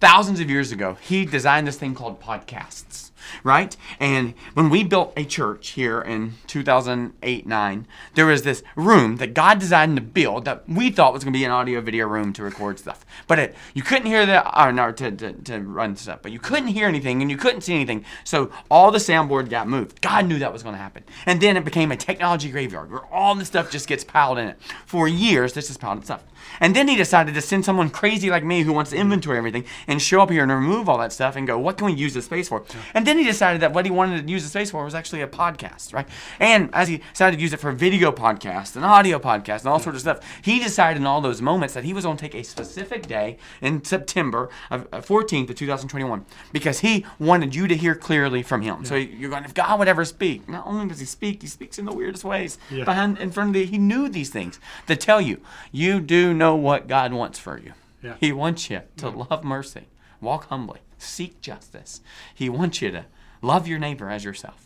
thousands 0.00 0.40
of 0.40 0.50
years 0.50 0.72
ago, 0.72 0.96
he 1.00 1.24
designed 1.24 1.66
this 1.66 1.78
thing 1.78 1.94
called 1.94 2.20
podcasts. 2.20 3.10
right? 3.42 3.76
And 4.00 4.34
when 4.54 4.70
we 4.70 4.84
built 4.84 5.12
a 5.16 5.24
church 5.24 5.70
here 5.70 6.00
in 6.00 6.34
2008 6.46 7.46
9, 7.46 7.86
there 8.14 8.26
was 8.26 8.42
this 8.42 8.62
room 8.76 9.16
that 9.16 9.34
God 9.34 9.58
designed 9.58 9.96
to 9.96 10.02
build 10.02 10.44
that 10.44 10.68
we 10.68 10.90
thought 10.90 11.12
was 11.12 11.24
going 11.24 11.32
to 11.32 11.38
be 11.38 11.44
an 11.44 11.50
audio 11.50 11.80
video 11.80 12.06
room 12.06 12.32
to 12.34 12.42
record 12.42 12.78
stuff. 12.78 13.04
But 13.26 13.38
it, 13.38 13.54
you 13.74 13.82
couldn't 13.82 14.06
hear 14.06 14.26
the, 14.26 14.62
or 14.62 14.72
no, 14.72 14.92
to, 14.92 15.10
to, 15.10 15.32
to 15.32 15.60
run 15.60 15.96
stuff, 15.96 16.20
but 16.22 16.32
you 16.32 16.38
couldn't 16.38 16.68
hear 16.68 16.88
anything 16.88 17.22
and 17.22 17.30
you 17.30 17.36
couldn't 17.36 17.62
see 17.62 17.74
anything. 17.74 18.04
So 18.24 18.50
all 18.70 18.90
the 18.90 18.98
soundboard 18.98 19.50
got 19.50 19.68
moved. 19.68 20.00
God 20.00 20.26
knew 20.26 20.38
that 20.38 20.52
was 20.52 20.62
going 20.62 20.74
to 20.74 20.80
happen. 20.80 21.04
And 21.26 21.40
then 21.40 21.56
it 21.56 21.64
became 21.64 21.92
a 21.92 21.96
technology 21.96 22.50
graveyard 22.50 22.90
where 22.90 23.04
all 23.06 23.34
the 23.34 23.44
stuff 23.44 23.70
just 23.70 23.88
gets 23.88 24.04
piled 24.04 24.38
in 24.38 24.48
it. 24.48 24.60
For 24.86 25.08
years, 25.08 25.52
this 25.52 25.70
is 25.70 25.76
piled 25.76 25.98
in 25.98 26.04
stuff. 26.04 26.24
And 26.60 26.74
then 26.74 26.88
he 26.88 26.96
decided 26.96 27.34
to 27.34 27.40
send 27.40 27.64
someone 27.64 27.90
crazy 27.90 28.30
like 28.30 28.44
me 28.44 28.62
who 28.62 28.72
wants 28.72 28.90
to 28.90 28.96
inventory 28.96 29.38
everything 29.38 29.64
and 29.86 30.00
show 30.00 30.20
up 30.20 30.30
here 30.30 30.42
and 30.42 30.52
remove 30.52 30.88
all 30.88 30.98
that 30.98 31.12
stuff 31.12 31.36
and 31.36 31.46
go, 31.46 31.58
what 31.58 31.78
can 31.78 31.86
we 31.86 31.92
use 31.92 32.14
this 32.14 32.26
space 32.26 32.48
for? 32.48 32.64
And 32.94 33.06
then 33.06 33.18
he 33.18 33.24
decided 33.24 33.60
that 33.62 33.72
what 33.72 33.84
he 33.84 33.90
wanted 33.90 34.26
to 34.26 34.32
use 34.32 34.42
the 34.42 34.48
space 34.48 34.70
for 34.70 34.84
was 34.84 34.94
actually 34.94 35.22
a 35.22 35.28
podcast, 35.28 35.92
right? 35.92 36.08
And 36.40 36.70
as 36.74 36.88
he 36.88 36.98
decided 37.12 37.36
to 37.36 37.42
use 37.42 37.52
it 37.52 37.60
for 37.60 37.72
video 37.72 38.12
podcasts 38.12 38.76
and 38.76 38.84
audio 38.84 39.18
podcasts 39.18 39.60
and 39.60 39.68
all 39.68 39.78
sorts 39.78 39.96
of 39.96 40.00
stuff, 40.00 40.40
he 40.42 40.58
decided 40.58 41.00
in 41.00 41.06
all 41.06 41.20
those 41.20 41.40
moments 41.40 41.74
that 41.74 41.84
he 41.84 41.92
was 41.92 42.04
going 42.04 42.16
to 42.16 42.22
take 42.22 42.34
a 42.34 42.44
specific 42.44 43.06
day 43.06 43.38
in 43.60 43.84
September 43.84 44.50
of 44.70 44.86
uh, 44.92 45.00
14th 45.00 45.50
of 45.50 45.56
2021 45.56 46.24
because 46.52 46.80
he 46.80 47.04
wanted 47.18 47.54
you 47.54 47.66
to 47.66 47.76
hear 47.76 47.94
clearly 47.94 48.42
from 48.42 48.62
him. 48.62 48.84
So 48.84 48.94
you're 48.94 49.30
going, 49.30 49.44
if 49.44 49.54
God 49.54 49.78
would 49.78 49.88
ever 49.88 50.04
speak, 50.04 50.48
not 50.48 50.66
only 50.66 50.88
does 50.88 51.00
he 51.00 51.06
speak, 51.06 51.42
he 51.42 51.48
speaks 51.48 51.78
in 51.78 51.84
the 51.84 51.92
weirdest 51.92 52.24
ways. 52.24 52.58
Yeah. 52.70 52.84
Behind, 52.84 53.18
in 53.18 53.30
front 53.30 53.50
of 53.50 53.54
the, 53.54 53.64
he 53.64 53.78
knew 53.78 54.08
these 54.08 54.30
things 54.30 54.58
that 54.86 55.00
tell 55.00 55.20
you, 55.20 55.40
you 55.72 56.00
do 56.00 56.33
know 56.34 56.56
what 56.56 56.88
God 56.88 57.12
wants 57.12 57.38
for 57.38 57.58
you. 57.58 57.72
Yeah. 58.02 58.16
He 58.20 58.32
wants 58.32 58.68
you 58.68 58.82
to 58.98 59.08
love 59.08 59.44
mercy, 59.44 59.88
walk 60.20 60.48
humbly, 60.48 60.80
seek 60.98 61.40
justice. 61.40 62.00
He 62.34 62.48
wants 62.48 62.82
you 62.82 62.90
to 62.90 63.06
love 63.40 63.66
your 63.66 63.78
neighbor 63.78 64.10
as 64.10 64.24
yourself. 64.24 64.64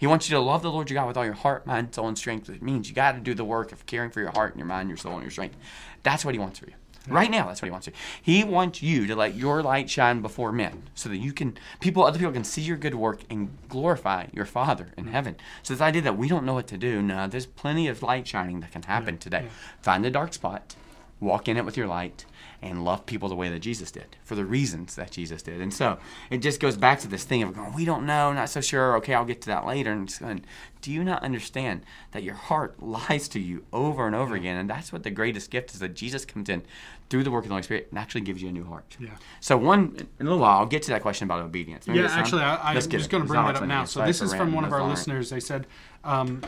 He 0.00 0.06
wants 0.06 0.30
you 0.30 0.36
to 0.36 0.40
love 0.40 0.62
the 0.62 0.70
Lord 0.70 0.88
your 0.88 0.98
God 0.98 1.08
with 1.08 1.18
all 1.18 1.26
your 1.26 1.34
heart, 1.34 1.66
mind, 1.66 1.94
soul, 1.94 2.08
and 2.08 2.16
strength. 2.16 2.48
It 2.48 2.62
means 2.62 2.88
you 2.88 2.94
got 2.94 3.12
to 3.12 3.20
do 3.20 3.34
the 3.34 3.44
work 3.44 3.70
of 3.70 3.84
caring 3.84 4.10
for 4.10 4.20
your 4.20 4.30
heart 4.30 4.52
and 4.52 4.58
your 4.58 4.66
mind, 4.66 4.88
your 4.88 4.96
soul, 4.96 5.12
and 5.12 5.22
your 5.22 5.30
strength. 5.30 5.56
That's 6.02 6.24
what 6.24 6.34
He 6.34 6.38
wants 6.38 6.58
for 6.58 6.66
you. 6.66 6.72
Right 7.06 7.30
now, 7.30 7.48
that's 7.48 7.60
what 7.60 7.66
He 7.66 7.70
wants 7.70 7.86
for 7.86 7.90
you. 7.90 7.96
He 8.22 8.42
wants 8.42 8.82
you 8.82 9.06
to 9.06 9.14
let 9.14 9.34
your 9.34 9.62
light 9.62 9.90
shine 9.90 10.22
before 10.22 10.52
men 10.52 10.84
so 10.94 11.10
that 11.10 11.18
you 11.18 11.34
can, 11.34 11.58
people, 11.80 12.02
other 12.02 12.18
people 12.18 12.32
can 12.32 12.44
see 12.44 12.62
your 12.62 12.78
good 12.78 12.94
work 12.94 13.20
and 13.28 13.50
glorify 13.68 14.28
your 14.32 14.46
Father 14.46 14.88
in 14.96 15.04
mm-hmm. 15.04 15.12
heaven. 15.12 15.36
So, 15.62 15.74
this 15.74 15.82
idea 15.82 16.00
that 16.00 16.16
we 16.16 16.28
don't 16.28 16.46
know 16.46 16.54
what 16.54 16.66
to 16.68 16.78
do, 16.78 17.02
no, 17.02 17.26
there's 17.26 17.44
plenty 17.44 17.86
of 17.86 18.02
light 18.02 18.26
shining 18.26 18.60
that 18.60 18.72
can 18.72 18.84
happen 18.84 19.18
today. 19.18 19.48
Find 19.82 20.02
the 20.02 20.10
dark 20.10 20.32
spot, 20.32 20.76
walk 21.20 21.48
in 21.48 21.56
it 21.56 21.64
with 21.64 21.76
your 21.76 21.86
light 21.86 22.24
and 22.62 22.84
love 22.84 23.06
people 23.06 23.28
the 23.28 23.34
way 23.34 23.48
that 23.48 23.60
Jesus 23.60 23.90
did 23.90 24.16
for 24.22 24.34
the 24.34 24.44
reasons 24.44 24.94
that 24.96 25.10
Jesus 25.10 25.42
did. 25.42 25.60
And 25.60 25.72
so 25.72 25.98
it 26.30 26.38
just 26.38 26.60
goes 26.60 26.76
back 26.76 27.00
to 27.00 27.08
this 27.08 27.24
thing 27.24 27.42
of 27.42 27.54
going, 27.54 27.72
we 27.74 27.84
don't 27.84 28.04
know, 28.04 28.32
not 28.32 28.50
so 28.50 28.60
sure. 28.60 28.96
Okay, 28.96 29.14
I'll 29.14 29.24
get 29.24 29.40
to 29.42 29.46
that 29.48 29.66
later. 29.66 29.92
And 29.92 30.14
going, 30.18 30.44
do 30.82 30.92
you 30.92 31.02
not 31.02 31.22
understand 31.22 31.82
that 32.12 32.22
your 32.22 32.34
heart 32.34 32.82
lies 32.82 33.28
to 33.28 33.40
you 33.40 33.64
over 33.72 34.06
and 34.06 34.14
over 34.14 34.34
again? 34.34 34.56
And 34.56 34.68
that's 34.68 34.92
what 34.92 35.02
the 35.04 35.10
greatest 35.10 35.50
gift 35.50 35.72
is 35.72 35.80
that 35.80 35.94
Jesus 35.94 36.24
comes 36.24 36.48
in 36.48 36.62
through 37.08 37.24
the 37.24 37.30
work 37.30 37.44
of 37.44 37.48
the 37.48 37.54
Holy 37.54 37.62
Spirit 37.62 37.88
and 37.90 37.98
actually 37.98 38.20
gives 38.20 38.42
you 38.42 38.48
a 38.48 38.52
new 38.52 38.64
heart. 38.64 38.96
Yeah. 39.00 39.10
So 39.40 39.56
one 39.56 40.08
in 40.18 40.26
a 40.26 40.30
little 40.30 40.38
while, 40.38 40.58
I'll 40.58 40.66
get 40.66 40.82
to 40.82 40.90
that 40.90 41.02
question 41.02 41.24
about 41.24 41.40
obedience. 41.40 41.86
Maybe 41.86 42.00
Yeah, 42.00 42.08
actually, 42.10 42.42
I, 42.42 42.72
I'm 42.72 42.74
just 42.74 43.10
going 43.10 43.22
to 43.22 43.26
bring 43.26 43.42
that 43.42 43.56
up 43.56 43.66
now. 43.66 43.84
So 43.84 44.04
this 44.04 44.20
is 44.20 44.34
from 44.34 44.52
one 44.52 44.64
of 44.64 44.72
our 44.72 44.78
That's 44.78 44.82
all 44.82 44.86
right. 44.86 44.90
listeners. 44.90 45.30
They 45.30 45.40
said, 45.40 45.66
um, 46.04 46.42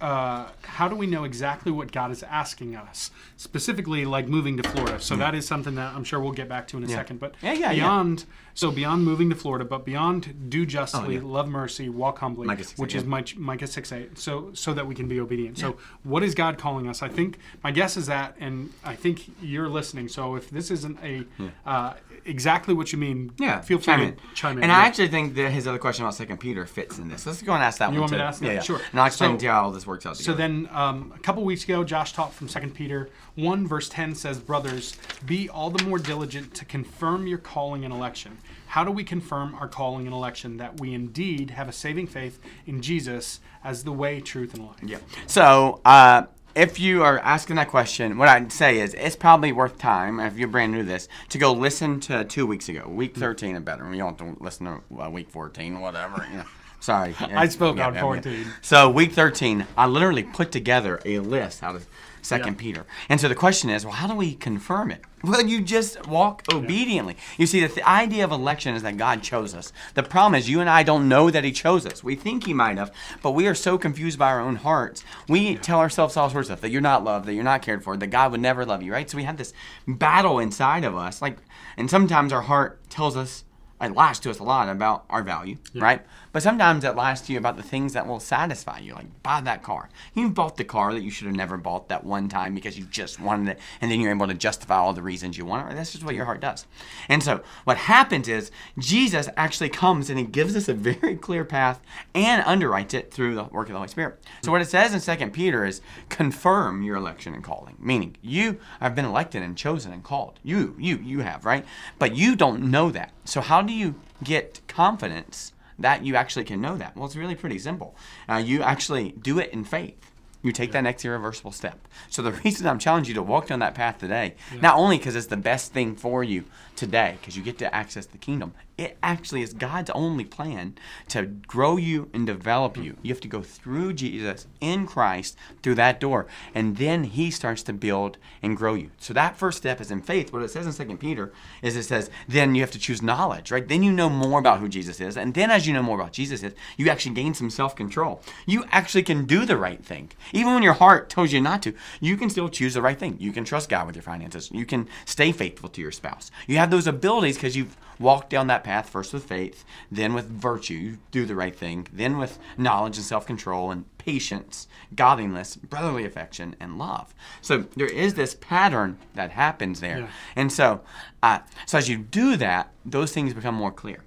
uh, 0.00 0.46
"How 0.62 0.88
do 0.88 0.94
we 0.96 1.06
know 1.06 1.24
exactly 1.24 1.72
what 1.72 1.90
God 1.92 2.10
is 2.10 2.22
asking 2.22 2.76
us, 2.76 3.10
specifically 3.36 4.04
like 4.04 4.28
moving 4.28 4.56
to 4.58 4.68
Florida?" 4.68 5.00
So 5.00 5.16
that 5.16 5.34
is 5.34 5.46
something 5.46 5.74
that 5.76 5.94
I'm 5.94 6.04
sure 6.04 6.20
we'll 6.20 6.32
get 6.32 6.48
back 6.48 6.66
to 6.68 6.76
in 6.76 6.84
a 6.84 6.88
second. 6.88 7.20
But. 7.20 7.34
Yeah, 7.42 7.52
yeah, 7.52 7.58
yeah. 7.70 7.72
beyond, 7.74 8.24
so 8.54 8.70
beyond 8.70 9.04
moving 9.04 9.30
to 9.30 9.36
Florida, 9.36 9.64
but 9.64 9.84
beyond 9.84 10.50
do 10.50 10.66
justly, 10.66 11.18
Oh, 11.18 11.20
yeah. 11.20 11.32
love 11.36 11.48
mercy, 11.48 11.88
walk 11.88 12.18
humbly, 12.18 12.46
6:8, 12.48 12.78
which 12.78 12.94
is 12.94 13.04
yeah. 13.04 13.22
Micah 13.36 13.66
six 13.66 13.92
eight. 13.92 14.18
So 14.18 14.50
so 14.54 14.74
that 14.74 14.86
we 14.86 14.94
can 14.94 15.08
be 15.08 15.18
obedient. 15.20 15.58
So 15.58 15.76
what 16.02 16.22
is 16.22 16.34
God 16.34 16.58
calling 16.58 16.88
us? 16.88 17.02
I 17.02 17.08
think 17.08 17.38
my 17.62 17.70
guess 17.70 17.96
is 17.96 18.06
that, 18.06 18.34
and 18.40 18.70
I 18.84 18.94
think 18.96 19.30
you're 19.42 19.68
listening. 19.68 20.08
So 20.08 20.34
if 20.36 20.50
this 20.50 20.70
isn't 20.70 20.98
a 21.02 21.24
uh, 21.66 21.94
exactly 22.24 22.74
what 22.74 22.92
you 22.92 22.98
mean, 22.98 23.32
Yeah, 23.38 23.60
feel 23.60 23.78
free 23.78 23.84
chime 23.84 24.00
to 24.00 24.06
in. 24.06 24.16
chime 24.34 24.56
in. 24.58 24.64
And 24.64 24.70
Yeah. 24.72 24.78
I 24.78 24.86
actually 24.86 25.08
think 25.08 25.34
that 25.36 25.50
his 25.52 25.66
other 25.66 25.78
question 25.78 26.04
about 26.04 26.14
Second 26.14 26.38
Peter 26.38 26.66
fits 26.66 26.98
in 26.98 27.08
this. 27.08 27.24
Let's 27.26 27.40
go 27.42 27.52
and 27.52 27.62
ask 27.62 27.78
that 27.78 27.92
You 27.92 28.00
one 28.00 28.10
want 28.10 28.12
me 28.12 28.16
too. 28.18 28.22
to 28.22 28.24
ask 28.28 28.40
that? 28.40 28.46
yeah, 28.46 28.52
yeah. 28.54 28.60
Sure. 28.60 28.80
And 28.96 29.02
I'll 29.02 29.08
explain 29.08 29.32
So- 29.32 29.36
to 29.36 29.44
you 29.44 29.50
how 29.50 29.64
all 29.64 29.72
this 29.72 29.86
works 29.86 30.06
out 30.06 30.16
So 30.16 30.32
then, 30.32 30.70
um, 30.72 31.12
a 31.14 31.18
couple 31.18 31.44
weeks 31.44 31.64
ago, 31.64 31.84
Josh 31.84 32.14
taught 32.14 32.32
from 32.32 32.48
2 32.48 32.72
Peter 32.72 33.10
1, 33.34 33.66
verse 33.66 33.90
10 33.90 34.14
says, 34.14 34.38
Brothers, 34.38 34.96
be 35.26 35.50
all 35.50 35.68
the 35.68 35.84
more 35.84 35.98
diligent 35.98 36.54
to 36.54 36.64
confirm 36.64 37.26
your 37.26 37.36
calling 37.36 37.84
and 37.84 37.92
election. 37.92 38.38
How 38.68 38.84
do 38.84 38.90
we 38.90 39.04
confirm 39.04 39.54
our 39.56 39.68
calling 39.68 40.06
and 40.06 40.14
election? 40.14 40.56
That 40.56 40.80
we 40.80 40.94
indeed 40.94 41.50
have 41.50 41.68
a 41.68 41.72
saving 41.72 42.06
faith 42.06 42.38
in 42.66 42.80
Jesus 42.80 43.40
as 43.62 43.84
the 43.84 43.92
way, 43.92 44.18
truth, 44.18 44.54
and 44.54 44.64
life. 44.64 44.76
Yeah. 44.82 44.96
So, 45.26 45.82
uh, 45.84 46.22
if 46.54 46.80
you 46.80 47.02
are 47.02 47.18
asking 47.18 47.56
that 47.56 47.68
question, 47.68 48.16
what 48.16 48.28
I'd 48.28 48.50
say 48.50 48.78
is 48.78 48.94
it's 48.94 49.14
probably 49.14 49.52
worth 49.52 49.76
time, 49.76 50.20
if 50.20 50.38
you're 50.38 50.48
brand 50.48 50.72
new 50.72 50.78
to 50.78 50.84
this, 50.84 51.06
to 51.28 51.36
go 51.36 51.52
listen 51.52 52.00
to 52.00 52.24
two 52.24 52.46
weeks 52.46 52.70
ago, 52.70 52.88
week 52.88 53.14
13 53.14 53.56
and 53.56 53.62
better. 53.62 53.84
You 53.92 53.98
don't 53.98 54.18
have 54.18 54.36
to 54.36 54.42
listen 54.42 54.64
to 54.64 55.02
uh, 55.02 55.10
week 55.10 55.28
14, 55.28 55.80
whatever. 55.80 56.26
You 56.30 56.38
know. 56.38 56.44
Sorry. 56.80 57.14
I 57.20 57.48
spoke 57.48 57.78
on 57.78 57.94
14. 57.96 58.46
So, 58.62 58.88
week 58.90 59.12
13, 59.12 59.66
I 59.76 59.86
literally 59.86 60.22
put 60.22 60.52
together 60.52 61.00
a 61.04 61.18
list 61.20 61.62
out 61.62 61.74
of 61.74 61.86
Second 62.22 62.54
Yeah. 62.54 62.60
Peter. 62.60 62.86
And 63.08 63.20
so 63.20 63.28
the 63.28 63.36
question 63.36 63.70
is, 63.70 63.84
well, 63.84 63.94
how 63.94 64.08
do 64.08 64.14
we 64.16 64.34
confirm 64.34 64.90
it? 64.90 65.00
Well, 65.24 65.44
you 65.44 65.60
just 65.60 66.06
walk 66.06 66.44
obediently. 66.52 67.16
You 67.36 67.46
see, 67.48 67.58
the, 67.58 67.66
the 67.66 67.88
idea 67.88 68.22
of 68.22 68.30
election 68.30 68.76
is 68.76 68.82
that 68.82 68.96
God 68.96 69.24
chose 69.24 69.56
us. 69.56 69.72
The 69.94 70.04
problem 70.04 70.36
is, 70.36 70.48
you 70.48 70.60
and 70.60 70.70
I 70.70 70.84
don't 70.84 71.08
know 71.08 71.30
that 71.30 71.42
He 71.42 71.50
chose 71.50 71.84
us. 71.84 72.04
We 72.04 72.14
think 72.14 72.46
He 72.46 72.54
might 72.54 72.78
have, 72.78 72.92
but 73.22 73.32
we 73.32 73.48
are 73.48 73.54
so 73.54 73.76
confused 73.76 74.20
by 74.20 74.28
our 74.30 74.40
own 74.40 74.54
hearts. 74.54 75.02
We 75.28 75.56
tell 75.56 75.80
ourselves 75.80 76.16
all 76.16 76.30
sorts 76.30 76.48
of 76.48 76.52
stuff 76.58 76.60
that 76.60 76.70
you're 76.70 76.80
not 76.80 77.02
loved, 77.02 77.26
that 77.26 77.34
you're 77.34 77.42
not 77.42 77.62
cared 77.62 77.82
for, 77.82 77.96
that 77.96 78.06
God 78.08 78.30
would 78.30 78.40
never 78.40 78.64
love 78.64 78.82
you, 78.84 78.92
right? 78.92 79.10
So 79.10 79.16
we 79.16 79.24
have 79.24 79.36
this 79.36 79.52
battle 79.88 80.38
inside 80.38 80.84
of 80.84 80.94
us, 80.94 81.20
like, 81.20 81.38
and 81.76 81.90
sometimes 81.90 82.32
our 82.32 82.42
heart 82.42 82.88
tells 82.88 83.16
us. 83.16 83.42
It 83.78 83.92
lies 83.92 84.18
to 84.20 84.30
us 84.30 84.38
a 84.38 84.42
lot 84.42 84.70
about 84.70 85.04
our 85.10 85.22
value, 85.22 85.58
right? 85.74 86.00
But 86.36 86.42
sometimes 86.42 86.84
it 86.84 86.94
lies 86.96 87.22
to 87.22 87.32
you 87.32 87.38
about 87.38 87.56
the 87.56 87.62
things 87.62 87.94
that 87.94 88.06
will 88.06 88.20
satisfy 88.20 88.80
you, 88.80 88.92
like 88.92 89.22
buy 89.22 89.40
that 89.40 89.62
car. 89.62 89.88
You 90.12 90.28
bought 90.28 90.58
the 90.58 90.64
car 90.64 90.92
that 90.92 91.00
you 91.00 91.10
should 91.10 91.28
have 91.28 91.34
never 91.34 91.56
bought 91.56 91.88
that 91.88 92.04
one 92.04 92.28
time 92.28 92.54
because 92.54 92.78
you 92.78 92.84
just 92.84 93.18
wanted 93.18 93.52
it, 93.52 93.60
and 93.80 93.90
then 93.90 94.02
you're 94.02 94.10
able 94.10 94.26
to 94.26 94.34
justify 94.34 94.76
all 94.76 94.92
the 94.92 95.00
reasons 95.00 95.38
you 95.38 95.46
want 95.46 95.72
it. 95.72 95.76
That's 95.76 95.92
just 95.92 96.04
what 96.04 96.14
your 96.14 96.26
heart 96.26 96.42
does. 96.42 96.66
And 97.08 97.22
so 97.22 97.40
what 97.64 97.78
happens 97.78 98.28
is 98.28 98.50
Jesus 98.78 99.30
actually 99.38 99.70
comes 99.70 100.10
and 100.10 100.18
he 100.18 100.26
gives 100.26 100.54
us 100.54 100.68
a 100.68 100.74
very 100.74 101.16
clear 101.16 101.42
path 101.42 101.80
and 102.14 102.44
underwrites 102.44 102.92
it 102.92 103.10
through 103.10 103.34
the 103.34 103.44
work 103.44 103.68
of 103.68 103.72
the 103.72 103.78
Holy 103.78 103.88
Spirit. 103.88 104.22
So 104.44 104.52
what 104.52 104.60
it 104.60 104.68
says 104.68 104.92
in 104.92 105.00
Second 105.00 105.32
Peter 105.32 105.64
is 105.64 105.80
confirm 106.10 106.82
your 106.82 106.96
election 106.96 107.32
and 107.32 107.42
calling, 107.42 107.76
meaning 107.78 108.14
you 108.20 108.58
have 108.80 108.94
been 108.94 109.06
elected 109.06 109.42
and 109.42 109.56
chosen 109.56 109.90
and 109.90 110.04
called. 110.04 110.38
You, 110.42 110.76
you, 110.78 110.98
you 110.98 111.20
have, 111.20 111.46
right? 111.46 111.64
But 111.98 112.14
you 112.14 112.36
don't 112.36 112.70
know 112.70 112.90
that. 112.90 113.14
So 113.24 113.40
how 113.40 113.62
do 113.62 113.72
you 113.72 113.94
get 114.22 114.60
confidence 114.68 115.54
that 115.78 116.04
you 116.04 116.16
actually 116.16 116.44
can 116.44 116.60
know 116.60 116.76
that? 116.76 116.96
Well, 116.96 117.06
it's 117.06 117.16
really 117.16 117.34
pretty 117.34 117.58
simple. 117.58 117.96
Uh, 118.28 118.36
you 118.36 118.62
actually 118.62 119.12
do 119.12 119.38
it 119.38 119.52
in 119.52 119.64
faith. 119.64 119.96
You 120.42 120.52
take 120.52 120.72
that 120.72 120.82
next 120.82 121.04
irreversible 121.04 121.50
step. 121.50 121.88
So 122.08 122.22
the 122.22 122.32
reason 122.44 122.66
I'm 122.66 122.78
challenging 122.78 123.14
you 123.14 123.14
to 123.14 123.22
walk 123.22 123.48
down 123.48 123.58
that 123.60 123.74
path 123.74 123.98
today, 123.98 124.36
not 124.60 124.76
only 124.76 124.96
because 124.96 125.16
it's 125.16 125.26
the 125.26 125.36
best 125.36 125.72
thing 125.72 125.96
for 125.96 126.22
you 126.22 126.44
today, 126.76 127.16
because 127.20 127.36
you 127.36 127.42
get 127.42 127.58
to 127.58 127.74
access 127.74 128.06
the 128.06 128.18
kingdom, 128.18 128.54
it 128.76 128.98
actually 129.02 129.42
is 129.42 129.54
God's 129.54 129.90
only 129.90 130.24
plan 130.24 130.76
to 131.08 131.22
grow 131.22 131.76
you 131.78 132.10
and 132.12 132.26
develop 132.26 132.76
you. 132.76 132.96
You 133.02 133.12
have 133.12 133.22
to 133.22 133.28
go 133.28 133.40
through 133.40 133.94
Jesus 133.94 134.46
in 134.60 134.86
Christ 134.86 135.36
through 135.62 135.76
that 135.76 135.98
door, 135.98 136.26
and 136.54 136.76
then 136.76 137.04
He 137.04 137.30
starts 137.30 137.62
to 137.64 137.72
build 137.72 138.18
and 138.42 138.56
grow 138.56 138.74
you. 138.74 138.90
So 138.98 139.14
that 139.14 139.36
first 139.36 139.58
step 139.58 139.80
is 139.80 139.90
in 139.90 140.02
faith. 140.02 140.32
What 140.32 140.42
it 140.42 140.50
says 140.50 140.66
in 140.66 140.72
Second 140.72 140.98
Peter 140.98 141.32
is 141.62 141.74
it 141.74 141.84
says 141.84 142.10
then 142.28 142.54
you 142.54 142.60
have 142.60 142.70
to 142.72 142.78
choose 142.78 143.00
knowledge, 143.00 143.50
right? 143.50 143.66
Then 143.66 143.82
you 143.82 143.92
know 143.92 144.10
more 144.10 144.38
about 144.38 144.60
who 144.60 144.68
Jesus 144.68 145.00
is, 145.00 145.16
and 145.16 145.32
then 145.32 145.50
as 145.50 145.66
you 145.66 145.72
know 145.72 145.82
more 145.82 145.98
about 145.98 146.12
Jesus 146.12 146.42
is, 146.42 146.54
you 146.76 146.90
actually 146.90 147.14
gain 147.14 147.32
some 147.32 147.48
self-control. 147.50 148.20
You 148.44 148.64
actually 148.70 149.04
can 149.04 149.24
do 149.24 149.46
the 149.46 149.56
right 149.56 149.82
thing, 149.82 150.10
even 150.32 150.52
when 150.52 150.62
your 150.62 150.74
heart 150.74 151.08
tells 151.08 151.32
you 151.32 151.40
not 151.40 151.62
to. 151.62 151.72
You 152.00 152.18
can 152.18 152.28
still 152.28 152.50
choose 152.50 152.74
the 152.74 152.82
right 152.82 152.98
thing. 152.98 153.16
You 153.18 153.32
can 153.32 153.44
trust 153.44 153.70
God 153.70 153.86
with 153.86 153.96
your 153.96 154.02
finances. 154.02 154.50
You 154.50 154.66
can 154.66 154.88
stay 155.06 155.32
faithful 155.32 155.70
to 155.70 155.80
your 155.80 155.92
spouse. 155.92 156.30
You 156.46 156.58
have 156.58 156.65
those 156.70 156.86
abilities 156.86 157.36
because 157.36 157.56
you've 157.56 157.76
walked 157.98 158.30
down 158.30 158.46
that 158.48 158.64
path 158.64 158.88
first 158.88 159.12
with 159.12 159.24
faith, 159.24 159.64
then 159.90 160.14
with 160.14 160.28
virtue, 160.28 160.74
you 160.74 160.98
do 161.10 161.24
the 161.24 161.34
right 161.34 161.56
thing, 161.56 161.86
then 161.92 162.18
with 162.18 162.38
knowledge 162.56 162.96
and 162.96 163.04
self 163.04 163.26
control 163.26 163.70
and 163.70 163.84
patience, 163.98 164.68
godliness, 164.94 165.56
brotherly 165.56 166.04
affection, 166.04 166.54
and 166.60 166.78
love. 166.78 167.14
So 167.40 167.64
there 167.76 167.86
is 167.86 168.14
this 168.14 168.34
pattern 168.34 168.98
that 169.14 169.30
happens 169.30 169.80
there. 169.80 170.00
Yeah. 170.00 170.08
And 170.36 170.52
so, 170.52 170.82
uh, 171.22 171.40
so 171.66 171.78
as 171.78 171.88
you 171.88 171.98
do 171.98 172.36
that, 172.36 172.72
those 172.84 173.12
things 173.12 173.34
become 173.34 173.54
more 173.54 173.72
clear. 173.72 174.02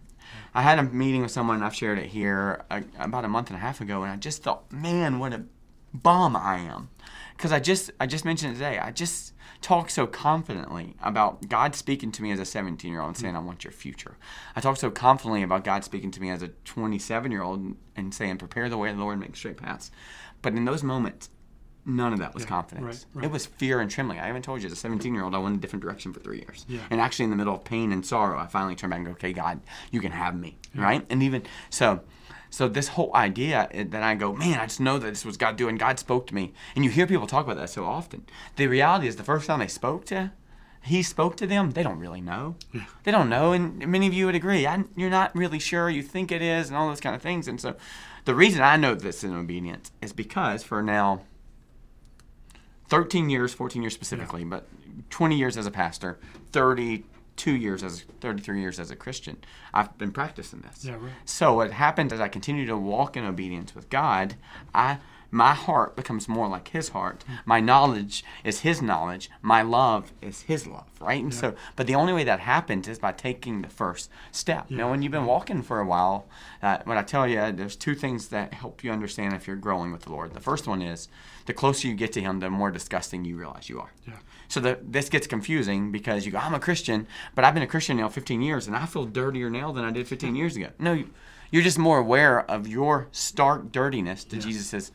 I 0.54 0.62
had 0.62 0.80
a 0.80 0.84
meeting 0.84 1.22
with 1.22 1.32
someone, 1.32 1.62
I've 1.62 1.76
shared 1.76 2.00
it 2.00 2.08
here 2.08 2.64
uh, 2.72 2.82
about 3.00 3.26
a 3.26 3.28
month 3.28 3.50
and 3.50 3.58
a 3.58 3.60
half 3.60 3.82
ago, 3.82 4.04
and 4.04 4.12
I 4.12 4.16
just 4.16 4.44
thought, 4.44 4.72
man, 4.72 5.20
what 5.20 5.34
a 5.34 5.44
bum 5.94 6.36
I 6.36 6.58
am. 6.58 6.90
Because 7.36 7.52
I 7.52 7.60
just 7.60 7.92
I 8.00 8.06
just 8.06 8.26
mentioned 8.26 8.56
today, 8.56 8.80
I 8.80 8.92
just 8.92 9.34
talk 9.62 9.90
so 9.90 10.08
confidently 10.08 10.96
about 11.02 11.50
God 11.50 11.76
speaking 11.76 12.12
to 12.14 12.24
me 12.24 12.32
as 12.32 12.40
a 12.40 12.46
17 12.46 12.92
year 12.92 13.02
old 13.02 13.10
and 13.10 13.18
saying, 13.18 13.36
I 13.36 13.40
want 13.40 13.64
your 13.64 13.74
future. 13.74 14.18
I 14.56 14.62
talk 14.62 14.78
so 14.78 14.90
confidently 14.90 15.44
about 15.44 15.64
God 15.64 15.84
speaking 15.84 16.12
to 16.12 16.22
me 16.22 16.30
as 16.30 16.42
a 16.42 16.50
27 16.66 17.32
year 17.32 17.42
old 17.42 17.76
and 17.96 18.14
saying, 18.14 18.38
Prepare 18.38 18.70
the 18.70 18.78
way 18.78 18.90
of 18.90 18.98
the 18.98 19.04
Lord, 19.04 19.20
make 19.20 19.36
straight 19.36 19.58
paths. 19.58 19.92
But 20.42 20.54
in 20.54 20.66
those 20.66 20.84
moments, 20.84 21.30
none 21.86 22.14
of 22.14 22.20
that 22.20 22.34
was 22.34 22.46
confidence. 22.46 22.86
right, 22.86 23.06
right. 23.16 23.26
It 23.26 23.32
was 23.32 23.46
fear 23.46 23.80
and 23.80 23.90
trembling. 23.90 24.20
I 24.20 24.28
haven't 24.28 24.44
told 24.44 24.62
you, 24.62 24.68
as 24.68 24.72
a 24.72 24.78
17 24.78 25.14
year 25.14 25.24
old, 25.24 25.36
I 25.36 25.40
went 25.40 25.58
a 25.58 25.60
different 25.60 25.84
direction 25.84 26.14
for 26.14 26.20
three 26.20 26.38
years. 26.38 26.66
Yeah. 26.70 26.80
And 26.90 27.02
actually, 27.02 27.26
in 27.26 27.32
the 27.32 27.36
middle 27.36 27.56
of 27.56 27.64
pain 27.64 27.92
and 27.92 28.06
sorrow, 28.06 28.40
I 28.40 28.48
finally 28.48 28.76
turned 28.76 28.92
back 28.92 29.00
and 29.00 29.08
go, 29.08 29.12
okay, 29.14 29.34
God, 29.34 29.60
you 29.92 30.00
can 30.00 30.12
have 30.12 30.36
me. 30.36 30.58
Right? 30.76 31.06
And 31.10 31.24
even 31.24 31.44
so, 31.70 32.02
so 32.50 32.68
this 32.68 32.90
whole 32.90 33.12
idea 33.16 33.68
eh, 33.72 33.86
that 33.90 34.04
I 34.04 34.16
go, 34.16 34.34
man, 34.34 34.60
I 34.60 34.66
just 34.66 34.80
know 34.80 34.98
that 34.98 35.10
this 35.10 35.26
was 35.26 35.38
God 35.38 35.56
doing. 35.56 35.78
God 35.78 36.00
spoke 36.00 36.28
to 36.28 36.36
me, 36.36 36.54
and 36.76 36.84
you 36.84 36.92
hear 36.92 37.08
people 37.08 37.28
talk 37.28 37.46
about 37.46 37.58
that 37.58 37.70
so 37.70 37.86
often. 37.86 38.26
The 38.56 38.68
reality 38.68 39.08
is, 39.08 39.16
the 39.16 39.24
first 39.24 39.48
time 39.48 39.60
they 39.60 39.68
spoke 39.68 40.06
to, 40.06 40.32
He 40.82 41.04
spoke 41.04 41.38
to 41.38 41.48
them. 41.48 41.72
They 41.72 41.84
don't 41.84 42.00
really 42.00 42.22
know. 42.22 42.56
They 43.04 43.12
don't 43.12 43.30
know, 43.30 43.54
and 43.54 43.86
many 43.88 44.08
of 44.08 44.14
you 44.14 44.26
would 44.26 44.36
agree. 44.36 44.66
I, 44.66 44.84
you're 44.96 45.10
not 45.10 45.36
really 45.36 45.60
sure. 45.60 45.90
You 45.90 46.04
think 46.04 46.32
it 46.32 46.42
is, 46.42 46.70
and 46.70 46.78
all 46.78 46.88
those 46.88 47.00
kind 47.00 47.16
of 47.16 47.22
things. 47.22 47.48
And 47.48 47.62
so, 47.62 47.76
the 48.26 48.36
reason 48.36 48.62
I 48.62 48.78
know 48.78 48.96
this 48.96 49.24
in 49.24 49.34
obedience 49.34 49.92
is 50.02 50.14
because 50.14 50.64
for 50.64 50.82
now, 50.82 51.22
13 52.88 53.30
years, 53.30 53.54
14 53.54 53.84
years 53.84 53.94
specifically, 53.94 54.44
but 54.44 54.68
20 55.12 55.38
years 55.38 55.56
as 55.56 55.66
a 55.66 55.72
pastor, 55.72 56.20
32 57.40 57.56
years 57.56 57.84
as 57.84 58.02
33 58.20 58.62
years 58.62 58.80
as 58.80 58.92
a 58.92 58.96
Christian. 58.96 59.38
I've 59.74 59.98
been 59.98 60.12
practicing 60.12 60.62
this. 60.62 60.84
Yeah, 60.84 60.94
right. 60.94 61.14
So 61.26 61.54
what 61.54 61.72
happens 61.72 62.12
as 62.12 62.20
I 62.20 62.28
continue 62.28 62.66
to 62.66 62.78
walk 62.78 63.16
in 63.16 63.24
obedience 63.26 63.74
with 63.74 63.90
God, 63.90 64.36
I 64.74 64.98
my 65.32 65.54
heart 65.54 65.96
becomes 65.96 66.28
more 66.28 66.48
like 66.48 66.70
his 66.70 66.90
heart. 66.90 67.24
My 67.46 67.60
knowledge 67.60 68.24
is 68.44 68.62
his 68.62 68.82
knowledge. 68.82 69.30
My 69.44 69.62
love 69.62 70.12
is 70.24 70.42
his 70.42 70.66
love, 70.66 70.88
right? 71.00 71.22
And 71.22 71.32
so 71.32 71.54
but 71.76 71.86
the 71.86 71.94
only 71.94 72.14
way 72.14 72.24
that 72.24 72.40
happens 72.40 72.88
is 72.88 72.98
by 72.98 73.12
taking 73.12 73.62
the 73.62 73.70
first 73.70 74.10
step. 74.32 74.72
Now 74.72 74.90
when 74.90 75.04
you've 75.04 75.12
been 75.12 75.28
walking 75.28 75.62
for 75.62 75.80
a 75.80 75.86
while, 75.86 76.26
uh, 76.64 76.80
when 76.84 76.98
I 76.98 77.04
tell 77.04 77.28
you 77.28 77.52
there's 77.52 77.76
two 77.76 77.94
things 77.94 78.30
that 78.30 78.56
help 78.56 78.84
you 78.84 78.92
understand 78.92 79.36
if 79.36 79.46
you're 79.46 79.56
growing 79.56 79.92
with 79.92 80.02
the 80.02 80.12
Lord. 80.12 80.34
The 80.34 80.40
first 80.42 80.68
one 80.68 80.82
is 80.82 81.08
the 81.46 81.54
closer 81.54 81.88
you 81.88 81.94
get 81.94 82.12
to 82.14 82.22
him, 82.22 82.40
the 82.40 82.50
more 82.50 82.72
disgusting 82.72 83.24
you 83.24 83.38
realize 83.38 83.70
you 83.70 83.80
are. 83.80 83.92
Yeah. 84.08 84.14
So 84.50 84.60
the, 84.60 84.78
this 84.82 85.08
gets 85.10 85.28
confusing 85.28 85.92
because 85.92 86.26
you 86.26 86.32
go, 86.34 86.40
I'm 86.40 86.54
a 86.54 86.60
Christian, 86.60 87.08
but 87.36 87.46
I've 87.46 87.54
been 87.54 87.64
a 87.64 87.68
Christian 87.68 87.98
now 87.98 88.10
15 88.10 88.42
years, 88.42 88.68
and 88.68 88.76
I 88.76 88.86
feel 88.86 89.06
dirtier 89.06 89.50
now 89.50 89.72
than 89.72 89.86
I 89.86 89.92
did 89.92 90.08
15 90.08 90.36
years 90.36 90.56
ago. 90.58 90.70
No, 90.80 90.92
you, 90.94 91.10
you're 91.52 91.64
just 91.64 91.78
more 91.80 92.00
aware 92.00 92.42
of 92.50 92.68
your 92.68 93.08
stark 93.12 93.72
dirtiness 93.72 94.24
that 94.26 94.42
Jesus 94.42 94.68
says, 94.68 94.92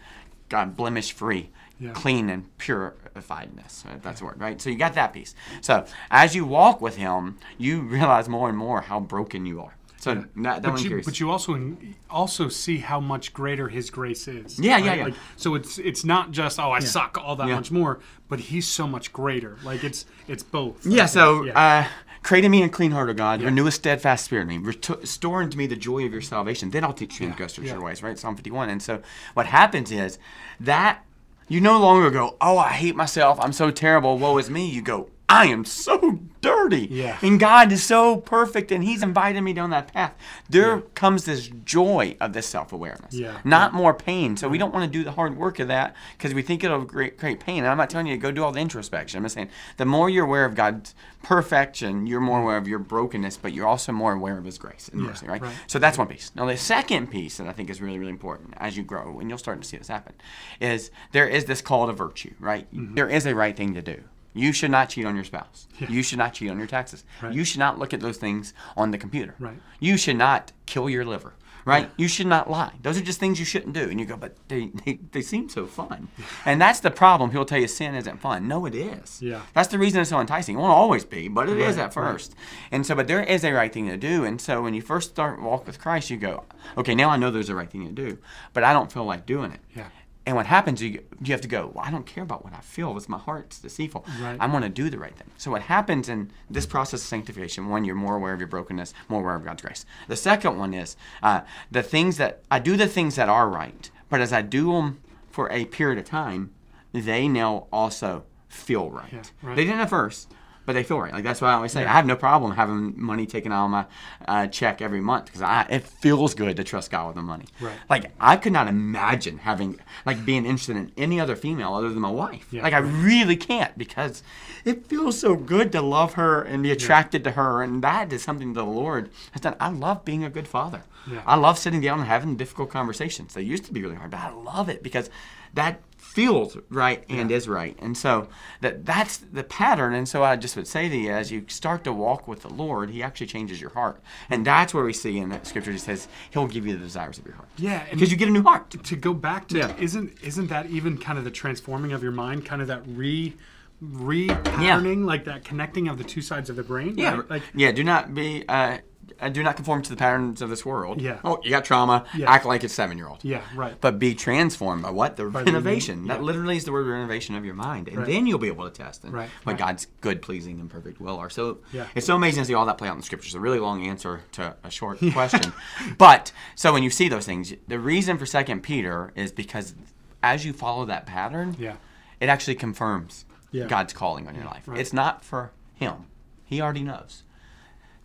God, 0.49 0.77
blemish 0.77 1.13
free, 1.13 1.51
Yeah. 1.81 1.93
clean 1.93 2.29
and 2.29 2.45
purifiedness. 2.59 3.85
If 3.95 4.03
that's 4.03 4.21
the 4.21 4.27
word, 4.27 4.41
right? 4.41 4.61
So 4.61 4.71
you 4.71 4.77
got 4.77 4.95
that 4.95 5.13
piece. 5.13 5.35
So 5.61 5.87
as 6.11 6.35
you 6.35 6.45
walk 6.45 6.81
with 6.81 6.97
Him, 6.97 7.39
you 7.59 7.81
realize 7.81 8.29
more 8.29 8.49
and 8.49 8.59
more 8.59 8.83
how 8.83 9.01
broken 9.01 9.47
you 9.47 9.61
are. 9.63 9.75
So 10.05 10.15
that, 10.15 10.35
that 10.37 10.63
But 10.63 10.73
one 10.73 10.83
you, 10.83 10.89
carries. 10.91 11.05
but 11.07 11.19
you 11.19 11.31
also 11.31 11.77
also 12.11 12.49
see 12.49 12.79
how 12.79 13.01
much 13.01 13.33
greater 13.33 13.69
His 13.69 13.89
grace 13.91 14.29
is. 14.29 14.59
Yeah, 14.61 14.77
yeah, 14.77 14.95
yeah. 14.95 15.05
Like, 15.05 15.15
so 15.37 15.55
it's 15.55 15.79
it's 15.79 16.05
not 16.05 16.31
just 16.31 16.61
oh 16.61 16.71
I 16.73 16.81
suck 16.81 17.17
all 17.19 17.37
that 17.37 17.49
Yeah. 17.49 17.55
much 17.57 17.71
more, 17.71 18.01
but 18.29 18.39
He's 18.41 18.67
so 18.69 18.87
much 18.87 19.13
greater. 19.13 19.57
Like 19.65 19.83
it's 19.83 20.05
it's 20.29 20.43
both. 20.43 20.85
Yeah, 20.87 21.07
so 21.07 21.45
Yeah. 21.45 21.59
Uh, 21.59 21.89
create 22.23 22.45
in 22.45 22.51
me 22.51 22.63
a 22.63 22.69
clean 22.69 22.91
heart, 22.91 23.09
O 23.09 23.15
God. 23.15 23.41
Renew 23.43 23.67
a 23.67 23.71
steadfast 23.71 24.27
spirit 24.27 24.43
in 24.43 24.49
me. 24.49 24.59
Reto- 24.59 25.01
restore 25.01 25.43
unto 25.43 25.57
me 25.57 25.67
the 25.67 25.77
joy 25.77 26.05
of 26.05 26.13
your 26.13 26.23
salvation. 26.23 26.71
Then 26.71 26.85
I'll 26.85 26.93
teach 26.93 27.19
you 27.21 27.29
Yeah, 27.29 27.35
yeah, 27.39 27.47
yeah. 27.63 27.73
your 27.73 27.83
ways, 27.83 28.03
right? 28.03 28.19
Psalm 28.19 28.37
51. 28.37 28.69
And 28.69 28.83
so 28.83 29.01
what 29.35 29.47
happens 29.47 29.91
is 29.91 30.19
that 30.61 31.03
you 31.49 31.61
no 31.61 31.79
longer 31.79 32.11
go, 32.11 32.37
oh, 32.41 32.57
I 32.59 32.71
hate 32.73 32.97
myself. 32.97 33.39
I'm 33.41 33.53
so 33.53 33.71
terrible. 33.71 34.17
Woe 34.19 34.39
is 34.39 34.49
me. 34.51 34.67
You 34.69 34.81
go, 34.83 35.11
I 35.35 35.47
am 35.47 35.65
so 35.65 36.21
dirty. 36.41 36.87
Yeah. 36.91 37.19
And 37.23 37.41
God 37.41 37.73
is 37.73 37.83
so 37.83 38.19
perfect 38.19 38.71
and 38.71 38.85
He's 38.85 39.03
invited 39.03 39.41
me 39.41 39.53
down 39.53 39.71
that 39.71 39.93
path. 39.93 40.15
There 40.49 40.81
comes 40.95 41.25
this 41.25 41.49
joy 41.65 42.17
of 42.21 42.33
this 42.35 42.47
self 42.47 42.73
awareness, 42.73 43.15
Yeah. 43.15 43.39
not 43.45 43.73
more 43.73 43.95
pain. 43.95 44.37
So 44.37 44.49
we 44.49 44.59
don't 44.59 44.73
want 44.73 44.85
to 44.91 44.99
do 44.99 45.03
the 45.05 45.13
hard 45.13 45.37
work 45.37 45.59
of 45.59 45.69
that 45.69 45.95
because 46.17 46.35
we 46.35 46.43
think 46.43 46.63
it'll 46.63 46.85
create, 46.85 47.19
create 47.19 47.41
pain. 47.41 47.59
And 47.59 47.69
I'm 47.69 47.77
not 47.79 47.91
telling 47.91 48.07
you 48.07 48.15
to 48.15 48.21
go 48.21 48.31
do 48.31 48.45
all 48.45 48.53
the 48.53 48.61
introspection. 48.61 49.19
I'm 49.19 49.25
just 49.25 49.35
saying 49.35 49.49
the 49.79 49.87
more 49.87 50.09
you're 50.11 50.25
aware 50.27 50.45
of 50.45 50.55
God's 50.55 50.95
perfection, 51.23 52.07
you're 52.07 52.21
more 52.21 52.41
aware 52.43 52.57
of 52.59 52.69
your 52.69 52.79
brokenness, 52.79 53.39
but 53.39 53.53
you're 53.53 53.67
also 53.67 53.93
more 53.93 54.13
aware 54.13 54.39
of 54.39 54.45
His 54.45 54.59
grace 54.59 54.89
and 54.93 55.01
Yeah, 55.01 55.09
mercy, 55.09 55.27
right? 55.27 55.41
right. 55.43 55.55
So 55.67 55.79
that's 55.79 55.99
one 55.99 56.07
piece. 56.07 56.31
Now, 56.35 56.47
the 56.47 56.57
second 56.57 57.11
piece 57.11 57.39
that 57.39 57.47
I 57.49 57.53
think 57.53 57.71
is 57.71 57.81
really, 57.81 57.99
really 57.99 58.11
important 58.13 58.55
as 58.59 58.77
you 58.77 58.83
grow, 58.83 59.19
and 59.19 59.29
you'll 59.29 59.39
start 59.39 59.61
to 59.63 59.67
see 59.67 59.77
this 59.79 59.89
happen, 59.89 60.15
is 60.61 60.91
there 61.13 61.27
is 61.27 61.47
this 61.47 61.61
call 61.63 61.87
to 61.87 61.93
virtue, 61.93 62.35
right? 62.39 62.73
Mm-hmm. 62.75 62.95
There 62.95 63.09
is 63.09 63.27
a 63.27 63.35
right 63.35 63.57
thing 63.57 63.75
to 63.75 63.83
do. 63.83 64.03
You 64.35 64.53
should 64.53 64.71
not 64.73 64.91
cheat 64.91 65.07
on 65.07 65.15
your 65.15 65.25
spouse. 65.25 65.69
You 65.89 66.03
should 66.03 66.19
not 66.19 66.35
cheat 66.35 66.51
on 66.51 66.59
your 66.59 66.67
taxes. 66.67 67.05
Right. 67.23 67.33
You 67.33 67.45
should 67.45 67.61
not 67.61 67.79
look 67.79 67.95
at 67.95 68.01
those 68.01 68.17
things 68.19 68.53
on 68.77 68.91
the 68.91 68.99
computer. 68.99 69.35
Right. 69.39 69.59
You 69.81 69.97
should 69.97 70.17
not 70.17 70.53
kill 70.67 70.91
your 70.91 71.05
liver. 71.05 71.35
Right? 71.67 71.91
You 71.97 72.09
should 72.09 72.27
not 72.27 72.51
lie. 72.51 72.73
Those 72.83 72.99
are 72.99 73.03
just 73.03 73.19
things 73.19 73.39
you 73.39 73.47
shouldn't 73.47 73.73
do. 73.73 73.89
And 73.89 73.99
you 73.99 74.05
go, 74.05 74.19
but 74.19 74.37
they, 74.49 74.71
they, 74.85 74.99
they 75.13 75.23
seem 75.23 75.49
so 75.49 75.65
fun. 75.65 76.09
And 76.45 76.61
that's 76.61 76.81
the 76.81 76.91
problem. 76.91 77.31
He'll 77.31 77.47
tell 77.47 77.59
you 77.59 77.69
sin 77.69 77.95
isn't 77.95 78.21
fun. 78.21 78.47
No, 78.47 78.67
it 78.67 78.75
is. 78.75 79.23
Yeah. 79.23 79.41
That's 79.55 79.69
the 79.69 79.79
reason 79.79 80.03
it's 80.03 80.11
so 80.11 80.21
enticing. 80.21 80.57
It 80.57 80.59
won't 80.59 80.73
always 80.73 81.07
be, 81.07 81.29
but 81.29 81.49
it 81.49 81.57
is 81.57 81.79
Right, 81.79 81.85
at 81.85 81.95
first. 81.95 82.35
And 82.71 82.85
so, 82.85 82.95
but 82.95 83.09
there 83.09 83.23
is 83.23 83.45
a 83.45 83.53
right 83.53 83.73
thing 83.73 83.89
to 83.89 83.97
do. 83.97 84.25
And 84.25 84.43
so 84.43 84.61
when 84.63 84.75
you 84.75 84.83
first 84.83 85.11
start 85.11 85.41
walk 85.41 85.67
with 85.67 85.79
Christ, 85.81 86.11
you 86.11 86.19
go, 86.19 86.45
okay, 86.77 86.95
now 86.95 87.09
I 87.09 87.17
know 87.17 87.31
there's 87.31 87.49
a 87.49 87.55
right 87.55 87.71
thing 87.71 87.87
to 87.87 87.93
do, 87.93 88.19
but 88.53 88.63
I 88.63 88.75
don't 88.75 88.93
feel 88.93 89.07
like 89.07 89.25
doing 89.25 89.51
it. 89.53 89.61
Yeah. 89.75 89.89
And 90.27 90.37
what 90.37 90.47
happens, 90.47 90.83
you, 90.83 91.03
you 91.23 91.33
have 91.33 91.43
to 91.43 91.49
go, 91.49 91.71
well, 91.75 91.85
I 91.85 91.91
don't 91.91 92.07
care 92.07 92.25
about 92.25 92.45
what 92.45 92.55
I 92.55 92.61
feel. 92.61 92.97
It's 92.97 93.11
my 93.11 93.19
heart's 93.19 93.59
deceitful. 93.59 94.07
Right. 94.23 94.39
I'm 94.41 94.53
going 94.53 94.63
to 94.63 94.71
do 94.71 94.89
the 94.89 94.99
right 94.99 95.15
thing. 95.15 95.31
So 95.37 95.51
what 95.51 95.63
happens 95.63 96.09
in 96.09 96.31
this 96.49 96.65
process 96.65 97.03
of 97.03 97.07
sanctification, 97.07 97.69
one, 97.69 97.85
you're 97.85 97.95
more 97.95 98.17
aware 98.17 98.33
of 98.33 98.41
your 98.41 98.49
brokenness, 98.49 98.95
more 99.09 99.21
aware 99.21 99.35
of 99.35 99.45
God's 99.45 99.61
grace. 99.61 99.85
The 100.09 100.17
second 100.17 100.59
one 100.59 100.73
is 100.73 100.97
uh, 101.23 101.43
the 101.71 101.83
things 101.83 102.17
that, 102.17 102.43
I 102.51 102.59
do 102.59 102.77
the 102.77 102.87
things 102.87 103.17
that 103.17 103.29
are 103.29 103.51
right, 103.51 103.91
but 104.09 104.23
as 104.23 104.33
I 104.33 104.41
do 104.41 104.73
them 104.73 105.01
for 105.31 105.53
a 105.53 105.67
period 105.67 105.99
of 105.99 106.07
time, 106.07 106.53
they 106.93 107.29
now 107.29 107.67
also 107.71 108.25
feel 108.49 108.89
right. 108.89 109.13
Yeah, 109.13 109.23
right. 109.43 109.57
They 109.57 109.65
didn't 109.65 109.81
at 109.81 109.91
first, 109.91 110.33
but 110.67 110.73
they 110.73 110.83
feel 110.83 111.01
right. 111.01 111.13
Like 111.13 111.25
that's 111.25 111.41
why 111.41 111.51
I 111.51 111.55
always 111.55 111.73
say 111.73 111.85
I 111.85 111.93
have 111.93 112.07
no 112.07 112.17
problem 112.17 112.53
having 112.53 112.95
money 112.97 113.27
taken 113.27 113.53
out 113.53 113.67
of 113.67 113.71
my 113.71 113.87
uh, 114.27 114.47
check 114.47 114.81
every 114.81 115.01
month 115.01 115.27
because 115.27 115.43
I 115.43 115.67
it 115.69 115.85
feels 115.85 116.35
good 116.35 116.57
to 116.57 116.65
trust 116.65 116.91
God 116.91 117.09
with 117.09 117.17
the 117.17 117.23
money. 117.23 117.47
Right. 117.61 117.77
Like 117.89 118.13
I 118.21 118.37
could 118.37 118.53
not 118.53 118.69
imagine 118.69 119.39
having 119.39 119.79
like 120.07 120.25
being 120.25 120.47
interested 120.47 120.77
in 120.77 120.93
any 120.97 121.21
other 121.21 121.37
female 121.37 121.75
other 121.75 121.91
than 121.91 122.01
my 122.01 122.11
wife. 122.11 122.47
Yeah. 122.51 122.63
Like 122.63 122.75
I 122.75 122.79
really 122.79 123.37
can't 123.37 123.77
because 123.77 124.23
it 124.65 124.87
feels 124.87 125.19
so 125.19 125.37
good 125.37 125.73
to 125.73 125.83
love 125.83 126.15
her 126.15 126.43
and 126.43 126.63
be 126.63 126.71
attracted 126.71 127.25
to 127.25 127.33
her, 127.33 127.63
and 127.63 127.83
that 127.83 128.13
is 128.13 128.23
something 128.23 128.55
the 128.55 128.65
Lord 128.65 129.11
has 129.33 129.43
done. 129.43 129.57
I 129.61 129.69
love 129.69 130.05
being 130.05 130.25
a 130.25 130.31
good 130.31 130.49
father. 130.49 130.85
Yeah. 131.11 131.23
I 131.27 131.37
love 131.37 131.59
sitting 131.59 131.83
down 131.83 131.99
and 131.99 132.09
having 132.09 132.37
difficult 132.37 132.71
conversations. 132.71 133.35
They 133.35 133.43
used 133.43 133.67
to 133.67 133.73
be 133.73 133.83
really 133.83 133.97
hard, 133.97 134.11
but 134.11 134.21
I 134.21 134.31
love 134.31 134.69
it 134.69 134.83
because 134.83 135.11
that 135.55 135.81
feels 135.97 136.57
right 136.69 137.03
and 137.09 137.31
is 137.33 137.49
right. 137.49 137.77
And 137.81 137.97
so 137.99 138.29
that 138.61 138.85
that's 138.87 139.17
the 139.17 139.43
pattern. 139.43 139.95
And 139.95 140.09
so 140.09 140.23
I 140.23 140.37
just 140.37 140.55
would 140.55 140.69
say 140.69 140.89
to 140.89 140.97
you, 140.97 141.11
as 141.11 141.33
you 141.33 141.45
start 141.49 141.83
to 141.85 141.93
walk 141.93 142.29
with 142.29 142.43
the 142.43 142.49
Lord, 142.49 142.91
He 142.91 143.03
actually 143.03 143.27
changes 143.27 143.61
your 143.61 143.71
heart. 143.71 144.01
And 144.31 144.47
that's 144.47 144.73
where 144.73 144.85
we 144.85 144.93
see 144.93 145.19
in 145.19 145.31
that 145.31 145.47
scripture, 145.47 145.73
He 145.73 145.79
says 145.79 146.07
He'll 146.31 146.47
give 146.47 146.67
you 146.67 146.75
the 146.75 146.79
desires 146.85 147.19
of 147.19 147.25
your 147.27 147.35
heart. 147.35 147.49
Yeah, 147.57 147.85
because 147.91 148.11
you 148.13 148.17
get 148.17 148.29
a 148.29 148.33
new 148.33 148.43
heart. 148.45 148.71
to 148.71 148.97
go 148.97 149.13
back 149.15 149.49
to 149.49 149.59
Yeah. 149.59 149.75
isn't 149.79 150.17
isn't 150.23 150.49
that 150.49 150.67
even 150.71 150.99
kind 150.99 151.19
of 151.19 151.25
the 151.25 151.31
transforming 151.33 151.93
of 151.93 152.03
your 152.03 152.13
mind, 152.13 152.45
kind 152.45 152.63
of 152.63 152.69
that 152.69 152.83
re 152.87 153.35
re-patterning, 153.81 155.05
like 155.05 155.25
that 155.25 155.45
connecting 155.45 155.89
of 155.89 155.99
the 155.99 156.05
two 156.05 156.23
sides 156.23 156.49
of 156.51 156.57
the 156.57 156.63
brain? 156.63 156.95
Yeah, 156.97 157.17
right? 157.17 157.31
like 157.31 157.43
yeah. 157.55 157.73
Do 157.73 157.83
not 157.85 158.15
be. 158.15 158.45
Uh, 158.49 158.79
Uh, 159.21 159.29
do 159.29 159.43
not 159.43 159.57
conform 159.57 159.83
to 159.83 159.91
the 159.91 159.97
patterns 159.97 160.41
of 160.43 160.49
this 160.51 160.65
world. 160.65 161.01
Yeah. 161.01 161.19
Oh, 161.25 161.41
you 161.43 161.51
got 161.51 161.65
trauma. 161.65 162.05
Yeah. 162.17 162.31
Act 162.31 162.45
like 162.47 162.63
a 162.65 162.69
seven-year-old. 162.69 163.25
yeah, 163.25 163.43
right. 163.55 163.75
But 163.81 163.99
be 163.99 164.15
transformed 164.15 164.83
by 164.83 164.91
what? 164.91 165.17
The 165.17 165.25
the 165.25 165.29
renovation. 165.31 166.07
That 166.07 166.19
yeah. 166.21 166.23
literally 166.25 166.57
is 166.57 166.65
the 166.65 166.73
word 166.73 166.87
renovation 166.87 167.35
of 167.35 167.45
your 167.45 167.55
mind. 167.55 167.89
And 167.89 167.99
Right. 167.99 168.07
then 168.07 168.27
you'll 168.27 168.39
be 168.39 168.49
able 168.49 168.65
to 168.65 168.71
test 168.71 169.05
and 169.05 169.13
Right, 169.13 169.29
what 169.45 169.53
right. 169.53 169.59
God's 169.59 169.87
good, 170.01 170.23
pleasing, 170.23 170.61
and 170.61 170.69
perfect 170.71 171.01
will 171.01 171.17
are. 171.19 171.31
So 171.31 171.59
Yeah. 171.73 171.87
it's 171.95 172.07
so 172.07 172.17
amazing 172.17 172.43
to 172.43 172.47
see 172.47 172.55
all 172.55 172.67
that 172.67 172.79
play 172.79 172.89
out 172.89 172.93
in 172.93 172.99
the 172.99 173.05
scriptures. 173.05 173.35
A 173.35 173.41
really 173.41 173.59
long 173.59 173.87
answer 173.87 174.23
to 174.33 174.57
a 174.65 174.71
short 174.71 174.99
question. 175.13 175.53
But 175.99 176.33
so 176.55 176.73
when 176.73 176.83
you 176.83 176.91
see 176.91 177.09
those 177.09 177.27
things, 177.27 177.53
the 177.69 177.79
reason 177.79 178.19
for 178.19 178.27
Second 178.27 178.63
Peter 178.63 179.13
is 179.15 179.33
because 179.33 179.75
as 180.23 180.45
you 180.45 180.53
follow 180.53 180.85
that 180.87 181.07
pattern, 181.07 181.57
Yeah. 181.59 181.75
it 182.21 182.29
actually 182.29 182.55
confirms 182.55 183.25
Yeah. 183.51 183.67
God's 183.67 183.93
calling 183.93 184.27
on 184.29 184.35
your 184.35 184.45
life. 184.45 184.69
It's 184.75 184.93
not 184.93 185.25
for 185.25 185.53
him. 185.75 186.07
He 186.45 186.61
already 186.61 186.83
knows. 186.83 187.23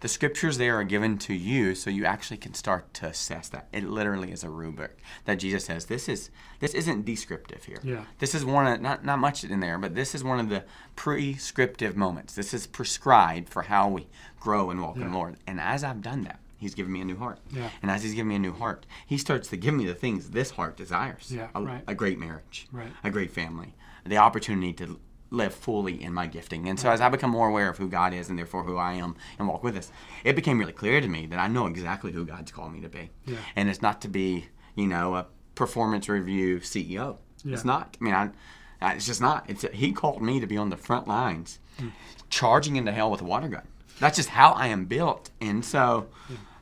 The 0.02 0.08
scriptures 0.08 0.58
there 0.58 0.78
are 0.80 0.84
given 0.84 1.18
to 1.20 1.34
you 1.34 1.76
so 1.76 1.90
you 1.90 2.06
actually 2.06 2.38
can 2.38 2.54
start 2.54 2.94
to 2.96 3.08
assess 3.08 3.50
that. 3.50 3.68
It 3.74 3.84
literally 3.84 4.32
is 4.32 4.44
a 4.44 4.50
rubric 4.50 4.98
that 5.26 5.36
Jesus 5.36 5.66
says 5.66 5.86
this 5.86 6.08
is 6.08 6.30
this 6.60 6.74
isn't 6.74 7.06
descriptive 7.06 7.66
here. 7.66 7.80
Yeah. 7.84 8.06
This 8.20 8.34
is 8.34 8.46
one 8.46 8.66
of 8.68 8.82
not 8.82 9.04
not 9.04 9.20
much 9.20 9.44
in 9.44 9.60
there, 9.60 9.78
but 9.78 9.96
this 9.96 10.16
is 10.16 10.24
one 10.24 10.40
of 10.40 10.50
the 10.50 10.64
prescriptive 10.96 11.98
moments. 11.98 12.34
This 12.34 12.54
is 12.54 12.68
prescribed 12.68 13.50
for 13.50 13.64
how 13.64 13.90
we 13.90 14.08
grow 14.40 14.70
and 14.70 14.82
walk 14.82 14.96
in 14.96 15.12
the 15.12 15.18
Lord. 15.18 15.38
And 15.46 15.60
as 15.60 15.84
I've 15.84 16.02
done 16.02 16.24
that, 16.24 16.40
He's 16.58 16.76
given 16.76 16.92
me 16.94 17.02
a 17.02 17.06
new 17.06 17.18
heart. 17.18 17.40
Yeah. 17.52 17.70
And 17.82 17.92
as 17.92 18.04
He's 18.04 18.14
given 18.14 18.30
me 18.30 18.36
a 18.36 18.40
new 18.40 18.54
heart, 18.54 18.86
He 19.06 19.18
starts 19.18 19.48
to 19.50 19.58
give 19.58 19.74
me 19.74 19.86
the 19.86 19.96
things 19.96 20.30
this 20.30 20.52
heart 20.52 20.78
desires. 20.78 21.32
Yeah, 21.34 21.50
A, 21.56 21.62
right. 21.62 21.84
a 21.88 21.96
great 21.96 22.20
marriage. 22.20 22.68
Right. 22.72 22.92
A 23.04 23.10
great 23.10 23.32
family. 23.32 23.76
The 24.06 24.18
opportunity 24.18 24.74
to 24.74 25.00
live 25.32 25.54
fully 25.54 26.02
in 26.02 26.14
my 26.14 26.26
gifting. 26.28 26.68
And 26.68 26.80
so 26.80 26.90
as 26.90 27.02
I 27.02 27.10
become 27.10 27.30
more 27.30 27.48
aware 27.50 27.70
of 27.70 27.78
who 27.78 27.88
God 27.88 28.14
is 28.14 28.30
and 28.30 28.38
therefore 28.40 28.64
who 28.64 28.78
I 28.78 28.94
am 28.94 29.16
and 29.38 29.48
walk 29.48 29.64
with 29.64 29.78
us, 29.78 29.92
it 30.24 30.36
became 30.36 30.58
really 30.58 30.74
clear 30.74 31.00
to 31.02 31.08
me 31.08 31.26
that 31.28 31.40
I 31.40 31.48
know 31.48 31.68
exactly 31.68 32.12
who 32.12 32.26
God's 32.26 32.52
called 32.52 32.74
me 32.74 32.82
to 32.82 32.90
be. 32.90 33.10
Yeah. 33.26 33.38
And 33.56 33.70
it's 33.70 33.82
not 33.82 34.02
to 34.02 34.08
be, 34.08 34.46
you 34.76 34.88
know, 34.88 35.16
a 35.16 35.28
performance 35.56 36.10
review 36.10 36.60
CEO. 36.60 37.18
Yeah. 37.44 37.54
It's 37.54 37.66
not. 37.66 37.96
I 38.00 38.04
mean, 38.04 38.14
I, 38.14 38.30
I- 38.82 38.94
it's 38.96 39.06
just 39.06 39.22
not. 39.22 39.50
It's 39.50 39.64
he 39.74 39.92
called 39.92 40.22
me 40.22 40.40
to 40.40 40.48
be 40.48 40.58
on 40.58 40.70
the 40.70 40.78
front 40.78 41.08
lines, 41.08 41.60
Hmm. 41.80 41.90
charging 42.30 42.76
into 42.76 42.92
hell 42.92 43.10
with 43.12 43.22
a 43.22 43.26
water 43.26 43.48
gun. 43.48 43.68
That's 44.00 44.16
just 44.18 44.30
how 44.30 44.52
I 44.52 44.68
am 44.68 44.86
built. 44.86 45.30
And 45.42 45.64
so, 45.64 46.08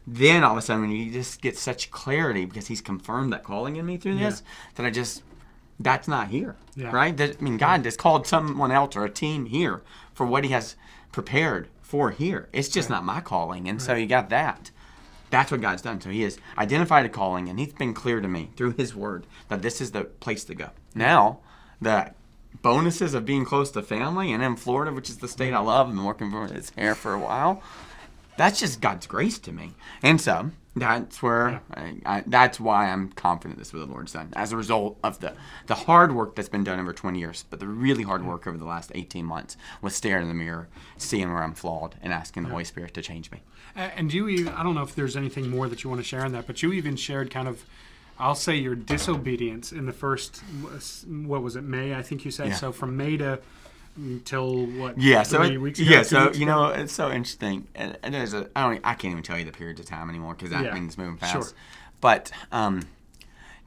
then 0.06 0.44
all 0.44 0.52
of 0.54 0.58
a 0.58 0.62
sudden, 0.62 0.90
you 0.92 1.12
just 1.12 1.42
get 1.42 1.58
such 1.58 1.92
clarity 1.92 2.46
because 2.46 2.68
he's 2.68 2.82
confirmed 2.82 3.32
that 3.34 3.44
calling 3.44 3.76
in 3.78 3.86
me 3.86 3.98
through 3.98 4.18
this, 4.18 4.42
that 4.76 4.86
I 4.86 4.90
just 4.90 5.24
that's 5.80 6.08
not 6.08 6.30
here, 6.30 6.56
Yeah. 6.76 6.92
right? 6.92 7.20
I 7.20 7.34
mean, 7.40 7.58
God 7.58 7.86
has 7.86 7.98
called 7.98 8.26
someone 8.28 8.72
else 8.72 8.96
or 8.96 9.06
a 9.06 9.10
team 9.10 9.46
here 9.46 9.82
for 10.14 10.26
what 10.26 10.44
He 10.44 10.52
has 10.52 10.76
prepared 11.12 11.68
for 11.82 12.12
here. 12.12 12.50
It's 12.52 12.70
just 12.70 12.90
not 12.90 13.04
my 13.06 13.22
calling, 13.22 13.68
and 13.70 13.82
so 13.82 13.94
you 13.96 14.08
got 14.08 14.30
that. 14.30 14.72
That's 15.30 15.52
what 15.52 15.62
God's 15.62 15.82
done. 15.82 16.00
So 16.02 16.10
He 16.10 16.22
has 16.24 16.38
identified 16.58 17.06
a 17.06 17.10
calling, 17.10 17.50
and 17.50 17.60
He's 17.60 17.74
been 17.74 17.94
clear 17.94 18.22
to 18.22 18.28
me 18.28 18.50
through 18.56 18.72
His 18.74 18.96
Word 18.96 19.26
that 19.50 19.62
this 19.62 19.82
is 19.82 19.92
the 19.92 20.06
place 20.06 20.44
to 20.46 20.56
go. 20.56 20.70
Now, 20.96 21.40
the 21.80 22.12
bonuses 22.62 23.14
of 23.14 23.26
being 23.26 23.46
close 23.46 23.70
to 23.72 23.82
family 23.84 24.32
and 24.34 24.42
in 24.42 24.56
Florida, 24.56 24.92
which 24.92 25.10
is 25.10 25.18
the 25.18 25.28
state 25.28 25.54
I 25.54 25.60
love, 25.60 25.90
and 25.90 26.06
working 26.06 26.32
for 26.32 26.46
its 26.46 26.72
here 26.76 26.96
for 26.96 27.14
a 27.14 27.20
while. 27.20 27.62
That's 28.38 28.60
just 28.60 28.82
God's 28.82 29.08
grace 29.08 29.38
to 29.40 29.52
me, 29.52 29.74
and 30.04 30.20
so 30.22 30.52
that's 30.80 31.22
where 31.22 31.62
I, 31.74 31.96
I, 32.06 32.24
that's 32.26 32.60
why 32.60 32.90
I'm 32.90 33.12
confident 33.12 33.58
this 33.60 33.68
is 33.68 33.74
what 33.74 33.88
the 33.88 33.92
Lord's 33.92 34.14
done 34.14 34.30
as 34.36 34.52
a 34.52 34.58
result 34.58 34.98
of 35.04 35.20
the 35.20 35.34
the 35.68 35.76
hard 35.76 36.14
work 36.14 36.36
that's 36.36 36.50
been 36.50 36.64
done 36.64 36.80
over 36.80 36.94
20 36.94 37.20
years, 37.20 37.46
but 37.50 37.60
the 37.60 37.68
really 37.68 38.04
hard 38.04 38.26
work 38.26 38.48
over 38.48 38.58
the 38.58 38.66
last 38.66 38.92
18 38.96 39.26
months 39.26 39.58
was 39.82 39.96
staring 39.96 40.24
in 40.24 40.28
the 40.30 40.34
mirror, 40.34 40.68
seeing 40.98 41.32
where 41.32 41.44
I'm 41.44 41.54
flawed, 41.54 41.96
and 42.02 42.14
asking 42.14 42.44
the 42.44 42.50
Holy 42.50 42.64
Spirit 42.64 42.94
to 42.96 43.02
change 43.02 43.32
me. 43.32 43.42
And 43.76 44.12
you, 44.12 44.28
even, 44.28 44.54
I 44.54 44.64
don't 44.64 44.76
know 44.76 44.82
if 44.82 44.96
there's 44.96 45.16
anything 45.16 45.50
more 45.50 45.68
that 45.70 45.84
you 45.84 45.90
want 45.90 46.02
to 46.02 46.08
share 46.08 46.26
on 46.26 46.32
that, 46.32 46.48
but 46.48 46.64
you 46.64 46.74
even 46.74 46.96
shared 46.96 47.30
kind 47.30 47.48
of, 47.48 47.64
I'll 48.18 48.36
say 48.36 48.56
your 48.56 48.76
disobedience 48.76 49.72
in 49.72 49.86
the 49.86 49.94
first, 49.94 50.42
what 51.08 51.44
was 51.44 51.56
it, 51.56 51.64
May? 51.64 51.94
I 51.94 52.02
think 52.02 52.26
you 52.26 52.32
said. 52.32 52.48
Yeah. 52.48 52.56
So 52.56 52.72
from 52.72 52.98
May 52.98 53.18
to 53.18 53.40
until 53.98 54.66
what? 54.66 54.98
Yeah, 55.00 55.24
so 55.24 55.42
it- 55.42 55.58
weeks 55.60 55.80
ago, 55.80 55.90
yeah, 55.90 56.04
so 56.04 56.32
you 56.32 56.46
know, 56.46 56.68
it's 56.68 56.94
so 56.94 57.12
interesting. 57.12 57.68
And, 57.76 57.98
and 58.04 58.14
there's 58.14 58.34
a 58.34 58.50
I 58.56 58.64
don't 58.70 58.82
I 58.86 58.94
can't 58.94 59.12
even 59.12 59.24
tell 59.24 59.38
you 59.38 59.46
the 59.46 59.52
periods 59.52 59.80
of 59.80 59.86
time 59.86 60.10
anymore 60.10 60.34
because 60.36 60.52
that 60.52 60.64
Yeah, 60.66 60.74
means 60.74 60.98
moving 60.98 61.18
sure. 61.18 61.42
fast. 61.42 61.56
But 62.00 62.32
um, 62.52 62.84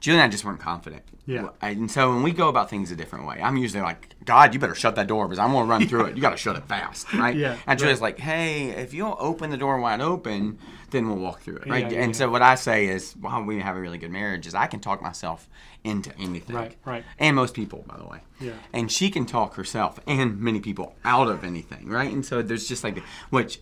Julie 0.01 0.17
and 0.17 0.23
I 0.25 0.27
just 0.29 0.43
weren't 0.43 0.59
confident. 0.59 1.03
Yeah. 1.27 1.49
And 1.61 1.89
so 1.89 2.09
when 2.13 2.23
we 2.23 2.31
go 2.31 2.49
about 2.49 2.69
things 2.69 2.91
a 2.91 2.95
different 2.95 3.27
way, 3.27 3.39
I'm 3.41 3.55
usually 3.55 3.83
like, 3.83 4.15
God, 4.25 4.53
you 4.53 4.59
better 4.59 4.75
shut 4.75 4.95
that 4.95 5.07
door 5.07 5.27
because 5.27 5.37
I'm 5.39 5.51
gonna 5.53 5.69
run 5.69 5.87
through 5.87 6.05
it. 6.05 6.15
You 6.15 6.21
got 6.21 6.31
to 6.31 6.37
shut 6.37 6.55
it 6.55 6.65
fast, 6.67 7.13
right? 7.13 7.35
Yeah, 7.35 7.57
And 7.67 7.79
Julie's 7.79 8.01
like, 8.01 8.19
Hey, 8.19 8.69
if 8.71 8.93
you'll 8.93 9.15
open 9.19 9.51
the 9.51 9.57
door 9.57 9.79
wide 9.79 10.01
open, 10.01 10.57
then 10.89 11.07
we'll 11.07 11.17
walk 11.17 11.41
through 11.41 11.57
it, 11.57 11.67
right? 11.67 11.89
Yeah, 11.89 11.99
and 11.99 12.13
yeah. 12.13 12.17
so 12.17 12.29
what 12.29 12.41
I 12.41 12.55
say 12.55 12.87
is, 12.87 13.13
while 13.13 13.43
we 13.43 13.59
have 13.59 13.77
a 13.77 13.79
really 13.79 13.99
good 13.99 14.11
marriage, 14.11 14.47
is 14.47 14.55
I 14.55 14.65
can 14.67 14.79
talk 14.79 15.01
myself 15.01 15.47
into 15.83 16.11
anything. 16.17 16.55
Right, 16.55 16.75
right. 16.83 17.05
And 17.19 17.35
most 17.35 17.53
people, 17.53 17.85
by 17.87 17.97
the 17.97 18.05
way. 18.05 18.19
Yeah. 18.39 18.53
And 18.73 18.91
she 18.91 19.09
can 19.11 19.25
talk 19.25 19.53
herself 19.55 19.99
and 20.07 20.39
many 20.39 20.59
people 20.59 20.95
out 21.05 21.27
of 21.29 21.43
anything, 21.43 21.87
right? 21.87 22.11
And 22.11 22.25
so 22.25 22.41
there's 22.41 22.67
just 22.67 22.83
like, 22.83 22.97
which 23.29 23.59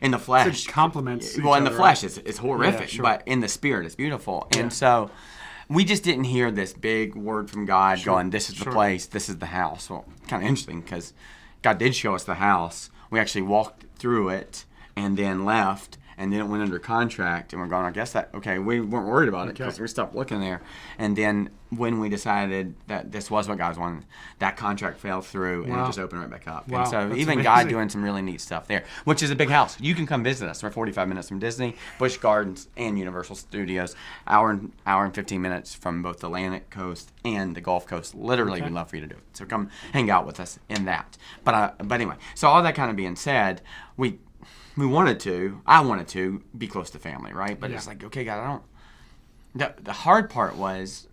in 0.00 0.10
the 0.10 0.18
flesh, 0.18 0.66
complements 0.66 1.38
Well, 1.38 1.54
in 1.54 1.64
the 1.64 1.70
other, 1.70 1.78
flesh, 1.78 2.02
right? 2.02 2.04
it's, 2.04 2.18
it's 2.18 2.38
horrific, 2.38 2.88
sure. 2.88 3.02
but 3.04 3.22
in 3.26 3.40
the 3.40 3.48
spirit, 3.48 3.86
it's 3.86 3.94
beautiful. 3.94 4.48
And 4.56 4.72
so 4.72 5.10
we 5.68 5.84
just 5.84 6.04
didn't 6.04 6.24
hear 6.24 6.50
this 6.50 6.72
big 6.72 7.14
word 7.14 7.50
from 7.50 7.66
God 7.66 8.02
going, 8.04 8.30
this 8.30 8.48
is 8.48 8.58
the 8.58 8.64
sure. 8.64 8.72
place, 8.72 9.06
this 9.06 9.28
is 9.28 9.38
the 9.38 9.46
house. 9.46 9.90
Well, 9.90 10.04
kind 10.28 10.42
of 10.42 10.48
interesting 10.48 10.80
because 10.80 11.12
God 11.62 11.78
did 11.78 11.94
show 11.94 12.14
us 12.14 12.24
the 12.24 12.34
house. 12.36 12.90
We 13.10 13.18
actually 13.18 13.42
walked 13.42 13.84
through 13.98 14.28
it 14.30 14.64
and 14.94 15.16
then 15.16 15.44
left. 15.44 15.98
And 16.18 16.32
then 16.32 16.40
it 16.40 16.44
went 16.46 16.62
under 16.62 16.78
contract, 16.78 17.52
and 17.52 17.60
we're 17.60 17.68
going. 17.68 17.84
I 17.84 17.90
guess 17.90 18.12
that 18.12 18.30
okay. 18.34 18.58
We 18.58 18.80
weren't 18.80 19.06
worried 19.06 19.28
about 19.28 19.48
it 19.48 19.50
Okay. 19.50 19.64
because 19.64 19.78
we 19.78 19.86
stopped 19.86 20.14
looking 20.14 20.40
there. 20.40 20.62
And 20.98 21.14
then 21.16 21.50
when 21.70 21.98
we 22.00 22.08
decided 22.08 22.74
that 22.86 23.10
this 23.12 23.28
was 23.30 23.48
what 23.48 23.58
God 23.58 23.76
wanted, 23.76 24.04
that 24.38 24.56
contract 24.56 24.98
fell 25.00 25.20
through, 25.20 25.64
and 25.64 25.72
Wow. 25.72 25.82
it 25.82 25.86
just 25.88 25.98
opened 25.98 26.20
right 26.22 26.30
back 26.30 26.46
up. 26.48 26.68
Wow, 26.68 26.80
and 26.80 26.88
so 26.88 27.08
that's 27.08 27.20
even 27.20 27.42
God 27.42 27.68
doing 27.68 27.88
some 27.90 28.02
really 28.02 28.22
neat 28.22 28.40
stuff 28.40 28.66
there, 28.68 28.84
which 29.04 29.22
is 29.22 29.30
a 29.30 29.36
big 29.36 29.50
house. 29.50 29.76
You 29.80 29.94
can 29.94 30.06
come 30.06 30.22
visit 30.22 30.48
us. 30.48 30.62
We're 30.62 30.70
45 30.70 31.06
minutes 31.08 31.28
from 31.28 31.38
Disney, 31.38 31.74
Busch 31.98 32.16
Gardens, 32.18 32.68
and 32.76 32.98
Universal 32.98 33.36
Studios. 33.36 33.94
Hour 34.26 34.50
and 34.52 34.72
hour 34.86 35.04
and 35.04 35.14
15 35.14 35.42
minutes 35.42 35.74
from 35.74 36.02
both 36.02 36.20
the 36.20 36.28
Atlantic 36.28 36.70
coast 36.70 37.12
and 37.24 37.54
the 37.56 37.60
Gulf 37.60 37.86
Coast. 37.86 38.14
Literally, 38.14 38.60
Okay. 38.60 38.68
we'd 38.70 38.74
love 38.74 38.88
for 38.88 38.96
you 38.96 39.02
to 39.02 39.08
do 39.08 39.16
it. 39.16 39.24
So 39.36 39.44
come 39.44 39.68
hang 39.92 40.08
out 40.10 40.24
with 40.24 40.40
us 40.40 40.58
in 40.68 40.84
that. 40.86 41.18
But 41.44 41.54
uh, 41.54 41.70
but 41.84 41.96
anyway, 41.96 42.14
so 42.34 42.48
all 42.48 42.62
that 42.62 42.74
kind 42.74 42.90
of 42.90 42.96
being 42.96 43.16
said, 43.16 43.60
we 43.96 44.18
we 44.76 44.86
wanted 44.86 45.20
to. 45.20 45.60
I 45.66 45.80
wanted 45.80 46.08
to 46.08 46.42
be 46.56 46.66
close 46.66 46.90
to 46.90 46.98
family, 46.98 47.32
right? 47.32 47.58
But 47.58 47.70
it's 47.70 47.86
like, 47.86 48.04
okay, 48.04 48.24
God, 48.24 48.38
I 48.38 48.46
don't. 48.46 48.62
The 49.54 49.82
the 49.82 49.92
hard 49.92 50.28
part 50.28 50.56
was, 50.56 51.08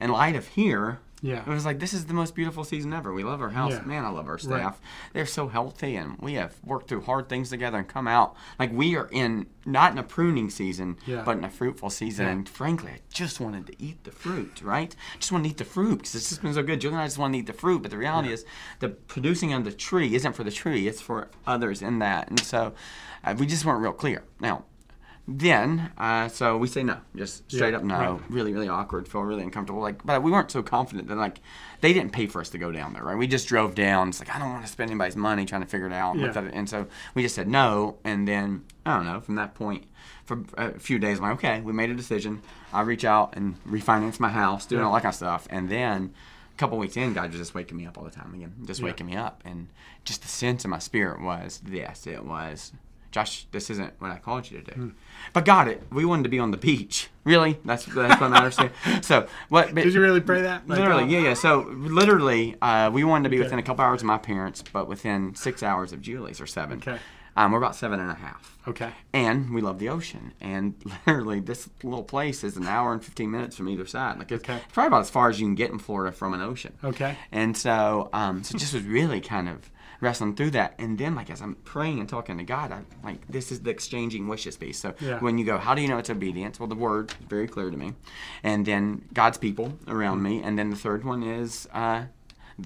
in 0.00 0.10
light 0.10 0.36
of 0.36 0.48
here. 0.48 1.00
Yeah. 1.22 1.40
It 1.40 1.48
was 1.48 1.64
like 1.64 1.78
this 1.78 1.94
is 1.94 2.06
the 2.06 2.14
most 2.14 2.34
beautiful 2.34 2.62
season 2.62 2.92
ever. 2.92 3.12
We 3.12 3.24
love 3.24 3.40
our 3.40 3.48
house. 3.48 3.72
Yeah. 3.72 3.82
Man, 3.82 4.04
I 4.04 4.10
love 4.10 4.26
our 4.26 4.34
Right. 4.34 4.40
staff. 4.42 4.80
They're 5.14 5.24
so 5.26 5.48
healthy 5.48 5.96
and 5.96 6.18
we 6.18 6.34
have 6.34 6.54
worked 6.62 6.88
through 6.88 7.02
hard 7.02 7.28
things 7.28 7.48
together 7.48 7.78
and 7.78 7.88
come 7.88 8.06
out 8.06 8.36
like 8.58 8.70
we 8.72 8.96
are 8.96 9.08
in 9.10 9.46
not 9.64 9.92
in 9.92 9.98
a 9.98 10.02
pruning 10.02 10.50
season, 10.50 10.98
Yeah. 11.06 11.22
but 11.24 11.38
in 11.38 11.44
a 11.44 11.50
fruitful 11.50 11.88
season. 11.90 12.26
Yeah. 12.26 12.32
And 12.32 12.48
frankly, 12.48 12.92
I 12.92 12.98
just 13.12 13.40
wanted 13.40 13.66
to 13.68 13.82
eat 13.82 14.04
the 14.04 14.12
fruit, 14.12 14.60
right? 14.62 14.94
Just 15.18 15.32
want 15.32 15.44
to 15.44 15.50
eat 15.50 15.56
the 15.56 15.64
fruit 15.64 15.96
because 15.96 16.14
it's 16.14 16.28
just 16.28 16.42
been 16.42 16.52
so 16.54 16.62
good. 16.62 16.80
Julie 16.82 16.94
and 16.94 17.02
I 17.02 17.06
just 17.06 17.18
want 17.18 17.32
to 17.32 17.38
eat 17.38 17.46
the 17.46 17.52
fruit, 17.54 17.80
but 17.82 17.90
the 17.90 17.98
reality 17.98 18.30
is 18.30 18.44
the 18.80 18.90
producing 18.90 19.52
of 19.54 19.64
the 19.64 19.72
tree 19.72 20.14
isn't 20.14 20.34
for 20.34 20.44
the 20.44 20.50
tree; 20.52 20.86
it's 20.86 21.00
for 21.00 21.30
others 21.46 21.80
in 21.82 21.98
that. 22.00 22.28
And 22.28 22.38
so 22.40 22.74
uh, 23.24 23.34
we 23.38 23.46
just 23.46 23.64
weren't 23.64 23.80
real 23.82 23.92
clear. 23.92 24.22
Now, 24.38 24.64
then, 25.28 25.90
uh, 25.98 26.28
so 26.28 26.56
we 26.56 26.68
say 26.68 26.82
no, 26.84 26.98
just 27.16 27.50
straight 27.50 27.72
Yeah, 27.72 27.78
up 27.78 27.82
no. 27.84 27.94
right. 27.98 28.20
Really, 28.30 28.52
really 28.52 28.68
awkward. 28.68 29.08
Feel 29.08 29.22
really 29.22 29.42
uncomfortable. 29.42 29.80
Like, 29.80 30.04
but 30.06 30.22
we 30.22 30.30
weren't 30.30 30.50
so 30.52 30.62
confident 30.62 31.08
that 31.08 31.16
like 31.16 31.40
they 31.80 31.92
didn't 31.92 32.12
pay 32.12 32.26
for 32.26 32.40
us 32.40 32.48
to 32.50 32.58
go 32.58 32.70
down 32.70 32.92
there, 32.92 33.02
right? 33.02 33.16
We 33.18 33.26
just 33.26 33.48
drove 33.48 33.74
down. 33.74 34.08
It's 34.10 34.20
like 34.20 34.34
I 34.34 34.38
don't 34.38 34.50
want 34.50 34.64
to 34.64 34.70
spend 34.70 34.90
anybody's 34.90 35.16
money 35.16 35.44
trying 35.44 35.62
to 35.62 35.66
figure 35.66 35.86
it 35.88 35.92
out. 35.92 36.16
Yeah. 36.16 36.32
And 36.52 36.68
so 36.68 36.86
we 37.14 37.22
just 37.22 37.34
said 37.34 37.48
no. 37.48 37.96
And 38.04 38.26
then 38.28 38.64
I 38.84 38.96
don't 38.96 39.06
know. 39.06 39.20
From 39.20 39.34
that 39.34 39.54
point, 39.54 39.84
for 40.24 40.44
a 40.56 40.78
few 40.78 40.98
days, 41.00 41.18
I'm 41.18 41.24
like, 41.24 41.32
okay, 41.34 41.60
we 41.60 41.72
made 41.72 41.90
a 41.90 41.94
decision. 41.94 42.40
I 42.72 42.82
reach 42.82 43.04
out 43.04 43.36
and 43.36 43.62
refinance 43.64 44.20
my 44.20 44.28
house, 44.30 44.64
doing 44.66 44.80
Yeah. 44.82 44.86
all 44.86 44.94
that 44.94 45.02
kind 45.02 45.12
of 45.12 45.16
stuff, 45.16 45.46
and 45.50 45.68
then. 45.68 46.14
A 46.48 46.58
couple 46.58 46.78
weeks 46.78 46.96
in, 46.96 47.12
God 47.12 47.28
was 47.32 47.38
just 47.38 47.54
waking 47.54 47.76
me 47.76 47.84
up 47.84 47.98
all 47.98 48.04
the 48.04 48.10
time 48.10 48.32
again, 48.32 48.54
just 48.64 48.80
waking 48.82 49.04
me 49.04 49.14
up, 49.14 49.42
and 49.44 49.68
just 50.06 50.22
the 50.22 50.28
sense 50.28 50.64
in 50.64 50.70
my 50.70 50.78
spirit 50.78 51.20
was, 51.20 51.60
yes, 51.70 52.06
it 52.06 52.24
was 52.24 52.72
Josh, 53.16 53.46
this 53.50 53.70
isn't 53.70 53.94
what 53.98 54.10
I 54.10 54.18
called 54.18 54.50
you 54.50 54.60
to 54.60 54.74
do. 54.74 54.78
Hmm. 54.78 54.88
But 55.32 55.46
got 55.46 55.68
it. 55.68 55.82
We 55.90 56.04
wanted 56.04 56.24
to 56.24 56.28
be 56.28 56.38
on 56.38 56.50
the 56.50 56.58
beach. 56.58 57.08
Really? 57.24 57.58
That's 57.64 57.86
that's 57.86 58.20
what 58.20 58.28
to 58.28 58.64
you? 58.86 59.00
So 59.02 59.26
what? 59.48 59.74
Did 59.74 59.94
you 59.94 60.02
really 60.02 60.20
pray 60.20 60.42
that? 60.42 60.68
Like, 60.68 60.78
Literally, 60.80 61.04
uh, 61.04 61.06
yeah, 61.06 61.28
yeah. 61.28 61.34
So 61.34 61.60
literally, 61.70 62.56
uh, 62.60 62.90
we 62.92 63.04
wanted 63.04 63.22
to 63.24 63.28
be 63.30 63.36
Okay. 63.36 63.44
within 63.44 63.58
a 63.58 63.62
couple 63.62 63.82
hours 63.86 64.02
of 64.02 64.06
my 64.06 64.18
parents, 64.18 64.62
but 64.70 64.86
within 64.86 65.34
six 65.34 65.62
hours 65.62 65.94
of 65.94 66.02
Julie's 66.02 66.42
or 66.42 66.46
seven. 66.46 66.76
Okay. 66.76 66.98
Um, 67.38 67.52
we're 67.52 67.58
about 67.58 67.74
seven 67.74 68.00
and 68.00 68.10
a 68.10 68.14
half. 68.14 68.58
Okay. 68.68 68.90
And 69.14 69.54
we 69.54 69.62
love 69.62 69.78
the 69.78 69.88
ocean. 69.88 70.34
And 70.42 70.74
literally, 71.06 71.40
this 71.40 71.70
little 71.82 72.04
place 72.04 72.44
is 72.44 72.58
an 72.58 72.66
hour 72.66 72.92
and 72.92 73.02
15 73.02 73.30
minutes 73.30 73.56
from 73.56 73.70
either 73.70 73.86
side. 73.86 74.18
Like, 74.18 74.30
it's 74.30 74.44
Okay. 74.44 74.60
probably 74.74 74.88
about 74.88 75.00
as 75.00 75.10
far 75.10 75.30
as 75.30 75.40
you 75.40 75.46
can 75.46 75.54
get 75.54 75.70
in 75.70 75.78
Florida 75.78 76.12
from 76.14 76.34
an 76.34 76.42
ocean. 76.42 76.74
Okay. 76.84 77.16
And 77.32 77.56
so, 77.56 78.10
um, 78.12 78.44
so 78.44 78.58
just 78.58 78.74
was 78.74 78.82
really 78.84 79.22
kind 79.22 79.48
of 79.48 79.70
wrestling 80.00 80.34
through 80.36 80.50
that. 80.52 80.74
And 80.78 80.98
then, 80.98 81.14
like, 81.14 81.30
as 81.30 81.40
I'm 81.40 81.54
praying 81.64 82.00
and 82.00 82.08
talking 82.08 82.38
to 82.38 82.44
God, 82.44 82.72
I'm 82.72 82.86
like 83.02 83.26
this 83.28 83.50
is 83.52 83.60
the 83.62 83.70
exchanging 83.70 84.28
wishes 84.28 84.56
piece. 84.56 84.78
So 84.78 84.94
Yeah. 85.00 85.18
when 85.20 85.38
you 85.38 85.44
go, 85.44 85.58
how 85.58 85.74
do 85.74 85.82
you 85.82 85.88
know 85.88 85.98
it's 85.98 86.10
obedience? 86.10 86.58
Well, 86.60 86.68
the 86.68 86.74
word 86.74 87.10
is 87.10 87.26
very 87.28 87.48
clear 87.48 87.70
to 87.70 87.76
me. 87.76 87.92
And 88.42 88.64
then 88.66 89.02
God's 89.12 89.38
people 89.38 89.78
around 89.88 90.22
me. 90.22 90.42
And 90.42 90.58
then 90.58 90.70
the 90.70 90.76
third 90.76 91.04
one 91.04 91.22
is 91.22 91.68
uh, 91.72 92.04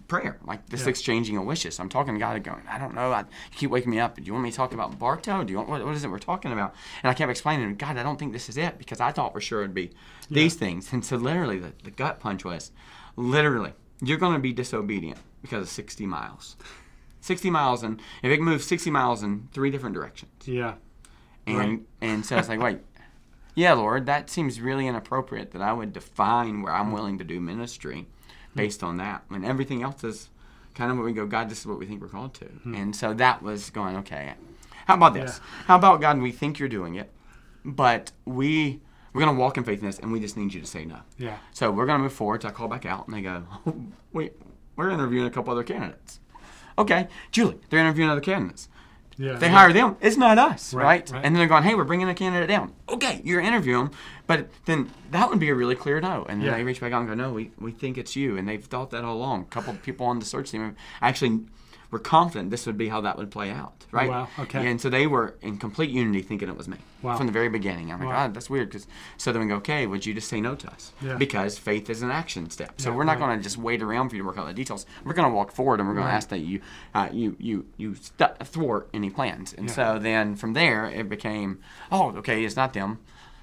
prayer, 0.08 0.38
like 0.46 0.66
this 0.68 0.82
Yeah. 0.82 0.88
exchanging 0.90 1.36
of 1.36 1.44
wishes. 1.44 1.80
I'm 1.80 1.88
talking 1.88 2.14
to 2.14 2.20
God 2.20 2.36
and 2.36 2.44
going, 2.44 2.62
I 2.68 2.78
don't 2.78 2.94
know. 2.94 3.10
I, 3.12 3.20
you 3.20 3.26
keep 3.56 3.70
waking 3.70 3.90
me 3.90 3.98
up. 4.00 4.16
Do 4.16 4.22
you 4.22 4.32
want 4.32 4.44
me 4.44 4.50
to 4.50 4.56
talk 4.56 4.72
about 4.72 4.98
Bartow? 4.98 5.42
Do 5.44 5.50
you 5.52 5.56
want 5.58 5.68
what, 5.68 5.84
what 5.84 5.94
is 5.94 6.04
it 6.04 6.10
we're 6.10 6.18
talking 6.18 6.52
about? 6.52 6.74
And 7.02 7.10
I 7.10 7.14
kept 7.14 7.30
explaining, 7.30 7.68
to 7.68 7.74
God, 7.74 7.96
I 7.96 8.02
don't 8.02 8.18
think 8.18 8.32
this 8.32 8.48
is 8.48 8.56
it 8.56 8.78
because 8.78 9.00
I 9.00 9.10
thought 9.12 9.32
for 9.32 9.40
sure 9.40 9.60
it'd 9.62 9.74
be 9.74 9.90
these 10.30 10.54
things. 10.54 10.92
And 10.92 11.04
so 11.04 11.16
literally, 11.16 11.58
the, 11.58 11.72
the 11.82 11.90
gut 11.90 12.20
punch 12.20 12.44
was, 12.44 12.70
literally, 13.16 13.72
you're 14.00 14.18
going 14.18 14.34
to 14.34 14.38
be 14.40 14.52
disobedient 14.52 15.18
because 15.42 15.62
of 15.62 15.68
60 15.68 16.06
miles. 16.06 16.56
60 17.20 17.50
miles, 17.50 17.82
and 17.82 18.00
if 18.22 18.30
it 18.30 18.36
can 18.36 18.44
move 18.44 18.62
60 18.62 18.90
miles 18.90 19.22
in 19.22 19.48
three 19.52 19.70
different 19.70 19.94
directions. 19.94 20.32
Yeah. 20.46 20.74
And 21.46 21.58
Right. 21.58 21.80
and 22.00 22.24
so 22.26 22.36
it's 22.36 22.48
like, 22.48 22.60
wait, 22.60 22.78
yeah, 23.54 23.72
Lord, 23.72 24.06
that 24.06 24.30
seems 24.30 24.60
really 24.60 24.86
inappropriate 24.86 25.50
that 25.52 25.62
I 25.62 25.72
would 25.72 25.92
define 25.92 26.62
where 26.62 26.72
I'm 26.72 26.92
willing 26.92 27.18
to 27.18 27.24
do 27.24 27.40
ministry 27.40 28.06
hmm. 28.52 28.56
based 28.56 28.82
on 28.82 28.96
that 28.98 29.24
when 29.28 29.44
everything 29.44 29.82
else 29.82 30.04
is 30.04 30.30
kind 30.74 30.90
of 30.90 30.96
what 30.98 31.04
we 31.04 31.12
go, 31.12 31.26
God, 31.26 31.48
this 31.48 31.60
is 31.60 31.66
what 31.66 31.78
we 31.78 31.86
think 31.86 32.00
we're 32.00 32.08
called 32.08 32.34
to. 32.34 32.44
Hmm. 32.46 32.74
And 32.74 32.96
so 32.96 33.12
that 33.14 33.42
was 33.42 33.70
going, 33.70 33.96
okay, 33.96 34.34
how 34.86 34.94
about 34.94 35.14
this? 35.14 35.40
How 35.66 35.76
about 35.76 36.00
God, 36.00 36.18
we 36.20 36.32
think 36.32 36.58
you're 36.58 36.68
doing 36.68 36.94
it. 36.96 37.10
but 37.64 38.12
we 38.24 38.80
we're 39.12 39.20
gonna 39.20 39.38
walk 39.38 39.56
in 39.56 39.64
faith 39.64 39.80
in 39.80 39.86
this, 39.86 39.98
and 39.98 40.12
we 40.12 40.20
just 40.20 40.36
need 40.36 40.54
you 40.54 40.60
to 40.60 40.66
say 40.66 40.84
no. 40.84 41.00
Yeah. 41.18 41.38
So 41.52 41.70
we're 41.70 41.86
gonna 41.86 42.02
move 42.02 42.12
forward. 42.12 42.42
So 42.42 42.48
I 42.48 42.52
call 42.52 42.68
back 42.68 42.86
out, 42.86 43.06
and 43.08 43.16
they 43.16 43.22
go, 43.22 43.44
wait, 44.12 44.34
we're 44.76 44.90
interviewing 44.90 45.26
a 45.26 45.30
couple 45.30 45.52
other 45.52 45.64
candidates. 45.64 46.19
Okay, 46.80 47.08
Julie, 47.30 47.58
they're 47.68 47.80
interviewing 47.80 48.10
other 48.10 48.20
candidates. 48.20 48.68
Yeah. 49.18 49.34
They 49.34 49.48
yeah. 49.48 49.52
hire 49.52 49.72
them. 49.72 49.96
It's 50.00 50.16
not 50.16 50.38
us, 50.38 50.72
Right, 50.72 50.84
right? 50.84 51.10
right. 51.10 51.24
And 51.24 51.34
then 51.34 51.40
they're 51.40 51.46
going, 51.46 51.62
hey, 51.62 51.74
we're 51.74 51.84
bringing 51.84 52.08
a 52.08 52.14
candidate 52.14 52.48
down. 52.48 52.72
Okay, 52.88 53.20
you're 53.22 53.42
interviewing 53.42 53.84
them, 53.86 53.94
but 54.26 54.48
then 54.64 54.90
that 55.10 55.28
would 55.28 55.38
be 55.38 55.50
a 55.50 55.54
really 55.54 55.74
clear 55.74 56.00
no. 56.00 56.24
And 56.26 56.40
then 56.40 56.48
Yeah. 56.48 56.56
they 56.56 56.64
reach 56.64 56.80
back 56.80 56.92
out 56.94 57.00
and 57.00 57.08
go, 57.08 57.14
no, 57.14 57.30
we, 57.30 57.50
we 57.58 57.70
think 57.70 57.98
it's 57.98 58.16
you. 58.16 58.38
And 58.38 58.48
they've 58.48 58.64
thought 58.64 58.88
that 58.92 59.04
all 59.04 59.14
along. 59.16 59.42
A 59.42 59.44
couple 59.44 59.74
of 59.74 59.82
people 59.82 60.06
on 60.06 60.20
the 60.20 60.24
search 60.24 60.50
team 60.52 60.74
actually 61.02 61.40
were 61.90 61.98
confident 61.98 62.50
this 62.50 62.66
would 62.66 62.78
be 62.78 62.88
how 62.88 63.00
that 63.00 63.16
would 63.18 63.30
play 63.30 63.50
out, 63.50 63.84
right? 63.90 64.08
Wow, 64.08 64.28
okay. 64.38 64.66
And 64.70 64.80
so 64.80 64.88
they 64.88 65.06
were 65.06 65.34
in 65.42 65.58
complete 65.58 65.90
unity 65.90 66.22
thinking 66.22 66.48
it 66.48 66.56
was 66.56 66.68
me 66.68 66.76
Wow. 67.02 67.16
from 67.16 67.26
the 67.26 67.32
very 67.32 67.48
beginning. 67.48 67.90
I'm 67.90 67.98
like, 67.98 68.08
Wow. 68.08 68.24
ah, 68.26 68.28
that's 68.28 68.48
weird. 68.48 68.70
Cause, 68.70 68.86
so 69.16 69.32
then 69.32 69.42
we 69.42 69.48
go, 69.48 69.56
okay, 69.56 69.86
would 69.86 70.06
you 70.06 70.14
just 70.14 70.28
say 70.28 70.40
no 70.40 70.54
to 70.54 70.68
us? 70.70 70.92
Yeah. 71.00 71.16
Because 71.16 71.58
faith 71.58 71.90
is 71.90 72.02
an 72.02 72.10
action 72.10 72.48
step. 72.50 72.80
So 72.80 72.90
Yeah, 72.90 72.96
we're 72.96 73.04
not 73.04 73.12
right. 73.18 73.26
going 73.26 73.38
to 73.38 73.42
just 73.42 73.56
wait 73.58 73.82
around 73.82 74.10
for 74.10 74.16
you 74.16 74.22
to 74.22 74.26
work 74.28 74.38
out 74.38 74.46
the 74.46 74.52
details. 74.54 74.86
We're 75.04 75.14
going 75.14 75.28
to 75.28 75.34
walk 75.34 75.50
forward 75.52 75.80
and 75.80 75.88
we're 75.88 75.94
going 75.94 76.04
Right. 76.06 76.12
to 76.12 76.16
ask 76.16 76.28
that 76.28 76.40
you, 76.40 76.60
uh, 76.94 77.08
you, 77.12 77.36
you, 77.40 77.66
you 77.76 77.94
st- 77.96 78.38
thwart 78.46 78.88
any 78.94 79.10
plans. 79.10 79.52
And 79.52 79.68
Yeah. 79.68 79.74
so 79.74 79.98
then 79.98 80.36
from 80.36 80.52
there 80.52 80.86
it 80.86 81.08
became, 81.08 81.58
oh, 81.90 82.10
okay, 82.18 82.44
it's 82.44 82.56
not 82.56 82.72
them. 82.74 82.98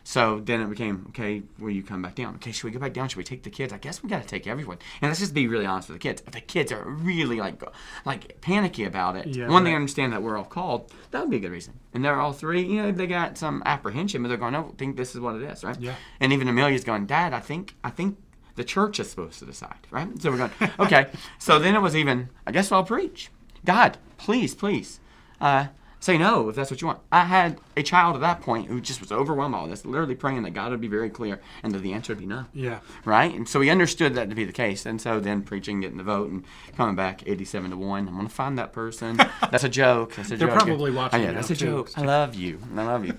So 0.08 0.40
then 0.40 0.62
it 0.62 0.70
became, 0.70 1.08
okay, 1.10 1.44
will 1.60 1.70
you 1.70 1.84
come 1.84 2.02
back 2.02 2.16
down? 2.16 2.36
Okay, 2.36 2.54
should 2.54 2.64
we 2.64 2.72
go 2.72 2.80
back 2.80 2.94
down? 2.94 3.10
Should 3.10 3.18
we 3.18 3.26
take 3.26 3.44
the 3.44 3.50
kids? 3.50 3.74
I 3.74 3.78
guess 3.78 4.02
we 4.02 4.08
got 4.08 4.22
to 4.22 4.28
take 4.28 4.48
everyone. 4.48 4.78
And 5.02 5.10
let's 5.10 5.20
just 5.20 5.34
be 5.34 5.50
really 5.50 5.66
honest 5.66 5.90
with 5.90 5.98
the 5.98 6.00
kids. 6.00 6.24
If 6.26 6.32
the 6.32 6.40
kids 6.40 6.72
are 6.72 6.82
really 6.88 7.42
like, 7.42 7.62
like 8.06 8.40
panicky 8.40 8.86
about 8.86 9.18
it, 9.18 9.28
Yeah, 9.28 9.50
one 9.50 9.66
right. 9.66 9.74
I 9.74 9.76
understand 9.76 10.14
that 10.14 10.24
we're 10.24 10.38
all 10.38 10.46
called, 10.46 10.94
that 11.12 11.20
would 11.20 11.30
be 11.30 11.36
a 11.36 11.40
good 11.42 11.52
reason. 11.52 11.74
And 11.94 12.06
they're 12.06 12.22
all 12.22 12.32
three, 12.32 12.62
you 12.62 12.82
know, 12.82 12.92
they 12.94 13.06
got 13.06 13.38
some 13.38 13.62
apprehension, 13.66 14.22
but 14.22 14.30
they're 14.30 14.38
going, 14.38 14.54
no, 14.54 14.72
I 14.74 14.78
think 14.78 14.96
this 14.96 15.14
is 15.14 15.20
what 15.20 15.36
it 15.36 15.42
is, 15.42 15.66
right? 15.66 15.78
Yeah. 15.78 15.96
And 16.22 16.32
even 16.32 16.48
Amelia's 16.48 16.86
going, 16.86 17.06
Dad, 17.06 17.34
I 17.34 17.42
think, 17.42 17.76
I 17.84 17.90
think 17.90 18.18
the 18.56 18.64
church 18.64 19.02
is 19.02 19.10
supposed 19.10 19.40
to 19.40 19.46
decide, 19.46 19.88
right? 19.92 20.08
So 20.22 20.32
we're 20.32 20.38
going, 20.38 20.52
okay. 20.80 21.08
so 21.38 21.60
then 21.60 21.76
it 21.76 21.82
was 21.82 21.98
even, 21.98 22.30
I 22.46 22.54
guess 22.54 22.72
I'll 22.72 22.86
preach. 22.86 23.30
God, 23.66 23.98
please, 24.16 24.56
please, 24.56 25.02
uh, 25.42 25.68
say 26.00 26.18
no 26.18 26.50
if 26.50 26.56
that's 26.56 26.70
what 26.72 26.82
you 26.82 26.88
want. 26.88 27.00
I 27.12 27.26
had 27.26 27.60
a 27.76 27.84
child 27.84 28.16
at 28.16 28.22
that 28.22 28.42
point 28.42 28.68
who 28.68 28.80
just 28.82 29.00
was 29.02 29.12
overwhelmed 29.12 29.54
by 29.54 29.60
all 29.60 29.68
this, 29.68 29.86
literally 29.86 30.16
praying 30.16 30.44
that 30.44 30.52
God 30.52 30.72
would 30.72 30.82
be 30.82 30.88
very 30.88 31.10
clear 31.10 31.42
and 31.64 31.74
that 31.74 31.80
the 31.80 31.94
answer 31.94 32.14
would 32.14 32.20
be 32.20 32.26
no. 32.26 32.46
Yeah. 32.54 32.80
Right? 33.06 33.34
And 33.34 33.48
so 33.48 33.62
he 33.62 33.70
understood 33.70 34.16
that 34.16 34.30
to 34.30 34.36
be 34.36 34.46
the 34.46 34.52
case. 34.54 34.86
And 34.86 35.02
so 35.02 35.20
then 35.20 35.42
preaching, 35.44 35.82
getting 35.82 35.98
the 35.98 36.04
vote, 36.04 36.30
and 36.30 36.44
coming 36.76 36.96
back 36.96 37.24
87 37.28 37.72
to 37.72 37.78
1. 37.78 38.08
I'm 38.08 38.14
going 38.16 38.28
to 38.28 38.34
find 38.34 38.58
that 38.58 38.74
person. 38.74 39.18
That's 39.52 39.64
a 39.64 39.70
joke. 39.70 40.16
That's 40.16 40.32
a 40.32 40.38
joke. 40.38 40.40
They're 40.40 40.58
joke. 40.58 40.66
probably 40.68 40.92
oh, 40.92 40.96
watching 40.96 41.22
Oh, 41.22 41.24
yeah, 41.24 41.32
that's 41.32 41.50
a 41.50 41.56
too. 41.56 41.66
joke. 41.66 41.92
I 41.98 42.02
love 42.02 42.36
you. 42.36 42.60
I 42.76 42.84
love 42.84 43.06
you. 43.06 43.18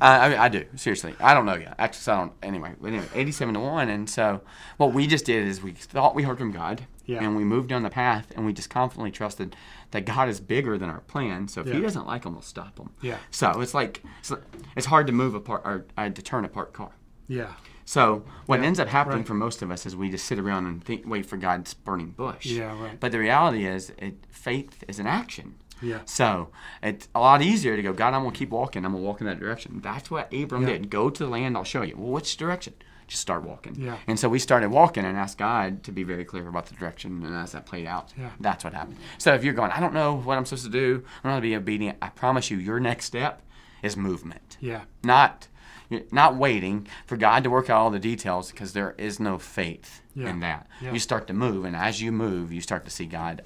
Uh, 0.00 0.04
I, 0.04 0.44
I 0.44 0.48
do. 0.48 0.64
Seriously. 0.76 1.14
I 1.20 1.34
don't 1.34 1.46
know 1.46 1.54
yet. 1.56 1.74
Actually, 1.78 2.00
so 2.00 2.12
I 2.12 2.16
don't. 2.18 2.32
Anyway, 2.42 2.74
but 2.80 2.88
anyway, 2.88 3.06
87 3.14 3.54
to 3.54 3.60
1. 3.60 3.88
And 3.88 4.08
so 4.08 4.40
what 4.76 4.92
we 4.92 5.06
just 5.06 5.24
did 5.24 5.46
is 5.46 5.62
we 5.62 5.72
thought 5.72 6.14
we 6.14 6.22
heard 6.22 6.38
from 6.38 6.52
God. 6.52 6.86
Yeah. 7.06 7.24
And 7.24 7.34
we 7.36 7.42
moved 7.42 7.68
down 7.68 7.82
the 7.82 7.90
path, 7.90 8.30
and 8.36 8.46
we 8.46 8.52
just 8.52 8.70
confidently 8.70 9.10
trusted 9.10 9.56
that 9.90 10.04
God 10.06 10.28
is 10.28 10.38
bigger 10.38 10.78
than 10.78 10.88
our 10.90 11.00
plan. 11.00 11.48
So 11.48 11.60
if 11.60 11.66
Yeah. 11.66 11.74
He 11.74 11.80
doesn't 11.80 12.06
like 12.06 12.22
them, 12.22 12.34
we'll 12.34 12.42
stop 12.42 12.76
them. 12.76 12.90
Yeah. 13.00 13.18
So 13.32 13.60
it's 13.60 13.74
like 13.74 14.02
it's, 14.20 14.32
it's 14.76 14.86
hard 14.86 15.08
to 15.08 15.12
move 15.12 15.34
apart 15.34 15.62
or 15.64 15.86
uh, 15.96 16.08
to 16.10 16.22
turn 16.22 16.44
a 16.44 16.48
parked 16.48 16.74
car. 16.74 16.92
Yeah. 17.26 17.54
So 17.84 18.22
what 18.46 18.60
Yeah, 18.60 18.66
ends 18.66 18.78
up 18.78 18.86
happening 18.86 19.18
right. 19.18 19.26
for 19.26 19.34
most 19.34 19.62
of 19.62 19.72
us 19.72 19.84
is 19.86 19.96
we 19.96 20.08
just 20.10 20.24
sit 20.26 20.38
around 20.38 20.66
and 20.66 20.84
think, 20.84 21.02
wait 21.04 21.26
for 21.26 21.36
God's 21.36 21.74
burning 21.74 22.10
bush. 22.10 22.46
Yeah, 22.46 22.80
right. 22.80 23.00
But 23.00 23.10
the 23.10 23.18
reality 23.18 23.66
is, 23.66 23.90
it, 23.98 24.14
faith 24.30 24.84
is 24.86 25.00
an 25.00 25.08
action. 25.08 25.56
Yeah. 25.82 26.00
So 26.04 26.50
it's 26.82 27.08
a 27.14 27.20
lot 27.20 27.42
easier 27.42 27.76
to 27.76 27.82
go, 27.82 27.92
God, 27.92 28.14
I'm 28.14 28.22
gonna 28.22 28.34
keep 28.34 28.50
walking. 28.50 28.84
I'm 28.84 28.92
gonna 28.92 29.04
walk 29.04 29.20
in 29.20 29.26
that 29.26 29.40
direction. 29.40 29.80
That's 29.82 30.10
what 30.10 30.32
Abram 30.34 30.62
Yeah. 30.62 30.68
did. 30.74 30.90
Go 30.90 31.10
to 31.10 31.24
the 31.24 31.30
land. 31.30 31.56
I'll 31.56 31.64
show 31.64 31.82
you. 31.82 31.96
Well, 31.96 32.10
which 32.12 32.36
direction? 32.36 32.74
Just 33.06 33.22
start 33.22 33.42
walking. 33.42 33.74
Yeah. 33.76 33.96
And 34.06 34.18
so 34.20 34.28
we 34.28 34.38
started 34.38 34.70
walking 34.70 35.04
and 35.04 35.16
asked 35.16 35.36
God 35.38 35.82
to 35.82 35.90
be 35.92 36.04
very 36.04 36.24
clear 36.24 36.46
about 36.46 36.66
the 36.66 36.74
direction. 36.74 37.24
And 37.24 37.34
as 37.34 37.52
that 37.52 37.66
played 37.66 37.86
out, 37.86 38.12
Yeah. 38.16 38.30
that's 38.38 38.62
what 38.62 38.72
happened. 38.72 38.98
So 39.18 39.34
if 39.34 39.42
you're 39.42 39.54
going, 39.54 39.72
I 39.72 39.80
don't 39.80 39.94
know 39.94 40.14
what 40.16 40.38
I'm 40.38 40.44
supposed 40.44 40.64
to 40.66 40.70
do. 40.70 41.02
I'm 41.24 41.30
not 41.30 41.36
to 41.36 41.42
be 41.42 41.56
obedient. 41.56 41.98
I 42.00 42.08
promise 42.10 42.50
you, 42.52 42.58
your 42.58 42.78
next 42.78 43.06
step 43.06 43.42
is 43.82 43.96
movement 43.96 44.56
Yeah. 44.60 44.82
not 45.02 45.48
not 46.12 46.36
waiting 46.36 46.86
for 47.04 47.16
God 47.16 47.42
to 47.42 47.50
work 47.50 47.68
out 47.68 47.78
all 47.78 47.90
the 47.90 47.98
details 47.98 48.52
because 48.52 48.74
there 48.74 48.94
is 48.96 49.18
no 49.18 49.38
faith 49.38 50.02
Yeah. 50.14 50.28
in 50.30 50.38
that. 50.38 50.68
Yeah. 50.80 50.92
You 50.92 51.00
start 51.00 51.26
to 51.26 51.34
move, 51.34 51.64
and 51.64 51.74
as 51.74 52.00
you 52.00 52.12
move, 52.12 52.52
you 52.52 52.60
start 52.60 52.84
to 52.84 52.90
see 52.92 53.06
God 53.06 53.42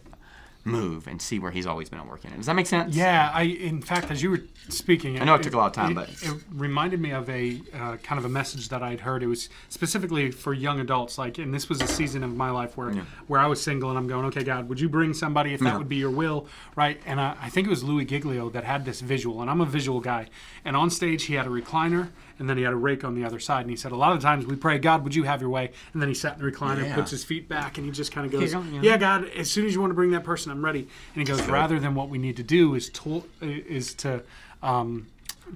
move 0.65 1.07
and 1.07 1.21
see 1.21 1.39
where 1.39 1.51
He's 1.51 1.67
always 1.67 1.89
been 1.89 1.99
working 2.07 2.09
work 2.11 2.25
in. 2.33 2.37
Does 2.39 2.47
that 2.47 2.55
make 2.55 2.67
sense? 2.67 2.95
Yeah, 2.97 3.31
I 3.33 3.43
in 3.43 3.83
fact, 3.83 4.11
as 4.11 4.23
you 4.23 4.31
were 4.31 4.41
speaking, 4.69 5.21
I 5.21 5.25
know 5.25 5.35
it 5.35 5.43
took 5.43 5.55
a 5.55 5.57
lot 5.59 5.67
of 5.67 5.73
time, 5.73 5.95
but- 5.95 6.09
it 6.11 6.33
reminded 6.53 7.01
me 7.01 7.11
of 7.11 7.29
a 7.29 7.61
uh, 7.75 7.97
kind 7.99 8.19
of 8.19 8.25
a 8.25 8.29
message 8.29 8.69
that 8.71 8.83
I'd 8.83 9.01
heard. 9.01 9.23
It 9.23 9.27
was 9.27 9.49
specifically 9.69 10.31
for 10.31 10.53
young 10.55 10.81
adults, 10.81 11.19
like, 11.19 11.39
and 11.39 11.53
this 11.53 11.69
was 11.69 11.81
a 11.83 11.87
season 11.87 12.23
of 12.25 12.35
my 12.35 12.51
life 12.51 12.77
where 12.77 12.93
Yeah. 12.93 13.03
where 13.27 13.41
I 13.41 13.47
was 13.47 13.61
single, 13.63 13.89
and 13.91 13.99
I'm 13.99 14.07
going, 14.07 14.25
okay, 14.27 14.43
God, 14.45 14.69
would 14.69 14.81
you 14.81 14.89
bring 14.89 15.13
somebody 15.15 15.53
if 15.55 15.61
that 15.61 15.67
Yeah. 15.71 15.79
would 15.79 15.89
be 15.89 15.97
your 15.97 16.11
will, 16.11 16.47
right? 16.77 17.01
And 17.07 17.21
I, 17.21 17.37
I 17.43 17.49
think 17.51 17.67
it 17.67 17.71
was 17.71 17.83
Louis 17.85 18.05
Giglio 18.05 18.51
that 18.51 18.65
had 18.65 18.85
this 18.85 19.01
visual, 19.01 19.41
and 19.41 19.51
I'm 19.51 19.61
a 19.61 19.67
visual 19.67 20.01
guy. 20.01 20.27
And 20.65 20.77
on 20.77 20.91
stage, 20.91 21.25
he 21.25 21.35
had 21.35 21.47
a 21.47 21.51
recliner, 21.51 22.09
and 22.39 22.49
then 22.49 22.57
he 22.57 22.65
had 22.65 22.73
a 22.73 22.77
rake 22.77 23.05
on 23.05 23.15
the 23.15 23.25
other 23.25 23.39
side, 23.39 23.61
and 23.63 23.71
he 23.71 23.77
said, 23.77 23.93
a 23.93 23.97
lot 23.97 24.17
of 24.17 24.21
times 24.23 24.47
we 24.47 24.57
pray, 24.57 24.79
God, 24.79 25.05
would 25.05 25.15
you 25.15 25.23
have 25.25 25.41
your 25.41 25.51
way? 25.51 25.71
And 25.93 26.01
then 26.03 26.09
he 26.09 26.15
sat 26.15 26.37
in 26.39 26.45
the 26.45 26.51
recliner, 26.51 26.83
Yeah. 26.85 26.95
puts 26.95 27.11
his 27.11 27.23
feet 27.25 27.49
back, 27.49 27.77
and 27.79 27.87
he 27.87 27.93
just 27.93 28.11
kind 28.13 28.27
of 28.27 28.33
goes, 28.33 28.53
going, 28.53 28.75
yeah. 28.75 28.81
yeah, 28.83 28.97
God, 28.97 29.29
as 29.37 29.51
soon 29.51 29.67
as 29.67 29.75
you 29.75 29.81
want 29.81 29.91
to 29.91 29.95
bring 29.95 30.11
that 30.13 30.25
person, 30.25 30.51
I'm 30.51 30.65
ready. 30.65 30.81
And 30.81 30.89
he 31.17 31.25
goes, 31.25 31.43
rather 31.47 31.79
than 31.79 31.95
what 31.95 32.09
we 32.09 32.19
need 32.19 32.37
to 32.39 32.43
do 32.43 32.75
is 32.75 32.89
to, 32.91 33.23
is 33.41 33.95
to 33.95 34.23
um, 34.65 35.07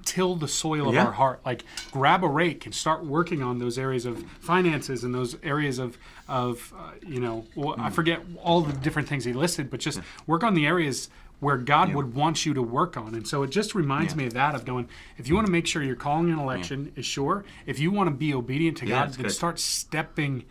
till 0.05 0.35
the 0.35 0.47
soil 0.47 0.87
of 0.87 0.93
Yeah. 0.95 1.05
our 1.07 1.11
heart. 1.11 1.41
Like 1.45 1.63
grab 1.91 2.23
a 2.23 2.27
rake 2.27 2.65
and 2.65 2.73
start 2.75 3.03
working 3.03 3.41
on 3.41 3.57
those 3.57 3.77
areas 3.77 4.05
of 4.05 4.23
finances 4.39 5.03
and 5.03 5.13
those 5.13 5.35
areas 5.43 5.79
of 5.79 5.97
of 6.27 6.71
uh, 6.77 6.91
you 7.05 7.19
know 7.19 7.45
well, 7.55 7.73
Hmm. 7.75 7.81
I 7.81 7.89
forget 7.89 8.21
all 8.43 8.61
the 8.61 8.71
different 8.73 9.07
things 9.09 9.25
he 9.25 9.33
listed, 9.33 9.69
but 9.71 9.79
just 9.79 9.99
work 10.27 10.43
on 10.43 10.53
the 10.53 10.65
areas 10.67 11.09
where 11.39 11.57
God 11.57 11.93
would 11.95 12.13
want 12.13 12.45
you 12.45 12.53
to 12.53 12.61
work 12.61 12.97
on. 12.97 13.15
And 13.15 13.25
so 13.25 13.43
it 13.43 13.49
just 13.49 13.73
reminds 13.73 14.13
Yeah. 14.13 14.17
me 14.17 14.25
of 14.27 14.33
that 14.33 14.55
of 14.55 14.65
going, 14.65 14.89
if 15.17 15.27
you 15.29 15.35
want 15.35 15.47
to 15.47 15.51
make 15.51 15.65
sure 15.67 15.81
your 15.81 15.95
calling 15.95 16.29
and 16.29 16.39
election 16.39 16.91
is 16.97 17.05
sure, 17.05 17.45
if 17.65 17.79
you 17.79 17.91
want 17.91 18.07
to 18.09 18.13
be 18.15 18.33
obedient 18.33 18.77
to 18.79 18.85
Yeah, 18.85 19.05
God, 19.05 19.13
then 19.13 19.23
good. 19.23 19.31
start 19.31 19.57
stepping 19.57 20.43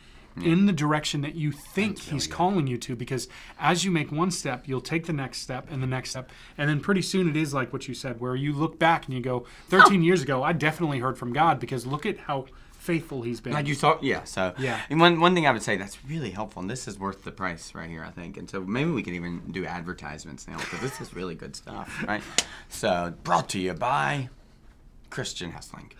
in 0.42 0.66
the 0.66 0.72
direction 0.72 1.20
that 1.20 1.34
you 1.34 1.52
think 1.52 1.98
he's 1.98 2.26
calling 2.26 2.66
you 2.66 2.76
to 2.78 2.96
because 2.96 3.28
as 3.58 3.84
you 3.84 3.90
make 3.90 4.10
one 4.12 4.30
step 4.30 4.66
you'll 4.66 4.80
take 4.80 5.06
the 5.06 5.12
next 5.12 5.38
step 5.38 5.66
and 5.70 5.82
the 5.82 5.86
next 5.86 6.10
step 6.10 6.30
and 6.56 6.68
then 6.68 6.80
pretty 6.80 7.02
soon 7.02 7.28
it 7.28 7.36
is 7.36 7.54
like 7.54 7.72
what 7.72 7.88
you 7.88 7.94
said 7.94 8.20
where 8.20 8.36
you 8.36 8.52
look 8.52 8.78
back 8.78 9.06
and 9.06 9.14
you 9.14 9.20
go 9.20 9.44
13 9.68 10.02
years 10.08 10.22
ago 10.22 10.42
i 10.42 10.52
definitely 10.52 10.98
heard 10.98 11.18
from 11.18 11.32
god 11.32 11.58
because 11.58 11.86
look 11.86 12.06
at 12.06 12.18
how 12.18 12.46
faithful 12.78 13.22
he's 13.22 13.40
been 13.40 13.52
Like 13.52 13.66
you 13.66 13.74
thought, 13.74 14.02
yeah. 14.02 14.24
So 14.24 14.54
Yeah. 14.58 14.80
And 14.88 14.98
one 14.98 15.20
one 15.20 15.34
thing 15.34 15.46
I 15.46 15.50
would 15.50 15.62
say 15.62 15.76
that's 15.76 16.02
really 16.06 16.30
helpful, 16.30 16.62
and 16.62 16.70
this 16.70 16.88
is 16.88 16.98
worth 16.98 17.22
the 17.24 17.32
price 17.32 17.74
right 17.74 17.90
here, 17.90 18.02
I 18.02 18.10
think. 18.10 18.38
And 18.38 18.48
so 18.48 18.62
maybe 18.62 18.90
we 18.90 19.02
could 19.02 19.12
even 19.14 19.40
do 19.50 19.66
advertisements 19.66 20.48
now 20.48 20.56
because 20.56 20.80
this 20.80 21.00
is 21.00 21.12
really 21.12 21.34
good 21.34 21.54
stuff, 21.54 22.04
right? 22.06 22.22
So 22.70 23.14
brought 23.24 23.48
to 23.50 23.58
you 23.58 23.72
by 23.74 24.28
Christian 25.10 25.52
Hessling. 25.52 25.90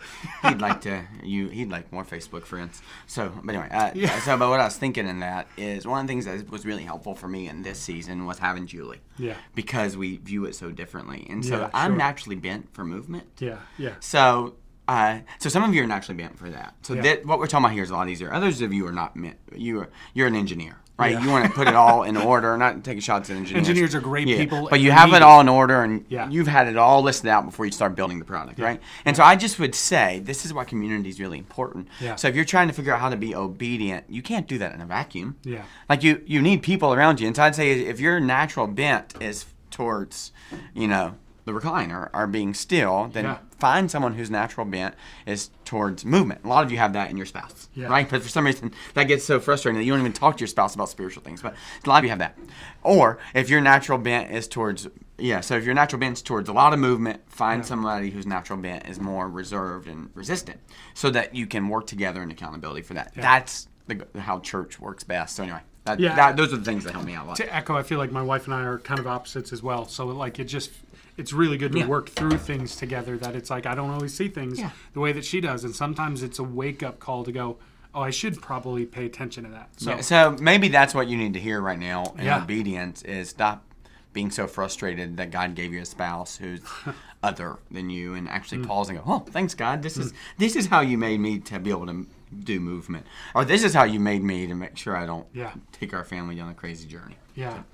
He'd 0.42 0.60
like 0.60 0.80
to 0.82 1.04
you. 1.22 1.48
He'd 1.48 1.70
like 1.70 1.92
more 1.92 2.04
Facebook 2.04 2.44
friends. 2.44 2.82
So, 3.06 3.32
but 3.42 3.54
anyway, 3.54 3.68
uh, 3.70 3.90
Yeah. 3.94 4.18
so 4.20 4.36
but 4.36 4.48
what 4.50 4.60
I 4.60 4.64
was 4.64 4.76
thinking 4.76 5.06
in 5.08 5.20
that 5.20 5.46
is 5.56 5.86
one 5.86 6.00
of 6.00 6.06
the 6.06 6.10
things 6.10 6.24
that 6.26 6.50
was 6.50 6.64
really 6.66 6.84
helpful 6.84 7.14
for 7.14 7.28
me 7.28 7.48
in 7.48 7.62
this 7.62 7.78
season 7.78 8.26
was 8.26 8.38
having 8.38 8.66
Julie. 8.66 9.00
Yeah. 9.18 9.34
Because 9.54 9.96
we 9.96 10.18
view 10.18 10.44
it 10.44 10.54
so 10.54 10.70
differently, 10.70 11.26
and 11.30 11.44
so 11.44 11.60
Yeah, 11.60 11.70
I'm 11.74 11.92
sure. 11.92 11.98
naturally 11.98 12.36
bent 12.36 12.72
for 12.74 12.84
movement. 12.84 13.26
yeah 13.38 13.58
yeah 13.78 13.94
So, 14.00 14.54
uh, 14.86 15.20
so 15.38 15.48
some 15.48 15.64
of 15.64 15.74
you 15.74 15.82
are 15.82 15.86
naturally 15.86 16.16
bent 16.22 16.38
for 16.38 16.48
that. 16.50 16.74
So 16.82 16.94
Yeah. 16.94 17.02
that 17.02 17.26
what 17.26 17.38
we're 17.38 17.46
talking 17.46 17.64
about 17.66 17.74
here 17.74 17.82
is 17.82 17.90
a 17.90 17.94
lot 17.94 18.08
easier. 18.08 18.32
Others 18.32 18.60
of 18.62 18.72
you 18.72 18.86
are 18.86 18.92
not 18.92 19.16
meant. 19.16 19.36
You 19.54 19.80
are 19.80 19.88
you're 20.14 20.26
an 20.28 20.34
engineer, 20.34 20.78
right? 20.98 21.12
Yeah. 21.12 21.22
You 21.24 21.30
want 21.30 21.44
to 21.46 21.50
put 21.52 21.68
it 21.68 21.74
all 21.74 22.02
in 22.02 22.16
order, 22.32 22.56
not 22.58 22.82
taking 22.84 23.00
shots 23.00 23.30
at 23.30 23.36
engineers. 23.36 23.68
Engineers 23.68 23.94
are 23.94 24.00
great 24.00 24.26
people 24.26 24.66
but 24.68 24.80
you 24.80 24.90
have 24.90 25.12
it 25.12 25.22
all 25.22 25.40
in 25.40 25.48
order, 25.48 25.82
and 25.82 26.04
Yeah. 26.08 26.28
you've 26.28 26.48
had 26.48 26.66
it 26.68 26.76
all 26.76 27.02
listed 27.02 27.28
out 27.28 27.44
before 27.44 27.64
you 27.66 27.72
start 27.72 27.94
building 27.94 28.18
the 28.18 28.24
product, 28.24 28.58
right? 28.58 28.80
And 29.04 29.16
so 29.16 29.22
I 29.22 29.36
just 29.36 29.58
would 29.58 29.74
say 29.74 30.20
this 30.24 30.44
is 30.44 30.52
why 30.52 30.64
community 30.64 31.08
is 31.08 31.20
really 31.20 31.38
important. 31.38 31.88
Yeah. 32.00 32.16
So 32.16 32.28
if 32.28 32.34
you're 32.34 32.44
trying 32.44 32.68
to 32.68 32.74
figure 32.74 32.92
out 32.92 33.00
how 33.00 33.08
to 33.10 33.16
be 33.16 33.34
obedient, 33.34 34.04
you 34.08 34.22
can't 34.22 34.46
do 34.48 34.58
that 34.58 34.74
in 34.74 34.80
a 34.80 34.86
vacuum. 34.86 35.36
Yeah. 35.44 35.62
Like 35.88 36.02
you, 36.02 36.22
you 36.26 36.42
need 36.42 36.62
people 36.62 36.92
around 36.92 37.20
you. 37.20 37.26
And 37.26 37.36
so 37.36 37.44
I'd 37.44 37.54
say 37.54 37.70
if 37.72 38.00
your 38.00 38.18
natural 38.20 38.66
bent 38.66 39.14
is 39.20 39.46
towards, 39.70 40.32
you 40.74 40.88
know, 40.88 41.14
the 41.44 41.52
recliner 41.52 42.10
or 42.12 42.26
being 42.26 42.52
still, 42.54 43.08
then 43.12 43.24
Yeah. 43.24 43.38
Find 43.58 43.90
someone 43.90 44.14
whose 44.14 44.30
natural 44.30 44.64
bent 44.64 44.94
is 45.26 45.50
towards 45.64 46.04
movement. 46.04 46.40
A 46.44 46.48
lot 46.48 46.64
of 46.64 46.70
you 46.70 46.78
have 46.78 46.92
that 46.92 47.10
in 47.10 47.16
your 47.16 47.26
spouse, 47.26 47.68
Yeah. 47.74 47.88
right? 47.88 48.08
But 48.08 48.22
for 48.22 48.28
some 48.28 48.46
reason, 48.46 48.72
that 48.94 49.04
gets 49.04 49.24
so 49.24 49.40
frustrating 49.40 49.78
that 49.78 49.84
you 49.84 49.92
don't 49.92 50.00
even 50.00 50.12
talk 50.12 50.36
to 50.36 50.40
your 50.42 50.48
spouse 50.48 50.74
about 50.74 50.88
spiritual 50.88 51.22
things. 51.22 51.42
But 51.42 51.54
a 51.84 51.88
lot 51.88 51.98
of 51.98 52.04
you 52.04 52.10
have 52.10 52.20
that. 52.20 52.38
Or 52.82 53.18
if 53.34 53.50
your 53.50 53.60
natural 53.60 53.98
bent 53.98 54.30
is 54.30 54.46
towards, 54.46 54.86
yeah, 55.18 55.40
so 55.40 55.56
if 55.56 55.64
your 55.64 55.74
natural 55.74 55.98
bent 55.98 56.18
is 56.18 56.22
towards 56.22 56.48
a 56.48 56.52
lot 56.52 56.72
of 56.72 56.78
movement, 56.78 57.20
find 57.28 57.62
Yeah. 57.62 57.66
somebody 57.66 58.10
whose 58.10 58.26
natural 58.26 58.58
bent 58.58 58.86
is 58.88 59.00
more 59.00 59.28
reserved 59.28 59.88
and 59.88 60.10
resistant 60.14 60.60
so 60.94 61.10
that 61.10 61.34
you 61.34 61.46
can 61.46 61.68
work 61.68 61.86
together 61.86 62.22
in 62.22 62.30
accountability 62.30 62.82
for 62.82 62.94
that. 62.94 63.12
Yeah. 63.16 63.22
That's 63.22 63.68
the, 63.88 64.06
how 64.20 64.38
church 64.40 64.78
works 64.78 65.02
best. 65.02 65.34
So 65.36 65.42
anyway, 65.42 65.60
that, 65.84 65.98
Yeah. 65.98 66.14
that, 66.14 66.36
those 66.36 66.52
are 66.52 66.58
the 66.58 66.64
things 66.64 66.84
that 66.84 66.92
help 66.92 67.04
me 67.06 67.14
out 67.14 67.24
a 67.24 67.28
lot. 67.28 67.36
to 67.36 67.54
echo 67.54 67.74
i 67.74 67.82
feel 67.82 67.96
like 67.96 68.12
my 68.12 68.20
wife 68.20 68.44
and 68.44 68.52
i 68.52 68.60
are 68.60 68.78
kind 68.78 69.00
of 69.00 69.06
opposites 69.06 69.54
as 69.54 69.62
well 69.62 69.88
so 69.88 70.04
like 70.08 70.38
it 70.38 70.44
just 70.44 70.70
it's 71.18 71.32
really 71.32 71.58
good 71.58 71.72
to 71.72 71.80
Yeah. 71.80 71.86
work 71.86 72.08
through 72.08 72.38
things 72.38 72.76
together. 72.76 73.18
That 73.18 73.36
it's 73.36 73.50
like 73.50 73.66
I 73.66 73.74
don't 73.74 73.90
always 73.90 74.14
see 74.14 74.28
things 74.28 74.58
Yeah. 74.58 74.70
the 74.94 75.00
way 75.00 75.12
that 75.12 75.24
she 75.24 75.40
does, 75.40 75.64
and 75.64 75.74
sometimes 75.74 76.22
it's 76.22 76.38
a 76.38 76.44
wake 76.44 76.82
up 76.82 76.98
call 77.00 77.24
to 77.24 77.32
go, 77.32 77.58
oh, 77.94 78.00
I 78.02 78.10
should 78.10 78.40
probably 78.40 78.86
pay 78.86 79.04
attention 79.06 79.44
to 79.44 79.50
that. 79.50 79.68
So 79.76 79.90
Yeah, 79.90 80.00
so 80.00 80.36
maybe 80.40 80.68
that's 80.68 80.94
what 80.94 81.08
you 81.08 81.16
need 81.18 81.34
to 81.34 81.40
hear 81.40 81.60
right 81.60 81.78
now 81.78 82.14
in 82.18 82.24
Yeah. 82.26 82.42
obedience 82.42 83.02
is 83.02 83.30
stop 83.30 83.64
being 84.12 84.30
so 84.30 84.46
frustrated 84.46 85.16
that 85.18 85.30
God 85.30 85.54
gave 85.54 85.72
you 85.72 85.80
a 85.82 85.84
spouse 85.84 86.36
who's 86.36 86.60
other 87.22 87.56
than 87.70 87.90
you 87.90 88.14
and 88.14 88.28
actually 88.28 88.58
Mm. 88.58 88.66
pause 88.66 88.88
and 88.88 88.98
go, 88.98 89.04
Oh, 89.06 89.18
thanks 89.20 89.54
God. 89.54 89.82
This 89.82 89.96
is 89.98 90.12
this 90.38 90.54
is 90.56 90.66
how 90.66 90.80
you 90.80 90.96
made 90.96 91.20
me 91.20 91.38
to 91.40 91.58
be 91.58 91.70
able 91.70 91.86
to 91.86 92.06
do 92.44 92.60
movement. 92.60 93.06
Or 93.34 93.44
this 93.44 93.64
is 93.64 93.74
how 93.74 93.84
you 93.84 93.98
made 94.00 94.22
me 94.22 94.46
to 94.46 94.54
make 94.54 94.76
sure 94.76 94.96
I 94.96 95.06
don't 95.06 95.26
Yeah. 95.32 95.52
take 95.72 95.92
our 95.94 96.04
family 96.04 96.36
down 96.36 96.48
a 96.50 96.54
crazy 96.54 96.86
journey. 96.86 97.16
Yeah. 97.34 97.54
So 97.54 97.64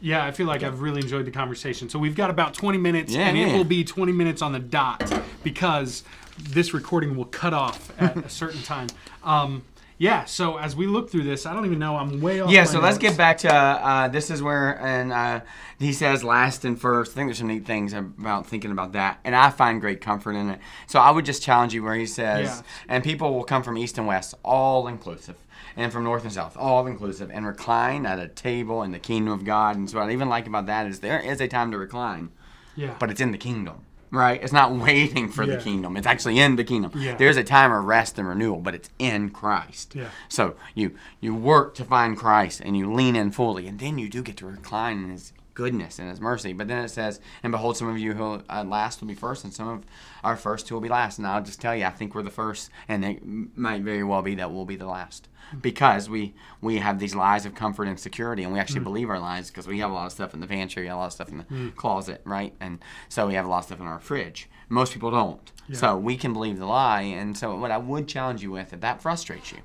yeah, 0.00 0.24
I 0.24 0.30
feel 0.30 0.46
like 0.46 0.62
I've 0.62 0.80
really 0.80 1.00
enjoyed 1.00 1.24
the 1.26 1.30
conversation. 1.30 1.88
So 1.88 1.98
we've 1.98 2.14
got 2.16 2.30
about 2.30 2.54
20 2.54 2.78
minutes, 2.78 3.12
Yeah, 3.12 3.28
and 3.28 3.36
it 3.38 3.52
will 3.56 3.64
be 3.64 3.84
20 3.84 4.12
minutes 4.12 4.42
on 4.42 4.52
the 4.52 4.58
dot 4.58 5.02
because 5.42 6.04
this 6.38 6.72
recording 6.74 7.16
will 7.16 7.26
cut 7.26 7.52
off 7.54 7.90
at 8.00 8.16
a 8.16 8.28
certain 8.28 8.62
time. 8.62 8.88
Um, 9.22 9.62
yeah. 9.98 10.24
So 10.24 10.56
as 10.56 10.74
we 10.74 10.86
look 10.86 11.10
through 11.10 11.24
this, 11.24 11.44
I 11.44 11.52
don't 11.52 11.66
even 11.66 11.78
know. 11.78 11.96
I'm 11.96 12.22
way 12.22 12.40
off. 12.40 12.50
Yeah, 12.50 12.64
so 12.64 12.80
let's 12.80 12.96
get 12.96 13.18
back 13.18 13.36
to 13.38 13.52
uh, 13.54 14.08
this 14.08 14.30
is 14.30 14.40
where 14.42 14.80
and 14.80 15.12
uh, 15.12 15.40
he 15.78 15.92
says 15.92 16.24
last 16.24 16.64
and 16.64 16.80
first. 16.80 17.12
I 17.12 17.14
think 17.16 17.28
there's 17.28 17.38
some 17.38 17.48
neat 17.48 17.66
things 17.66 17.92
about 17.92 18.46
thinking 18.46 18.70
about 18.70 18.92
that, 18.92 19.20
and 19.24 19.36
I 19.36 19.50
find 19.50 19.78
great 19.78 20.00
comfort 20.00 20.32
in 20.32 20.48
it. 20.48 20.58
So 20.86 20.98
I 21.00 21.10
would 21.10 21.26
just 21.26 21.42
challenge 21.42 21.74
you 21.74 21.82
where 21.82 21.94
he 21.96 22.06
says, 22.06 22.46
Yeah. 22.48 22.62
and 22.88 23.04
people 23.04 23.34
will 23.34 23.44
come 23.44 23.62
from 23.62 23.76
east 23.76 23.98
and 23.98 24.06
west, 24.06 24.34
all 24.42 24.88
inclusive, 24.88 25.36
and 25.80 25.90
from 25.92 26.04
north 26.04 26.24
and 26.24 26.32
south, 26.32 26.56
all 26.58 26.86
inclusive, 26.86 27.30
and 27.32 27.46
recline 27.46 28.04
at 28.04 28.18
a 28.18 28.28
table 28.28 28.82
in 28.82 28.92
the 28.92 28.98
kingdom 28.98 29.32
of 29.32 29.44
God. 29.44 29.76
And 29.76 29.88
so 29.88 29.98
what 29.98 30.08
I 30.08 30.12
even 30.12 30.28
like 30.28 30.46
about 30.46 30.66
that 30.66 30.86
is 30.86 31.00
there 31.00 31.18
is 31.20 31.40
a 31.40 31.48
time 31.48 31.70
to 31.70 31.78
recline, 31.78 32.30
Yeah. 32.76 32.94
but 32.98 33.10
it's 33.10 33.20
in 33.20 33.32
the 33.32 33.38
kingdom. 33.38 33.76
Right, 34.12 34.42
it's 34.42 34.52
not 34.52 34.72
waiting 34.72 35.28
for 35.30 35.44
Yeah. 35.44 35.54
the 35.56 35.62
kingdom. 35.62 35.96
It's 35.96 36.06
actually 36.06 36.38
in 36.40 36.56
the 36.56 36.64
kingdom. 36.64 36.90
Yeah. 36.96 37.14
There's 37.14 37.36
a 37.36 37.44
time 37.44 37.70
of 37.72 37.84
rest 37.84 38.18
and 38.18 38.26
renewal, 38.28 38.60
but 38.60 38.74
it's 38.74 38.90
in 38.98 39.30
Christ. 39.30 39.94
Yeah. 39.94 40.08
So 40.28 40.56
you 40.74 40.96
you 41.20 41.32
work 41.34 41.74
to 41.76 41.84
find 41.84 42.16
Christ 42.16 42.60
and 42.64 42.76
you 42.76 42.92
lean 42.92 43.14
in 43.16 43.30
fully, 43.30 43.66
and 43.68 43.78
then 43.78 43.98
you 43.98 44.08
do 44.08 44.20
get 44.22 44.36
to 44.38 44.46
recline 44.46 45.04
in 45.04 45.10
His 45.10 45.32
goodness 45.60 45.98
and 45.98 46.08
His 46.08 46.22
mercy. 46.22 46.54
But 46.54 46.68
then 46.68 46.82
it 46.82 46.88
says, 46.88 47.20
"And 47.42 47.52
behold, 47.52 47.76
some 47.76 47.88
of 47.88 47.98
you 47.98 48.14
who 48.14 48.42
uh, 48.48 48.64
last 48.66 49.00
will 49.00 49.08
be 49.08 49.14
first, 49.14 49.44
and 49.44 49.52
some 49.52 49.68
of 49.68 49.84
our 50.24 50.36
first 50.36 50.68
who 50.68 50.74
will 50.74 50.80
be 50.80 50.88
last." 50.88 51.18
And 51.18 51.26
I'll 51.26 51.42
just 51.42 51.60
tell 51.60 51.76
you, 51.76 51.84
I 51.84 51.90
think 51.90 52.14
we're 52.14 52.22
the 52.22 52.30
first, 52.30 52.70
and 52.88 53.04
it 53.04 53.20
might 53.24 53.82
very 53.82 54.02
well 54.02 54.22
be 54.22 54.34
that 54.36 54.50
we'll 54.50 54.64
be 54.64 54.76
the 54.76 54.86
last 54.86 55.28
hmm. 55.50 55.58
because 55.58 56.08
we 56.08 56.34
we 56.62 56.78
have 56.78 56.98
these 56.98 57.14
lies 57.14 57.44
of 57.44 57.54
comfort 57.54 57.88
and 57.88 58.00
security, 58.00 58.42
and 58.42 58.54
we 58.54 58.58
actually 58.58 58.80
hmm. 58.80 58.84
believe 58.84 59.10
our 59.10 59.18
lies 59.18 59.50
because 59.50 59.66
we 59.66 59.80
have 59.80 59.90
a 59.90 59.94
lot 59.94 60.06
of 60.06 60.12
stuff 60.12 60.32
in 60.32 60.40
the 60.40 60.46
pantry, 60.46 60.88
a 60.88 60.96
lot 60.96 61.06
of 61.06 61.12
stuff 61.12 61.28
in 61.28 61.38
the 61.38 61.44
hmm. 61.44 61.68
closet, 61.70 62.22
right? 62.24 62.54
And 62.58 62.78
so 63.10 63.26
we 63.26 63.34
have 63.34 63.44
a 63.44 63.48
lot 63.48 63.58
of 63.58 63.64
stuff 63.64 63.80
in 63.80 63.86
our 63.86 64.00
fridge. 64.00 64.48
Most 64.70 64.94
people 64.94 65.10
don't. 65.10 65.52
So 65.72 65.96
we 65.96 66.16
can 66.16 66.32
believe 66.32 66.58
the 66.58 66.66
lie, 66.66 67.02
and 67.02 67.36
so 67.36 67.54
what 67.56 67.70
I 67.70 67.78
would 67.78 68.08
challenge 68.08 68.42
you 68.42 68.50
with, 68.50 68.72
if 68.72 68.80
that 68.80 69.00
frustrates 69.02 69.52
you, 69.52 69.58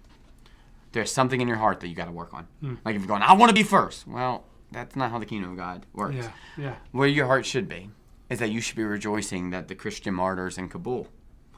there's 0.91 1.12
something 1.12 1.41
in 1.41 1.48
your 1.48 1.58
heart 1.58 1.80
that 1.80 1.88
you 1.88 1.96
got 1.96 2.06
to 2.06 2.12
work 2.12 2.34
on. 2.34 2.48
Like 2.86 2.96
if 2.96 3.02
you're 3.02 3.08
going, 3.08 3.22
I 3.22 3.34
want 3.34 3.50
to 3.50 3.54
be 3.54 3.64
first. 3.64 4.08
Well, 4.08 4.46
that's 4.76 4.96
not 4.96 5.10
how 5.12 5.20
the 5.20 5.26
kingdom 5.26 5.52
of 5.52 5.58
God 5.58 5.86
works. 5.94 6.16
Yeah. 6.16 6.32
Yeah. 6.58 6.76
Where 6.92 7.08
your 7.08 7.26
heart 7.28 7.46
should 7.46 7.68
be 7.68 7.90
is 8.30 8.40
that 8.40 8.52
you 8.52 8.62
should 8.62 8.76
be 8.76 8.84
rejoicing 8.84 9.50
that 9.52 9.68
the 9.68 9.76
Christian 9.76 10.14
martyrs 10.14 10.58
in 10.58 10.70
Kabul 10.70 11.08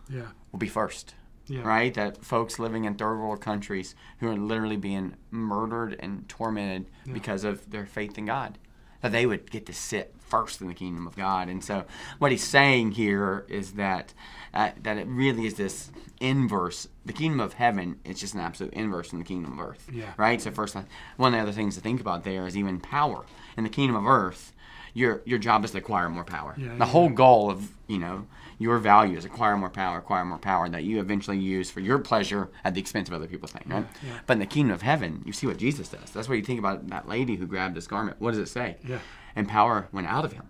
Yeah. 0.09 0.27
will 0.51 0.59
be 0.59 0.67
first. 0.67 1.15
Yeah. 1.47 1.61
Right? 1.61 1.93
That 1.93 2.23
folks 2.25 2.59
living 2.59 2.83
in 2.85 2.95
third 2.95 3.17
world 3.19 3.39
countries 3.41 3.95
who 4.19 4.27
are 4.29 4.35
literally 4.37 4.75
being 4.75 5.15
murdered 5.31 5.95
and 5.99 6.27
tormented 6.27 6.87
because 7.11 7.43
of 7.45 7.69
their 7.71 7.85
faith 7.85 8.17
in 8.17 8.25
God, 8.25 8.57
that 9.01 9.13
they 9.13 9.25
would 9.25 9.49
get 9.49 9.65
to 9.67 9.73
sit 9.73 10.13
first 10.19 10.59
in 10.59 10.67
the 10.67 10.73
kingdom 10.73 11.07
of 11.07 11.15
God. 11.15 11.47
And 11.47 11.63
so, 11.63 11.85
what 12.19 12.31
he's 12.31 12.43
saying 12.43 12.91
here 12.91 13.45
is 13.47 13.73
that 13.73 14.13
uh, 14.53 14.71
that 14.83 14.97
it 14.97 15.07
really 15.07 15.45
is 15.45 15.53
this 15.53 15.89
inverse. 16.19 16.87
The 17.05 17.13
kingdom 17.13 17.39
of 17.39 17.53
heaven 17.53 17.99
is 18.03 18.19
just 18.19 18.33
an 18.33 18.39
absolute 18.39 18.73
inverse 18.73 19.09
from 19.09 19.19
the 19.19 19.25
kingdom 19.25 19.53
of 19.53 19.65
earth. 19.65 19.89
Yeah. 19.91 20.13
Right. 20.17 20.41
So 20.41 20.51
first, 20.51 20.75
one 21.17 21.33
of 21.33 21.37
the 21.37 21.43
other 21.43 21.51
things 21.51 21.75
to 21.75 21.81
think 21.81 22.01
about 22.01 22.23
there 22.23 22.47
is 22.47 22.57
even 22.57 22.79
power 22.79 23.25
in 23.57 23.63
the 23.63 23.69
kingdom 23.69 23.95
of 23.95 24.05
earth. 24.05 24.53
Your 24.93 25.21
your 25.25 25.37
job 25.37 25.63
is 25.63 25.71
to 25.71 25.77
acquire 25.77 26.09
more 26.09 26.23
power. 26.23 26.55
Yeah, 26.57 26.69
the 26.69 26.77
yeah. 26.79 26.85
whole 26.85 27.09
goal 27.09 27.51
of 27.51 27.71
you 27.87 27.99
know 27.99 28.25
your 28.57 28.79
value 28.79 29.17
is 29.17 29.25
acquire 29.25 29.55
more 29.55 29.69
power, 29.69 29.99
acquire 29.99 30.25
more 30.25 30.39
power 30.39 30.67
that 30.69 30.83
you 30.83 30.99
eventually 30.99 31.37
use 31.37 31.69
for 31.69 31.79
your 31.79 31.99
pleasure 31.99 32.49
at 32.63 32.73
the 32.73 32.81
expense 32.81 33.07
of 33.07 33.13
other 33.13 33.27
people's 33.27 33.51
thing, 33.51 33.63
right? 33.67 33.85
Yeah, 34.03 34.09
yeah. 34.13 34.19
But 34.25 34.33
in 34.33 34.39
the 34.39 34.47
kingdom 34.47 34.73
of 34.73 34.81
heaven, 34.81 35.21
you 35.25 35.33
see 35.33 35.45
what 35.45 35.57
Jesus 35.57 35.89
does. 35.89 36.09
That's 36.11 36.27
what 36.27 36.35
you 36.35 36.43
think 36.43 36.57
about 36.57 36.87
that 36.87 37.07
lady 37.07 37.35
who 37.35 37.45
grabbed 37.45 37.75
his 37.75 37.85
garment. 37.85 38.19
What 38.19 38.31
does 38.31 38.39
it 38.39 38.47
say? 38.47 38.77
Yeah. 38.87 38.99
And 39.35 39.47
power 39.47 39.87
went 39.91 40.07
out 40.07 40.25
of 40.25 40.33
him. 40.33 40.49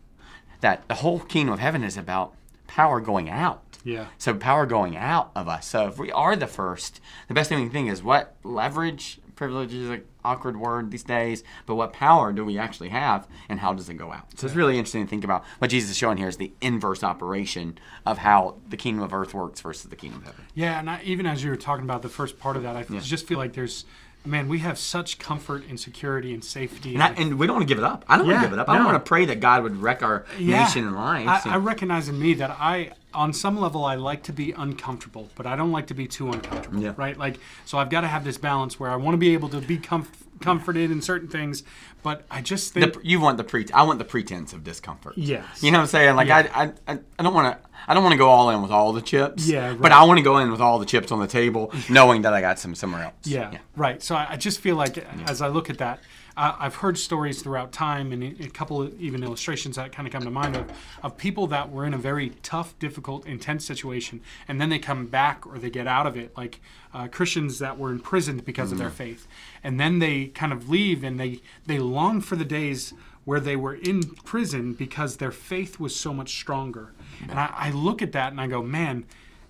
That 0.62 0.88
the 0.88 0.96
whole 0.96 1.20
kingdom 1.20 1.54
of 1.54 1.60
heaven 1.60 1.84
is 1.84 1.98
about 1.98 2.34
power 2.68 3.02
going 3.02 3.30
out. 3.30 3.67
Yeah. 3.88 4.08
So 4.18 4.34
power 4.34 4.66
going 4.66 4.98
out 4.98 5.32
of 5.34 5.48
us. 5.48 5.66
So 5.66 5.88
if 5.88 5.98
we 5.98 6.12
are 6.12 6.36
the 6.36 6.46
first, 6.48 7.00
the 7.30 7.34
best 7.34 7.48
thing 7.48 7.60
we 7.60 7.66
can 7.66 7.72
think 7.72 7.90
is 7.90 8.04
what 8.04 8.36
leverage, 8.44 9.20
privilege 9.36 9.74
is 9.74 9.90
an 9.90 10.04
awkward 10.26 10.58
word 10.60 10.92
these 10.92 11.04
days, 11.04 11.42
but 11.66 11.76
what 11.76 11.94
power 11.94 12.34
do 12.34 12.44
we 12.44 12.58
actually 12.58 12.90
have 12.90 13.30
and 13.48 13.62
how 13.62 13.74
does 13.74 13.88
it 13.88 13.94
go 13.94 14.12
out? 14.12 14.38
So 14.38 14.46
it's 14.46 14.58
really 14.58 14.78
interesting 14.78 15.06
to 15.06 15.10
think 15.10 15.24
about 15.24 15.46
what 15.60 15.72
Jesus 15.72 15.92
is 15.92 15.98
showing 15.98 16.18
here 16.18 16.28
is 16.28 16.36
the 16.36 16.52
inverse 16.60 17.02
operation 17.02 17.78
of 18.06 18.18
how 18.18 18.58
the 18.68 18.76
kingdom 18.76 19.04
of 19.04 19.14
earth 19.14 19.34
works 19.34 19.62
versus 19.62 19.90
the 19.90 19.96
kingdom 19.96 20.20
of 20.20 20.26
heaven. 20.26 20.46
Yeah, 20.54 20.80
and 20.80 20.90
I, 20.90 21.02
even 21.04 21.26
as 21.26 21.42
you 21.42 21.50
were 21.50 21.56
talking 21.56 21.86
about 21.86 22.02
the 22.02 22.10
first 22.10 22.40
part 22.40 22.58
of 22.58 22.64
that, 22.64 22.76
I 22.76 22.82
f- 22.82 23.04
just 23.04 23.26
feel 23.26 23.38
like 23.38 23.54
there's, 23.54 23.86
man, 24.28 24.48
we 24.48 24.60
have 24.60 24.78
such 24.78 25.18
comfort 25.20 25.64
and 25.68 25.80
security 25.80 26.34
and 26.34 26.44
safety. 26.44 26.94
And, 26.94 27.02
I, 27.04 27.10
and 27.14 27.40
we 27.40 27.48
don't 27.48 27.56
want 27.56 27.68
to 27.68 27.74
give 27.74 27.78
it 27.78 27.84
up. 27.84 28.06
I 28.08 28.18
don't 28.18 28.28
Yeah, 28.28 28.34
want 28.34 28.44
to 28.44 28.50
give 28.50 28.58
it 28.58 28.62
up. 28.62 28.70
I 28.70 28.76
don't 28.76 28.86
want 28.86 29.04
to 29.04 29.08
pray 29.08 29.26
that 29.26 29.40
God 29.40 29.64
would 29.64 29.78
wreck 29.78 30.04
our 30.04 30.26
nation 30.40 30.86
and 30.86 30.96
lives. 30.96 31.46
I, 31.46 31.54
I 31.54 31.58
recognize 31.58 32.10
in 32.10 32.20
me 32.20 32.34
that 32.36 32.52
I, 32.52 32.92
on 33.14 33.34
some 33.34 33.60
level, 33.60 33.86
I 33.86 33.96
like 33.96 34.24
to 34.24 34.34
be 34.34 34.52
uncomfortable, 34.52 35.30
but 35.36 35.46
I 35.46 35.56
don't 35.56 35.72
like 35.72 35.88
to 35.88 35.94
be 35.94 36.08
too 36.08 36.30
uncomfortable. 36.32 36.82
Yeah. 36.82 36.94
Right? 36.98 37.18
Like, 37.18 37.40
so 37.66 37.78
I've 37.78 37.90
got 37.90 38.02
to 38.02 38.08
have 38.08 38.24
this 38.24 38.38
balance 38.38 38.80
where 38.80 38.90
I 38.90 38.96
want 38.96 39.14
to 39.14 39.18
be 39.20 39.34
able 39.34 39.50
to 39.50 39.62
be 39.62 39.78
comf- 39.78 40.08
comforted 40.40 40.92
in 40.92 41.02
certain 41.02 41.28
things, 41.28 41.64
but 42.04 42.26
I 42.30 42.42
just 42.42 42.74
think. 42.74 42.94
the, 42.94 43.00
you 43.04 43.20
want 43.20 43.38
the 43.38 43.44
pre. 43.44 43.66
I 43.74 43.84
want 43.84 44.00
the 44.00 44.06
pretense 44.06 44.54
of 44.54 44.64
discomfort. 44.64 45.18
Yes. 45.18 45.64
You 45.64 45.72
know 45.72 45.80
what 45.80 45.84
I'm 45.84 45.88
saying? 45.88 46.16
Like 46.16 46.28
Yeah. 46.28 46.48
I, 46.54 46.74
I, 46.88 47.00
I, 47.20 47.24
don't 47.24 47.34
want 47.34 47.54
to. 47.54 47.70
I 47.88 47.94
don't 47.94 48.04
want 48.04 48.14
to 48.14 48.18
go 48.18 48.30
all 48.30 48.50
in 48.50 48.62
with 48.62 48.72
all 48.72 48.94
the 48.94 49.02
chips. 49.02 49.48
Yeah, 49.48 49.74
But. 49.74 49.92
I 49.92 50.04
want 50.04 50.18
to 50.18 50.24
go 50.24 50.38
in 50.38 50.52
with 50.52 50.62
all 50.62 50.80
the 50.80 50.86
chips 50.86 51.12
on 51.12 51.20
the 51.20 51.28
table, 51.28 51.74
knowing 51.90 52.22
that 52.24 52.34
I 52.34 52.42
got 52.42 52.60
some 52.60 52.76
somewhere 52.76 53.04
else. 53.04 53.16
Yeah, 53.24 53.58
right. 53.76 54.02
So 54.02 54.16
I, 54.16 54.28
I 54.32 54.36
just 54.38 54.60
feel 54.60 54.76
like 54.76 54.98
as 55.30 55.42
I 55.42 55.48
look 55.48 55.70
at 55.70 55.80
that, 55.80 56.00
I've 56.38 56.76
heard 56.76 56.98
stories 57.00 57.42
throughout 57.42 57.72
time 57.72 58.12
and 58.12 58.24
a 58.24 58.50
couple 58.50 58.82
of 58.82 59.02
even 59.02 59.24
illustrations 59.24 59.76
that 59.76 59.92
kind 59.92 60.08
of 60.08 60.14
come 60.14 60.22
to 60.22 60.30
mind 60.30 60.56
of, 60.56 60.72
of 61.02 61.18
people 61.18 61.48
that 61.48 61.72
were 61.72 61.84
in 61.84 61.96
a 61.96 61.98
very 61.98 62.30
tough, 62.44 62.78
difficult, 62.78 63.26
intense 63.26 63.66
situation, 63.66 64.22
and 64.48 64.62
then 64.62 64.70
they 64.70 64.78
come 64.78 65.08
back 65.08 65.48
or 65.48 65.58
they 65.58 65.72
get 65.72 65.88
out 65.88 66.06
of 66.06 66.16
it, 66.16 66.38
like 66.38 66.62
uh, 66.94 67.08
Christians 67.08 67.58
that 67.60 67.80
were 67.80 67.90
imprisoned 67.90 68.46
because 68.46 68.72
of 68.72 68.78
their 68.78 68.92
faith, 68.92 69.28
and 69.64 69.80
then 69.80 70.00
they 70.00 70.28
kind 70.28 70.54
of 70.54 70.70
leave 70.70 71.04
and 71.04 71.20
they 71.20 71.42
they 71.66 71.80
long 71.80 72.22
for 72.22 72.36
the 72.36 72.46
days 72.46 72.94
where 73.26 73.40
they 73.42 73.56
were 73.58 73.74
in 73.74 74.04
prison 74.24 74.74
because 74.74 75.18
their 75.18 75.32
faith 75.32 75.82
was 75.82 75.94
so 75.94 76.14
much 76.14 76.30
stronger. 76.30 76.94
And 77.28 77.38
I, 77.38 77.52
I 77.54 77.72
look 77.72 78.02
at 78.02 78.14
that 78.14 78.32
and 78.32 78.40
I 78.40 78.48
go, 78.48 78.62
man, 78.62 79.04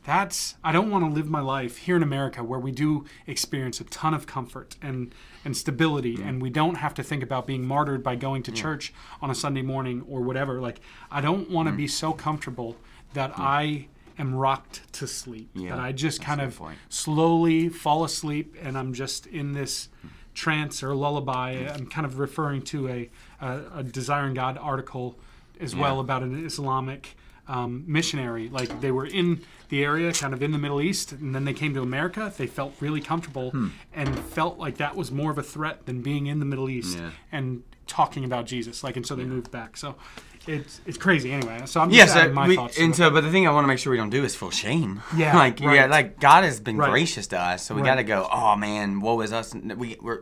that's 0.07 0.55
I 0.63 0.71
don't 0.71 0.89
want 0.89 1.03
to 1.05 1.11
live 1.11 1.29
my 1.29 1.41
life 1.41 1.77
here 1.79 1.97
in 1.97 2.01
America 2.01 2.41
where 2.41 2.59
we 2.59 2.71
do 2.71 3.03
experience 3.27 3.81
a 3.81 3.83
ton 3.83 4.13
of 4.13 4.25
comfort 4.25 4.77
and 4.81 5.13
and 5.45 5.55
stability 5.55 6.15
and 6.23 6.41
we 6.41 6.49
don't 6.49 6.75
have 6.75 6.93
to 6.95 7.03
think 7.03 7.21
about 7.21 7.45
being 7.45 7.67
martyred 7.67 8.01
by 8.03 8.15
going 8.15 8.41
to 8.43 8.51
church 8.51 8.93
on 9.21 9.29
a 9.29 9.35
Sunday 9.35 9.61
morning 9.61 10.01
or 10.07 10.21
whatever. 10.21 10.61
Like 10.61 10.79
I 11.11 11.19
don't 11.21 11.49
want 11.51 11.67
to 11.67 11.73
Mm. 11.73 11.77
be 11.77 11.87
so 11.87 12.13
comfortable 12.13 12.77
that 13.13 13.33
I 13.37 13.87
am 14.17 14.33
rocked 14.33 14.91
to 14.93 15.07
sleep 15.07 15.49
Yeah, 15.53 15.71
that 15.75 15.79
I 15.79 15.91
just 15.91 16.21
kind 16.21 16.39
of 16.41 16.59
slowly 16.89 17.67
fall 17.69 18.03
asleep 18.05 18.55
and 18.61 18.77
I'm 18.77 18.93
just 18.93 19.27
in 19.27 19.51
this 19.51 19.89
trance 20.33 20.81
or 20.83 20.95
lullaby. 20.95 21.49
I'm 21.73 21.85
kind 21.87 22.05
of 22.05 22.17
referring 22.17 22.61
to 22.73 22.87
a 22.87 23.09
a, 23.41 23.61
a 23.79 23.83
desiring 23.83 24.33
God 24.35 24.57
article 24.57 25.19
as 25.59 25.75
well 25.75 25.99
about 25.99 26.23
an 26.23 26.45
Islamic 26.45 27.17
um, 27.47 27.83
missionary. 27.87 28.49
Like 28.49 28.81
they 28.81 28.91
were 28.91 29.05
in 29.05 29.41
the 29.69 29.83
area, 29.83 30.13
kind 30.13 30.33
of 30.33 30.41
in 30.41 30.51
the 30.51 30.57
Middle 30.57 30.81
East, 30.81 31.11
and 31.11 31.33
then 31.35 31.45
they 31.45 31.53
came 31.53 31.73
to 31.73 31.81
America. 31.81 32.31
They 32.37 32.47
felt 32.47 32.73
really 32.79 33.01
comfortable 33.01 33.51
Hmm. 33.51 33.67
and 33.93 34.17
felt 34.19 34.57
like 34.57 34.77
that 34.77 34.95
was 34.95 35.11
more 35.11 35.31
of 35.31 35.37
a 35.37 35.43
threat 35.43 35.85
than 35.85 36.01
being 36.01 36.27
in 36.27 36.39
the 36.39 36.45
Middle 36.45 36.69
East 36.69 36.97
Yeah. 36.97 37.11
and 37.31 37.63
talking 37.85 38.23
about 38.25 38.45
Jesus. 38.45 38.83
Like, 38.83 38.95
and 38.97 39.05
so 39.05 39.15
they 39.15 39.23
moved 39.25 39.49
back. 39.51 39.77
So 39.77 39.95
it's 40.47 40.81
it's 40.85 40.97
crazy 40.97 41.31
anyway. 41.31 41.61
So 41.65 41.81
I'm 41.81 41.89
Yes, 41.91 42.07
just 42.07 42.17
uh, 42.17 42.19
adding 42.21 42.33
my 42.33 42.47
we, 42.47 42.55
thoughts. 42.55 42.77
and 42.79 42.95
so, 42.95 43.09
but 43.09 43.21
the 43.21 43.31
thing 43.31 43.47
I 43.47 43.51
want 43.51 43.63
to 43.63 43.67
make 43.67 43.79
sure 43.79 43.91
we 43.91 43.97
don't 43.97 44.09
do 44.09 44.23
is 44.23 44.35
feel 44.35 44.49
shame. 44.51 45.01
Yeah, 45.15 45.35
like 45.35 45.59
yeah, 45.59 45.85
like 45.87 46.19
God 46.19 46.43
has 46.43 46.59
been 46.59 46.77
Right. 46.77 46.89
gracious 46.89 47.27
to 47.27 47.39
us, 47.39 47.63
so 47.65 47.75
we 47.75 47.81
Right. 47.81 47.87
got 47.87 47.95
to 47.95 48.03
go. 48.03 48.27
Oh 48.31 48.55
man, 48.55 48.99
woe 48.99 49.19
is 49.21 49.33
us. 49.33 49.53
We 49.53 49.97
we're, 50.01 50.21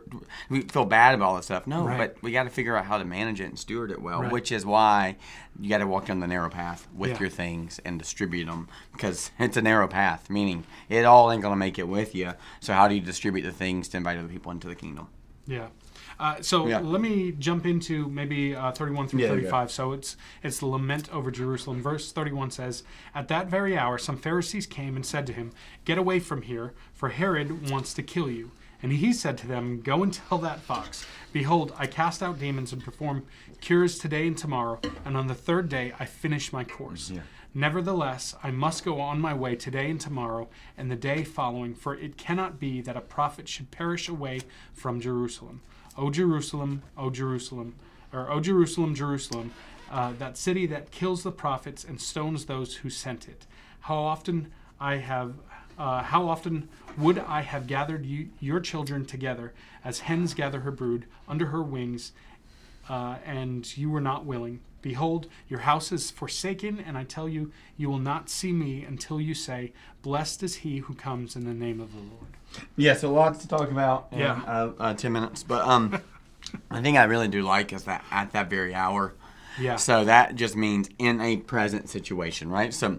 we 0.50 0.62
feel 0.62 0.84
bad 0.84 1.14
about 1.14 1.26
all 1.28 1.36
this 1.36 1.46
stuff. 1.46 1.66
No, 1.66 1.84
Right. 1.86 1.98
but 1.98 2.16
we 2.22 2.32
got 2.32 2.44
to 2.44 2.50
figure 2.50 2.76
out 2.76 2.84
how 2.86 2.98
to 2.98 3.04
manage 3.04 3.40
it 3.40 3.44
and 3.44 3.58
steward 3.58 3.90
it 3.90 4.00
well. 4.02 4.22
Right. 4.22 4.32
Which 4.32 4.50
is 4.52 4.64
why 4.66 5.16
you 5.60 5.68
got 5.68 5.78
to 5.78 5.86
walk 5.86 6.06
down 6.06 6.20
the 6.20 6.26
narrow 6.26 6.50
path 6.50 6.86
with 6.94 7.12
Yeah. 7.12 7.18
your 7.20 7.28
things 7.28 7.80
and 7.84 7.98
distribute 7.98 8.46
them 8.46 8.68
because 8.92 9.30
it's 9.38 9.56
a 9.56 9.62
narrow 9.62 9.88
path. 9.88 10.28
Meaning 10.30 10.64
it 10.88 11.04
all 11.04 11.30
ain't 11.32 11.42
gonna 11.42 11.56
make 11.56 11.78
it 11.78 11.88
with 11.88 12.14
you. 12.14 12.32
So 12.60 12.72
how 12.74 12.88
do 12.88 12.94
you 12.94 13.00
distribute 13.00 13.42
the 13.42 13.52
things 13.52 13.88
to 13.88 13.96
invite 13.96 14.18
other 14.18 14.28
people 14.28 14.50
into 14.52 14.66
the 14.68 14.74
kingdom? 14.74 15.08
Yeah. 15.46 15.68
Uh, 16.18 16.40
so 16.40 16.66
Yeah. 16.66 16.78
let 16.78 17.00
me 17.00 17.32
jump 17.32 17.66
into 17.66 18.08
maybe 18.08 18.54
uh, 18.54 18.72
31 18.72 19.08
through 19.08 19.20
Yeah, 19.20 19.28
35. 19.28 19.70
So 19.70 19.92
it's 19.92 20.16
it's 20.42 20.58
the 20.58 20.66
lament 20.66 21.12
over 21.12 21.30
Jerusalem. 21.30 21.82
Verse 21.82 22.10
31 22.12 22.50
says, 22.50 22.82
"At 23.14 23.28
that 23.28 23.48
very 23.48 23.76
hour, 23.76 23.98
some 23.98 24.16
Pharisees 24.16 24.66
came 24.66 24.96
and 24.96 25.04
said 25.04 25.26
to 25.26 25.32
him, 25.32 25.52
'Get 25.84 25.98
away 25.98 26.20
from 26.20 26.42
here, 26.42 26.72
for 26.94 27.10
Herod 27.10 27.70
wants 27.70 27.92
to 27.94 28.02
kill 28.02 28.30
you." 28.30 28.50
And 28.82 28.92
he 28.92 29.12
said 29.12 29.38
to 29.38 29.46
them, 29.46 29.80
Go 29.80 30.02
and 30.02 30.12
tell 30.12 30.36
that 30.38 30.60
fox, 30.60 31.06
Behold, 31.32 31.72
I 31.78 31.86
cast 31.86 32.22
out 32.22 32.38
demons 32.38 32.72
and 32.74 32.84
perform 32.84 33.24
cures 33.60 33.98
today 33.98 34.26
and 34.26 34.36
tomorrow, 34.36 34.80
and 35.04 35.16
on 35.16 35.26
the 35.28 35.34
third 35.34 35.68
day 35.68 35.92
I 35.98 36.04
finish 36.04 36.52
my 36.52 36.62
course. 36.62 37.10
Yeah. 37.10 37.22
Nevertheless, 37.54 38.34
I 38.42 38.50
must 38.50 38.84
go 38.84 39.00
on 39.00 39.18
my 39.18 39.32
way 39.32 39.56
today 39.56 39.90
and 39.90 39.98
tomorrow 39.98 40.48
and 40.76 40.90
the 40.90 40.94
day 40.96 41.24
following, 41.24 41.74
for 41.74 41.94
it 41.96 42.18
cannot 42.18 42.60
be 42.60 42.82
that 42.82 42.98
a 42.98 43.00
prophet 43.00 43.48
should 43.48 43.70
perish 43.70 44.08
away 44.10 44.42
from 44.74 45.00
Jerusalem. 45.00 45.62
O 45.96 46.10
Jerusalem, 46.10 46.82
O 46.96 47.10
Jerusalem, 47.10 47.74
or 48.12 48.30
O 48.30 48.40
Jerusalem, 48.40 48.94
Jerusalem, 48.94 49.52
uh, 49.90 50.12
that 50.18 50.36
city 50.36 50.66
that 50.66 50.90
kills 50.90 51.22
the 51.22 51.32
prophets 51.32 51.84
and 51.84 52.00
stones 52.00 52.46
those 52.46 52.76
who 52.76 52.90
sent 52.90 53.28
it. 53.28 53.46
How 53.80 53.96
often 53.96 54.52
I 54.80 54.96
have, 54.96 55.34
uh, 55.78 56.02
how 56.02 56.28
often 56.28 56.68
would 56.98 57.18
I 57.18 57.42
have 57.42 57.66
gathered 57.66 58.04
you, 58.04 58.28
your 58.40 58.60
children 58.60 59.04
together, 59.04 59.52
as 59.84 60.00
hens 60.00 60.34
gather 60.34 60.60
her 60.60 60.70
brood 60.70 61.06
under 61.28 61.46
her 61.46 61.62
wings, 61.62 62.12
uh, 62.88 63.16
and 63.24 63.76
you 63.76 63.90
were 63.90 64.00
not 64.00 64.24
willing. 64.24 64.60
Behold, 64.82 65.26
your 65.48 65.60
house 65.60 65.90
is 65.90 66.10
forsaken, 66.10 66.78
and 66.78 66.96
I 66.96 67.04
tell 67.04 67.28
you, 67.28 67.52
you 67.76 67.88
will 67.88 67.98
not 67.98 68.28
see 68.30 68.52
me 68.52 68.84
until 68.84 69.20
you 69.20 69.34
say, 69.34 69.72
Blessed 70.02 70.42
is 70.42 70.56
he 70.56 70.78
who 70.78 70.94
comes 70.94 71.34
in 71.34 71.44
the 71.44 71.54
name 71.54 71.80
of 71.80 71.92
the 71.92 71.98
Lord. 71.98 72.35
Yeah, 72.76 72.94
so 72.94 73.12
lots 73.12 73.38
to 73.40 73.48
talk 73.48 73.70
about. 73.70 74.08
In, 74.12 74.18
Yeah. 74.20 74.40
uh, 74.46 74.72
uh, 74.78 74.94
ten 74.94 75.12
minutes, 75.12 75.42
but 75.42 75.66
um, 75.66 75.98
I 76.70 76.80
think 76.82 76.96
I 76.98 77.04
really 77.04 77.28
do 77.28 77.42
like 77.42 77.72
is 77.72 77.84
that 77.84 78.04
at 78.10 78.32
that 78.32 78.50
very 78.50 78.74
hour. 78.74 79.14
Yeah. 79.58 79.76
So 79.76 80.04
that 80.04 80.34
just 80.34 80.54
means 80.56 80.88
in 80.98 81.20
a 81.20 81.38
present 81.38 81.88
situation, 81.88 82.50
right? 82.50 82.74
So, 82.74 82.98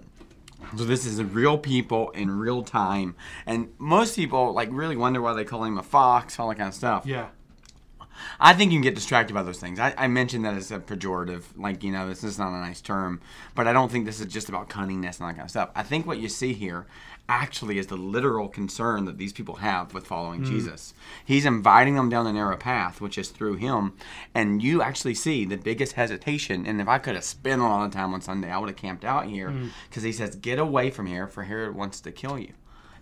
so 0.75 0.83
this 0.85 1.05
is 1.05 1.21
real 1.23 1.57
people 1.57 2.09
in 2.11 2.31
real 2.31 2.63
time, 2.63 3.15
and 3.45 3.69
most 3.77 4.15
people 4.15 4.53
like 4.53 4.69
really 4.71 4.95
wonder 4.97 5.21
why 5.21 5.33
they 5.33 5.43
call 5.43 5.63
him 5.63 5.77
a 5.77 5.83
fox, 5.83 6.39
all 6.39 6.49
that 6.49 6.55
kind 6.55 6.67
of 6.69 6.73
stuff. 6.73 7.05
Yeah. 7.05 7.27
I 8.39 8.53
think 8.53 8.71
you 8.71 8.77
can 8.77 8.83
get 8.83 8.95
distracted 8.95 9.33
by 9.33 9.43
those 9.43 9.59
things. 9.59 9.79
I, 9.79 9.93
I 9.97 10.07
mentioned 10.07 10.45
that 10.45 10.55
as 10.55 10.71
a 10.71 10.79
pejorative, 10.79 11.43
like 11.55 11.83
you 11.83 11.91
know, 11.91 12.07
this 12.07 12.23
is 12.23 12.39
not 12.39 12.49
a 12.49 12.59
nice 12.59 12.81
term, 12.81 13.21
but 13.55 13.67
I 13.67 13.73
don't 13.73 13.91
think 13.91 14.05
this 14.05 14.19
is 14.19 14.27
just 14.27 14.49
about 14.49 14.69
cunningness 14.69 15.19
and 15.19 15.29
that 15.29 15.35
kind 15.35 15.41
of 15.41 15.49
stuff. 15.49 15.69
I 15.75 15.83
think 15.83 16.05
what 16.05 16.19
you 16.19 16.29
see 16.29 16.53
here 16.53 16.85
actually 17.29 17.77
is 17.77 17.87
the 17.87 17.97
literal 17.97 18.47
concern 18.47 19.03
that 19.05 19.17
these 19.17 19.33
people 19.33 19.55
have 19.55 19.93
with 19.93 20.07
following 20.07 20.39
hmm. 20.39 20.45
Jesus. 20.45 20.93
He's 21.25 21.45
inviting 21.45 21.95
them 21.95 22.09
down 22.09 22.25
the 22.25 22.33
narrow 22.33 22.55
path, 22.55 23.01
which 23.01 23.17
is 23.17 23.29
through 23.29 23.55
him, 23.55 23.93
and 24.33 24.63
you 24.63 24.81
actually 24.81 25.15
see 25.15 25.45
the 25.45 25.57
biggest 25.57 25.93
hesitation. 25.93 26.65
And 26.65 26.79
if 26.79 26.87
I 26.87 26.99
could 26.99 27.15
have 27.15 27.23
spent 27.23 27.61
a 27.61 27.65
lot 27.65 27.85
of 27.85 27.91
time 27.91 28.13
on 28.13 28.21
Sunday, 28.21 28.49
I 28.49 28.57
would 28.57 28.69
have 28.69 28.77
camped 28.77 29.03
out 29.03 29.25
here 29.25 29.51
hmm. 29.51 29.67
because 29.89 30.03
he 30.03 30.11
says, 30.11 30.35
"Get 30.35 30.59
away 30.59 30.89
from 30.89 31.05
here, 31.07 31.27
for 31.27 31.43
Herod 31.43 31.75
wants 31.75 31.99
to 32.01 32.11
kill 32.11 32.39
you." 32.39 32.53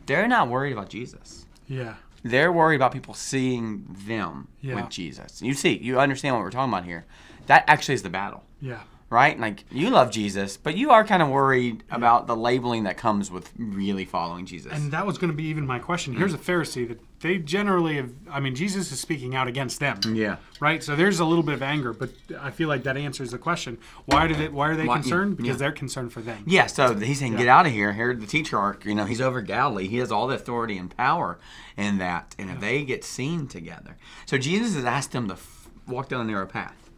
They're 0.06 0.28
not 0.28 0.50
worried 0.50 0.74
about 0.74 0.90
Jesus 0.90 1.46
Yeah. 1.68 1.96
They're 2.26 2.52
worried 2.52 2.78
about 2.78 2.92
people 2.92 3.14
seeing 3.14 3.86
them 4.08 4.48
Yeah. 4.62 4.76
with 4.76 4.90
Jesus. 4.90 5.42
You 5.44 5.54
see, 5.54 5.78
you 5.78 6.00
understand 6.00 6.34
what 6.36 6.42
we're 6.42 6.50
talking 6.50 6.74
about 6.74 6.84
here. 6.86 7.06
That 7.46 7.64
actually 7.68 7.94
is 7.96 8.02
the 8.04 8.10
battle, 8.10 8.44
Yeah. 8.60 8.80
Right? 9.10 9.40
Like 9.40 9.64
you 9.72 9.90
love 9.90 10.12
Jesus, 10.12 10.58
but 10.58 10.76
you 10.76 10.92
are 10.92 11.04
kind 11.06 11.22
of 11.22 11.30
worried 11.30 11.84
about 11.92 12.28
the 12.28 12.36
labeling 12.36 12.84
that 12.84 12.98
comes 12.98 13.30
with 13.32 13.52
really 13.58 14.06
following 14.06 14.46
Jesus. 14.46 14.72
And 14.74 14.92
that 14.92 15.06
was 15.06 15.18
going 15.18 15.32
to 15.32 15.36
be 15.38 15.46
even 15.46 15.66
my 15.66 15.80
question. 15.80 16.16
Here's 16.16 16.34
a 16.34 16.38
Pharisee 16.38 16.88
that 16.88 17.00
they 17.22 17.38
generally 17.38 17.96
have, 17.96 18.12
I 18.30 18.40
mean, 18.40 18.56
Jesus 18.56 18.92
is 18.92 19.00
speaking 19.00 19.36
out 19.36 19.48
against 19.48 19.80
them. 19.80 20.00
yeah, 20.14 20.36
Right? 20.60 20.84
So 20.84 20.96
there's 20.96 21.20
a 21.20 21.26
little 21.26 21.44
bit 21.44 21.54
of 21.56 21.64
anger, 21.64 21.94
but 21.94 22.10
I 22.40 22.52
feel 22.52 22.68
like 22.68 22.84
that 22.84 22.98
answers 22.98 23.32
the 23.32 23.38
question. 23.38 23.78
Why 24.06 24.28
did 24.28 24.40
it 24.40 24.52
why 24.54 24.70
are 24.70 24.76
they 24.76 24.86
Why- 24.86 25.00
concerned? 25.00 25.38
Because 25.38 25.52
yeah. 25.54 25.58
they're 25.58 25.72
concerned 25.72 26.12
for 26.14 26.22
them. 26.22 26.44
yeah. 26.48 26.66
So 26.68 26.94
he's 26.96 27.20
saying, 27.20 27.36
"Get 27.38 27.48
out 27.48 27.66
of 27.66 27.72
here." 27.72 27.94
Herod 27.94 28.22
the 28.22 28.28
Tetrarch, 28.28 28.86
you 28.86 28.94
know, 28.96 29.06
he's 29.06 29.22
over 29.22 29.42
Galilee. 29.42 29.88
He 29.88 29.98
has 29.98 30.12
all 30.12 30.28
the 30.28 30.36
authority 30.36 30.78
and 30.78 30.96
power 30.96 31.40
in 31.78 31.98
that. 32.00 32.36
And 32.38 32.50
if 32.50 32.60
they 32.60 32.84
get 32.84 33.04
seen 33.04 33.48
together, 33.48 33.98
so 34.26 34.38
Jesus 34.38 34.76
has 34.76 34.86
asked 34.86 35.12
them 35.14 35.28
to 35.28 35.34
f- 35.36 35.70
walk 35.88 36.10
down 36.10 36.22
a 36.22 36.24
narrow 36.26 36.46
path 36.48 36.90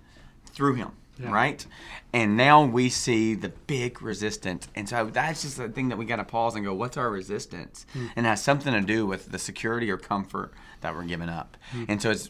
through 0.51 0.75
him. 0.75 0.91
Yeah. 1.19 1.31
right? 1.31 1.65
And 2.13 2.37
now 2.37 2.63
we 2.63 2.89
see 2.89 3.35
the 3.35 3.49
big 3.49 4.01
resistance. 4.01 4.67
And 4.75 4.87
so 4.87 5.05
that's 5.05 5.41
just 5.41 5.57
the 5.57 5.69
thing 5.69 5.89
that 5.89 5.97
we 5.97 6.05
got 6.05 6.17
to 6.17 6.23
pause 6.23 6.55
and 6.55 6.63
go, 6.63 6.73
what's 6.73 6.97
our 6.97 7.09
resistance? 7.09 7.85
Hmm. 7.93 8.07
And 8.15 8.25
it 8.25 8.29
has 8.29 8.43
something 8.43 8.73
to 8.73 8.81
do 8.81 9.05
with 9.05 9.31
the 9.31 9.39
security 9.39 9.89
or 9.89 9.97
comfort 9.97 10.53
that 10.81 10.95
we're 10.95 11.03
giving 11.03 11.29
up. 11.29 11.57
Hmm. 11.71 11.85
And 11.87 12.01
so 12.01 12.11
it's 12.11 12.29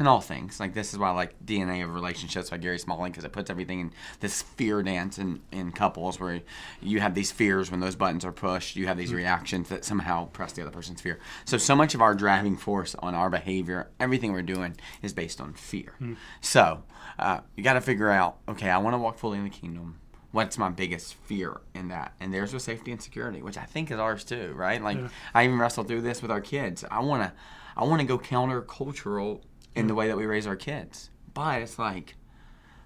in 0.00 0.06
all 0.06 0.20
things. 0.20 0.60
Like 0.60 0.74
this 0.74 0.92
is 0.92 0.98
why 0.98 1.08
I 1.08 1.12
like 1.12 1.44
DNA 1.44 1.84
of 1.84 1.94
relationships 1.94 2.50
by 2.50 2.56
Gary 2.56 2.78
Smalley 2.78 3.10
because 3.10 3.24
it 3.24 3.32
puts 3.32 3.50
everything 3.50 3.80
in 3.80 3.92
this 4.20 4.42
fear 4.42 4.82
dance 4.82 5.18
in, 5.18 5.40
in 5.52 5.72
couples 5.72 6.18
where 6.18 6.40
you 6.80 7.00
have 7.00 7.14
these 7.14 7.30
fears 7.30 7.70
when 7.70 7.80
those 7.80 7.96
buttons 7.96 8.24
are 8.24 8.32
pushed. 8.32 8.76
You 8.76 8.86
have 8.86 8.96
these 8.96 9.10
hmm. 9.10 9.16
reactions 9.16 9.68
that 9.68 9.84
somehow 9.84 10.26
press 10.26 10.52
the 10.52 10.62
other 10.62 10.70
person's 10.70 11.00
fear. 11.00 11.18
So 11.44 11.58
so 11.58 11.76
much 11.76 11.94
of 11.94 12.00
our 12.00 12.14
driving 12.14 12.56
force 12.56 12.94
on 12.98 13.14
our 13.14 13.30
behavior, 13.30 13.88
everything 14.00 14.32
we're 14.32 14.42
doing, 14.42 14.76
is 15.02 15.12
based 15.12 15.40
on 15.40 15.52
fear. 15.54 15.94
So 16.40 16.82
uh, 17.18 17.40
you 17.56 17.62
got 17.64 17.74
to 17.74 17.80
figure 17.80 18.10
out. 18.10 18.38
Okay, 18.48 18.70
I 18.70 18.78
want 18.78 18.94
to 18.94 18.98
walk 18.98 19.18
fully 19.18 19.38
in 19.38 19.44
the 19.44 19.50
kingdom. 19.50 19.98
What's 20.30 20.58
my 20.58 20.68
biggest 20.68 21.14
fear 21.14 21.60
in 21.74 21.88
that? 21.88 22.12
And 22.20 22.32
there's 22.32 22.52
with 22.52 22.62
safety 22.62 22.92
and 22.92 23.00
security, 23.00 23.40
which 23.42 23.56
I 23.56 23.64
think 23.64 23.90
is 23.90 23.98
ours 23.98 24.24
too, 24.24 24.52
right? 24.54 24.82
Like 24.82 24.98
Yeah. 24.98 25.08
I 25.34 25.44
even 25.44 25.58
wrestle 25.58 25.84
through 25.84 26.02
this 26.02 26.20
with 26.20 26.30
our 26.30 26.40
kids. 26.42 26.84
I 26.90 27.00
want 27.00 27.22
to, 27.22 27.32
I 27.76 27.84
want 27.84 28.00
to 28.02 28.06
go 28.06 28.18
countercultural 28.18 29.40
in 29.74 29.86
the 29.86 29.94
way 29.94 30.08
that 30.08 30.16
we 30.16 30.26
raise 30.26 30.46
our 30.46 30.56
kids. 30.56 31.10
But 31.32 31.62
it's 31.62 31.78
like, 31.78 32.14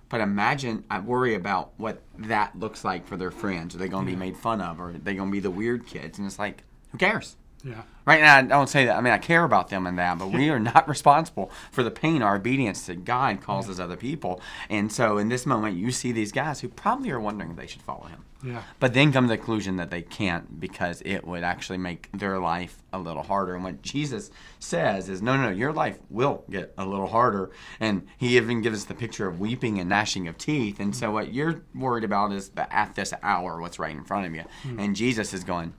but 0.09 0.21
imagine 0.21 0.85
I 0.91 1.01
worry 1.01 1.35
about 1.35 1.73
what 1.79 2.03
that 2.19 2.59
looks 2.59 2.85
like 2.85 3.07
for 3.09 3.17
their 3.17 3.31
friends. 3.31 3.75
Are 3.75 3.79
they 3.79 3.89
going 3.89 4.05
to 4.07 4.13
be 4.13 4.17
made 4.17 4.37
fun 4.37 4.61
of? 4.61 4.79
Or 4.79 4.91
are 4.91 4.93
they 4.93 5.15
going 5.15 5.29
to 5.29 5.33
be 5.33 5.41
the 5.41 5.51
weird 5.51 5.87
kids? 5.87 6.19
And 6.19 6.27
it's 6.27 6.39
like, 6.39 6.65
who 6.91 6.99
cares? 6.99 7.37
Yeah. 7.65 7.83
Right 8.05 8.21
now, 8.21 8.37
I 8.39 8.43
don't 8.43 8.69
say 8.69 8.87
that. 8.87 8.97
I 8.97 9.01
mean, 9.01 9.13
I 9.13 9.19
care 9.19 9.45
about 9.45 9.69
them 9.69 9.87
and 9.87 9.97
that, 9.99 10.19
but 10.19 10.33
we 10.33 10.51
are 10.51 10.59
not 10.59 10.89
responsible 10.97 11.53
for 11.71 11.83
the 11.83 11.91
pain 11.91 12.21
our 12.21 12.37
obedience 12.37 12.87
to 12.87 12.97
God 12.97 13.41
causes 13.41 13.79
other 13.79 13.97
people. 13.97 14.41
And 14.69 14.93
so, 14.93 15.19
in 15.19 15.29
this 15.29 15.47
moment, 15.47 15.77
you 15.77 15.93
see 15.93 16.11
these 16.11 16.33
guys 16.33 16.61
who 16.61 16.69
probably 16.69 17.11
are 17.11 17.21
wondering 17.21 17.53
if 17.53 17.57
they 17.57 17.69
should 17.69 17.83
follow 17.83 18.07
him. 18.07 18.25
Yeah. 18.45 18.63
But 18.81 18.93
then 18.93 19.13
come 19.13 19.27
to 19.27 19.29
the 19.29 19.37
conclusion 19.37 19.77
that 19.77 19.91
they 19.91 20.03
can't 20.03 20.59
because 20.59 21.01
it 21.05 21.25
would 21.25 21.45
actually 21.45 21.79
make 21.79 22.09
their 22.13 22.41
life 22.41 22.83
a 22.93 22.99
little 22.99 23.23
harder. 23.23 23.55
And 23.55 23.63
what 23.63 23.83
Jesus 23.83 24.33
says 24.59 25.09
is, 25.09 25.23
no, 25.23 25.37
no, 25.37 25.45
no, 25.45 25.51
your 25.51 25.73
life 25.73 25.99
will 26.11 26.45
get 26.51 26.75
a 26.77 26.85
little 26.85 27.07
harder. 27.07 27.53
And 27.79 28.07
he 28.19 28.37
even 28.37 28.61
gives 28.61 28.81
us 28.81 28.85
the 28.87 28.95
picture 28.95 29.29
of 29.29 29.39
weeping 29.39 29.79
and 29.79 29.89
gnashing 29.89 30.27
of 30.27 30.39
teeth. 30.39 30.81
And 30.81 30.95
so 30.95 31.13
what 31.13 31.33
you're 31.33 31.63
worried 31.73 32.03
about 32.03 32.33
is 32.33 32.51
at 32.57 32.97
this 32.97 33.15
hour, 33.23 33.61
what's 33.61 33.79
right 33.79 33.95
in 33.95 34.05
front 34.05 34.27
of 34.27 34.35
you. 34.35 34.43
Hmm. 34.63 34.81
And 34.81 34.97
Jesus 34.97 35.33
is 35.33 35.45
going, 35.45 35.75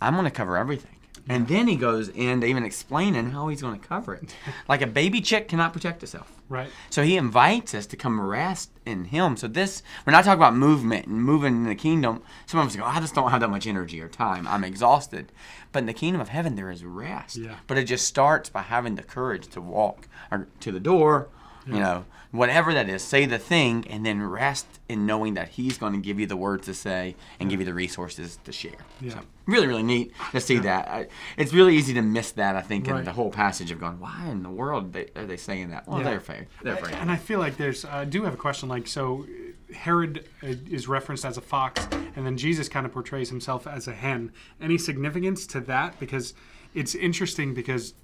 I'm 0.00 0.14
going 0.14 0.24
to 0.24 0.30
cover 0.30 0.56
everything. 0.56 0.91
And 1.28 1.46
then 1.46 1.68
he 1.68 1.76
goes 1.76 2.08
into 2.08 2.46
even 2.46 2.64
explaining 2.64 3.30
how 3.30 3.48
he's 3.48 3.62
going 3.62 3.78
to 3.78 3.86
cover 3.86 4.14
it. 4.14 4.34
Like 4.68 4.82
a 4.82 4.86
baby 4.86 5.20
chick 5.20 5.48
cannot 5.48 5.72
protect 5.72 6.02
itself. 6.02 6.32
Right. 6.48 6.68
So 6.90 7.02
he 7.02 7.16
invites 7.16 7.74
us 7.74 7.86
to 7.86 7.96
come 7.96 8.20
rest 8.20 8.70
in 8.86 9.06
him. 9.06 9.36
So 9.36 9.48
this, 9.48 9.82
we're 10.06 10.12
not 10.12 10.24
talking 10.24 10.38
about 10.38 10.54
movement 10.54 11.06
and 11.06 11.22
moving 11.22 11.54
in 11.54 11.64
the 11.64 11.74
kingdom. 11.74 12.22
Some 12.46 12.60
of 12.60 12.66
us 12.66 12.76
go, 12.76 12.84
I 12.84 13.00
just 13.00 13.14
don't 13.14 13.30
have 13.30 13.40
that 13.40 13.48
much 13.50 13.66
energy 13.66 14.00
or 14.00 14.08
time. 14.08 14.46
I'm 14.46 14.64
exhausted. 14.64 15.32
But 15.72 15.80
in 15.80 15.86
the 15.86 15.92
kingdom 15.92 16.20
of 16.20 16.28
heaven, 16.28 16.56
there 16.56 16.70
is 16.70 16.84
rest. 16.84 17.36
Yeah. 17.36 17.56
But 17.66 17.78
it 17.78 17.84
just 17.84 18.06
starts 18.06 18.48
by 18.48 18.62
having 18.62 18.96
the 18.96 19.02
courage 19.02 19.48
to 19.48 19.60
walk 19.60 20.08
or 20.30 20.48
to 20.60 20.72
the 20.72 20.80
door, 20.80 21.28
you 21.66 21.74
know, 21.74 22.04
whatever 22.32 22.74
that 22.74 22.88
is, 22.88 23.02
say 23.02 23.26
the 23.26 23.38
thing, 23.38 23.86
and 23.88 24.04
then 24.04 24.20
rest 24.22 24.66
in 24.88 25.06
knowing 25.06 25.34
that 25.34 25.50
he's 25.50 25.78
going 25.78 25.92
to 25.92 25.98
give 26.00 26.18
you 26.18 26.26
the 26.26 26.36
words 26.36 26.66
to 26.66 26.74
say 26.74 27.14
and 27.38 27.48
give 27.48 27.60
you 27.60 27.66
the 27.66 27.74
resources 27.74 28.38
to 28.44 28.50
share. 28.50 28.72
Yeah. 29.00 29.12
So 29.12 29.20
really, 29.46 29.66
really 29.66 29.82
neat 29.82 30.12
to 30.32 30.40
see 30.40 30.58
that. 30.58 30.88
I, 30.88 31.08
it's 31.36 31.52
really 31.52 31.76
easy 31.76 31.94
to 31.94 32.02
miss 32.02 32.32
that, 32.32 32.56
I 32.56 32.62
think, 32.62 32.88
in 32.88 33.04
the 33.04 33.12
whole 33.12 33.30
passage 33.30 33.70
of 33.70 33.78
going, 33.78 34.00
why 34.00 34.28
in 34.30 34.42
the 34.42 34.50
world 34.50 34.92
they, 34.92 35.08
are 35.14 35.26
they 35.26 35.36
saying 35.36 35.70
that? 35.70 35.86
Well, 35.86 35.98
Yeah. 35.98 36.04
they're 36.04 36.20
fair. 36.20 36.46
They're 36.62 36.76
fair. 36.76 36.94
And 36.96 37.10
I 37.10 37.16
feel 37.16 37.38
like 37.38 37.56
there's, 37.56 37.84
I 37.84 38.04
do 38.04 38.24
have 38.24 38.34
a 38.34 38.38
question. 38.38 38.68
Like, 38.68 38.86
so 38.86 39.26
Herod 39.74 40.26
uh, 40.42 40.48
is 40.70 40.88
referenced 40.88 41.24
as 41.24 41.36
a 41.36 41.40
fox, 41.42 41.86
and 42.16 42.24
then 42.26 42.36
Jesus 42.36 42.68
kind 42.68 42.86
of 42.86 42.92
portrays 42.92 43.28
himself 43.28 43.66
as 43.66 43.86
a 43.88 43.92
hen. 43.92 44.32
Any 44.60 44.78
significance 44.78 45.46
to 45.48 45.60
that? 45.60 45.98
Because 46.00 46.34
it's 46.74 46.94
interesting 46.94 47.52
because 47.52 47.94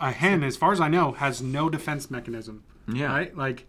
a 0.00 0.12
hen, 0.12 0.42
as 0.42 0.56
far 0.56 0.72
as 0.72 0.80
I 0.80 0.88
know, 0.88 1.12
has 1.12 1.42
no 1.42 1.68
defense 1.68 2.10
mechanism. 2.10 2.64
Yeah. 2.92 3.06
Right? 3.06 3.36
Like, 3.36 3.66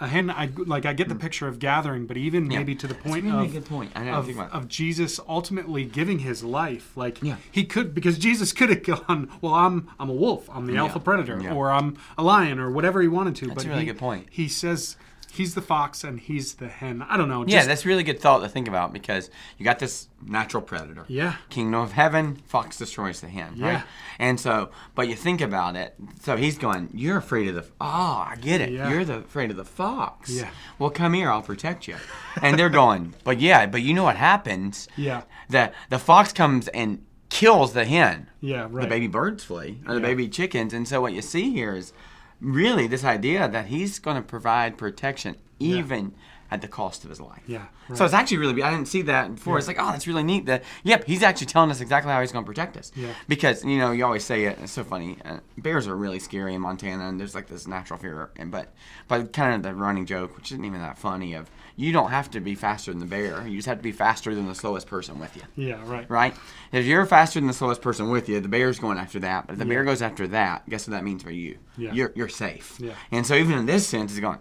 a 0.00 0.08
hen, 0.08 0.30
I 0.30 0.48
like. 0.56 0.86
I 0.86 0.94
get 0.94 1.08
the 1.08 1.14
mm. 1.14 1.20
picture 1.20 1.46
of 1.46 1.58
gathering, 1.58 2.06
but 2.06 2.16
even 2.16 2.50
Yeah. 2.50 2.58
maybe 2.58 2.74
to 2.74 2.86
the 2.86 2.94
point 2.94 3.24
really 3.24 3.36
a 3.36 3.42
of 3.42 3.52
good 3.52 3.66
point. 3.66 3.92
I 3.94 4.08
of, 4.08 4.24
think 4.24 4.38
of 4.38 4.66
Jesus 4.66 5.20
ultimately 5.28 5.84
giving 5.84 6.20
his 6.20 6.42
life. 6.42 6.96
Like 6.96 7.22
Yeah. 7.22 7.36
he 7.50 7.64
could, 7.64 7.94
because 7.94 8.16
Jesus 8.16 8.52
could 8.52 8.70
have 8.70 8.82
gone. 8.82 9.28
Well, 9.42 9.52
I'm 9.54 9.90
I'm 9.98 10.08
a 10.08 10.14
wolf. 10.14 10.48
I'm 10.50 10.66
the 10.66 10.76
alpha 10.76 11.00
predator, 11.00 11.38
Yeah. 11.42 11.52
or 11.52 11.70
I'm 11.70 11.98
a 12.16 12.22
lion, 12.22 12.58
or 12.58 12.70
whatever 12.70 13.02
he 13.02 13.08
wanted 13.08 13.36
to. 13.36 13.48
That's 13.48 13.56
but 13.56 13.66
a 13.66 13.68
really 13.68 13.80
he- 13.82 13.86
good 13.88 13.98
point. 13.98 14.28
He 14.30 14.48
says, 14.48 14.96
he's 15.36 15.54
the 15.54 15.62
fox 15.62 16.04
and 16.04 16.18
he's 16.20 16.54
the 16.54 16.68
hen. 16.68 17.02
I 17.08 17.16
don't 17.16 17.28
know. 17.28 17.44
Yeah, 17.46 17.58
just- 17.58 17.68
that's 17.68 17.86
really 17.86 18.02
good 18.02 18.20
thought 18.20 18.40
to 18.40 18.48
think 18.48 18.68
about 18.68 18.92
because 18.92 19.30
you 19.58 19.64
got 19.64 19.78
this 19.78 20.08
natural 20.26 20.62
predator. 20.62 21.04
Yeah. 21.08 21.36
Kingdom 21.48 21.80
of 21.80 21.92
heaven, 21.92 22.36
fox 22.46 22.76
destroys 22.78 23.20
the 23.20 23.28
hen. 23.28 23.54
Yeah. 23.56 23.74
Right? 23.74 23.84
And 24.18 24.38
so, 24.38 24.70
but 24.94 25.08
you 25.08 25.14
think 25.16 25.40
about 25.40 25.76
it. 25.76 25.94
So 26.22 26.36
he's 26.36 26.58
going, 26.58 26.90
You're 26.92 27.16
afraid 27.18 27.48
of 27.48 27.54
the. 27.54 27.64
Oh, 27.80 27.86
I 28.28 28.36
get 28.40 28.60
it. 28.60 28.70
Yeah. 28.70 28.90
You're 28.90 29.04
the 29.04 29.18
afraid 29.18 29.50
of 29.50 29.56
the 29.56 29.64
fox. 29.64 30.30
Yeah. 30.30 30.50
Well, 30.78 30.90
come 30.90 31.14
here. 31.14 31.30
I'll 31.30 31.42
protect 31.42 31.88
you. 31.88 31.96
And 32.42 32.58
they're 32.58 32.68
going, 32.70 33.14
But 33.24 33.40
yeah, 33.40 33.66
but 33.66 33.82
you 33.82 33.94
know 33.94 34.04
what 34.04 34.16
happens? 34.16 34.88
Yeah. 34.96 35.22
The, 35.48 35.72
the 35.88 35.98
fox 35.98 36.32
comes 36.32 36.68
and 36.68 37.04
kills 37.30 37.72
the 37.72 37.84
hen. 37.84 38.28
Yeah, 38.40 38.66
right. 38.70 38.82
The 38.82 38.88
baby 38.88 39.06
birds 39.06 39.44
flee, 39.44 39.78
or 39.86 39.94
the 39.94 40.00
Yeah. 40.00 40.06
baby 40.06 40.28
chickens. 40.28 40.74
And 40.74 40.86
so 40.88 41.00
what 41.00 41.12
you 41.12 41.22
see 41.22 41.52
here 41.52 41.74
is 41.76 41.92
really 42.40 42.86
this 42.86 43.04
idea 43.04 43.48
that 43.48 43.66
he's 43.66 43.98
going 43.98 44.16
to 44.16 44.22
provide 44.22 44.78
protection 44.78 45.36
even 45.58 46.14
at 46.50 46.62
the 46.62 46.68
cost 46.68 47.04
of 47.04 47.10
his 47.10 47.20
life. 47.20 47.42
Yeah, 47.46 47.66
So 47.94 48.04
it's 48.04 48.14
actually 48.14 48.38
really, 48.38 48.60
I 48.62 48.70
didn't 48.70 48.88
see 48.88 49.02
that 49.02 49.36
before. 49.36 49.56
It's 49.56 49.68
like, 49.68 49.76
oh, 49.78 49.92
that's 49.92 50.08
really 50.08 50.24
neat. 50.24 50.46
That, 50.46 50.64
yep, 50.82 51.04
he's 51.04 51.22
actually 51.22 51.46
telling 51.46 51.70
us 51.70 51.80
exactly 51.80 52.10
how 52.10 52.20
he's 52.20 52.32
going 52.32 52.44
to 52.44 52.48
protect 52.48 52.76
us. 52.76 52.90
Yeah. 52.96 53.12
Because, 53.28 53.64
you 53.64 53.78
know, 53.78 53.92
you 53.92 54.04
always 54.04 54.24
say 54.24 54.46
it, 54.46 54.58
it's 54.60 54.72
so 54.72 54.82
funny. 54.82 55.18
Uh, 55.24 55.38
bears 55.58 55.86
are 55.86 55.94
really 55.94 56.18
scary 56.18 56.54
in 56.54 56.60
Montana, 56.60 57.08
and 57.08 57.20
there's 57.20 57.36
like 57.36 57.46
this 57.46 57.68
natural 57.68 58.00
fear. 58.00 58.30
And 58.36 58.50
But, 58.50 58.72
but 59.06 59.32
kind 59.32 59.54
of 59.54 59.62
the 59.62 59.74
running 59.74 60.06
joke, 60.06 60.36
which 60.36 60.50
isn't 60.50 60.64
even 60.64 60.80
that 60.80 60.98
funny, 60.98 61.34
of 61.34 61.48
you 61.76 61.92
don't 61.92 62.10
have 62.10 62.30
to 62.32 62.40
be 62.40 62.54
faster 62.54 62.90
than 62.90 63.00
the 63.00 63.06
bear. 63.06 63.46
You 63.46 63.56
just 63.56 63.68
have 63.68 63.78
to 63.78 63.82
be 63.82 63.92
faster 63.92 64.34
than 64.34 64.46
the 64.46 64.54
slowest 64.54 64.86
person 64.86 65.18
with 65.18 65.34
you 65.36 65.42
Yeah, 65.56 65.80
right. 65.86 66.08
right? 66.10 66.34
If 66.72 66.84
you're 66.86 67.06
faster 67.06 67.40
than 67.40 67.46
the 67.46 67.52
slowest 67.54 67.80
person 67.82 68.10
with 68.10 68.28
you, 68.28 68.40
the 68.40 68.48
bear's 68.48 68.78
going 68.78 68.98
after 68.98 69.18
that. 69.20 69.46
But 69.46 69.54
if 69.54 69.58
the 69.58 69.64
bear 69.64 69.84
goes 69.84 70.02
after 70.02 70.26
that, 70.28 70.68
guess 70.68 70.86
what 70.86 70.92
that 70.92 71.04
means 71.04 71.22
for 71.22 71.30
you? 71.30 71.58
Yeah. 71.76 71.92
You're 71.92 72.12
you're 72.14 72.28
safe. 72.28 72.76
Yeah. 72.78 72.94
And 73.10 73.26
so 73.26 73.34
even 73.34 73.58
in 73.58 73.66
this 73.66 73.86
sense, 73.86 74.10
he's 74.12 74.20
going, 74.20 74.38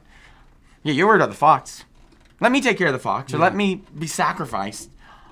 yeah, 0.83 0.93
you're 0.93 1.07
worried 1.07 1.21
about 1.21 1.29
the 1.29 1.35
fox. 1.37 1.85
Let 2.39 2.51
me 2.51 2.61
take 2.61 2.77
care 2.77 2.87
of 2.87 2.93
the 2.93 2.99
fox, 2.99 3.33
or 3.33 3.37
let 3.37 3.53
me 3.53 3.83
be 3.97 4.07
sacrificed 4.07 4.91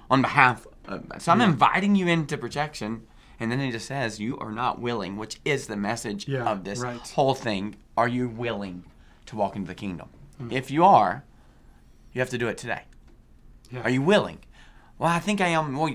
on 0.10 0.22
behalf 0.22 0.68
of. 0.88 1.06
So 1.20 1.32
I'm 1.32 1.42
inviting 1.42 1.96
you 1.96 2.08
into 2.08 2.38
protection. 2.38 3.08
And 3.40 3.52
then 3.52 3.60
he 3.60 3.70
just 3.70 3.86
says, 3.86 4.20
you 4.20 4.36
are 4.40 4.52
not 4.52 4.82
willing, 4.82 5.16
which 5.16 5.40
is 5.46 5.68
the 5.68 5.78
message 5.78 6.28
Yeah, 6.28 6.44
of 6.50 6.64
this 6.64 6.80
right. 6.80 7.00
whole 7.00 7.36
thing. 7.36 7.76
Are 7.96 8.08
you 8.08 8.28
willing 8.28 8.84
to 9.28 9.36
walk 9.36 9.56
into 9.56 9.68
the 9.68 9.76
kingdom? 9.76 10.10
Hmm. 10.40 10.52
If 10.52 10.72
you 10.72 10.84
are, 10.84 11.24
you 12.18 12.22
have 12.22 12.30
to 12.32 12.38
do 12.40 12.48
it 12.48 12.58
today. 12.58 12.82
Yeah. 13.72 13.82
Are 13.82 13.92
you 13.92 14.02
willing? 14.02 14.40
Well, 14.98 15.08
I 15.10 15.20
think 15.20 15.40
I 15.40 15.50
am. 15.50 15.78
Well, 15.78 15.94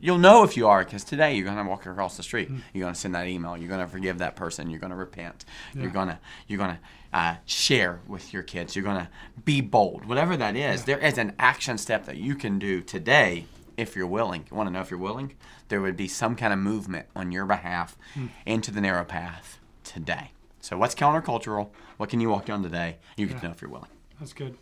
you'll 0.00 0.16
know 0.16 0.44
if 0.44 0.56
you 0.56 0.66
are 0.66 0.82
because 0.82 1.04
today 1.04 1.34
you're 1.34 1.44
going 1.44 1.58
to 1.58 1.64
walk 1.64 1.84
across 1.84 2.16
the 2.16 2.22
street. 2.22 2.48
Hmm. 2.48 2.58
You're 2.72 2.84
going 2.84 2.94
to 2.94 2.98
send 2.98 3.14
that 3.14 3.26
email. 3.28 3.54
You're 3.54 3.68
going 3.68 3.82
to 3.82 3.86
forgive 3.86 4.16
that 4.18 4.34
person. 4.34 4.70
You're 4.70 4.80
going 4.80 4.92
to 4.92 4.96
repent. 4.96 5.44
Yeah. 5.74 5.82
You're 5.82 5.90
going 5.90 6.08
to 6.08 6.18
you're 6.48 6.56
going 6.58 6.70
to 6.76 6.78
uh, 7.12 7.34
share 7.44 8.00
with 8.08 8.32
your 8.32 8.42
kids. 8.42 8.74
You're 8.74 8.84
going 8.86 8.96
to 9.04 9.08
be 9.44 9.60
bold. 9.60 10.06
Whatever 10.06 10.38
that 10.38 10.56
is, 10.56 10.84
there 10.84 10.98
is 10.98 11.18
an 11.18 11.34
action 11.38 11.76
step 11.76 12.06
that 12.06 12.16
you 12.16 12.34
can 12.34 12.58
do 12.58 12.80
today 12.80 13.44
if 13.76 13.94
you're 13.94 14.06
willing. 14.06 14.46
You 14.50 14.56
want 14.56 14.68
to 14.68 14.72
know 14.72 14.80
if 14.80 14.90
you're 14.90 14.98
willing? 14.98 15.34
There 15.68 15.82
would 15.82 15.98
be 15.98 16.08
some 16.08 16.34
kind 16.34 16.54
of 16.54 16.58
movement 16.58 17.08
on 17.14 17.30
your 17.30 17.44
behalf 17.44 17.98
Hmm. 18.14 18.28
into 18.46 18.70
the 18.70 18.80
narrow 18.80 19.04
path 19.04 19.58
today. 19.84 20.30
So 20.62 20.78
what's 20.78 20.94
countercultural? 20.94 21.68
What 21.98 22.08
can 22.08 22.20
you 22.20 22.30
walk 22.30 22.46
down 22.46 22.62
today? 22.62 22.96
You 23.18 23.26
can 23.26 23.36
Yeah. 23.36 23.42
know 23.42 23.50
if 23.50 23.60
you're 23.60 23.70
willing. 23.70 23.90
That's 24.18 24.32
good. 24.32 24.56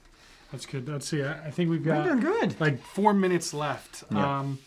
That's 0.55 0.67
good. 0.67 0.89
Let's 0.89 1.09
see. 1.09 1.21
I, 1.23 1.47
I 1.47 1.51
think 1.51 1.69
we've 1.69 1.85
got 1.85 2.05
doing 2.05 2.21
good. 2.21 2.61
like 2.61 2.81
four 2.81 3.13
minutes 3.13 3.53
left. 3.53 4.05
Yeah. 4.13 4.39
Um, 4.39 4.61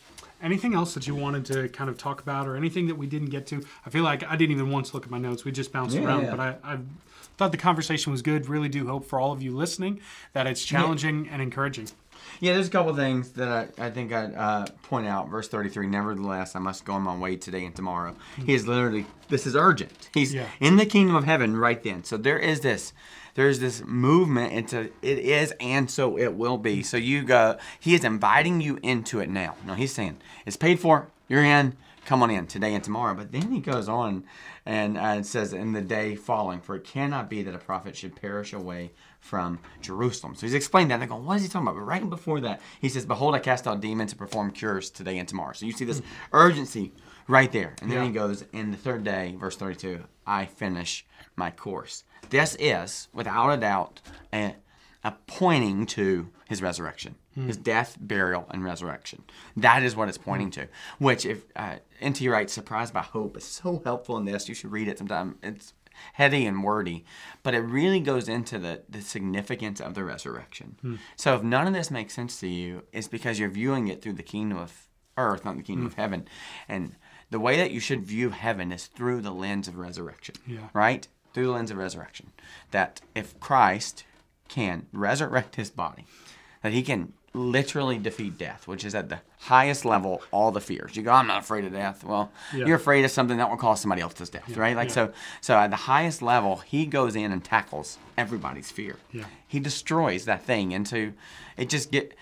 anything 0.43 0.73
else 0.75 0.93
that 0.95 1.07
you 1.07 1.15
wanted 1.15 1.45
to 1.45 1.69
kind 1.69 1.89
of 1.89 1.97
talk 1.97 2.21
about, 2.21 2.45
or 2.45 2.57
anything 2.57 2.87
that 2.87 2.95
we 2.95 3.07
didn't 3.07 3.29
get 3.29 3.47
to? 3.47 3.63
I 3.85 3.89
feel 3.89 4.03
like 4.03 4.21
I 4.25 4.35
didn't 4.35 4.51
even 4.51 4.69
once 4.69 4.93
look 4.93 5.05
at 5.05 5.09
my 5.09 5.17
notes. 5.17 5.45
We 5.45 5.53
just 5.53 5.71
bounced 5.71 5.95
Yeah, 5.95 6.03
around, 6.03 6.23
yeah. 6.25 6.31
but 6.31 6.39
I, 6.41 6.55
I 6.73 6.77
thought 7.37 7.51
the 7.53 7.57
conversation 7.57 8.11
was 8.11 8.21
good. 8.21 8.49
Really 8.49 8.67
do 8.67 8.85
hope 8.85 9.05
for 9.05 9.17
all 9.17 9.31
of 9.31 9.41
you 9.41 9.55
listening 9.55 10.01
that 10.33 10.45
it's 10.45 10.65
challenging 10.65 11.29
and 11.29 11.41
encouraging. 11.41 11.87
Yeah, 12.39 12.53
there's 12.53 12.67
a 12.67 12.71
couple 12.71 12.95
things 12.95 13.31
that 13.31 13.47
I, 13.79 13.85
I 13.87 13.89
think 13.89 14.13
I'd 14.13 14.33
uh, 14.35 14.65
point 14.83 15.07
out. 15.07 15.29
Verse 15.29 15.47
33 15.47 15.87
Nevertheless, 15.87 16.55
I 16.55 16.59
must 16.59 16.85
go 16.85 16.93
on 16.93 17.01
my 17.01 17.15
way 17.17 17.35
today 17.35 17.65
and 17.65 17.75
tomorrow. 17.75 18.15
He 18.45 18.53
is 18.53 18.67
literally, 18.67 19.05
this 19.29 19.47
is 19.47 19.55
urgent. 19.55 20.09
He's 20.13 20.33
Yeah. 20.33 20.45
in 20.59 20.75
the 20.75 20.85
kingdom 20.85 21.15
of 21.15 21.23
heaven 21.23 21.57
right 21.57 21.81
then. 21.81 22.03
So 22.03 22.17
there 22.17 22.37
is 22.39 22.61
this. 22.61 22.93
There's 23.33 23.59
this 23.59 23.83
movement 23.85 24.53
into 24.53 24.89
it 25.01 25.19
is 25.19 25.53
and 25.59 25.89
so 25.91 26.17
it 26.17 26.33
will 26.33 26.57
be. 26.57 26.81
So 26.83 26.97
you 26.97 27.23
go, 27.23 27.57
he 27.79 27.93
is 27.93 28.03
inviting 28.03 28.61
you 28.61 28.79
into 28.81 29.19
it 29.19 29.29
now. 29.29 29.55
No, 29.65 29.73
he's 29.75 29.93
saying 29.93 30.17
it's 30.45 30.57
paid 30.57 30.79
for, 30.79 31.07
you're 31.27 31.43
in, 31.43 31.75
come 32.05 32.23
on 32.23 32.31
in 32.31 32.47
today 32.47 32.73
and 32.73 32.83
tomorrow. 32.83 33.13
But 33.13 33.31
then 33.31 33.51
he 33.51 33.59
goes 33.59 33.87
on 33.87 34.23
and 34.65 34.97
uh, 34.97 35.21
says, 35.23 35.53
in 35.53 35.73
the 35.73 35.81
day 35.81 36.15
following, 36.15 36.61
for 36.61 36.75
it 36.75 36.83
cannot 36.83 37.29
be 37.29 37.43
that 37.43 37.53
a 37.53 37.59
prophet 37.59 37.95
should 37.95 38.15
perish 38.15 38.53
away 38.53 38.91
from 39.19 39.59
Jerusalem. 39.81 40.35
So 40.35 40.45
he's 40.45 40.53
explained 40.53 40.91
that. 40.91 40.95
And 40.95 41.01
they're 41.01 41.09
going, 41.09 41.25
what 41.25 41.37
is 41.37 41.43
he 41.43 41.49
talking 41.49 41.67
about? 41.67 41.75
But 41.75 41.85
right 41.85 42.09
before 42.09 42.39
that, 42.41 42.61
he 42.79 42.89
says, 42.89 43.05
Behold, 43.05 43.35
I 43.35 43.39
cast 43.39 43.67
out 43.67 43.81
demons 43.81 44.11
and 44.11 44.19
perform 44.19 44.51
cures 44.51 44.89
today 44.89 45.17
and 45.17 45.27
tomorrow. 45.27 45.53
So 45.53 45.65
you 45.65 45.71
see 45.71 45.85
this 45.85 45.99
hmm. 45.99 46.05
urgency 46.33 46.93
right 47.27 47.51
there. 47.51 47.75
And 47.81 47.91
then 47.91 47.99
Yeah. 47.99 48.05
he 48.05 48.11
goes, 48.11 48.45
In 48.53 48.71
the 48.71 48.77
third 48.77 49.03
day, 49.03 49.35
verse 49.37 49.57
32, 49.57 50.03
I 50.25 50.45
finish 50.45 51.05
my 51.35 51.51
course. 51.51 52.03
This 52.29 52.55
is, 52.59 53.07
without 53.13 53.51
a 53.51 53.57
doubt, 53.57 54.01
a, 54.33 54.55
a 55.03 55.13
pointing 55.27 55.85
to 55.87 56.29
his 56.47 56.61
resurrection, 56.61 57.15
hmm. 57.33 57.47
his 57.47 57.57
death, 57.57 57.97
burial, 57.99 58.47
and 58.49 58.63
resurrection. 58.63 59.23
That 59.57 59.83
is 59.83 59.95
what 59.95 60.07
it's 60.07 60.17
hmm. 60.17 60.23
pointing 60.23 60.51
to. 60.51 60.67
Which, 60.99 61.25
if 61.25 61.45
uh, 61.55 61.77
N.T. 61.99 62.27
Wright, 62.29 62.49
Surprised 62.49 62.93
by 62.93 63.01
Hope, 63.01 63.35
is 63.37 63.43
so 63.43 63.81
helpful 63.83 64.17
in 64.17 64.25
this. 64.25 64.47
You 64.47 64.55
should 64.55 64.71
read 64.71 64.87
it 64.87 64.97
sometime. 64.97 65.37
It's 65.43 65.73
heady 66.13 66.45
and 66.45 66.63
wordy, 66.63 67.05
but 67.43 67.53
it 67.53 67.61
really 67.61 67.99
goes 67.99 68.27
into 68.29 68.59
the, 68.59 68.83
the 68.89 69.01
significance 69.01 69.79
of 69.79 69.93
the 69.93 70.03
resurrection. 70.03 70.77
Hmm. 70.81 70.95
So 71.15 71.35
if 71.35 71.43
none 71.43 71.67
of 71.67 71.73
this 71.73 71.91
makes 71.91 72.13
sense 72.13 72.39
to 72.39 72.47
you, 72.47 72.83
it's 72.91 73.07
because 73.07 73.39
you're 73.39 73.49
viewing 73.49 73.87
it 73.87 74.01
through 74.01 74.13
the 74.13 74.23
kingdom 74.23 74.57
of 74.57 74.87
earth, 75.17 75.45
not 75.45 75.57
the 75.57 75.63
kingdom 75.63 75.85
hmm. 75.85 75.91
of 75.91 75.95
heaven. 75.95 76.27
And 76.67 76.95
the 77.29 77.39
way 77.39 77.57
that 77.57 77.71
you 77.71 77.79
should 77.79 78.03
view 78.03 78.29
heaven 78.29 78.71
is 78.71 78.87
through 78.87 79.21
the 79.21 79.31
lens 79.31 79.67
of 79.67 79.77
resurrection. 79.77 80.35
Yeah. 80.45 80.69
Right? 80.73 81.07
Through 81.33 81.45
the 81.45 81.51
lens 81.51 81.71
of 81.71 81.77
resurrection. 81.77 82.31
That 82.71 83.01
if 83.15 83.39
Christ 83.39 84.05
can 84.47 84.87
resurrect 84.91 85.55
his 85.55 85.69
body, 85.69 86.05
that 86.61 86.71
he 86.71 86.81
can 86.81 87.13
literally 87.37 87.97
defeat 87.97 88.37
death, 88.37 88.67
which 88.67 88.83
is 88.83 88.93
at 88.95 89.09
the 89.09 89.19
highest 89.39 89.85
level, 89.85 90.21
all 90.31 90.51
the 90.51 90.59
fears. 90.61 90.95
You 90.95 91.03
go, 91.03 91.11
I'm 91.11 91.27
not 91.27 91.43
afraid 91.43 91.63
of 91.65 91.71
death. 91.71 92.03
Well, 92.03 92.31
Yeah. 92.53 92.65
you're 92.65 92.75
afraid 92.77 93.05
of 93.05 93.11
something 93.11 93.37
that 93.37 93.49
will 93.49 93.57
cause 93.57 93.79
somebody 93.79 94.01
else's 94.01 94.29
death, 94.29 94.57
right? 94.57 94.75
Like 94.75 94.89
yeah. 94.89 94.93
so 94.95 95.13
so 95.41 95.55
at 95.57 95.69
the 95.69 95.75
highest 95.77 96.21
level, 96.21 96.57
he 96.57 96.85
goes 96.85 97.15
in 97.15 97.31
and 97.31 97.43
tackles 97.43 97.97
everybody's 98.17 98.71
fear. 98.71 98.97
Yeah. 99.11 99.25
He 99.47 99.59
destroys 99.59 100.25
that 100.25 100.43
thing. 100.43 100.71
into 100.71 101.13
it 101.55 101.69
just 101.69 101.91
get 101.91 102.13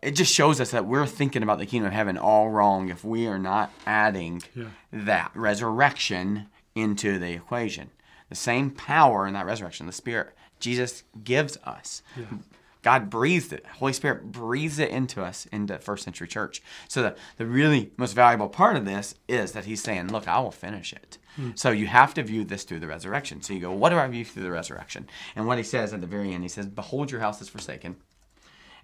it 0.00 0.12
just 0.12 0.32
shows 0.32 0.60
us 0.60 0.70
that 0.70 0.86
we're 0.86 1.06
thinking 1.06 1.42
about 1.42 1.58
the 1.58 1.66
kingdom 1.66 1.88
of 1.88 1.92
heaven 1.92 2.16
all 2.16 2.50
wrong 2.50 2.88
if 2.88 3.04
we 3.04 3.26
are 3.26 3.38
not 3.38 3.72
adding 3.86 4.42
Yeah. 4.54 4.66
that 4.92 5.32
resurrection 5.34 6.46
into 6.74 7.18
the 7.18 7.32
equation. 7.32 7.90
The 8.28 8.36
same 8.36 8.70
power 8.70 9.26
in 9.26 9.34
that 9.34 9.44
resurrection, 9.44 9.86
the 9.86 9.92
Spirit, 9.92 10.34
Jesus 10.60 11.02
gives 11.24 11.58
us. 11.64 12.02
God 12.82 13.10
breathed 13.10 13.52
it. 13.52 13.64
Holy 13.78 13.92
Spirit 13.92 14.32
breathes 14.32 14.78
it 14.78 14.90
into 14.90 15.22
us 15.22 15.46
in 15.46 15.66
the 15.66 15.78
first 15.78 16.04
century 16.04 16.26
church. 16.26 16.60
So 16.88 17.02
the, 17.02 17.16
the 17.36 17.46
really 17.46 17.92
most 17.96 18.12
valuable 18.12 18.48
part 18.48 18.76
of 18.76 18.84
this 18.84 19.14
is 19.28 19.52
that 19.52 19.64
he's 19.64 19.82
saying, 19.82 20.08
look, 20.08 20.26
I 20.26 20.40
will 20.40 20.50
finish 20.50 20.92
it. 20.92 21.18
Hmm. 21.36 21.50
So 21.54 21.70
you 21.70 21.86
have 21.86 22.12
to 22.14 22.22
view 22.22 22.44
this 22.44 22.64
through 22.64 22.80
the 22.80 22.88
resurrection. 22.88 23.40
So 23.40 23.54
you 23.54 23.60
go, 23.60 23.72
what 23.72 23.90
do 23.90 23.98
I 23.98 24.06
view 24.08 24.24
through 24.24 24.42
the 24.42 24.50
resurrection? 24.50 25.06
And 25.36 25.46
what 25.46 25.58
he 25.58 25.64
says 25.64 25.92
at 25.92 26.00
the 26.00 26.06
very 26.06 26.34
end, 26.34 26.42
he 26.42 26.48
says, 26.48 26.66
Behold, 26.66 27.10
your 27.10 27.20
house 27.20 27.40
is 27.40 27.48
forsaken. 27.48 27.96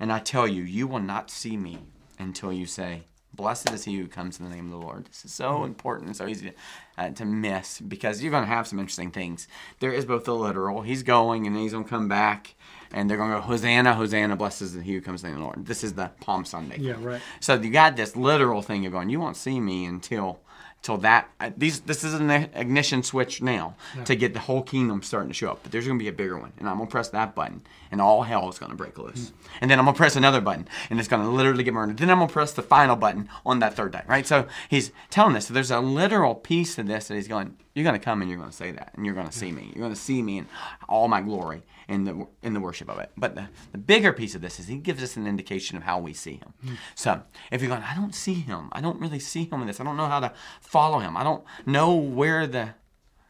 And 0.01 0.13
I 0.13 0.21
tell 0.21 0.47
you, 0.47 0.63
you 0.63 0.87
will 0.87 1.01
not 1.01 1.31
see 1.31 1.57
me 1.57 1.79
until 2.19 2.53
you 2.53 2.67
say, 2.67 3.03
Blessed 3.39 3.71
is 3.73 3.85
he 3.85 3.97
who 3.97 4.09
comes 4.09 4.41
in 4.41 4.51
the 4.51 4.55
name 4.55 4.65
of 4.65 4.73
the 4.73 4.85
Lord. 4.85 5.07
This 5.07 5.25
is 5.25 5.33
so 5.33 5.63
important 5.63 6.09
and 6.09 6.17
so 6.17 6.27
easy 6.27 6.51
to, 6.51 6.55
uh, 6.99 7.11
to 7.11 7.25
miss 7.25 7.81
because 7.81 8.21
you're 8.21 8.33
going 8.33 8.43
to 8.43 8.49
have 8.49 8.67
some 8.67 8.81
interesting 8.81 9.13
things. 9.13 9.47
There 9.79 9.93
is 9.93 10.05
both 10.05 10.25
the 10.25 10.35
literal, 10.35 10.83
he's 10.83 11.05
going 11.05 11.47
and 11.47 11.57
he's 11.57 11.71
going 11.71 11.85
to 11.85 11.91
come 11.91 12.09
back, 12.09 12.57
and 12.93 13.09
they're 13.09 13.17
going 13.17 13.31
to 13.31 13.37
go, 13.37 13.43
Hosanna, 13.43 13.95
Hosanna, 13.95 14.35
blessed 14.35 14.63
is 14.63 14.75
he 14.75 14.93
who 14.93 15.01
comes 15.01 15.23
in 15.23 15.31
the 15.31 15.37
name 15.37 15.37
of 15.37 15.53
the 15.53 15.57
Lord. 15.57 15.67
This 15.67 15.85
is 15.85 15.93
the 15.93 16.11
Palm 16.21 16.45
Sunday. 16.45 16.79
Yeah, 16.81 16.97
right. 17.01 17.23
So 17.39 17.55
you 17.55 17.71
got 17.71 17.95
this 17.95 18.17
literal 18.17 18.61
thing 18.61 18.85
of 18.87 18.93
going, 18.93 19.09
you 19.09 19.21
won't 19.21 19.37
see 19.37 19.61
me 19.61 19.85
until 19.85 20.41
till 20.83 20.97
that 20.99 21.29
uh, 21.41 21.51
these 21.57 21.81
this 21.81 22.05
is 22.05 22.15
an 22.15 22.31
ignition 22.31 23.03
switch 23.03 23.43
now 23.43 23.75
to 24.05 24.15
get 24.15 24.33
the 24.33 24.41
whole 24.41 24.63
kingdom 24.63 25.03
starting 25.03 25.29
to 25.29 25.35
show 25.35 25.51
up. 25.51 25.61
But 25.63 25.73
there's 25.73 25.87
gonna 25.87 25.99
be 25.99 26.09
a 26.09 26.13
bigger 26.13 26.39
one, 26.39 26.53
and 26.59 26.69
I'm 26.69 26.79
gonna 26.79 26.89
press 26.91 27.09
that 27.11 27.35
button, 27.35 27.63
and 27.91 28.01
all 28.01 28.23
hell 28.23 28.49
is 28.49 28.59
gonna 28.59 28.75
break 28.75 28.97
loose. 28.99 29.33
And 29.61 29.71
then 29.71 29.79
I'm 29.79 29.85
gonna 29.85 29.97
press 29.97 30.17
another 30.17 30.41
button, 30.41 30.69
and 30.91 30.99
it's 30.99 31.09
gonna 31.09 31.29
literally 31.31 31.65
get 31.65 31.75
murdered. 31.75 31.99
Then 31.99 32.11
I'm 32.11 32.19
gonna 32.19 32.31
press 32.33 32.53
the 32.53 32.63
final 32.63 32.97
button 32.97 33.29
on 33.45 33.59
that 33.59 33.75
third 33.75 33.93
day, 33.93 34.03
right? 34.07 34.27
So 34.27 34.47
he's 34.69 34.93
telling 35.11 35.37
us. 35.37 35.49
So 35.49 35.55
there's 35.55 35.71
a 35.71 35.81
literal 35.81 36.35
piece 36.35 36.77
to 36.77 36.83
this 36.83 37.09
that 37.09 37.15
he's 37.15 37.29
going. 37.29 37.57
You're 37.75 37.85
gonna 37.85 37.99
come 37.99 38.23
and 38.23 38.31
you're 38.31 38.41
gonna 38.41 38.53
say 38.53 38.71
that, 38.73 38.93
and 38.95 39.05
you're 39.05 39.15
gonna 39.15 39.33
see 39.33 39.53
me. 39.53 39.73
You're 39.75 39.85
gonna 39.85 39.97
see 39.97 40.23
me 40.23 40.39
in 40.39 40.47
all 40.89 41.09
my 41.09 41.21
glory 41.21 41.63
in 41.89 42.05
the 42.05 42.27
in 42.43 42.53
the 42.55 42.61
worship 42.61 42.89
of 42.91 42.99
it. 42.99 43.11
But 43.17 43.35
the, 43.35 43.49
the 43.73 43.79
bigger 43.79 44.13
piece 44.13 44.35
of 44.35 44.43
this 44.43 44.61
is 44.61 44.69
he 44.69 44.77
gives 44.77 45.03
us 45.03 45.17
an 45.17 45.27
indication 45.27 45.77
of 45.77 45.83
how 45.85 45.99
we 45.99 46.13
see 46.13 46.35
him. 46.35 46.77
So 46.95 47.23
if 47.51 47.63
you're 47.63 47.71
going, 47.71 47.83
I 47.83 47.95
don't 47.95 48.15
see 48.15 48.35
him. 48.35 48.69
I 48.73 48.81
don't 48.81 49.01
really 49.01 49.19
see 49.19 49.45
him 49.45 49.61
in 49.63 49.67
this. 49.67 49.81
I 49.81 49.85
don't 49.85 49.97
know 49.97 50.07
how 50.07 50.21
to 50.21 50.33
follow 50.61 50.99
him. 50.99 51.17
I 51.17 51.25
don't 51.25 51.45
know 51.67 51.95
where 51.95 52.47
the 52.47 52.75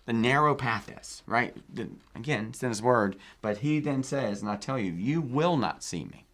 the 0.07 0.13
narrow 0.15 0.55
path 0.55 0.91
is, 1.01 1.23
right? 1.27 1.55
The, 1.73 1.91
again, 2.15 2.47
it's 2.49 2.63
in 2.63 2.71
his 2.71 2.81
word, 2.81 3.17
but 3.43 3.59
he 3.59 3.79
then 3.79 4.03
says, 4.03 4.41
and 4.41 4.51
I 4.51 4.57
tell 4.57 4.79
you, 4.79 4.93
you 4.93 5.21
will 5.21 5.59
not 5.59 5.83
see 5.83 6.05
me. 6.05 6.25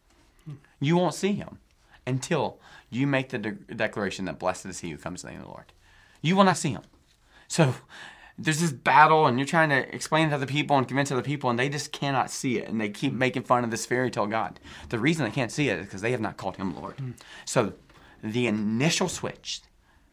You 0.78 0.96
won't 0.96 1.14
see 1.14 1.32
him 1.32 1.58
until 2.06 2.60
you 2.88 3.06
make 3.06 3.30
the 3.30 3.38
de- 3.38 3.74
declaration 3.74 4.26
that 4.26 4.38
blessed 4.38 4.66
is 4.66 4.80
he 4.80 4.90
who 4.90 4.96
comes 4.96 5.24
in 5.24 5.28
the 5.28 5.32
name 5.32 5.40
of 5.40 5.46
the 5.46 5.52
Lord. 5.52 5.72
You 6.22 6.36
will 6.36 6.44
not 6.44 6.56
see 6.56 6.70
him. 6.70 6.82
So 7.48 7.74
there's 8.38 8.60
this 8.60 8.72
battle, 8.72 9.26
and 9.26 9.38
you're 9.38 9.46
trying 9.46 9.68
to 9.70 9.94
explain 9.94 10.26
it 10.26 10.30
to 10.30 10.36
other 10.36 10.46
people 10.46 10.76
and 10.76 10.88
convince 10.88 11.12
other 11.12 11.22
people, 11.22 11.50
and 11.50 11.58
they 11.58 11.68
just 11.68 11.92
cannot 11.92 12.30
see 12.30 12.58
it, 12.58 12.68
and 12.68 12.80
they 12.80 12.88
keep 12.88 13.12
mm. 13.12 13.16
making 13.16 13.44
fun 13.44 13.64
of 13.64 13.70
this 13.70 13.86
fairy 13.86 14.10
tale 14.10 14.26
God. 14.26 14.58
The 14.88 14.98
reason 14.98 15.24
they 15.24 15.30
can't 15.30 15.52
see 15.52 15.68
it 15.68 15.78
is 15.78 15.86
because 15.86 16.00
they 16.00 16.10
have 16.10 16.20
not 16.20 16.36
called 16.36 16.56
him 16.56 16.74
Lord. 16.74 16.96
Mm. 16.96 17.14
So 17.44 17.74
the 18.22 18.46
initial 18.46 19.08
switch 19.08 19.60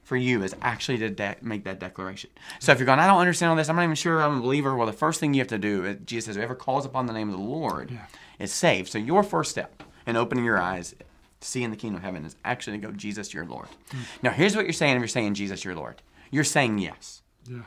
for 0.04 0.18
you 0.18 0.44
is 0.44 0.54
actually 0.62 0.98
to 0.98 1.10
de- 1.10 1.38
make 1.42 1.64
that 1.64 1.80
declaration. 1.80 2.30
So 2.60 2.72
if 2.72 2.80
you're 2.80 2.86
going, 2.86 3.00
I 3.00 3.08
don't 3.08 3.20
understand 3.22 3.50
all 3.50 3.56
this, 3.56 3.70
I'm 3.70 3.76
not 3.78 3.84
even 3.84 3.96
sure 3.96 4.22
I'm 4.22 4.40
a 4.40 4.42
believer. 4.42 4.76
Well, 4.76 4.86
the 4.86 4.94
first 4.94 5.20
thing 5.20 5.34
you 5.34 5.40
have 5.40 5.48
to 5.48 5.58
do, 5.58 5.86
is 5.86 5.98
Jesus 6.06 6.26
says, 6.26 6.36
whoever 6.36 6.54
calls 6.54 6.86
upon 6.86 7.06
the 7.06 7.14
name 7.14 7.30
of 7.30 7.40
the 7.40 7.42
Lord 7.42 7.98
is 8.38 8.52
saved. 8.52 8.90
So 8.90 8.98
your 8.98 9.24
first 9.24 9.52
step 9.52 9.84
in 10.06 10.18
opening 10.18 10.44
your 10.44 10.60
eyes, 10.60 10.94
seeing 11.40 11.72
the 11.72 11.78
kingdom 11.78 11.98
of 11.98 12.04
heaven, 12.04 12.26
is 12.26 12.36
actually 12.44 12.78
to 12.78 12.88
go, 12.88 12.92
Jesus, 12.92 13.34
your 13.34 13.46
Lord. 13.46 13.68
Mm. 13.92 14.00
Now, 14.22 14.32
here's 14.32 14.56
what 14.56 14.66
you're 14.66 14.74
saying 14.74 14.96
if 14.96 15.00
you're 15.00 15.08
saying, 15.08 15.34
Jesus, 15.34 15.64
your 15.64 15.76
Lord. 15.76 16.02
You're 16.30 16.44
saying 16.44 16.80
yes. 16.80 17.22
Yeah. 17.50 17.62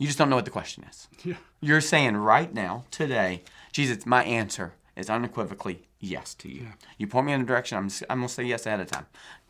You 0.00 0.06
just 0.06 0.18
don't 0.18 0.30
know 0.30 0.36
what 0.36 0.46
the 0.46 0.50
question 0.50 0.84
is. 0.88 1.08
Yeah. 1.22 1.36
You're 1.60 1.82
saying 1.82 2.16
right 2.16 2.52
now, 2.54 2.84
today, 2.90 3.42
Jesus, 3.72 4.06
my 4.06 4.24
answer 4.24 4.72
is 4.96 5.10
unequivocally 5.10 5.82
yes 5.98 6.32
to 6.36 6.48
you. 6.48 6.68
You 6.96 7.06
point 7.06 7.26
me 7.26 7.34
in 7.34 7.42
a 7.42 7.44
direction, 7.44 7.76
I'm, 7.76 7.90
just, 7.90 8.04
I'm 8.08 8.20
going 8.20 8.28
to 8.28 8.34
say 8.34 8.44
yes 8.44 8.64
ahead 8.64 8.80
of 8.80 8.86
time. 8.86 9.04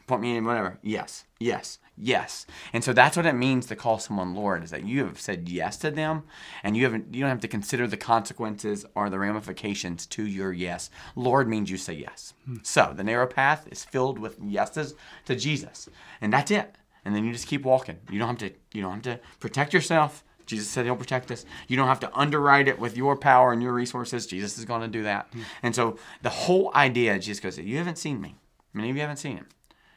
Point 0.09 0.23
me 0.23 0.37
in 0.37 0.45
whatever, 0.45 0.81
yes, 0.83 1.27
yes, 1.39 1.79
yes. 1.97 2.47
And 2.73 2.83
so 2.83 2.93
that's 2.93 3.17
what 3.17 3.27
it 3.27 3.35
means 3.35 3.67
to 3.67 3.77
call 3.77 4.01
someone 4.01 4.35
Lord, 4.35 4.65
is 4.65 4.71
that 4.71 4.85
you 4.85 5.05
have 5.05 5.21
said 5.21 5.49
yes 5.49 5.77
to 5.79 5.93
them, 5.93 6.25
and 6.65 6.77
you 6.77 6.83
haven't 6.83 7.15
you 7.15 7.21
don't 7.21 7.31
have 7.31 7.39
to 7.43 7.49
consider 7.49 7.87
the 7.87 7.97
consequences 7.97 8.85
or 8.97 9.09
the 9.09 9.21
ramifications 9.21 10.05
to 10.07 10.27
your 10.27 10.53
yes. 10.53 10.91
Lord 11.15 11.49
means 11.49 11.71
you 11.71 11.77
say 11.77 11.95
yes. 11.95 12.35
Hmm. 12.45 12.57
So 12.65 12.93
the 12.97 13.05
narrow 13.05 13.29
path 13.29 13.69
is 13.71 13.85
filled 13.85 14.19
with 14.19 14.41
yeses 14.43 14.95
to 15.27 15.37
Jesus, 15.37 15.89
and 16.21 16.33
that's 16.33 16.51
it. 16.51 16.75
And 17.05 17.15
then 17.15 17.25
you 17.25 17.33
just 17.33 17.47
keep 17.47 17.63
walking. 17.63 17.99
You 18.11 18.19
don't 18.19 18.41
have 18.41 18.51
to 18.51 18.53
you 18.77 18.83
don't 18.83 19.05
have 19.05 19.21
to 19.21 19.21
protect 19.39 19.73
yourself. 19.73 20.25
Jesus 20.51 20.69
said 20.69 20.85
he'll 20.85 20.97
protect 20.97 21.31
us. 21.31 21.47
You 21.69 21.77
don't 21.77 21.87
have 21.87 22.01
to 22.01 22.19
underwrite 22.19 22.67
it 22.67 22.79
with 22.79 22.97
your 22.97 23.17
power 23.17 23.53
and 23.53 23.63
your 23.63 23.73
resources. 23.73 24.27
Jesus 24.27 24.59
is 24.59 24.65
going 24.65 24.83
to 24.83 24.89
do 24.89 25.05
that. 25.05 25.29
Hmm. 25.33 25.43
And 25.63 25.75
so 25.75 25.97
the 26.23 26.31
whole 26.31 26.73
idea, 26.75 27.19
Jesus 27.19 27.41
goes, 27.41 27.57
you 27.57 27.79
haven't 27.79 27.99
seen 27.99 28.21
me. 28.21 28.35
Many 28.75 28.91
of 28.91 28.97
you 28.97 29.03
haven't 29.03 29.19
seen 29.19 29.37
him. 29.37 29.47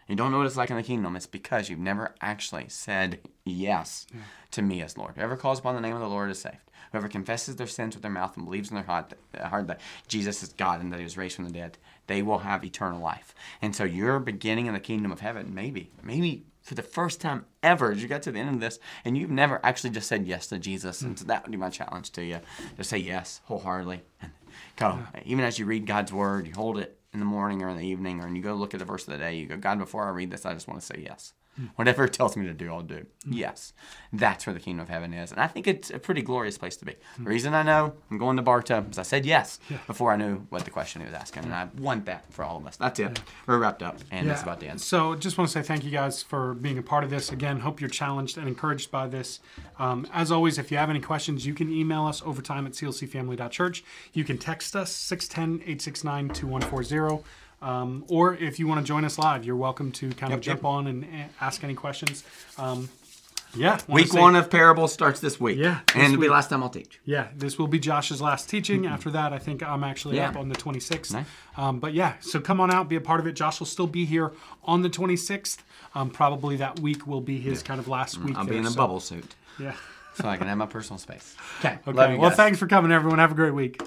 You 0.07 0.15
don't 0.15 0.31
know 0.31 0.37
what 0.37 0.47
it's 0.47 0.57
like 0.57 0.69
in 0.69 0.77
the 0.77 0.83
kingdom. 0.83 1.15
It's 1.15 1.25
because 1.25 1.69
you've 1.69 1.79
never 1.79 2.13
actually 2.21 2.65
said 2.67 3.19
yes 3.45 4.05
hmm. 4.11 4.19
to 4.51 4.61
me 4.61 4.81
as 4.81 4.97
Lord. 4.97 5.15
Whoever 5.15 5.35
calls 5.35 5.59
upon 5.59 5.75
the 5.75 5.81
name 5.81 5.95
of 5.95 6.01
the 6.01 6.07
Lord 6.07 6.29
is 6.29 6.39
saved. 6.39 6.57
Whoever 6.91 7.07
confesses 7.07 7.55
their 7.55 7.65
sins 7.65 7.95
with 7.95 8.03
their 8.03 8.11
mouth 8.11 8.37
and 8.37 8.45
believes 8.45 8.69
in 8.69 8.75
their 8.75 8.83
heart 8.83 9.11
that, 9.31 9.47
heart 9.47 9.65
that 9.65 9.81
Jesus 10.07 10.43
is 10.43 10.53
God 10.53 10.79
and 10.79 10.93
that 10.93 10.99
he 10.99 11.03
was 11.03 11.17
raised 11.17 11.35
from 11.35 11.45
the 11.45 11.51
dead, 11.51 11.79
they 12.05 12.21
will 12.21 12.39
have 12.39 12.63
eternal 12.63 13.01
life. 13.01 13.33
And 13.63 13.75
so 13.75 13.83
you're 13.83 14.19
beginning 14.19 14.67
in 14.67 14.75
the 14.75 14.79
kingdom 14.79 15.11
of 15.11 15.21
heaven, 15.21 15.55
maybe, 15.55 15.89
maybe 16.03 16.43
for 16.63 16.75
the 16.75 16.81
first 16.81 17.21
time 17.21 17.45
ever 17.61 17.91
as 17.91 18.01
you 18.01 18.07
got 18.07 18.23
to 18.23 18.31
the 18.31 18.39
end 18.39 18.55
of 18.55 18.59
this 18.59 18.79
and 19.05 19.17
you've 19.17 19.29
never 19.29 19.59
actually 19.63 19.91
just 19.91 20.07
said 20.07 20.25
yes 20.25 20.47
to 20.47 20.57
Jesus. 20.57 21.01
And 21.01 21.19
so 21.19 21.25
that 21.25 21.43
would 21.43 21.51
be 21.51 21.57
my 21.57 21.69
challenge 21.69 22.11
to 22.13 22.23
you. 22.23 22.39
To 22.77 22.83
say 22.83 22.97
yes 22.97 23.41
wholeheartedly. 23.45 24.01
And 24.21 24.31
go. 24.75 24.99
Even 25.25 25.45
as 25.45 25.59
you 25.59 25.65
read 25.65 25.85
God's 25.85 26.13
word, 26.13 26.47
you 26.47 26.53
hold 26.53 26.79
it 26.79 26.97
in 27.13 27.19
the 27.19 27.25
morning 27.25 27.61
or 27.61 27.69
in 27.69 27.77
the 27.77 27.85
evening, 27.85 28.21
or 28.21 28.25
and 28.25 28.35
you 28.35 28.41
go 28.41 28.55
look 28.55 28.73
at 28.73 28.79
the 28.79 28.85
verse 28.85 29.07
of 29.07 29.13
the 29.13 29.19
day, 29.19 29.35
you 29.35 29.45
go, 29.45 29.57
God, 29.57 29.77
before 29.77 30.03
I 30.05 30.09
read 30.09 30.31
this, 30.31 30.45
I 30.45 30.53
just 30.53 30.67
want 30.67 30.79
to 30.79 30.85
say 30.85 31.03
yes. 31.05 31.33
Whatever 31.75 32.05
it 32.05 32.13
tells 32.13 32.35
me 32.35 32.45
to 32.47 32.53
do, 32.53 32.71
I'll 32.71 32.81
do. 32.81 33.05
Yes. 33.29 33.73
That's 34.11 34.45
where 34.45 34.53
the 34.53 34.59
kingdom 34.59 34.83
of 34.83 34.89
heaven 34.89 35.13
is. 35.13 35.31
And 35.31 35.39
I 35.39 35.47
think 35.47 35.67
it's 35.67 35.89
a 35.89 35.99
pretty 35.99 36.21
glorious 36.21 36.57
place 36.57 36.75
to 36.77 36.85
be. 36.85 36.95
The 37.17 37.29
reason 37.29 37.53
I 37.53 37.63
know 37.63 37.93
I'm 38.09 38.17
going 38.17 38.37
to 38.37 38.43
Bartow 38.43 38.85
is 38.89 38.97
I 38.97 39.03
said 39.03 39.25
yes 39.25 39.59
before 39.87 40.11
I 40.11 40.15
knew 40.15 40.45
what 40.49 40.65
the 40.65 40.71
question 40.71 41.01
he 41.01 41.07
was 41.07 41.15
asking. 41.15 41.43
And 41.43 41.53
I 41.53 41.67
want 41.77 42.05
that 42.05 42.31
for 42.31 42.43
all 42.43 42.57
of 42.57 42.67
us. 42.67 42.77
That's 42.77 42.99
it. 42.99 43.21
We're 43.47 43.59
wrapped 43.59 43.83
up. 43.83 43.99
And 44.11 44.29
that's 44.29 44.43
about 44.43 44.59
the 44.59 44.67
end. 44.67 44.81
So 44.81 45.15
just 45.15 45.37
want 45.37 45.49
to 45.49 45.53
say 45.53 45.65
thank 45.65 45.83
you 45.83 45.91
guys 45.91 46.23
for 46.23 46.53
being 46.53 46.77
a 46.77 46.83
part 46.83 47.03
of 47.03 47.09
this. 47.09 47.31
Again, 47.31 47.59
hope 47.59 47.81
you're 47.81 47.89
challenged 47.89 48.37
and 48.37 48.47
encouraged 48.47 48.91
by 48.91 49.07
this. 49.07 49.39
Um, 49.79 50.07
as 50.13 50.31
always, 50.31 50.57
if 50.57 50.71
you 50.71 50.77
have 50.77 50.89
any 50.89 50.99
questions, 50.99 51.45
you 51.45 51.53
can 51.53 51.71
email 51.71 52.05
us 52.05 52.21
overtime 52.23 52.65
at 52.65 52.73
clcfamily.church. 52.73 53.83
You 54.13 54.23
can 54.23 54.37
text 54.37 54.75
us 54.75 54.95
610-869-2140. 54.95 57.23
Um, 57.63 58.03
or 58.09 58.35
if 58.35 58.59
you 58.59 58.67
want 58.67 58.81
to 58.81 58.85
join 58.85 59.05
us 59.05 59.17
live, 59.17 59.45
you're 59.45 59.55
welcome 59.55 59.91
to 59.93 60.09
kind 60.11 60.33
of 60.33 60.41
jump 60.41 60.59
yep. 60.59 60.65
on 60.65 60.87
and 60.87 61.03
a- 61.05 61.29
ask 61.41 61.63
any 61.63 61.73
questions. 61.75 62.23
Um, 62.57 62.89
yeah. 63.55 63.79
Week 63.87 64.07
say- 64.07 64.19
one 64.19 64.35
of 64.35 64.49
parables 64.49 64.91
starts 64.91 65.19
this 65.21 65.39
week. 65.39 65.57
Yeah, 65.59 65.79
this 65.87 65.95
And 65.95 66.03
it'll 66.05 66.13
be 66.15 66.17
week. 66.21 66.27
the 66.29 66.33
last 66.33 66.49
time 66.49 66.61
I'll 66.61 66.69
teach. 66.69 66.99
Yeah, 67.05 67.27
this 67.35 67.57
will 67.57 67.67
be 67.67 67.79
Josh's 67.79 68.21
last 68.21 68.49
teaching. 68.49 68.85
After 68.85 69.09
that, 69.11 69.31
I 69.31 69.37
think 69.39 69.63
I'm 69.63 69.83
actually 69.83 70.17
Yeah. 70.17 70.29
up 70.29 70.35
on 70.35 70.49
the 70.49 70.55
26th. 70.55 71.13
Nice. 71.13 71.25
Um, 71.55 71.79
but 71.79 71.93
yeah, 71.93 72.15
so 72.19 72.39
come 72.41 72.59
on 72.59 72.69
out, 72.69 72.89
be 72.89 72.95
a 72.97 73.01
part 73.01 73.19
of 73.21 73.27
it. 73.27 73.33
Josh 73.33 73.59
will 73.59 73.67
still 73.67 73.87
be 73.87 74.03
here 74.05 74.33
on 74.65 74.81
the 74.81 74.89
26th. 74.89 75.59
Um, 75.95 76.09
probably 76.09 76.57
that 76.57 76.79
week 76.79 77.05
will 77.07 77.21
be 77.21 77.39
his 77.39 77.61
kind 77.63 77.79
of 77.79 77.87
last 77.87 78.17
week. 78.17 78.33
Mm, 78.33 78.37
I'll 78.39 78.43
be 78.45 78.51
there, 78.51 78.59
in 78.61 78.65
a 78.65 78.71
so- 78.71 78.75
bubble 78.77 78.99
suit 78.99 79.35
Yeah. 79.59 79.73
so 80.15 80.27
I 80.27 80.35
can 80.35 80.47
have 80.47 80.57
my 80.57 80.65
personal 80.65 80.97
space. 80.97 81.35
Okay. 81.59 81.77
Okay. 81.87 82.17
Well, 82.17 82.31
thanks 82.31 82.57
for 82.59 82.67
coming, 82.67 82.91
everyone. 82.91 83.19
Have 83.19 83.31
a 83.31 83.35
great 83.35 83.53
week. 83.53 83.79